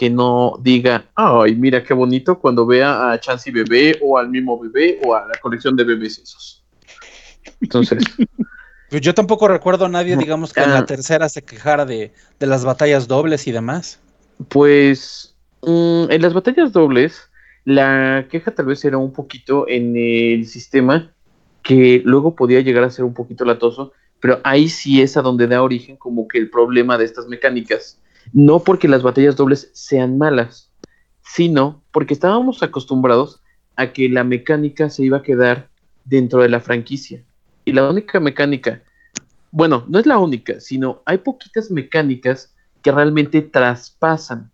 que 0.00 0.08
no 0.08 0.58
diga, 0.62 1.10
ay, 1.14 1.54
mira 1.56 1.84
qué 1.84 1.92
bonito 1.92 2.38
cuando 2.38 2.64
vea 2.64 3.12
a 3.12 3.20
Chansey 3.20 3.52
bebé 3.52 3.98
o 4.00 4.16
al 4.16 4.30
mismo 4.30 4.58
bebé 4.58 4.98
o 5.04 5.14
a 5.14 5.28
la 5.28 5.38
colección 5.42 5.76
de 5.76 5.84
bebés 5.84 6.18
esos. 6.18 6.64
Entonces, 7.60 8.02
Pues 8.88 9.02
yo 9.02 9.12
tampoco 9.12 9.46
recuerdo 9.46 9.84
a 9.84 9.88
nadie, 9.90 10.16
digamos, 10.16 10.54
que 10.54 10.60
en 10.60 10.70
ah. 10.70 10.80
la 10.80 10.86
tercera 10.86 11.28
se 11.28 11.42
quejara 11.42 11.84
de, 11.84 12.12
de 12.38 12.46
las 12.46 12.64
batallas 12.64 13.08
dobles 13.08 13.46
y 13.46 13.52
demás. 13.52 14.00
pues 14.48 15.36
mm, 15.60 16.04
en 16.08 16.22
las 16.22 16.32
batallas 16.32 16.72
dobles, 16.72 17.28
la 17.66 18.26
queja 18.30 18.52
tal 18.52 18.66
vez 18.66 18.82
era 18.86 18.96
un 18.96 19.12
poquito 19.12 19.68
en 19.68 19.94
el 19.98 20.46
sistema 20.46 21.12
que 21.62 22.00
luego 22.06 22.34
podía 22.34 22.62
llegar 22.62 22.84
a 22.84 22.90
ser 22.90 23.04
un 23.04 23.12
poquito 23.12 23.44
latoso, 23.44 23.92
pero 24.18 24.40
ahí 24.44 24.70
sí 24.70 25.02
es 25.02 25.18
a 25.18 25.20
donde 25.20 25.46
da 25.46 25.62
origen 25.62 25.98
como 25.98 26.26
que 26.26 26.38
el 26.38 26.48
problema 26.48 26.96
de 26.96 27.04
estas 27.04 27.26
mecánicas. 27.28 27.99
No 28.32 28.60
porque 28.60 28.88
las 28.88 29.02
batallas 29.02 29.36
dobles 29.36 29.70
sean 29.72 30.18
malas, 30.18 30.70
sino 31.22 31.82
porque 31.92 32.14
estábamos 32.14 32.62
acostumbrados 32.62 33.40
a 33.76 33.92
que 33.92 34.08
la 34.08 34.24
mecánica 34.24 34.90
se 34.90 35.04
iba 35.04 35.18
a 35.18 35.22
quedar 35.22 35.68
dentro 36.04 36.40
de 36.42 36.48
la 36.48 36.60
franquicia. 36.60 37.22
Y 37.64 37.72
la 37.72 37.88
única 37.88 38.20
mecánica, 38.20 38.82
bueno, 39.50 39.84
no 39.88 39.98
es 39.98 40.06
la 40.06 40.18
única, 40.18 40.60
sino 40.60 41.02
hay 41.06 41.18
poquitas 41.18 41.70
mecánicas 41.70 42.54
que 42.82 42.90
realmente 42.92 43.42
traspasan. 43.42 44.50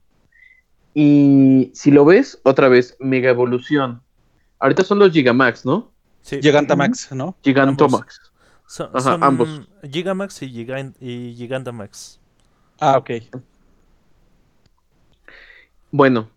Y 0.94 1.70
si 1.74 1.90
lo 1.90 2.04
ves, 2.04 2.40
otra 2.42 2.68
vez, 2.68 2.96
Mega 3.00 3.30
Evolución. 3.30 4.00
Ahorita 4.58 4.82
son 4.82 4.98
los 4.98 5.12
Gigamax, 5.12 5.64
¿no? 5.64 5.92
Sí, 6.22 6.40
Gigantamax, 6.40 7.12
¿no? 7.12 7.36
Gigantomax. 7.44 8.20
son, 8.66 8.88
ajá, 8.88 9.00
son 9.00 9.22
ambos. 9.22 9.60
Gigamax 9.88 10.42
y, 10.42 10.48
Gigan- 10.50 10.94
y 11.00 11.34
Gigantamax. 11.36 12.18
Ah, 12.80 12.96
ok. 12.98 13.10
Bueno, 15.96 16.28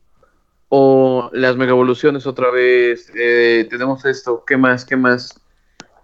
o 0.69 1.29
las 1.33 1.57
Mega 1.57 1.71
Evoluciones 1.71 2.25
otra 2.25 2.49
vez. 2.49 3.11
eh, 3.13 3.67
tenemos 3.69 4.05
esto, 4.05 4.45
¿qué 4.47 4.55
más? 4.55 4.85
¿Qué 4.85 4.95
más? 4.95 5.37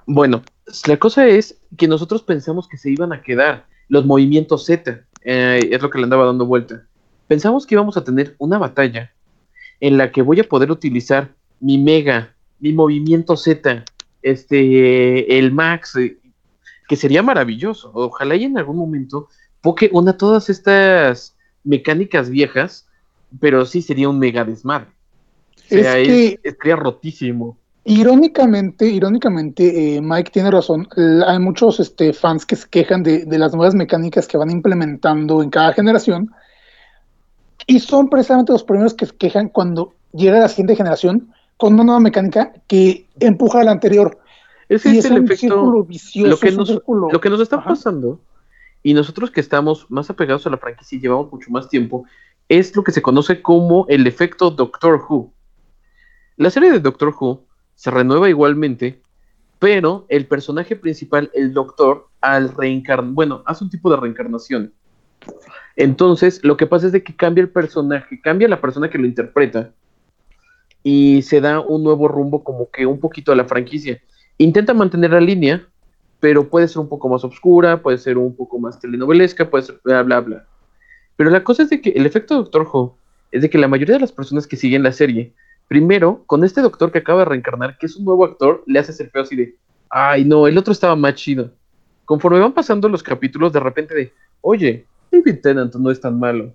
Bueno, 0.06 0.44
la 0.86 0.98
cosa 0.98 1.26
es 1.26 1.61
que 1.77 1.88
nosotros 1.88 2.22
pensamos 2.22 2.68
que 2.68 2.76
se 2.76 2.91
iban 2.91 3.14
a 3.14 3.22
quedar 3.22 3.65
los 3.88 4.06
movimientos 4.06 4.65
Z. 4.65 5.06
eh, 5.22 5.69
es 5.72 5.82
lo 5.82 5.90
que 5.90 5.99
le 5.99 6.03
andaba 6.03 6.26
dando 6.26 6.45
vuelta. 6.45 6.86
Pensamos 7.30 7.65
que 7.65 7.76
íbamos 7.76 7.95
a 7.95 8.03
tener 8.03 8.36
una 8.40 8.57
batalla 8.57 9.14
en 9.80 9.98
la 9.98 10.11
que 10.11 10.22
voy 10.22 10.41
a 10.41 10.49
poder 10.49 10.69
utilizar 10.69 11.34
mi 11.61 11.77
Mega, 11.77 12.36
mi 12.60 12.73
movimiento 12.73 13.38
Z, 13.38 13.86
este, 14.22 15.40
el 15.40 15.53
Max, 15.53 15.95
eh, 15.95 16.18
que 16.90 16.98
sería 16.98 17.23
maravilloso. 17.23 17.90
Ojalá 17.94 18.36
y 18.36 18.44
en 18.44 18.57
algún 18.57 18.76
momento 18.76 19.30
Poke 19.61 19.90
una 19.94 20.18
todas 20.18 20.49
estas 20.49 21.38
mecánicas 21.64 22.30
viejas, 22.30 22.86
pero 23.39 23.65
sí 23.65 23.81
sería 23.81 24.10
un 24.10 24.19
mega 24.19 24.43
desmadre. 24.43 24.88
O 25.65 25.68
sea, 25.69 25.97
es- 25.99 26.07
que 26.07 26.39
estaría 26.43 26.76
rotísimo. 26.76 27.57
Irónicamente, 27.88 28.88
irónicamente, 28.88 29.95
eh, 29.97 30.02
Mike 30.02 30.31
tiene 30.31 30.49
razón. 30.49 30.88
Hay 31.27 31.38
muchos 31.39 31.80
este, 31.80 32.14
fans 32.14 32.45
que 32.45 32.56
se 32.56 32.68
quejan 32.68 33.03
de, 33.03 33.26
de 33.26 33.38
las 33.38 33.53
nuevas 33.53 33.76
mecánicas 33.76 34.27
que 34.27 34.38
van 34.38 34.49
implementando 34.49 35.43
en 35.43 35.52
cada 35.52 35.72
generación. 35.73 36.31
Y 37.68 37.80
son 37.80 38.10
precisamente 38.10 38.52
los 38.53 38.64
primeros 38.64 38.93
que 38.95 39.06
se 39.06 39.15
quejan 39.15 39.49
cuando 39.49 39.93
llega 40.14 40.39
la 40.39 40.49
siguiente 40.49 40.76
generación 40.76 41.31
con 41.57 41.73
una 41.76 41.84
nueva 41.84 41.99
mecánica 41.99 42.53
que 42.68 43.06
empuja 43.19 43.61
a 43.61 43.64
la 43.64 43.72
anterior. 43.72 44.18
Ese 44.68 44.89
y 44.89 44.97
es 44.97 45.06
es 45.06 45.11
el 45.11 45.19
un 45.19 45.26
efecto. 45.26 45.39
círculo 45.41 45.84
vicioso. 45.84 46.30
lo 46.30 46.38
que 46.39 46.52
nos- 46.52 46.69
círculo- 46.69 47.11
Lo 47.11 47.22
que 47.22 47.30
nos 47.30 47.39
está 47.39 47.57
Ajá. 47.57 47.69
pasando, 47.69 48.19
y 48.81 48.93
nosotros 48.95 49.30
que 49.31 49.41
estamos 49.41 49.85
más 49.89 50.10
apegados 50.10 50.45
a 50.47 50.49
la 50.49 50.57
franquicia 50.57 50.97
y 50.97 51.02
llevamos 51.02 51.31
mucho 51.31 51.52
más 51.52 51.69
tiempo, 51.69 52.06
es 52.49 52.76
lo 52.76 52.84
que 52.84 52.91
se 52.91 53.01
conoce 53.01 53.41
como 53.41 53.85
el 53.89 54.05
efecto 54.07 54.51
Doctor 54.51 55.03
Who. 55.07 55.34
La 56.38 56.49
serie 56.49 56.72
de 56.72 56.80
Doctor 56.80 57.13
Who 57.19 57.45
se 57.76 57.91
renueva 57.91 58.30
igualmente, 58.30 59.01
pero 59.59 60.05
el 60.09 60.27
personaje 60.27 60.76
principal, 60.76 61.31
el 61.34 61.53
Doctor, 61.53 62.09
al 62.22 62.53
reencarnar, 62.55 63.13
bueno, 63.13 63.43
hace 63.45 63.63
un 63.63 63.69
tipo 63.69 63.89
de 63.89 63.97
reencarnación. 63.97 64.73
Entonces, 65.76 66.43
lo 66.43 66.55
que 66.57 66.67
pasa 66.67 66.88
es 66.88 66.91
de 66.91 67.03
que 67.03 67.15
cambia 67.15 67.41
el 67.41 67.49
personaje, 67.49 68.22
cambia 68.22 68.47
la 68.47 68.61
persona 68.61 68.89
que 68.89 68.97
lo 68.97 69.05
interpreta 69.05 69.72
y 70.84 71.23
se 71.23 71.41
da 71.41 71.61
un 71.61 71.84
nuevo 71.84 72.07
rumbo 72.07 72.43
como 72.43 72.69
que 72.69 72.85
un 72.85 72.99
poquito 72.99 73.31
a 73.31 73.35
la 73.35 73.45
franquicia. 73.45 73.99
Intenta 74.38 74.73
mantener 74.73 75.11
la 75.11 75.19
línea, 75.19 75.67
pero 76.19 76.47
puede 76.47 76.67
ser 76.67 76.80
un 76.80 76.89
poco 76.89 77.09
más 77.09 77.23
oscura, 77.23 77.81
puede 77.81 77.97
ser 77.97 78.17
un 78.17 78.35
poco 78.35 78.59
más 78.59 78.80
telenovelesca, 78.80 79.49
puede 79.49 79.63
ser 79.63 79.80
bla, 79.84 80.03
bla, 80.03 80.19
bla. 80.22 80.45
Pero 81.15 81.29
la 81.29 81.43
cosa 81.43 81.63
es 81.63 81.69
de 81.69 81.81
que 81.81 81.91
el 81.91 82.05
efecto 82.05 82.35
Doctor 82.35 82.67
Who 82.71 82.97
es 83.31 83.41
de 83.41 83.49
que 83.49 83.57
la 83.57 83.67
mayoría 83.67 83.95
de 83.95 84.01
las 84.01 84.11
personas 84.11 84.47
que 84.47 84.57
siguen 84.57 84.83
la 84.83 84.91
serie, 84.91 85.33
primero, 85.67 86.23
con 86.25 86.43
este 86.43 86.61
doctor 86.61 86.91
que 86.91 86.99
acaba 86.99 87.19
de 87.19 87.25
reencarnar, 87.25 87.77
que 87.77 87.85
es 87.85 87.95
un 87.95 88.05
nuevo 88.05 88.25
actor, 88.25 88.63
le 88.67 88.79
hace 88.79 88.93
ser 88.93 89.09
feo 89.09 89.23
así 89.23 89.35
de, 89.35 89.55
ay 89.89 90.25
no, 90.25 90.47
el 90.47 90.57
otro 90.57 90.71
estaba 90.71 90.95
más 90.95 91.15
chido. 91.15 91.51
Conforme 92.05 92.39
van 92.39 92.53
pasando 92.53 92.87
los 92.87 93.01
capítulos, 93.01 93.51
de 93.51 93.59
repente 93.59 93.95
de, 93.95 94.13
oye, 94.41 94.85
David 95.11 95.39
Tennant 95.41 95.75
no 95.75 95.89
es 95.89 95.99
tan 95.99 96.19
malo. 96.19 96.53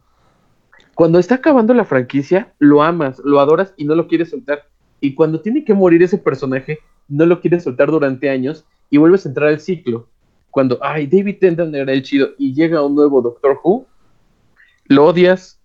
Cuando 0.95 1.19
está 1.19 1.37
acabando 1.37 1.75
la 1.75 1.85
franquicia, 1.85 2.53
lo 2.59 2.83
amas, 2.83 3.21
lo 3.25 3.41
adoras 3.41 3.73
y 3.77 3.85
no 3.85 3.95
lo 3.95 4.07
quieres 4.07 4.31
soltar. 4.31 4.67
Y 5.01 5.15
cuando 5.15 5.41
tiene 5.41 5.65
que 5.65 5.75
morir 5.75 6.03
ese 6.03 6.19
personaje, 6.19 6.79
no 7.09 7.27
lo 7.27 7.41
quieres 7.41 7.65
soltar 7.65 7.91
durante 7.91 8.29
años 8.29 8.65
y 8.91 8.99
vuelves 8.99 9.25
a 9.25 9.31
entrar 9.31 9.49
al 9.49 9.61
ciclo. 9.61 10.09
Cuando, 10.51 10.79
ay, 10.83 11.07
David 11.07 11.39
Tennant 11.41 11.75
era 11.75 11.93
el 11.93 12.03
chido 12.03 12.31
y 12.39 12.53
llega 12.53 12.85
un 12.85 12.95
nuevo 12.95 13.23
Doctor 13.23 13.59
Who, 13.63 13.87
lo 14.91 15.07
odias, 15.07 15.59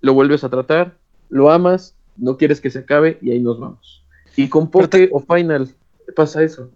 lo 0.00 0.14
vuelves 0.14 0.42
a 0.42 0.48
tratar, 0.48 0.96
lo 1.28 1.50
amas, 1.50 1.94
no 2.16 2.36
quieres 2.38 2.60
que 2.60 2.70
se 2.70 2.80
acabe 2.80 3.18
y 3.20 3.30
ahí 3.30 3.40
nos 3.40 3.60
vamos. 3.60 4.04
Y 4.36 4.48
con 4.48 4.70
Poke 4.70 5.10
o 5.12 5.20
Final 5.20 5.68
pasa 6.16 6.42
eso. 6.42 6.70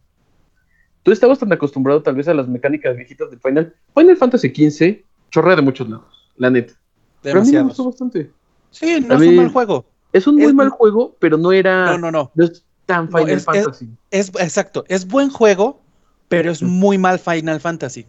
Tú 1.03 1.13
estabas 1.13 1.39
tan 1.39 1.51
acostumbrado 1.53 2.03
tal 2.03 2.15
vez 2.15 2.29
a 2.29 2.35
las 2.35 2.47
mecánicas 2.47 2.95
viejitas 2.97 3.31
de 3.31 3.39
Final. 3.39 3.75
Final 3.97 4.17
Fantasy 4.17 4.49
XV 4.71 5.05
chorrea 5.31 5.57
de 5.57 5.63
muchos 5.63 5.89
lados, 5.89 6.31
la 6.37 6.51
neta. 6.51 6.75
Pero 7.23 7.41
a 7.41 7.43
mí 7.43 7.47
me 7.51 7.57
Demasiados. 7.59 7.69
gustó 7.69 7.85
bastante. 7.87 8.31
Sí, 8.71 9.01
no 9.01 9.15
A 9.15 9.17
es 9.17 9.23
un 9.29 9.37
mal 9.37 9.49
juego. 9.53 9.87
Es 10.13 10.27
un 10.27 10.35
muy 10.37 10.45
Es- 10.45 10.55
mal 10.55 10.69
juego, 10.69 11.17
pero 11.19 11.39
no 11.39 11.53
era. 11.53 11.87
No, 11.93 11.99
no, 11.99 12.11
no. 12.11 12.31
no 12.35 12.45
es 12.45 12.65
tan 12.87 13.09
Final 13.09 13.31
es- 13.31 13.45
Fantasy. 13.45 13.89
Es 14.11 14.29
exacto, 14.39 14.85
es 14.89 15.07
buen 15.09 15.31
juego, 15.31 15.81
pero 16.29 16.51
es 16.51 16.63
muy 16.63 16.99
mal 16.99 17.19
Final 17.19 17.61
Fantasy. 17.61 18.07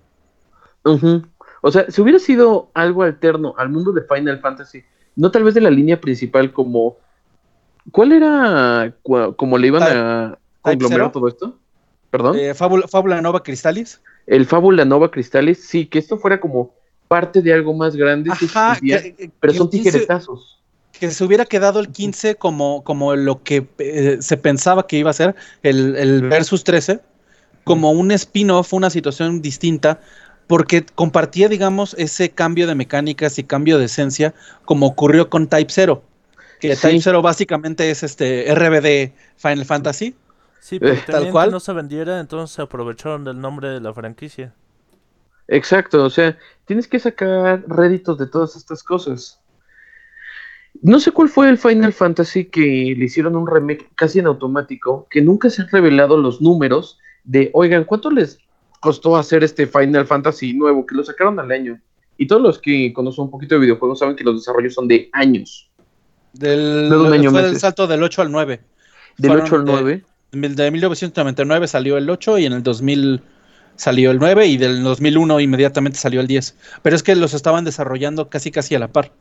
Ujú. 0.83 1.23
O 1.61 1.71
sea, 1.71 1.85
si 1.89 2.01
hubiera 2.01 2.19
sido 2.19 2.69
algo 2.73 3.03
alterno 3.03 3.53
al 3.57 3.69
mundo 3.69 3.91
de 3.91 4.01
Final 4.03 4.39
Fantasy, 4.39 4.83
no 5.15 5.31
tal 5.31 5.43
vez 5.43 5.53
de 5.53 5.61
la 5.61 5.69
línea 5.69 5.99
principal 5.99 6.51
como... 6.53 6.97
¿Cuál 7.91 8.11
era 8.11 8.93
cua- 9.03 9.35
como 9.35 9.57
le 9.57 9.67
iban 9.67 9.83
a 9.83 10.37
conglomerar 10.61 11.11
todo 11.11 11.27
esto? 11.27 11.57
¿Perdón? 12.11 12.37
Eh, 12.37 12.53
Fábula, 12.53 12.87
Fábula 12.87 13.21
Nova 13.21 13.41
Cristalis. 13.43 14.01
El 14.27 14.45
Fábula 14.45 14.85
Nova 14.85 15.09
Cristales, 15.11 15.63
sí, 15.65 15.85
que 15.87 15.99
esto 15.99 16.17
fuera 16.17 16.39
como 16.39 16.73
parte 17.07 17.41
de 17.41 17.51
algo 17.53 17.73
más 17.73 17.95
grande, 17.95 18.29
Ajá, 18.31 18.77
que- 18.79 19.31
pero 19.39 19.53
que 19.53 19.57
son 19.57 19.67
el 19.67 19.71
15 19.71 19.89
tijeretazos. 19.91 20.61
que 20.91 21.09
se 21.09 21.23
hubiera 21.23 21.45
quedado 21.45 21.79
el 21.79 21.89
15 21.89 22.35
como, 22.35 22.83
como 22.83 23.15
lo 23.15 23.41
que 23.41 23.67
eh, 23.79 24.17
se 24.21 24.37
pensaba 24.37 24.85
que 24.85 24.97
iba 24.97 25.09
a 25.09 25.13
ser 25.13 25.35
el, 25.63 25.95
el 25.95 26.21
Versus 26.29 26.63
13, 26.63 26.99
como 27.63 27.91
un 27.91 28.11
spin-off, 28.11 28.73
una 28.73 28.89
situación 28.91 29.41
distinta, 29.41 29.99
porque 30.49 30.83
compartía, 30.83 31.47
digamos, 31.47 31.93
ese 31.99 32.31
cambio 32.31 32.65
de 32.65 32.73
mecánicas 32.73 33.37
y 33.37 33.43
cambio 33.43 33.77
de 33.77 33.85
esencia, 33.85 34.33
como 34.65 34.87
ocurrió 34.87 35.29
con 35.29 35.47
Type 35.47 35.71
0. 35.71 36.01
Que 36.59 36.75
Sí. 36.75 36.81
Type 36.87 37.01
0 37.01 37.21
básicamente 37.21 37.91
es 37.91 38.01
este 38.01 38.51
RBD 38.55 39.13
Final 39.37 39.65
Fantasy. 39.65 40.15
Sí, 40.59 40.79
pero 40.79 40.93
Eh, 40.95 41.03
tal 41.05 41.13
también 41.13 41.31
cual. 41.33 41.49
que 41.49 41.51
no 41.51 41.59
se 41.59 41.71
vendiera, 41.73 42.19
entonces 42.19 42.55
se 42.55 42.63
aprovecharon 42.63 43.23
del 43.25 43.39
nombre 43.39 43.69
de 43.69 43.79
la 43.79 43.93
franquicia. 43.93 44.51
Exacto, 45.47 46.03
o 46.03 46.09
sea, 46.09 46.35
tienes 46.65 46.87
que 46.87 46.97
sacar 46.97 47.63
réditos 47.67 48.17
de 48.17 48.25
todas 48.25 48.55
estas 48.55 48.81
cosas. 48.81 49.39
No 50.81 50.99
sé 50.99 51.11
cuál 51.11 51.29
fue 51.29 51.47
el 51.47 51.59
Final 51.59 51.93
Fantasy 51.93 52.45
que 52.45 52.95
le 52.97 53.05
hicieron 53.05 53.35
un 53.35 53.45
remake 53.45 53.87
casi 53.93 54.17
en 54.17 54.25
automático, 54.25 55.05
que 55.11 55.21
nunca 55.21 55.51
se 55.51 55.61
han 55.61 55.69
revelado 55.69 56.17
los 56.17 56.41
números 56.41 56.97
de, 57.23 57.51
oigan, 57.53 57.83
¿cuánto 57.83 58.09
les 58.09 58.39
costó 58.79 59.17
hacer 59.17 59.43
este 59.43 59.67
Final 59.67 60.05
Fantasy 60.05 60.53
nuevo? 60.53 60.85
Que 60.85 60.95
lo 60.95 61.03
sacaron 61.03 61.39
al 61.39 61.51
año. 61.51 61.79
Y 62.17 62.27
todos 62.27 62.41
los 62.41 62.59
que 62.59 62.91
conocen 62.93 63.25
un 63.25 63.31
poquito 63.31 63.55
de 63.55 63.61
videojuegos 63.61 63.99
saben 63.99 64.15
que 64.15 64.23
los 64.23 64.35
desarrollos 64.35 64.73
son 64.73 64.87
de 64.87 65.09
años, 65.13 65.69
Del, 66.33 66.89
De 66.89 66.97
un 66.97 67.13
año 67.13 67.31
fue 67.31 67.41
del 67.43 67.59
salto 67.59 67.87
del 67.87 68.03
8 68.03 68.21
al 68.21 68.31
9. 68.31 68.59
del 69.17 69.27
Fueron 69.31 69.45
8 69.45 69.55
al 69.55 69.65
de- 69.65 69.71
9. 69.71 70.03
De 70.31 70.71
1999 70.71 71.67
salió 71.67 71.97
el 71.97 72.09
8 72.09 72.37
y 72.37 72.45
en 72.45 72.53
el 72.53 72.61
2000 72.61 73.21
salió 73.75 74.11
el 74.11 74.19
9 74.19 74.45
y 74.47 74.57
del 74.57 74.83
2001 74.83 75.39
inmediatamente 75.39 75.97
salió 75.97 76.19
el 76.21 76.27
10. 76.27 76.55
Pero 76.83 76.95
es 76.95 77.01
que 77.03 77.15
los 77.15 77.33
estaban 77.33 77.63
desarrollando 77.65 78.29
casi 78.29 78.51
casi 78.51 78.75
a 78.75 78.79
la 78.79 78.89
par. 78.89 79.11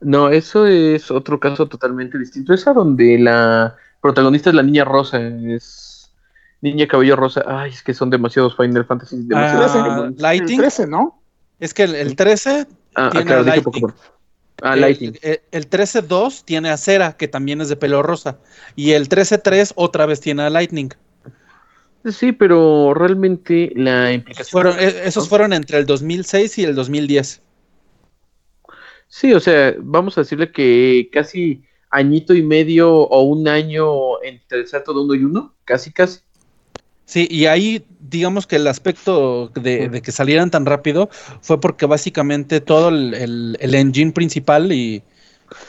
No, 0.00 0.30
eso 0.30 0.66
es 0.66 1.10
otro 1.12 1.38
caso 1.38 1.68
totalmente 1.68 2.18
distinto. 2.18 2.52
Es 2.54 2.66
a 2.66 2.72
donde 2.72 3.18
la 3.20 3.76
protagonista 4.00 4.50
es 4.50 4.56
la 4.56 4.64
niña 4.64 4.84
rosa, 4.84 5.20
es 5.24 5.81
niña 6.62 6.86
cabello 6.88 7.16
rosa. 7.16 7.44
Ay, 7.46 7.70
es 7.70 7.82
que 7.82 7.92
son 7.92 8.08
demasiados 8.08 8.56
Final 8.56 8.86
Fantasy. 8.86 9.16
demasiados 9.24 9.72
Ah. 9.74 10.06
El 10.08 10.16
Lighting. 10.16 10.58
13, 10.58 10.86
¿no? 10.86 11.20
Es 11.60 11.74
que 11.74 11.82
el, 11.82 11.94
el 11.94 12.16
13 12.16 12.66
Ah, 12.94 13.06
ah, 13.06 13.10
tiene 13.10 13.26
claro, 13.26 13.44
dije. 13.44 13.60
Pokémon. 13.62 13.94
Ah, 14.62 14.74
el, 14.74 14.84
el- 14.84 15.40
el 15.50 15.68
13-2 15.70 16.44
tiene 16.44 16.70
a 16.70 16.76
Cera, 16.76 17.16
que 17.16 17.26
también 17.28 17.60
es 17.60 17.68
de 17.68 17.76
pelo 17.76 18.02
rosa. 18.02 18.38
Y 18.76 18.92
el 18.92 19.08
13-3 19.08 19.72
otra 19.76 20.06
vez 20.06 20.20
tiene 20.20 20.42
a 20.44 20.50
Lightning. 20.50 20.90
Sí, 22.04 22.32
pero 22.32 22.94
realmente 22.94 23.72
la 23.76 24.12
implicación. 24.12 24.50
Fueron, 24.50 24.78
e- 24.78 25.06
esos 25.06 25.28
fueron 25.28 25.52
entre 25.52 25.78
el 25.78 25.86
2006 25.86 26.58
y 26.58 26.64
el 26.64 26.74
2010. 26.74 27.42
Sí, 29.08 29.32
o 29.34 29.40
sea, 29.40 29.74
vamos 29.78 30.16
a 30.16 30.22
decirle 30.22 30.52
que 30.52 31.08
casi 31.12 31.62
añito 31.90 32.34
y 32.34 32.42
medio 32.42 32.92
o 32.94 33.22
un 33.22 33.46
año 33.48 34.22
entre 34.22 34.60
el 34.60 34.66
salto 34.68 34.92
de 34.94 35.00
uno 35.00 35.14
y 35.14 35.24
uno, 35.24 35.54
casi, 35.64 35.92
casi. 35.92 36.20
Sí, 37.04 37.26
y 37.30 37.46
ahí 37.46 37.84
digamos 38.00 38.46
que 38.46 38.56
el 38.56 38.66
aspecto 38.66 39.48
de, 39.48 39.88
de 39.88 40.02
que 40.02 40.12
salieran 40.12 40.50
tan 40.50 40.66
rápido 40.66 41.10
fue 41.40 41.60
porque 41.60 41.86
básicamente 41.86 42.60
todo 42.60 42.88
el, 42.90 43.14
el- 43.14 43.56
el 43.60 43.74
engine 43.74 44.12
principal 44.12 44.72
y 44.72 45.02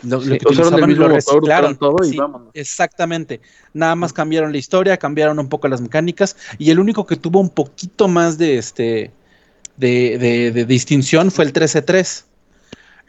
lo, 0.03 0.21
lo 0.21 0.21
Sí, 0.21 0.37
que 0.37 0.45
usaron 0.47 0.75
el 0.79 0.83
utilizaban 0.83 0.89
mismo 0.89 1.07
lo 1.07 1.15
reciclaron. 1.15 1.77
todo 1.77 2.05
y 2.05 2.11
Sí, 2.11 2.17
vámonos. 2.17 2.49
exactamente. 2.53 3.41
Nada 3.73 3.95
más 3.95 4.13
cambiaron 4.13 4.51
la 4.51 4.57
historia, 4.57 4.97
cambiaron 4.97 5.39
un 5.39 5.49
poco 5.49 5.67
las 5.67 5.81
mecánicas 5.81 6.37
y 6.57 6.69
el 6.71 6.79
único 6.79 7.05
que 7.05 7.15
tuvo 7.17 7.39
un 7.39 7.49
poquito 7.49 8.07
más 8.07 8.37
de 8.37 8.57
este 8.57 9.11
de, 9.77 10.17
de- 10.19 10.51
de 10.51 10.65
distinción 10.65 11.31
fue 11.31 11.45
el 11.45 11.53
13-3. 11.53 12.25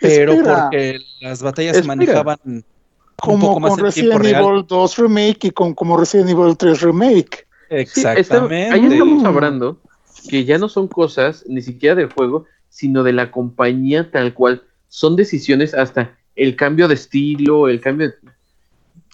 Pero 0.01 0.33
Espera. 0.33 0.69
porque 0.71 0.99
las 1.21 1.43
batallas 1.43 1.77
se 1.77 1.83
manejaban 1.85 2.39
un 2.45 2.65
Como 3.17 3.47
poco 3.49 3.61
más 3.61 3.71
con 3.71 3.81
Resident. 3.81 4.25
Evil 4.25 4.65
2 4.67 4.99
Remake 4.99 5.49
y 5.49 5.51
con 5.53 5.75
como 5.75 5.97
Resident 5.97 6.31
Evil 6.31 6.57
3 6.57 6.81
Remake. 6.81 7.47
Sí, 7.87 8.01
está- 8.01 8.15
Exactamente. 8.15 8.75
ahí 8.75 8.85
estamos 8.87 9.25
hablando 9.25 9.81
que 10.29 10.45
ya 10.45 10.59
no 10.59 10.69
son 10.69 10.89
cosas 10.89 11.45
ni 11.49 11.61
siquiera 11.63 11.95
del 11.95 12.11
juego, 12.13 12.47
sino 12.69 13.03
de 13.03 13.13
la 13.13 13.31
compañía 13.31 14.11
tal 14.11 14.35
cual. 14.35 14.63
Son 14.89 15.17
decisiones 15.17 15.75
hasta 15.75 16.17
el 16.37 16.57
cambio 16.57 16.89
de 16.89 16.95
estilo, 16.95 17.69
el 17.69 17.81
cambio 17.81 18.09
de... 18.09 18.15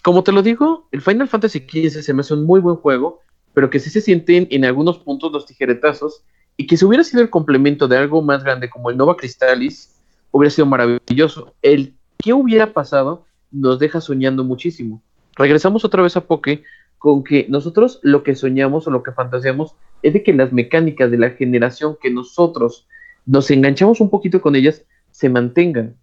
Como 0.03 0.23
te 0.25 0.33
lo 0.33 0.43
digo, 0.43 0.89
el 0.93 1.01
Final 1.03 1.29
Fantasy 1.29 1.61
XV 1.61 2.03
se 2.03 2.15
me 2.15 2.21
hace 2.21 2.35
un 2.35 2.45
muy 2.45 2.61
buen 2.61 2.77
juego, 2.77 3.21
pero 3.53 3.69
que 3.71 3.81
sí 3.81 3.91
se 3.91 4.01
sienten 4.01 4.47
en 4.51 4.65
algunos 4.65 4.99
puntos 4.99 5.33
los 5.33 5.47
tijeretazos 5.47 6.23
y 6.57 6.67
que 6.67 6.77
si 6.77 6.85
hubiera 6.85 7.05
sido 7.05 7.23
el 7.23 7.31
complemento 7.31 7.89
de 7.89 7.97
algo 7.99 8.23
más 8.23 8.43
grande 8.45 8.71
como 8.71 8.91
el 8.91 8.97
Nova 8.97 9.17
Crystallis, 9.17 9.97
hubiera 10.31 10.51
sido 10.51 10.67
maravilloso. 10.67 11.55
El 11.63 11.95
qué 12.19 12.33
hubiera 12.33 12.73
pasado 12.73 13.25
nos 13.51 13.79
deja 13.79 14.01
soñando 14.01 14.45
muchísimo. 14.45 15.03
Regresamos 15.37 15.85
otra 15.85 16.03
vez 16.03 16.17
a 16.17 16.21
Poke 16.23 16.63
con 17.01 17.25
que 17.25 17.47
nosotros 17.49 17.99
lo 18.03 18.23
que 18.23 18.35
soñamos 18.35 18.87
o 18.87 18.91
lo 18.91 19.03
que 19.03 19.13
fantaseamos 19.13 19.75
es 20.03 20.13
de 20.13 20.23
que 20.23 20.35
las 20.35 20.53
mecánicas 20.53 21.11
de 21.11 21.17
la 21.17 21.31
generación 21.31 21.97
que 21.99 22.11
nosotros 22.11 22.87
nos 23.25 23.51
enganchamos 23.51 24.03
un 24.03 24.11
poquito 24.11 24.43
con 24.43 24.55
ellas 24.55 24.85
se 25.11 25.31
mantengan. 25.31 25.97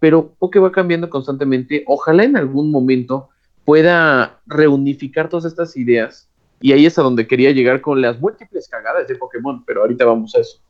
Pero 0.00 0.32
Poke 0.38 0.58
va 0.58 0.72
cambiando 0.72 1.10
constantemente. 1.10 1.84
Ojalá 1.86 2.24
en 2.24 2.38
algún 2.38 2.70
momento 2.70 3.28
pueda 3.66 4.40
reunificar 4.46 5.28
todas 5.28 5.44
estas 5.44 5.76
ideas. 5.76 6.30
Y 6.62 6.72
ahí 6.72 6.86
es 6.86 6.98
a 6.98 7.02
donde 7.02 7.26
quería 7.26 7.50
llegar 7.50 7.82
con 7.82 8.00
las 8.00 8.18
múltiples 8.18 8.68
cagadas 8.68 9.06
de 9.06 9.16
Pokémon, 9.16 9.62
pero 9.66 9.82
ahorita 9.82 10.06
vamos 10.06 10.34
a 10.34 10.40
eso. 10.40 10.60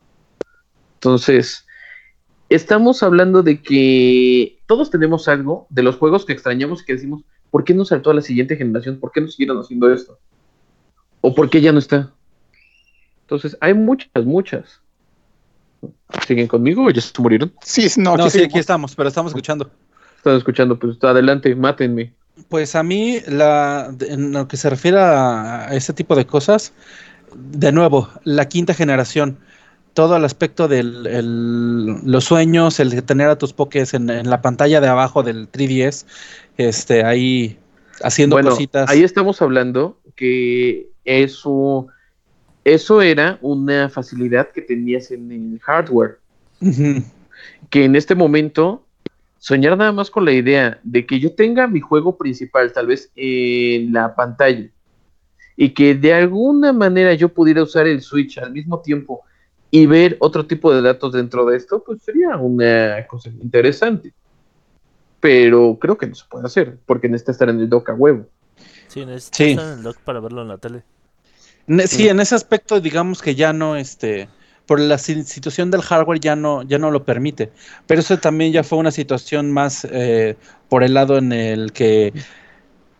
Entonces, 0.95 1.65
estamos 2.49 3.05
hablando 3.05 3.45
de 3.45 3.63
que 3.63 4.59
todos 4.67 4.91
tenemos 4.91 5.29
algo 5.29 5.69
de 5.71 5.85
los 5.85 5.95
juegos 5.99 6.25
que 6.25 6.33
extrañamos 6.33 6.83
y 6.83 6.85
que 6.85 6.95
decimos, 6.95 7.23
¿por 7.51 7.65
qué 7.65 7.75
no 7.75 7.85
saltó 7.85 8.11
a 8.11 8.15
la 8.15 8.23
siguiente 8.23 8.57
generación? 8.57 8.99
¿Por 8.99 9.13
qué 9.13 9.21
no 9.21 9.29
siguieron 9.29 9.59
haciendo 9.61 9.93
esto? 9.93 10.19
¿O 11.21 11.35
por 11.35 11.51
qué 11.51 11.61
ya 11.61 11.73
no 11.73 11.79
está? 11.79 12.13
Entonces, 13.23 13.57
hay 13.61 13.75
muchas, 13.75 14.25
muchas. 14.25 14.81
¿Siguen 16.27 16.49
conmigo 16.49 16.85
o 16.87 16.91
ya 16.91 17.01
se 17.01 17.13
murieron? 17.21 17.53
Sí, 17.63 17.87
no, 17.99 18.17
No, 18.17 18.25
aquí 18.25 18.31
sí, 18.31 18.39
seguimos. 18.39 18.53
aquí 18.55 18.59
estamos, 18.61 18.95
pero 18.97 19.09
estamos 19.09 19.31
escuchando. 19.31 19.71
Están 20.17 20.37
escuchando, 20.37 20.79
pues 20.79 20.97
adelante, 21.03 21.55
mátenme. 21.55 22.13
Pues 22.49 22.75
a 22.75 22.83
mí, 22.83 23.19
la, 23.29 23.93
en 24.01 24.33
lo 24.33 24.49
que 24.49 24.57
se 24.57 24.71
refiere 24.71 24.99
a, 24.99 25.69
a 25.69 25.75
ese 25.75 25.93
tipo 25.93 26.15
de 26.17 26.27
cosas, 26.27 26.73
de 27.35 27.73
nuevo, 27.73 28.09
la 28.25 28.49
quinta 28.49 28.75
generación. 28.75 29.39
Todo 29.95 30.17
el 30.17 30.25
aspecto 30.25 30.69
de 30.69 30.83
los 30.85 32.25
sueños, 32.25 32.79
el 32.81 32.91
de 32.91 33.03
tener 33.03 33.29
a 33.29 33.37
tus 33.37 33.53
pokés 33.53 33.95
en, 33.95 34.11
en 34.11 34.31
la 34.31 34.43
pantalla 34.43 34.81
de 34.81 34.89
abajo 34.89 35.23
del 35.23 35.51
3DS, 35.51 36.07
este, 36.57 37.05
ahí 37.05 37.59
haciendo 38.03 38.37
bueno, 38.37 38.51
cositas. 38.51 38.89
ahí 38.91 39.03
estamos 39.03 39.41
hablando 39.43 39.99
que 40.15 40.89
eso, 41.05 41.87
eso 42.65 43.03
era 43.03 43.39
una 43.41 43.89
facilidad 43.89 44.51
que 44.51 44.63
tenías 44.63 45.11
en 45.11 45.31
el 45.33 45.61
hardware. 45.61 46.19
Que 47.71 47.85
en 47.85 47.95
este 47.95 48.15
momento 48.15 48.85
soñar 49.39 49.77
nada 49.77 49.93
más 49.93 50.11
con 50.11 50.25
la 50.25 50.33
idea 50.33 50.81
de 50.83 51.07
que 51.07 51.21
yo 51.21 51.33
tenga 51.35 51.69
mi 51.69 51.81
juego 51.81 52.17
principal 52.17 52.73
tal 52.73 52.89
vez 52.89 53.11
en 53.15 53.93
la 53.93 54.15
pantalla 54.15 54.69
y 55.57 55.71
que 55.71 55.95
de 55.95 56.15
alguna 56.15 56.73
manera 56.73 57.15
yo 57.15 57.29
pudiera 57.29 57.63
usar 57.63 57.87
el 57.87 58.03
Switch 58.03 58.39
al 58.39 58.53
mismo 58.53 58.81
tiempo 58.81 59.23
y 59.71 59.87
ver 59.87 60.17
otro 60.21 60.47
tipo 60.47 60.73
de 60.73 60.83
datos 60.83 61.13
dentro 61.13 61.45
de 61.47 61.57
esto, 61.57 61.83
pues 61.85 62.03
sería 62.03 62.37
una 62.37 63.07
cosa 63.07 63.29
interesante. 63.29 64.13
Pero 65.21 65.77
creo 65.81 65.99
que 65.99 66.07
no 66.07 66.15
se 66.15 66.25
puede 66.31 66.47
hacer, 66.47 66.79
porque 66.87 67.09
necesita 67.09 67.33
estar 67.33 67.49
en 67.49 67.61
el 67.61 67.69
dock 67.69 67.91
a 67.91 67.95
huevo. 67.95 68.27
Sí, 68.89 69.05
necesitas 69.05 69.37
Sí. 69.37 69.51
estar 69.51 69.67
en 69.67 69.79
el 69.79 69.83
dock 69.83 69.99
para 69.99 70.21
verlo 70.21 70.43
en 70.43 70.49
la 70.49 70.59
tele. 70.59 70.83
Ne- 71.67 71.87
Sí, 71.87 72.09
en 72.09 72.21
ese 72.21 72.35
aspecto, 72.35 72.81
digamos 72.81 73.21
que 73.21 73.35
ya 73.35 73.53
no, 73.53 73.77
este, 73.77 74.29
por 74.65 74.81
la 74.81 74.97
si- 74.97 75.25
situación 75.25 75.71
del 75.71 75.83
hardware 75.83 76.21
ya 76.21 76.37
no, 76.37 76.63
ya 76.63 76.79
no 76.79 76.91
lo 76.91 77.05
permite. 77.05 77.51
Pero 77.87 78.01
eso 78.01 78.17
también 78.19 78.53
ya 78.53 78.63
fue 78.65 78.79
una 78.79 78.91
situación 78.91 79.53
más 79.53 79.87
eh, 79.91 80.37
por 80.69 80.83
el 80.83 80.95
lado 80.95 81.19
en 81.19 81.33
el 81.33 81.73
que 81.73 82.13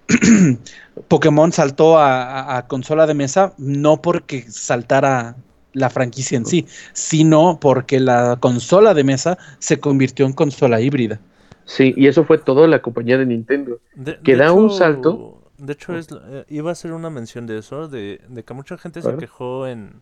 Pokémon 1.09 1.53
saltó 1.53 1.99
a, 1.99 2.23
a- 2.41 2.59
a 2.59 2.67
consola 2.67 3.07
de 3.07 3.15
mesa, 3.15 3.55
no 3.59 4.03
porque 4.03 4.43
saltara 4.51 5.37
la 5.79 5.91
franquicia 5.91 6.37
en 6.37 6.45
sí, 6.47 6.67
sino 6.93 7.59
porque 7.61 8.01
la 8.01 8.37
consola 8.41 8.95
de 8.95 9.05
mesa 9.05 9.39
se 9.59 9.81
convirtió 9.81 10.27
en 10.27 10.33
consola 10.33 10.81
híbrida. 10.81 11.21
Sí, 11.65 11.95
y 11.97 12.07
eso 12.07 12.25
fue 12.25 12.39
todo 12.39 12.67
la 12.67 12.81
compañía 12.83 13.19
de 13.19 13.27
Nintendo. 13.27 13.79
De- 13.95 14.19
que 14.21 14.33
de 14.33 14.39
da 14.39 14.53
un 14.53 14.67
hecho- 14.67 14.75
salto. 14.77 15.35
De 15.59 15.73
hecho, 15.73 15.97
es, 15.97 16.09
eh, 16.13 16.45
iba 16.51 16.71
a 16.71 16.73
hacer 16.73 16.93
una 16.93 17.11
mención 17.11 17.47
de 17.47 17.59
eso, 17.59 17.89
de, 17.89 18.21
de 18.29 18.45
que 18.45 18.55
mucha 18.55 18.79
gente 18.79 19.03
se 19.03 19.17
quejó 19.17 19.67
en 19.67 20.01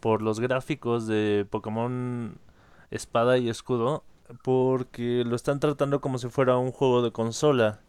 por 0.00 0.20
los 0.20 0.40
gráficos 0.40 1.06
de 1.06 1.46
Pokémon 1.48 2.38
Espada 2.90 3.38
y 3.38 3.48
Escudo, 3.48 4.02
porque 4.42 5.22
lo 5.26 5.36
están 5.36 5.60
tratando 5.60 6.00
como 6.00 6.18
si 6.18 6.28
fuera 6.28 6.56
un 6.56 6.72
juego 6.72 7.02
de 7.02 7.12
consola. 7.12 7.80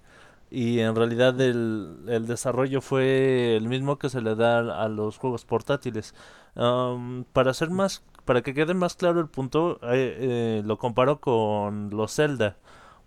Y 0.54 0.80
en 0.82 0.96
realidad 0.96 1.40
el, 1.40 1.96
el 2.10 2.28
desarrollo 2.28 2.82
fue 2.82 3.56
el 3.56 3.70
mismo 3.70 3.98
que 3.98 4.10
se 4.10 4.20
le 4.22 4.36
da 4.36 4.84
a 4.84 4.90
los 4.90 5.18
juegos 5.18 5.46
portátiles. 5.46 6.14
Para 6.54 7.52
hacer 7.52 7.70
más, 7.70 8.04
para 8.26 8.42
que 8.42 8.54
quede 8.54 8.74
más 8.74 8.96
claro 8.96 9.22
el 9.22 9.28
punto, 9.30 9.80
eh, 9.84 10.18
eh, 10.20 10.62
lo 10.66 10.78
comparo 10.78 11.22
con 11.22 11.90
los 11.92 12.14
Zelda. 12.16 12.58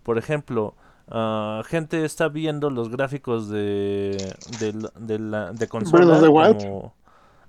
Por 0.02 0.16
ejemplo, 0.16 0.74
ah, 1.08 1.62
gente 1.66 2.04
está 2.06 2.28
viendo 2.28 2.70
los 2.70 2.88
gráficos 2.88 3.50
de, 3.50 4.16
de, 4.60 4.88
de, 4.98 5.18
la, 5.18 5.52
de 5.52 5.68
consola 5.68 6.04
Breath 6.06 6.16
of 6.16 6.22
the 6.22 6.28
Wild. 6.28 6.58
como- 6.62 6.94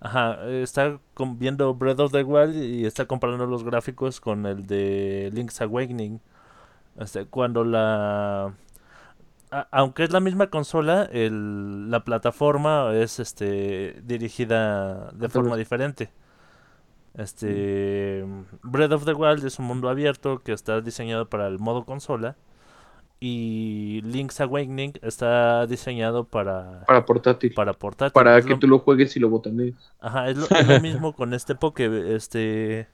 Ajá, 0.01 0.45
está 0.49 0.99
viendo 1.37 1.73
Breath 1.73 1.99
of 2.01 2.11
the 2.11 2.21
Wild 2.23 2.53
y 2.55 2.85
está 2.85 3.05
comparando 3.05 3.45
los 3.47 3.63
gráficos 3.63 4.19
con 4.19 4.45
el 4.45 4.67
de 4.67 5.31
Link's 5.33 5.61
Awakening. 5.61 6.19
Este, 6.99 7.25
cuando 7.25 7.63
la... 7.63 8.53
a- 9.59 9.67
aunque 9.71 10.03
es 10.03 10.11
la 10.11 10.19
misma 10.19 10.47
consola, 10.49 11.03
el, 11.11 11.89
la 11.91 12.03
plataforma 12.03 12.93
es 12.93 13.19
este 13.19 14.01
dirigida 14.03 15.11
de 15.11 15.29
forma 15.29 15.55
diferente. 15.57 16.11
Este 17.13 18.25
Breath 18.63 18.91
of 18.91 19.05
the 19.05 19.13
Wild 19.13 19.45
es 19.45 19.57
un 19.59 19.65
mundo 19.65 19.89
abierto 19.89 20.39
que 20.39 20.51
está 20.51 20.81
diseñado 20.81 21.29
para 21.29 21.47
el 21.47 21.59
modo 21.59 21.85
consola 21.85 22.35
y 23.19 24.01
Link's 24.03 24.41
Awakening 24.41 24.93
está 25.01 25.65
diseñado 25.67 26.25
para 26.25 26.83
Para 26.85 27.05
portátil. 27.05 27.53
para 27.53 27.73
portátil. 27.73 28.13
Para 28.13 28.37
Es 28.37 28.45
que 28.45 28.51
lo- 28.53 28.59
tú 28.59 28.67
lo 28.67 28.79
juegues 28.79 29.15
y 29.15 29.19
lo 29.19 29.29
botanees. 29.29 29.75
Ajá, 30.01 30.29
es 30.29 30.37
lo, 30.37 30.45
es 30.49 30.67
lo 30.67 30.79
mismo 30.81 31.13
con 31.13 31.33
este 31.33 31.55
Poké, 31.55 32.15
este 32.15 32.87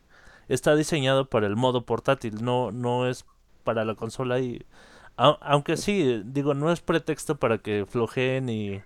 está 0.47 0.75
diseñado 0.75 1.25
para 1.29 1.47
el 1.47 1.55
modo 1.55 1.85
portátil, 1.85 2.43
no 2.43 2.71
no 2.71 3.07
es 3.07 3.25
para 3.63 3.85
la 3.85 3.95
consola 3.95 4.39
y 4.39 4.63
au- 5.25 5.37
aunque 5.41 5.77
sí, 5.77 6.21
digo, 6.25 6.53
no 6.53 6.71
es 6.71 6.81
pretexto 6.81 7.37
para 7.39 7.57
que 7.59 7.85
flojeen 7.87 8.49
y, 8.49 8.81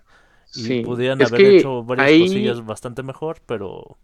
y 0.54 0.72
Sí, 0.72 0.78
pudieran 0.84 1.22
es 1.22 1.32
haber 1.32 1.46
hecho 1.46 1.84
varias 1.84 2.14
ahí- 2.14 2.14
cosillas 2.14 2.64
bastante 2.66 3.02
mejor, 3.02 3.42
pero 3.46 3.98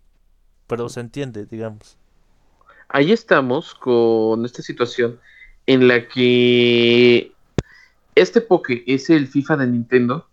pero 0.69 0.89
se 0.91 1.01
entiende, 1.01 1.47
digamos. 1.47 1.99
ahí 2.89 3.13
estamos 3.13 3.75
con 3.75 4.45
esta 4.45 4.63
situación 4.63 5.21
en 5.67 5.89
la 5.89 6.09
que 6.09 7.33
este 8.15 8.41
Poké 8.41 8.85
es 8.87 9.11
el 9.11 9.29
FIFA 9.29 9.59
de 9.59 9.67
Nintendo. 9.69 10.29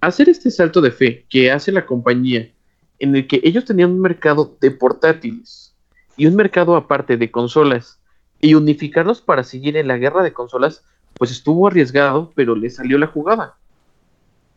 Hacer 0.00 0.28
este 0.30 0.50
salto 0.50 0.80
de 0.82 0.92
fe 0.92 1.26
que 1.30 1.52
hace 1.52 1.72
la 1.72 1.86
compañía, 1.86 2.52
en 2.98 3.16
el 3.16 3.26
que 3.28 3.40
ellos 3.44 3.64
tenían 3.64 3.92
un 3.92 4.00
mercado 4.00 4.56
de 4.60 4.70
portátiles 4.70 5.76
y 6.16 6.26
un 6.26 6.36
mercado 6.36 6.76
aparte 6.76 7.16
de 7.16 7.30
consolas, 7.30 8.00
y 8.40 8.54
unificarlos 8.54 9.22
para 9.22 9.44
seguir 9.44 9.76
en 9.76 9.88
la 9.88 9.98
guerra 9.98 10.22
de 10.22 10.32
consolas, 10.34 10.84
pues 11.24 11.38
estuvo 11.38 11.66
arriesgado, 11.66 12.30
pero 12.34 12.54
le 12.54 12.68
salió 12.68 12.98
la 12.98 13.06
jugada. 13.06 13.56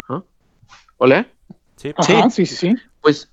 ¿Ah? 0.09 0.21
¿Hola? 0.97 1.25
Sí, 1.77 1.93
Ajá, 1.95 2.29
sí, 2.29 2.45
sí, 2.45 2.55
sí. 2.57 2.75
pues 2.99 3.31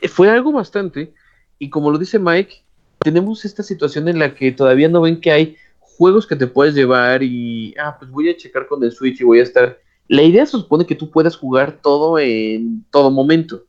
eh, 0.00 0.06
fue 0.06 0.30
algo 0.30 0.52
bastante. 0.52 1.12
Y 1.58 1.70
como 1.70 1.90
lo 1.90 1.98
dice 1.98 2.20
Mike, 2.20 2.62
tenemos 3.00 3.44
esta 3.44 3.64
situación 3.64 4.06
en 4.06 4.20
la 4.20 4.32
que 4.36 4.52
todavía 4.52 4.88
no 4.88 5.00
ven 5.00 5.20
que 5.20 5.32
hay 5.32 5.56
juegos 5.80 6.24
que 6.24 6.36
te 6.36 6.46
puedes 6.46 6.76
llevar 6.76 7.24
y, 7.24 7.74
ah, 7.82 7.96
pues 7.98 8.12
voy 8.12 8.30
a 8.30 8.36
checar 8.36 8.68
con 8.68 8.80
el 8.84 8.92
Switch 8.92 9.20
y 9.20 9.24
voy 9.24 9.40
a 9.40 9.42
estar. 9.42 9.80
La 10.06 10.22
idea 10.22 10.46
se 10.46 10.52
supone 10.52 10.86
que 10.86 10.94
tú 10.94 11.10
puedas 11.10 11.36
jugar 11.36 11.80
todo 11.82 12.16
en 12.20 12.84
todo 12.92 13.10
momento. 13.10 13.64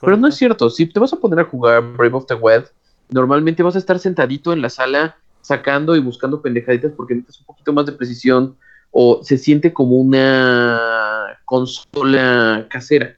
Pero 0.00 0.16
no 0.16 0.26
es 0.26 0.34
cierto. 0.34 0.68
Si 0.68 0.84
te 0.86 0.98
vas 0.98 1.12
a 1.12 1.20
poner 1.20 1.38
a 1.38 1.44
jugar 1.44 1.80
Brave 1.96 2.16
of 2.16 2.26
the 2.26 2.34
Wild, 2.34 2.66
normalmente 3.08 3.62
vas 3.62 3.76
a 3.76 3.78
estar 3.78 4.00
sentadito 4.00 4.52
en 4.52 4.62
la 4.62 4.68
sala 4.68 5.16
sacando 5.40 5.96
y 5.96 6.00
buscando 6.00 6.42
pendejaditas 6.42 6.92
porque 6.96 7.14
necesitas 7.14 7.40
un 7.40 7.46
poquito 7.46 7.72
más 7.72 7.86
de 7.86 7.92
precisión 7.92 8.56
o 8.90 9.20
se 9.22 9.38
siente 9.38 9.72
como 9.72 9.96
una 9.96 11.38
consola 11.44 12.66
casera. 12.70 13.16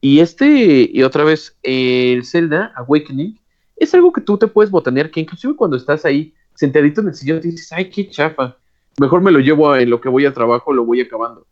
Y 0.00 0.20
este, 0.20 0.90
y 0.92 1.02
otra 1.02 1.24
vez, 1.24 1.56
el 1.62 2.24
Zelda 2.24 2.72
Awakening 2.76 3.38
es 3.76 3.94
algo 3.94 4.12
que 4.12 4.20
tú 4.20 4.38
te 4.38 4.46
puedes 4.46 4.70
botanear, 4.70 5.10
que 5.10 5.20
inclusive 5.20 5.56
cuando 5.56 5.76
estás 5.76 6.04
ahí 6.04 6.34
sentadito 6.54 7.00
en 7.00 7.08
el 7.08 7.14
sillón 7.14 7.40
dices, 7.40 7.72
ay, 7.72 7.90
qué 7.90 8.08
chafa. 8.08 8.56
Mejor 8.98 9.20
me 9.20 9.32
lo 9.32 9.40
llevo 9.40 9.70
a- 9.70 9.80
en 9.80 9.90
lo 9.90 10.00
que 10.00 10.08
voy 10.08 10.24
a 10.26 10.32
trabajo, 10.32 10.72
lo 10.72 10.84
voy 10.84 11.00
acabando. 11.00 11.46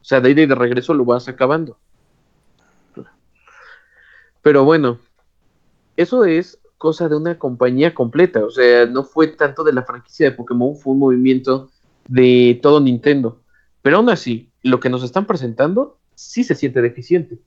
O 0.00 0.04
sea, 0.04 0.20
de 0.20 0.30
ida 0.30 0.42
y 0.42 0.46
de 0.46 0.54
regreso 0.54 0.94
lo 0.94 1.04
vas 1.04 1.26
acabando. 1.28 1.78
Pero 4.42 4.64
bueno, 4.64 5.00
eso 5.96 6.24
es 6.24 6.60
cosa 6.78 7.08
de 7.08 7.16
una 7.16 7.38
compañía 7.38 7.94
completa. 7.94 8.44
O 8.44 8.50
sea, 8.50 8.86
no 8.86 9.04
fue 9.04 9.28
tanto 9.28 9.64
de 9.64 9.72
la 9.72 9.82
franquicia 9.82 10.30
de 10.30 10.36
Pokémon, 10.36 10.76
fue 10.76 10.92
un 10.92 11.00
movimiento 11.00 11.70
de 12.08 12.58
todo 12.62 12.80
Nintendo. 12.80 13.40
Pero 13.82 13.98
aún 13.98 14.10
así, 14.10 14.50
lo 14.62 14.80
que 14.80 14.90
nos 14.90 15.02
están 15.02 15.26
presentando 15.26 15.98
sí 16.14 16.44
se 16.44 16.54
siente 16.54 16.82
deficiente. 16.82 17.38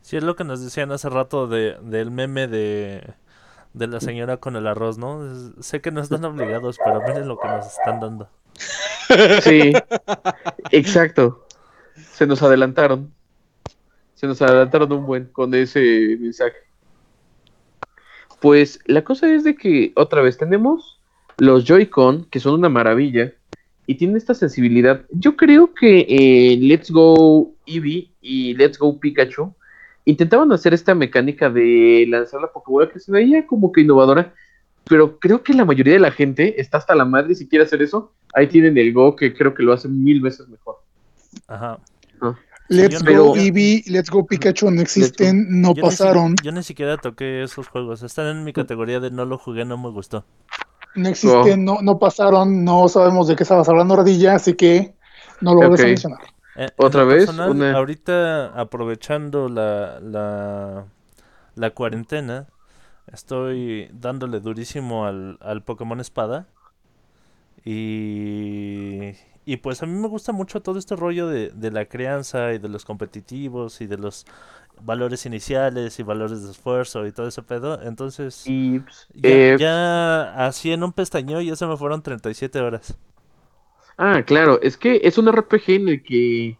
Sí, 0.00 0.16
es 0.16 0.22
lo 0.22 0.36
que 0.36 0.44
nos 0.44 0.62
decían 0.62 0.92
hace 0.92 1.08
rato 1.08 1.46
de, 1.46 1.76
del 1.82 2.10
meme 2.10 2.46
de, 2.46 3.14
de 3.72 3.86
la 3.86 4.00
señora 4.00 4.36
con 4.36 4.56
el 4.56 4.66
arroz, 4.66 4.98
¿no? 4.98 5.20
Sé 5.60 5.80
que 5.80 5.90
no 5.90 6.00
están 6.00 6.24
obligados, 6.24 6.78
pero 6.84 7.00
miren 7.00 7.28
lo 7.28 7.38
que 7.38 7.48
nos 7.48 7.66
están 7.66 8.00
dando. 8.00 8.28
Sí, 9.42 9.72
exacto. 10.70 11.46
Se 12.12 12.26
nos 12.26 12.42
adelantaron. 12.42 13.12
Se 14.14 14.26
nos 14.26 14.40
adelantaron 14.42 14.92
un 14.92 15.06
buen 15.06 15.26
con 15.26 15.54
ese 15.54 16.16
mensaje. 16.20 16.56
Pues 18.44 18.78
la 18.84 19.04
cosa 19.04 19.32
es 19.32 19.42
de 19.42 19.56
que 19.56 19.92
otra 19.96 20.20
vez 20.20 20.36
tenemos 20.36 21.00
los 21.38 21.64
Joy-Con, 21.64 22.26
que 22.26 22.40
son 22.40 22.52
una 22.52 22.68
maravilla, 22.68 23.32
y 23.86 23.94
tienen 23.94 24.18
esta 24.18 24.34
sensibilidad. 24.34 25.00
Yo 25.12 25.34
creo 25.34 25.72
que 25.72 26.04
eh, 26.06 26.58
Let's 26.60 26.90
Go 26.90 27.54
Eevee 27.64 28.10
y 28.20 28.52
Let's 28.52 28.78
Go 28.78 29.00
Pikachu 29.00 29.54
intentaban 30.04 30.52
hacer 30.52 30.74
esta 30.74 30.94
mecánica 30.94 31.48
de 31.48 32.04
lanzar 32.06 32.42
la 32.42 32.52
Pokébola 32.52 32.90
que 32.90 33.00
se 33.00 33.10
veía 33.10 33.46
como 33.46 33.72
que 33.72 33.80
innovadora, 33.80 34.34
pero 34.86 35.18
creo 35.18 35.42
que 35.42 35.54
la 35.54 35.64
mayoría 35.64 35.94
de 35.94 36.00
la 36.00 36.10
gente 36.10 36.60
está 36.60 36.76
hasta 36.76 36.94
la 36.94 37.06
madre 37.06 37.34
si 37.34 37.48
quiere 37.48 37.64
hacer 37.64 37.80
eso. 37.80 38.12
Ahí 38.34 38.46
tienen 38.46 38.76
el 38.76 38.92
Go 38.92 39.16
que 39.16 39.32
creo 39.32 39.54
que 39.54 39.62
lo 39.62 39.72
hace 39.72 39.88
mil 39.88 40.20
veces 40.20 40.46
mejor. 40.48 40.82
Ajá. 41.48 41.78
Let's 42.68 43.02
Go 43.02 43.36
Eevee, 43.36 43.84
Let's 43.88 44.08
Go 44.10 44.26
Pikachu 44.26 44.70
no 44.70 44.80
existen, 44.80 45.60
no 45.60 45.74
Yo 45.74 45.82
ni 45.82 45.90
si- 45.90 45.98
pasaron. 45.98 46.34
yo 46.42 46.50
ni 46.52 46.62
siquiera 46.62 46.96
toqué 46.96 47.42
esos 47.42 47.68
juegos. 47.68 48.02
Están 48.02 48.26
en 48.28 48.44
mi 48.44 48.52
categoría 48.52 49.00
de 49.00 49.10
no 49.10 49.24
lo 49.26 49.36
jugué, 49.38 49.64
no 49.64 49.76
me 49.76 49.90
gustó. 49.90 50.24
No 50.94 51.08
existen, 51.08 51.64
no, 51.64 51.78
no 51.82 51.98
pasaron, 51.98 52.64
no 52.64 52.88
sabemos 52.88 53.28
de 53.28 53.36
qué 53.36 53.42
estabas 53.42 53.68
hablando, 53.68 53.96
Radilla, 53.96 54.34
así 54.36 54.54
que 54.54 54.94
no 55.40 55.54
lo 55.54 55.68
Ok. 55.68 55.80
a 55.80 55.82
mencionar. 55.82 56.20
Eh, 56.56 56.68
Otra 56.76 57.02
vez, 57.04 57.26
personal, 57.26 57.50
una- 57.50 57.72
Ahorita, 57.76 58.46
aprovechando 58.58 59.48
la, 59.48 59.98
la, 60.00 60.84
la 61.54 61.70
cuarentena, 61.70 62.46
Estoy 63.12 63.90
dándole 63.92 64.40
durísimo 64.40 65.04
al, 65.04 65.36
al 65.42 65.62
Pokémon 65.62 66.00
Espada. 66.00 66.46
Y, 67.66 69.12
y 69.44 69.58
pues 69.58 69.82
a 69.82 69.86
mí 69.86 69.98
me 69.98 70.08
gusta 70.08 70.32
mucho 70.32 70.62
todo 70.62 70.78
este 70.78 70.96
rollo 70.96 71.28
de, 71.28 71.50
de 71.50 71.70
la 71.70 71.86
crianza 71.86 72.52
y 72.52 72.58
de 72.58 72.68
los 72.68 72.84
competitivos 72.84 73.80
y 73.80 73.86
de 73.86 73.98
los 73.98 74.26
valores 74.80 75.26
iniciales 75.26 75.98
y 75.98 76.02
valores 76.02 76.42
de 76.42 76.50
esfuerzo 76.50 77.06
y 77.06 77.12
todo 77.12 77.28
ese 77.28 77.42
pedo. 77.42 77.80
Entonces, 77.82 78.44
Y 78.44 78.80
pues, 78.80 79.08
ya, 79.14 79.28
eh, 79.28 79.56
ya 79.58 80.46
así 80.46 80.72
en 80.72 80.82
un 80.82 80.92
pestañeo 80.92 81.40
ya 81.40 81.56
se 81.56 81.66
me 81.66 81.76
fueron 81.76 82.02
37 82.02 82.60
horas. 82.60 82.96
Ah, 83.96 84.22
claro, 84.26 84.60
es 84.62 84.76
que 84.76 85.00
es 85.04 85.18
un 85.18 85.28
RPG 85.28 85.70
en 85.70 85.88
el 85.88 86.02
que 86.02 86.58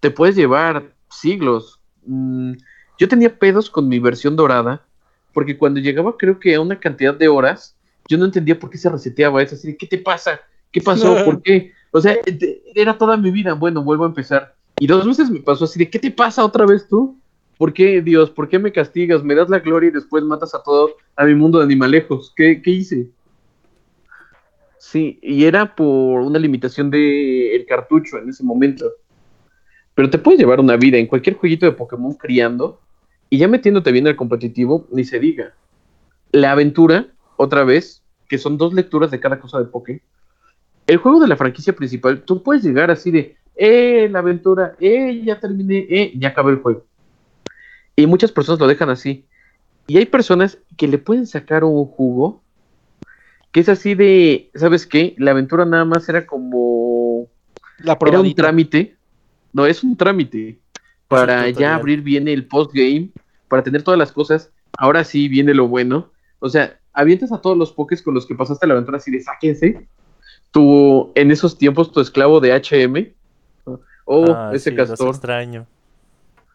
te 0.00 0.10
puedes 0.10 0.36
llevar 0.36 0.92
siglos. 1.08 1.80
Mm, 2.04 2.54
yo 2.98 3.08
tenía 3.08 3.38
pedos 3.38 3.70
con 3.70 3.88
mi 3.88 3.98
versión 4.00 4.34
dorada, 4.36 4.84
porque 5.32 5.56
cuando 5.56 5.80
llegaba 5.80 6.16
creo 6.16 6.40
que 6.40 6.54
a 6.54 6.60
una 6.60 6.80
cantidad 6.80 7.14
de 7.14 7.28
horas, 7.28 7.76
yo 8.08 8.18
no 8.18 8.24
entendía 8.24 8.58
por 8.58 8.70
qué 8.70 8.78
se 8.78 8.90
reseteaba 8.90 9.42
eso, 9.42 9.54
así 9.54 9.68
de, 9.68 9.76
¿qué 9.76 9.86
te 9.86 9.98
pasa? 9.98 10.40
¿Qué 10.72 10.80
pasó? 10.80 11.14
¿Por 11.24 11.42
qué? 11.42 11.72
O 11.90 12.00
sea, 12.00 12.20
te- 12.22 12.62
era 12.74 12.96
toda 12.98 13.16
mi 13.16 13.30
vida, 13.30 13.54
bueno, 13.54 13.82
vuelvo 13.82 14.04
a 14.04 14.08
empezar. 14.08 14.54
Y 14.78 14.86
dos 14.86 15.06
veces 15.06 15.30
me 15.30 15.40
pasó 15.40 15.64
así 15.64 15.78
de, 15.78 15.90
¿qué 15.90 15.98
te 15.98 16.10
pasa 16.10 16.44
otra 16.44 16.66
vez 16.66 16.86
tú? 16.88 17.18
¿Por 17.56 17.72
qué, 17.72 18.00
Dios? 18.02 18.30
¿Por 18.30 18.48
qué 18.48 18.58
me 18.58 18.72
castigas? 18.72 19.24
Me 19.24 19.34
das 19.34 19.48
la 19.48 19.58
gloria 19.58 19.88
y 19.88 19.92
después 19.92 20.22
matas 20.22 20.54
a 20.54 20.62
todo, 20.62 20.90
a 21.16 21.24
mi 21.24 21.34
mundo 21.34 21.58
de 21.58 21.64
animalejos. 21.64 22.32
¿Qué, 22.36 22.62
qué 22.62 22.70
hice? 22.70 23.10
Sí, 24.78 25.18
y 25.22 25.44
era 25.44 25.74
por 25.74 26.20
una 26.20 26.38
limitación 26.38 26.90
de 26.90 27.56
el 27.56 27.66
cartucho 27.66 28.18
en 28.18 28.28
ese 28.28 28.44
momento. 28.44 28.86
Pero 29.94 30.08
te 30.08 30.18
puedes 30.18 30.38
llevar 30.38 30.60
una 30.60 30.76
vida 30.76 30.98
en 30.98 31.06
cualquier 31.08 31.36
jueguito 31.36 31.66
de 31.66 31.72
Pokémon 31.72 32.14
criando 32.14 32.80
y 33.28 33.38
ya 33.38 33.48
metiéndote 33.48 33.90
bien 33.90 34.06
al 34.06 34.16
competitivo, 34.16 34.86
ni 34.92 35.04
se 35.04 35.18
diga. 35.18 35.54
La 36.30 36.52
aventura, 36.52 37.08
otra 37.36 37.64
vez, 37.64 38.04
que 38.28 38.38
son 38.38 38.56
dos 38.56 38.72
lecturas 38.72 39.10
de 39.10 39.18
cada 39.18 39.40
cosa 39.40 39.58
de 39.58 39.64
Poké. 39.64 40.02
El 40.88 40.96
juego 40.96 41.20
de 41.20 41.28
la 41.28 41.36
franquicia 41.36 41.76
principal, 41.76 42.22
tú 42.22 42.42
puedes 42.42 42.64
llegar 42.64 42.90
así 42.90 43.10
de, 43.10 43.36
eh, 43.54 44.08
la 44.10 44.20
aventura, 44.20 44.74
eh, 44.80 45.20
ya 45.22 45.38
terminé, 45.38 45.86
eh, 45.90 46.12
ya 46.16 46.28
acabé 46.28 46.52
el 46.52 46.60
juego. 46.60 46.86
Y 47.94 48.06
muchas 48.06 48.32
personas 48.32 48.58
lo 48.58 48.66
dejan 48.66 48.88
así. 48.88 49.26
Y 49.86 49.98
hay 49.98 50.06
personas 50.06 50.58
que 50.78 50.88
le 50.88 50.96
pueden 50.96 51.26
sacar 51.26 51.62
un 51.62 51.84
jugo 51.84 52.42
que 53.52 53.60
es 53.60 53.68
así 53.68 53.94
de, 53.94 54.50
¿sabes 54.54 54.86
qué? 54.86 55.14
La 55.18 55.32
aventura 55.32 55.66
nada 55.66 55.84
más 55.84 56.08
era 56.08 56.26
como 56.26 57.28
La 57.78 57.98
era 58.06 58.20
un 58.20 58.34
trámite. 58.34 58.96
No, 59.52 59.66
es 59.66 59.82
un 59.84 59.94
trámite 59.96 60.58
para 61.06 61.50
ya 61.50 61.74
abrir 61.74 62.00
bien 62.00 62.28
el 62.28 62.46
postgame, 62.46 63.10
para 63.48 63.62
tener 63.62 63.82
todas 63.82 63.98
las 63.98 64.12
cosas. 64.12 64.52
Ahora 64.78 65.04
sí 65.04 65.28
viene 65.28 65.52
lo 65.52 65.68
bueno. 65.68 66.12
O 66.38 66.48
sea, 66.48 66.78
avientas 66.94 67.30
a 67.32 67.42
todos 67.42 67.58
los 67.58 67.72
pokés 67.72 68.00
con 68.00 68.14
los 68.14 68.26
que 68.26 68.34
pasaste 68.34 68.66
la 68.66 68.72
aventura 68.72 68.96
así 68.96 69.10
de 69.10 69.20
sáquense. 69.20 69.86
Tu, 70.50 71.12
en 71.14 71.30
esos 71.30 71.58
tiempos, 71.58 71.92
tu 71.92 72.00
esclavo 72.00 72.40
de 72.40 72.52
HM. 72.54 73.14
Oh, 74.04 74.24
Ah, 74.34 74.50
ese 74.54 74.70
sí, 74.70 74.76
castor. 74.76 75.08
extraño. 75.10 75.66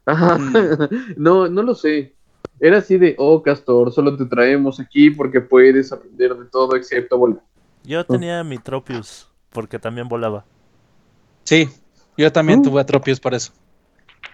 Ajá. 0.05 0.37
no, 1.17 1.47
no 1.47 1.61
lo 1.61 1.75
sé. 1.75 2.15
Era 2.59 2.77
así 2.79 2.97
de, 2.97 3.15
oh, 3.17 3.41
castor, 3.43 3.91
solo 3.91 4.15
te 4.17 4.25
traemos 4.25 4.79
aquí 4.79 5.09
porque 5.11 5.41
puedes 5.41 5.91
aprender 5.91 6.35
de 6.35 6.45
todo 6.45 6.75
excepto 6.75 7.17
volar. 7.17 7.41
Yo 7.83 8.03
tenía 8.05 8.43
mi 8.43 8.57
Tropius 8.57 9.27
porque 9.51 9.77
también 9.79 10.07
volaba. 10.07 10.45
Sí, 11.43 11.69
yo 12.17 12.31
también 12.31 12.59
Uh. 12.59 12.63
tuve 12.63 12.81
atropios 12.81 13.19
por 13.19 13.33
eso. 13.33 13.51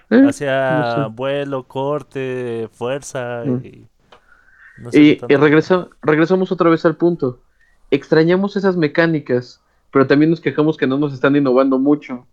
Eh, 0.10 0.26
Hacía 0.27 0.95
no 0.98 1.10
sé. 1.10 1.14
vuelo, 1.15 1.64
corte, 1.64 2.69
fuerza 2.72 3.44
Mm. 3.45 3.65
y... 3.65 3.88
no 4.80 4.91
sé 4.91 4.99
Y, 5.02 5.10
y 5.27 5.36
regresa- 5.36 5.88
regresamos 6.02 6.52
otra 6.52 6.69
vez 6.69 6.86
al 6.86 6.95
punto. 6.95 7.41
Extrañamos 7.91 8.56
esas 8.56 8.78
mecánicas, 8.78 9.61
pero 9.91 10.06
también 10.06 10.30
nos 10.30 10.40
quejamos 10.40 10.78
que 10.78 10.88
no 10.88 10.98
nos 10.98 11.14
están 11.14 11.36
innovando 11.36 11.80
mucho. 11.80 12.28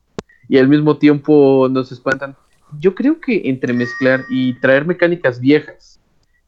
Y 0.49 0.59
al 0.59 0.69
mismo 0.69 0.99
tiempo 0.99 1.69
nos 1.70 1.91
espantan. 1.91 2.37
Yo 2.78 2.95
creo 2.95 3.20
que 3.20 3.43
entre 3.49 3.73
mezclar 3.73 4.24
y 4.28 4.55
traer 4.61 4.85
mecánicas 4.85 5.41
viejas 5.41 6.01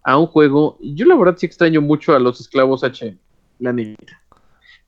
a 0.02 0.18
un 0.18 0.26
juego, 0.26 0.78
yo 0.80 1.06
la 1.06 1.16
verdad 1.16 1.36
sí 1.38 1.46
extraño 1.46 1.80
mucho 1.80 2.14
a 2.14 2.18
los 2.18 2.40
esclavos 2.40 2.82
HM, 2.82 3.16
la 3.58 3.72
neta. 3.72 4.20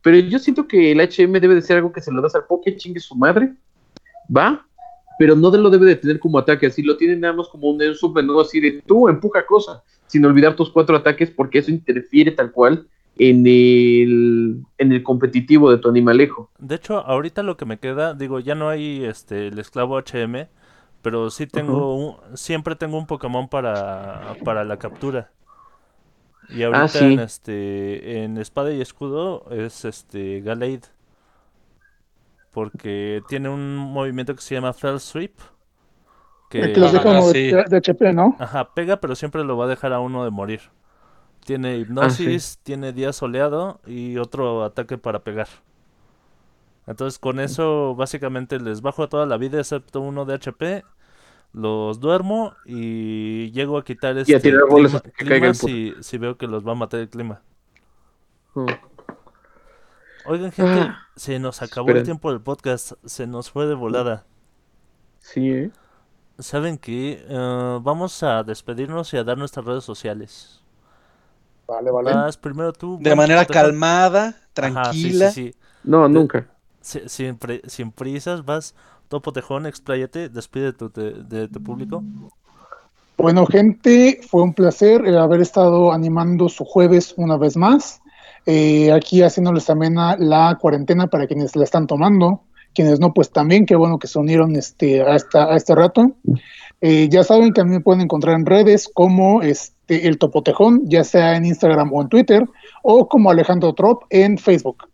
Pero 0.03 0.19
yo 0.19 0.39
siento 0.39 0.67
que 0.67 0.93
el 0.93 1.01
HM 1.01 1.33
debe 1.41 1.55
de 1.55 1.63
ser 1.63 1.79
algo 1.79 1.93
que 1.93 2.01
se 2.01 2.13
lo 2.13 2.23
das 2.23 2.35
al 2.35 2.45
Poké, 2.45 2.77
chingue 2.77 3.01
su 3.01 3.15
madre, 3.15 3.53
va, 4.35 4.67
pero 5.19 5.37
no 5.37 5.51
de 5.51 5.59
lo 5.59 5.71
debe 5.71 5.87
de 5.87 5.97
tener 5.97 6.19
como 6.19 6.39
ataque, 6.39 6.67
así 6.67 6.83
lo 6.83 6.97
tienen 6.97 7.21
nada 7.21 7.35
más 7.35 7.49
como 7.49 7.69
un, 7.69 7.83
un 7.83 7.95
submenú 7.95 8.41
así 8.41 8.61
de 8.61 8.83
tú 8.87 9.09
empuja 9.09 9.45
cosa, 9.45 9.83
sin 10.07 10.25
olvidar 10.25 10.57
tus 10.57 10.71
cuatro 10.71 10.97
ataques 10.97 11.31
porque 11.31 11.59
eso 11.59 11.71
interfiere 11.71 12.31
tal 12.31 12.51
cual 12.51 12.87
en 13.16 13.47
el, 13.47 14.65
en 14.78 14.93
el 14.93 15.03
competitivo 15.03 15.70
de 15.70 15.78
tu 15.78 15.89
animalejo. 15.89 16.51
De 16.59 16.74
hecho, 16.77 16.99
ahorita 16.99 17.43
lo 17.43 17.57
que 17.57 17.65
me 17.65 17.78
queda, 17.78 18.15
digo, 18.15 18.39
ya 18.41 18.55
no 18.55 18.69
hay 18.69 19.05
este 19.05 19.49
el 19.49 19.59
esclavo 19.59 19.97
HM, 19.99 20.49
pero 21.03 21.31
sí 21.31 21.47
tengo 21.47 21.97
un- 21.97 22.37
siempre 22.37 22.77
tengo 22.77 22.99
un 22.99 23.07
Pokémon 23.07 23.49
para, 23.49 24.37
para 24.45 24.65
la 24.65 24.78
captura. 24.78 25.32
Y 26.49 26.62
ahorita 26.65 26.85
Ah, 26.85 26.89
sí. 26.89 27.05
en 27.05 27.19
este 27.20 28.24
en 28.24 28.37
Espada 28.39 28.73
y 28.73 28.81
Escudo 28.81 29.47
es 29.51 29.85
este 29.85 30.41
Gallade. 30.41 30.82
Porque 32.53 33.23
tiene 33.28 33.49
un 33.49 33.77
movimiento 33.77 34.35
que 34.35 34.43
se 34.43 34.55
llama 34.55 34.73
Fell 34.73 34.99
Sweep. 35.01 35.39
Que 36.49 36.69
los 36.77 36.93
Ah, 36.93 36.93
deja 36.93 37.05
como 37.05 37.23
sí. 37.32 37.51
de, 37.53 37.65
de 37.65 37.77
HP, 37.77 38.12
¿no? 38.12 38.37
Ajá, 38.39 38.74
pega, 38.74 39.01
pero 39.01 39.15
siempre 39.15 39.45
lo 39.45 39.57
va 39.57 39.66
a 39.66 39.69
dejar 39.69 39.93
a 39.93 40.01
uno 40.01 40.24
de 40.24 40.31
morir. 40.31 40.61
Tiene 41.45 41.79
hipnosis, 41.79 42.59
tiene 42.62 42.93
día 42.93 43.12
soleado 43.12 43.81
y 43.87 44.19
otro 44.19 44.65
ataque 44.65 44.99
para 44.99 45.21
pegar. 45.21 45.49
Entonces 46.87 47.19
con 47.19 47.41
eso 47.41 47.95
básicamente 47.95 48.59
les 48.59 48.83
bajo 48.83 49.09
toda 49.09 49.27
la 49.27 49.37
vida 49.37 49.59
excepto 49.59 50.01
uno 50.01 50.25
de 50.25 50.35
HP. 50.35 50.85
Los 51.53 51.99
duermo 51.99 52.55
y 52.65 53.51
llego 53.51 53.77
a 53.79 53.85
quitar 53.85 54.17
este 54.19 54.39
tirar 54.39 54.69
bolas 54.69 54.93
clima, 54.93 54.97
hasta 54.99 55.11
que 55.11 55.17
clima 55.17 55.31
caiga 55.31 55.49
el 55.49 55.55
si, 55.55 55.95
si 56.01 56.19
veo 56.19 56.37
que 56.37 56.47
los 56.47 56.67
va 56.67 56.73
a 56.73 56.77
matar 56.77 57.01
el 57.01 57.09
clima. 57.09 57.43
Mm. 58.55 58.67
Oigan 60.27 60.53
gente, 60.53 60.81
Ah, 60.81 61.09
se 61.17 61.39
nos 61.39 61.62
acabó 61.62 61.91
el 61.91 62.03
tiempo 62.03 62.31
del 62.31 62.41
podcast, 62.41 62.93
se 63.05 63.27
nos 63.27 63.51
fue 63.51 63.67
de 63.67 63.75
volada. 63.75 64.27
Sí, 65.19 65.51
¿eh? 65.51 65.71
¿Saben 66.39 66.79
qué? 66.79 67.25
Eh, 67.29 67.79
vamos 67.83 68.23
a 68.23 68.43
despedirnos 68.43 69.12
y 69.12 69.17
a 69.17 69.25
dar 69.25 69.39
nuestras 69.39 69.65
redes 69.65 69.85
sociales. 69.85 70.60
Vale, 71.71 71.91
vale. 71.91 72.13
Vas 72.13 72.37
primero 72.37 72.73
tú. 72.73 72.99
De 73.01 73.15
manera 73.15 73.45
calmada, 73.47 74.37
Ajá, 74.61 74.93
sí, 74.93 75.13
tranquila. 75.13 75.31
sí, 75.31 75.53
sí. 75.53 75.55
No, 75.85 76.09
nunca. 76.09 76.47
Si- 76.81 77.09
Sin, 77.09 77.37
pri- 77.39 77.63
sin 77.67 77.93
prisas, 77.93 78.45
vas. 78.45 78.75
Topo 79.09 79.33
Tejón, 79.33 79.67
expláyate, 79.67 80.29
despide 80.29 80.73
tu, 80.73 80.89
de, 80.91 81.13
de 81.25 81.49
tu 81.49 81.61
público. 81.63 82.03
Bueno, 83.17 83.45
gente, 83.47 84.21
fue 84.29 84.43
un 84.43 84.55
placer 84.55 85.07
eh, 85.07 85.19
haber 85.19 85.41
estado 85.41 85.93
animando 85.93 86.49
su 86.49 86.65
jueves 86.65 87.13
una 87.17 87.37
vez 87.37 87.57
más. 87.57 88.01
Eh, 88.47 88.91
aquí 88.93 89.23
haciéndoles 89.23 89.67
también 89.67 89.99
a 89.99 90.17
la 90.17 90.57
cuarentena 90.61 91.07
para 91.09 91.27
quienes 91.27 91.55
la 91.55 91.65
están 91.65 91.87
tomando. 91.87 92.43
Quienes 92.73 93.01
no, 93.01 93.13
pues 93.13 93.31
también, 93.31 93.67
qué 93.67 93.75
bueno 93.77 93.99
que 93.99 94.07
se 94.07 94.19
unieron 94.19 94.57
este, 94.57 95.03
a, 95.03 95.17
esta, 95.17 95.53
a 95.53 95.57
este 95.57 95.75
rato. 95.75 96.13
Eh, 96.81 97.09
ya 97.11 97.25
saben 97.25 97.53
que 97.53 97.61
a 97.61 97.65
mí 97.65 97.71
me 97.73 97.81
pueden 97.81 98.01
encontrar 98.03 98.37
en 98.37 98.47
redes 98.47 98.89
como 98.93 99.43
este, 99.43 99.75
el 99.91 100.19
Topotejón, 100.19 100.83
ya 100.85 101.05
sea 101.05 101.37
en 101.37 101.45
Instagram 101.45 101.93
o 101.93 102.03
en 102.03 102.09
Twitter, 102.09 102.49
o 102.83 103.09
como 103.09 103.31
Alejandro 103.31 103.75
Trop 103.75 104.05
en 104.11 104.39
Facebook. 104.39 104.89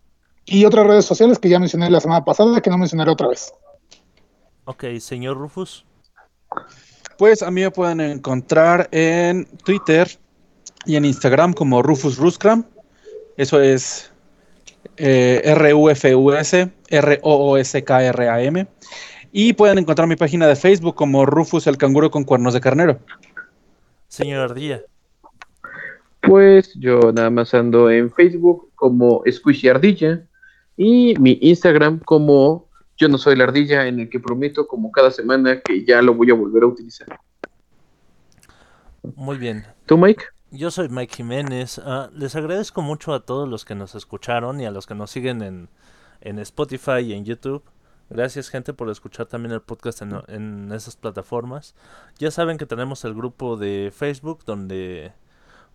Y 0.47 0.65
otras 0.65 0.87
redes 0.87 1.05
sociales 1.05 1.39
que 1.39 1.49
ya 1.49 1.59
mencioné 1.59 1.91
la 1.91 2.01
semana 2.01 2.25
pasada, 2.25 2.61
que 2.61 2.71
no 2.71 2.79
mencionaré 2.79 3.11
otra 3.11 3.29
vez. 3.29 3.53
Ok, 4.65 4.85
señor 5.01 5.37
Rufus. 5.37 5.85
Pues 7.19 7.43
a 7.43 7.51
mí 7.51 7.63
me 7.63 7.71
pueden 7.71 8.01
encontrar 8.01 8.89
en 8.93 9.47
Twitter 9.65 10.09
y 10.85 10.97
en 10.97 11.05
Instagram 11.05 11.53
como 11.53 11.83
Rufus 11.83 12.17
Ruskram. 12.17 12.65
Eso 13.37 13.61
es 13.61 14.11
eh, 14.97 15.43
R-U-F-U-S, 15.45 16.71
R-O-O-S-K-R-A-M. 16.89 18.67
Y 19.33 19.53
pueden 19.53 19.79
encontrar 19.79 20.09
mi 20.09 20.17
página 20.17 20.47
de 20.47 20.57
Facebook 20.57 20.95
como 20.95 21.27
Rufus 21.27 21.67
el 21.67 21.77
canguro 21.77 22.11
con 22.11 22.25
cuernos 22.25 22.55
de 22.55 22.61
carnero. 22.61 22.99
Señor 24.09 24.41
Ardilla. 24.41 24.83
Pues 26.21 26.75
yo 26.75 27.13
nada 27.13 27.31
más 27.31 27.55
ando 27.55 27.91
en 27.91 28.11
Facebook 28.11 28.71
como 28.75 29.23
Squishy 29.31 29.69
Ardilla 29.69 30.27
y 30.77 31.15
mi 31.19 31.39
Instagram 31.41 32.01
como 32.01 32.69
Yo 32.99 33.09
no 33.09 33.19
soy 33.19 33.37
la 33.37 33.45
ardilla, 33.45 33.87
en 33.87 34.01
el 34.01 34.09
que 34.09 34.19
prometo 34.19 34.67
como 34.67 34.91
cada 34.91 35.11
semana 35.11 35.61
que 35.61 35.85
ya 35.85 36.01
lo 36.01 36.15
voy 36.15 36.31
a 36.31 36.35
volver 36.35 36.63
a 36.63 36.67
utilizar. 36.67 37.21
Muy 39.15 39.37
bien. 39.37 39.67
¿Tú, 39.85 39.99
Mike? 39.99 40.25
Yo 40.51 40.71
soy 40.71 40.89
Mike 40.89 41.17
Jiménez. 41.17 41.79
Ah, 41.85 42.09
les 42.15 42.35
agradezco 42.37 42.81
mucho 42.81 43.13
a 43.13 43.27
todos 43.27 43.49
los 43.49 43.67
que 43.67 43.75
nos 43.75 43.95
escucharon 43.95 44.61
y 44.61 44.67
a 44.67 44.71
los 44.71 44.87
que 44.87 44.95
nos 44.95 45.11
siguen 45.11 45.43
en, 45.43 45.69
en 46.23 46.39
Spotify 46.39 47.01
y 47.01 47.13
en 47.13 47.25
YouTube. 47.27 47.63
Gracias 48.09 48.49
gente 48.51 48.73
por 48.73 48.89
escuchar 48.91 49.27
también 49.27 49.53
el 49.53 49.61
podcast 49.63 50.01
en, 50.03 50.17
en 50.29 50.71
esas 50.73 50.97
plataformas. 50.97 51.75
Ya 52.19 52.31
saben 52.31 52.57
que 52.59 52.67
tenemos 52.67 53.05
el 53.05 53.15
grupo 53.15 53.57
de 53.57 53.93
Facebook 53.95 54.45
donde 54.47 55.13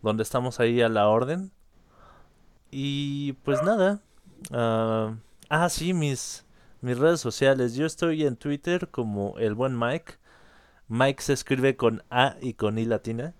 donde 0.01 0.23
estamos 0.23 0.59
ahí 0.59 0.81
a 0.81 0.89
la 0.89 1.07
orden. 1.07 1.51
Y 2.71 3.33
pues 3.43 3.61
nada. 3.63 3.99
ah, 4.51 5.15
ah, 5.49 5.69
sí, 5.69 5.93
mis, 5.93 6.45
mis 6.81 6.97
redes 6.97 7.19
sociales. 7.19 7.75
Yo 7.75 7.85
estoy 7.85 8.25
en 8.25 8.35
Twitter 8.37 8.87
como 8.89 9.37
el 9.37 9.53
buen 9.53 9.77
Mike. 9.77 10.13
Mike 10.87 11.21
se 11.21 11.33
escribe 11.33 11.75
con 11.75 12.03
A 12.09 12.35
y 12.41 12.53
con 12.53 12.77
I 12.77 12.85
latina. 12.85 13.33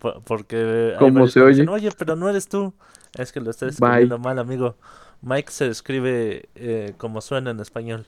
Po- 0.00 0.20
Porque 0.22 0.92
hay 0.94 0.98
¿Cómo 0.98 1.14
varios 1.14 1.32
se 1.32 1.40
oye? 1.42 1.50
dicen, 1.50 1.68
Oye, 1.68 1.90
pero 1.96 2.16
no 2.16 2.28
eres 2.28 2.48
tú. 2.48 2.72
Es 3.16 3.32
que 3.32 3.40
lo 3.40 3.50
Bye. 3.52 3.68
escribiendo 3.68 4.18
mal, 4.18 4.38
amigo. 4.38 4.76
Mike 5.22 5.50
se 5.50 5.68
escribe 5.68 6.48
eh, 6.54 6.94
como 6.98 7.20
suena 7.20 7.50
en 7.50 7.60
español. 7.60 8.06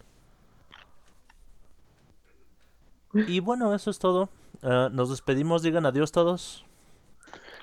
Y 3.15 3.41
bueno, 3.41 3.75
eso 3.75 3.91
es 3.91 3.99
todo. 3.99 4.29
Ah, 4.63 4.89
nos 4.93 5.11
despedimos. 5.11 5.63
Digan 5.63 5.87
adiós 5.87 6.13
todos. 6.13 6.65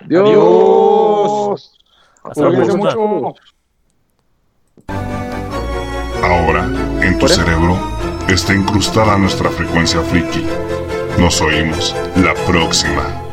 Dios. 0.06 0.28
Adiós. 0.28 1.78
Hasta 2.22 2.50
próxima. 2.50 2.76
mucho. 2.76 3.34
Ahora, 6.22 6.64
en 7.02 7.18
tu 7.18 7.28
cerebro, 7.28 7.78
está 8.28 8.54
incrustada 8.54 9.16
nuestra 9.16 9.48
frecuencia 9.50 10.00
friki. 10.02 10.44
Nos 11.18 11.40
oímos 11.40 11.94
la 12.16 12.34
próxima. 12.46 13.25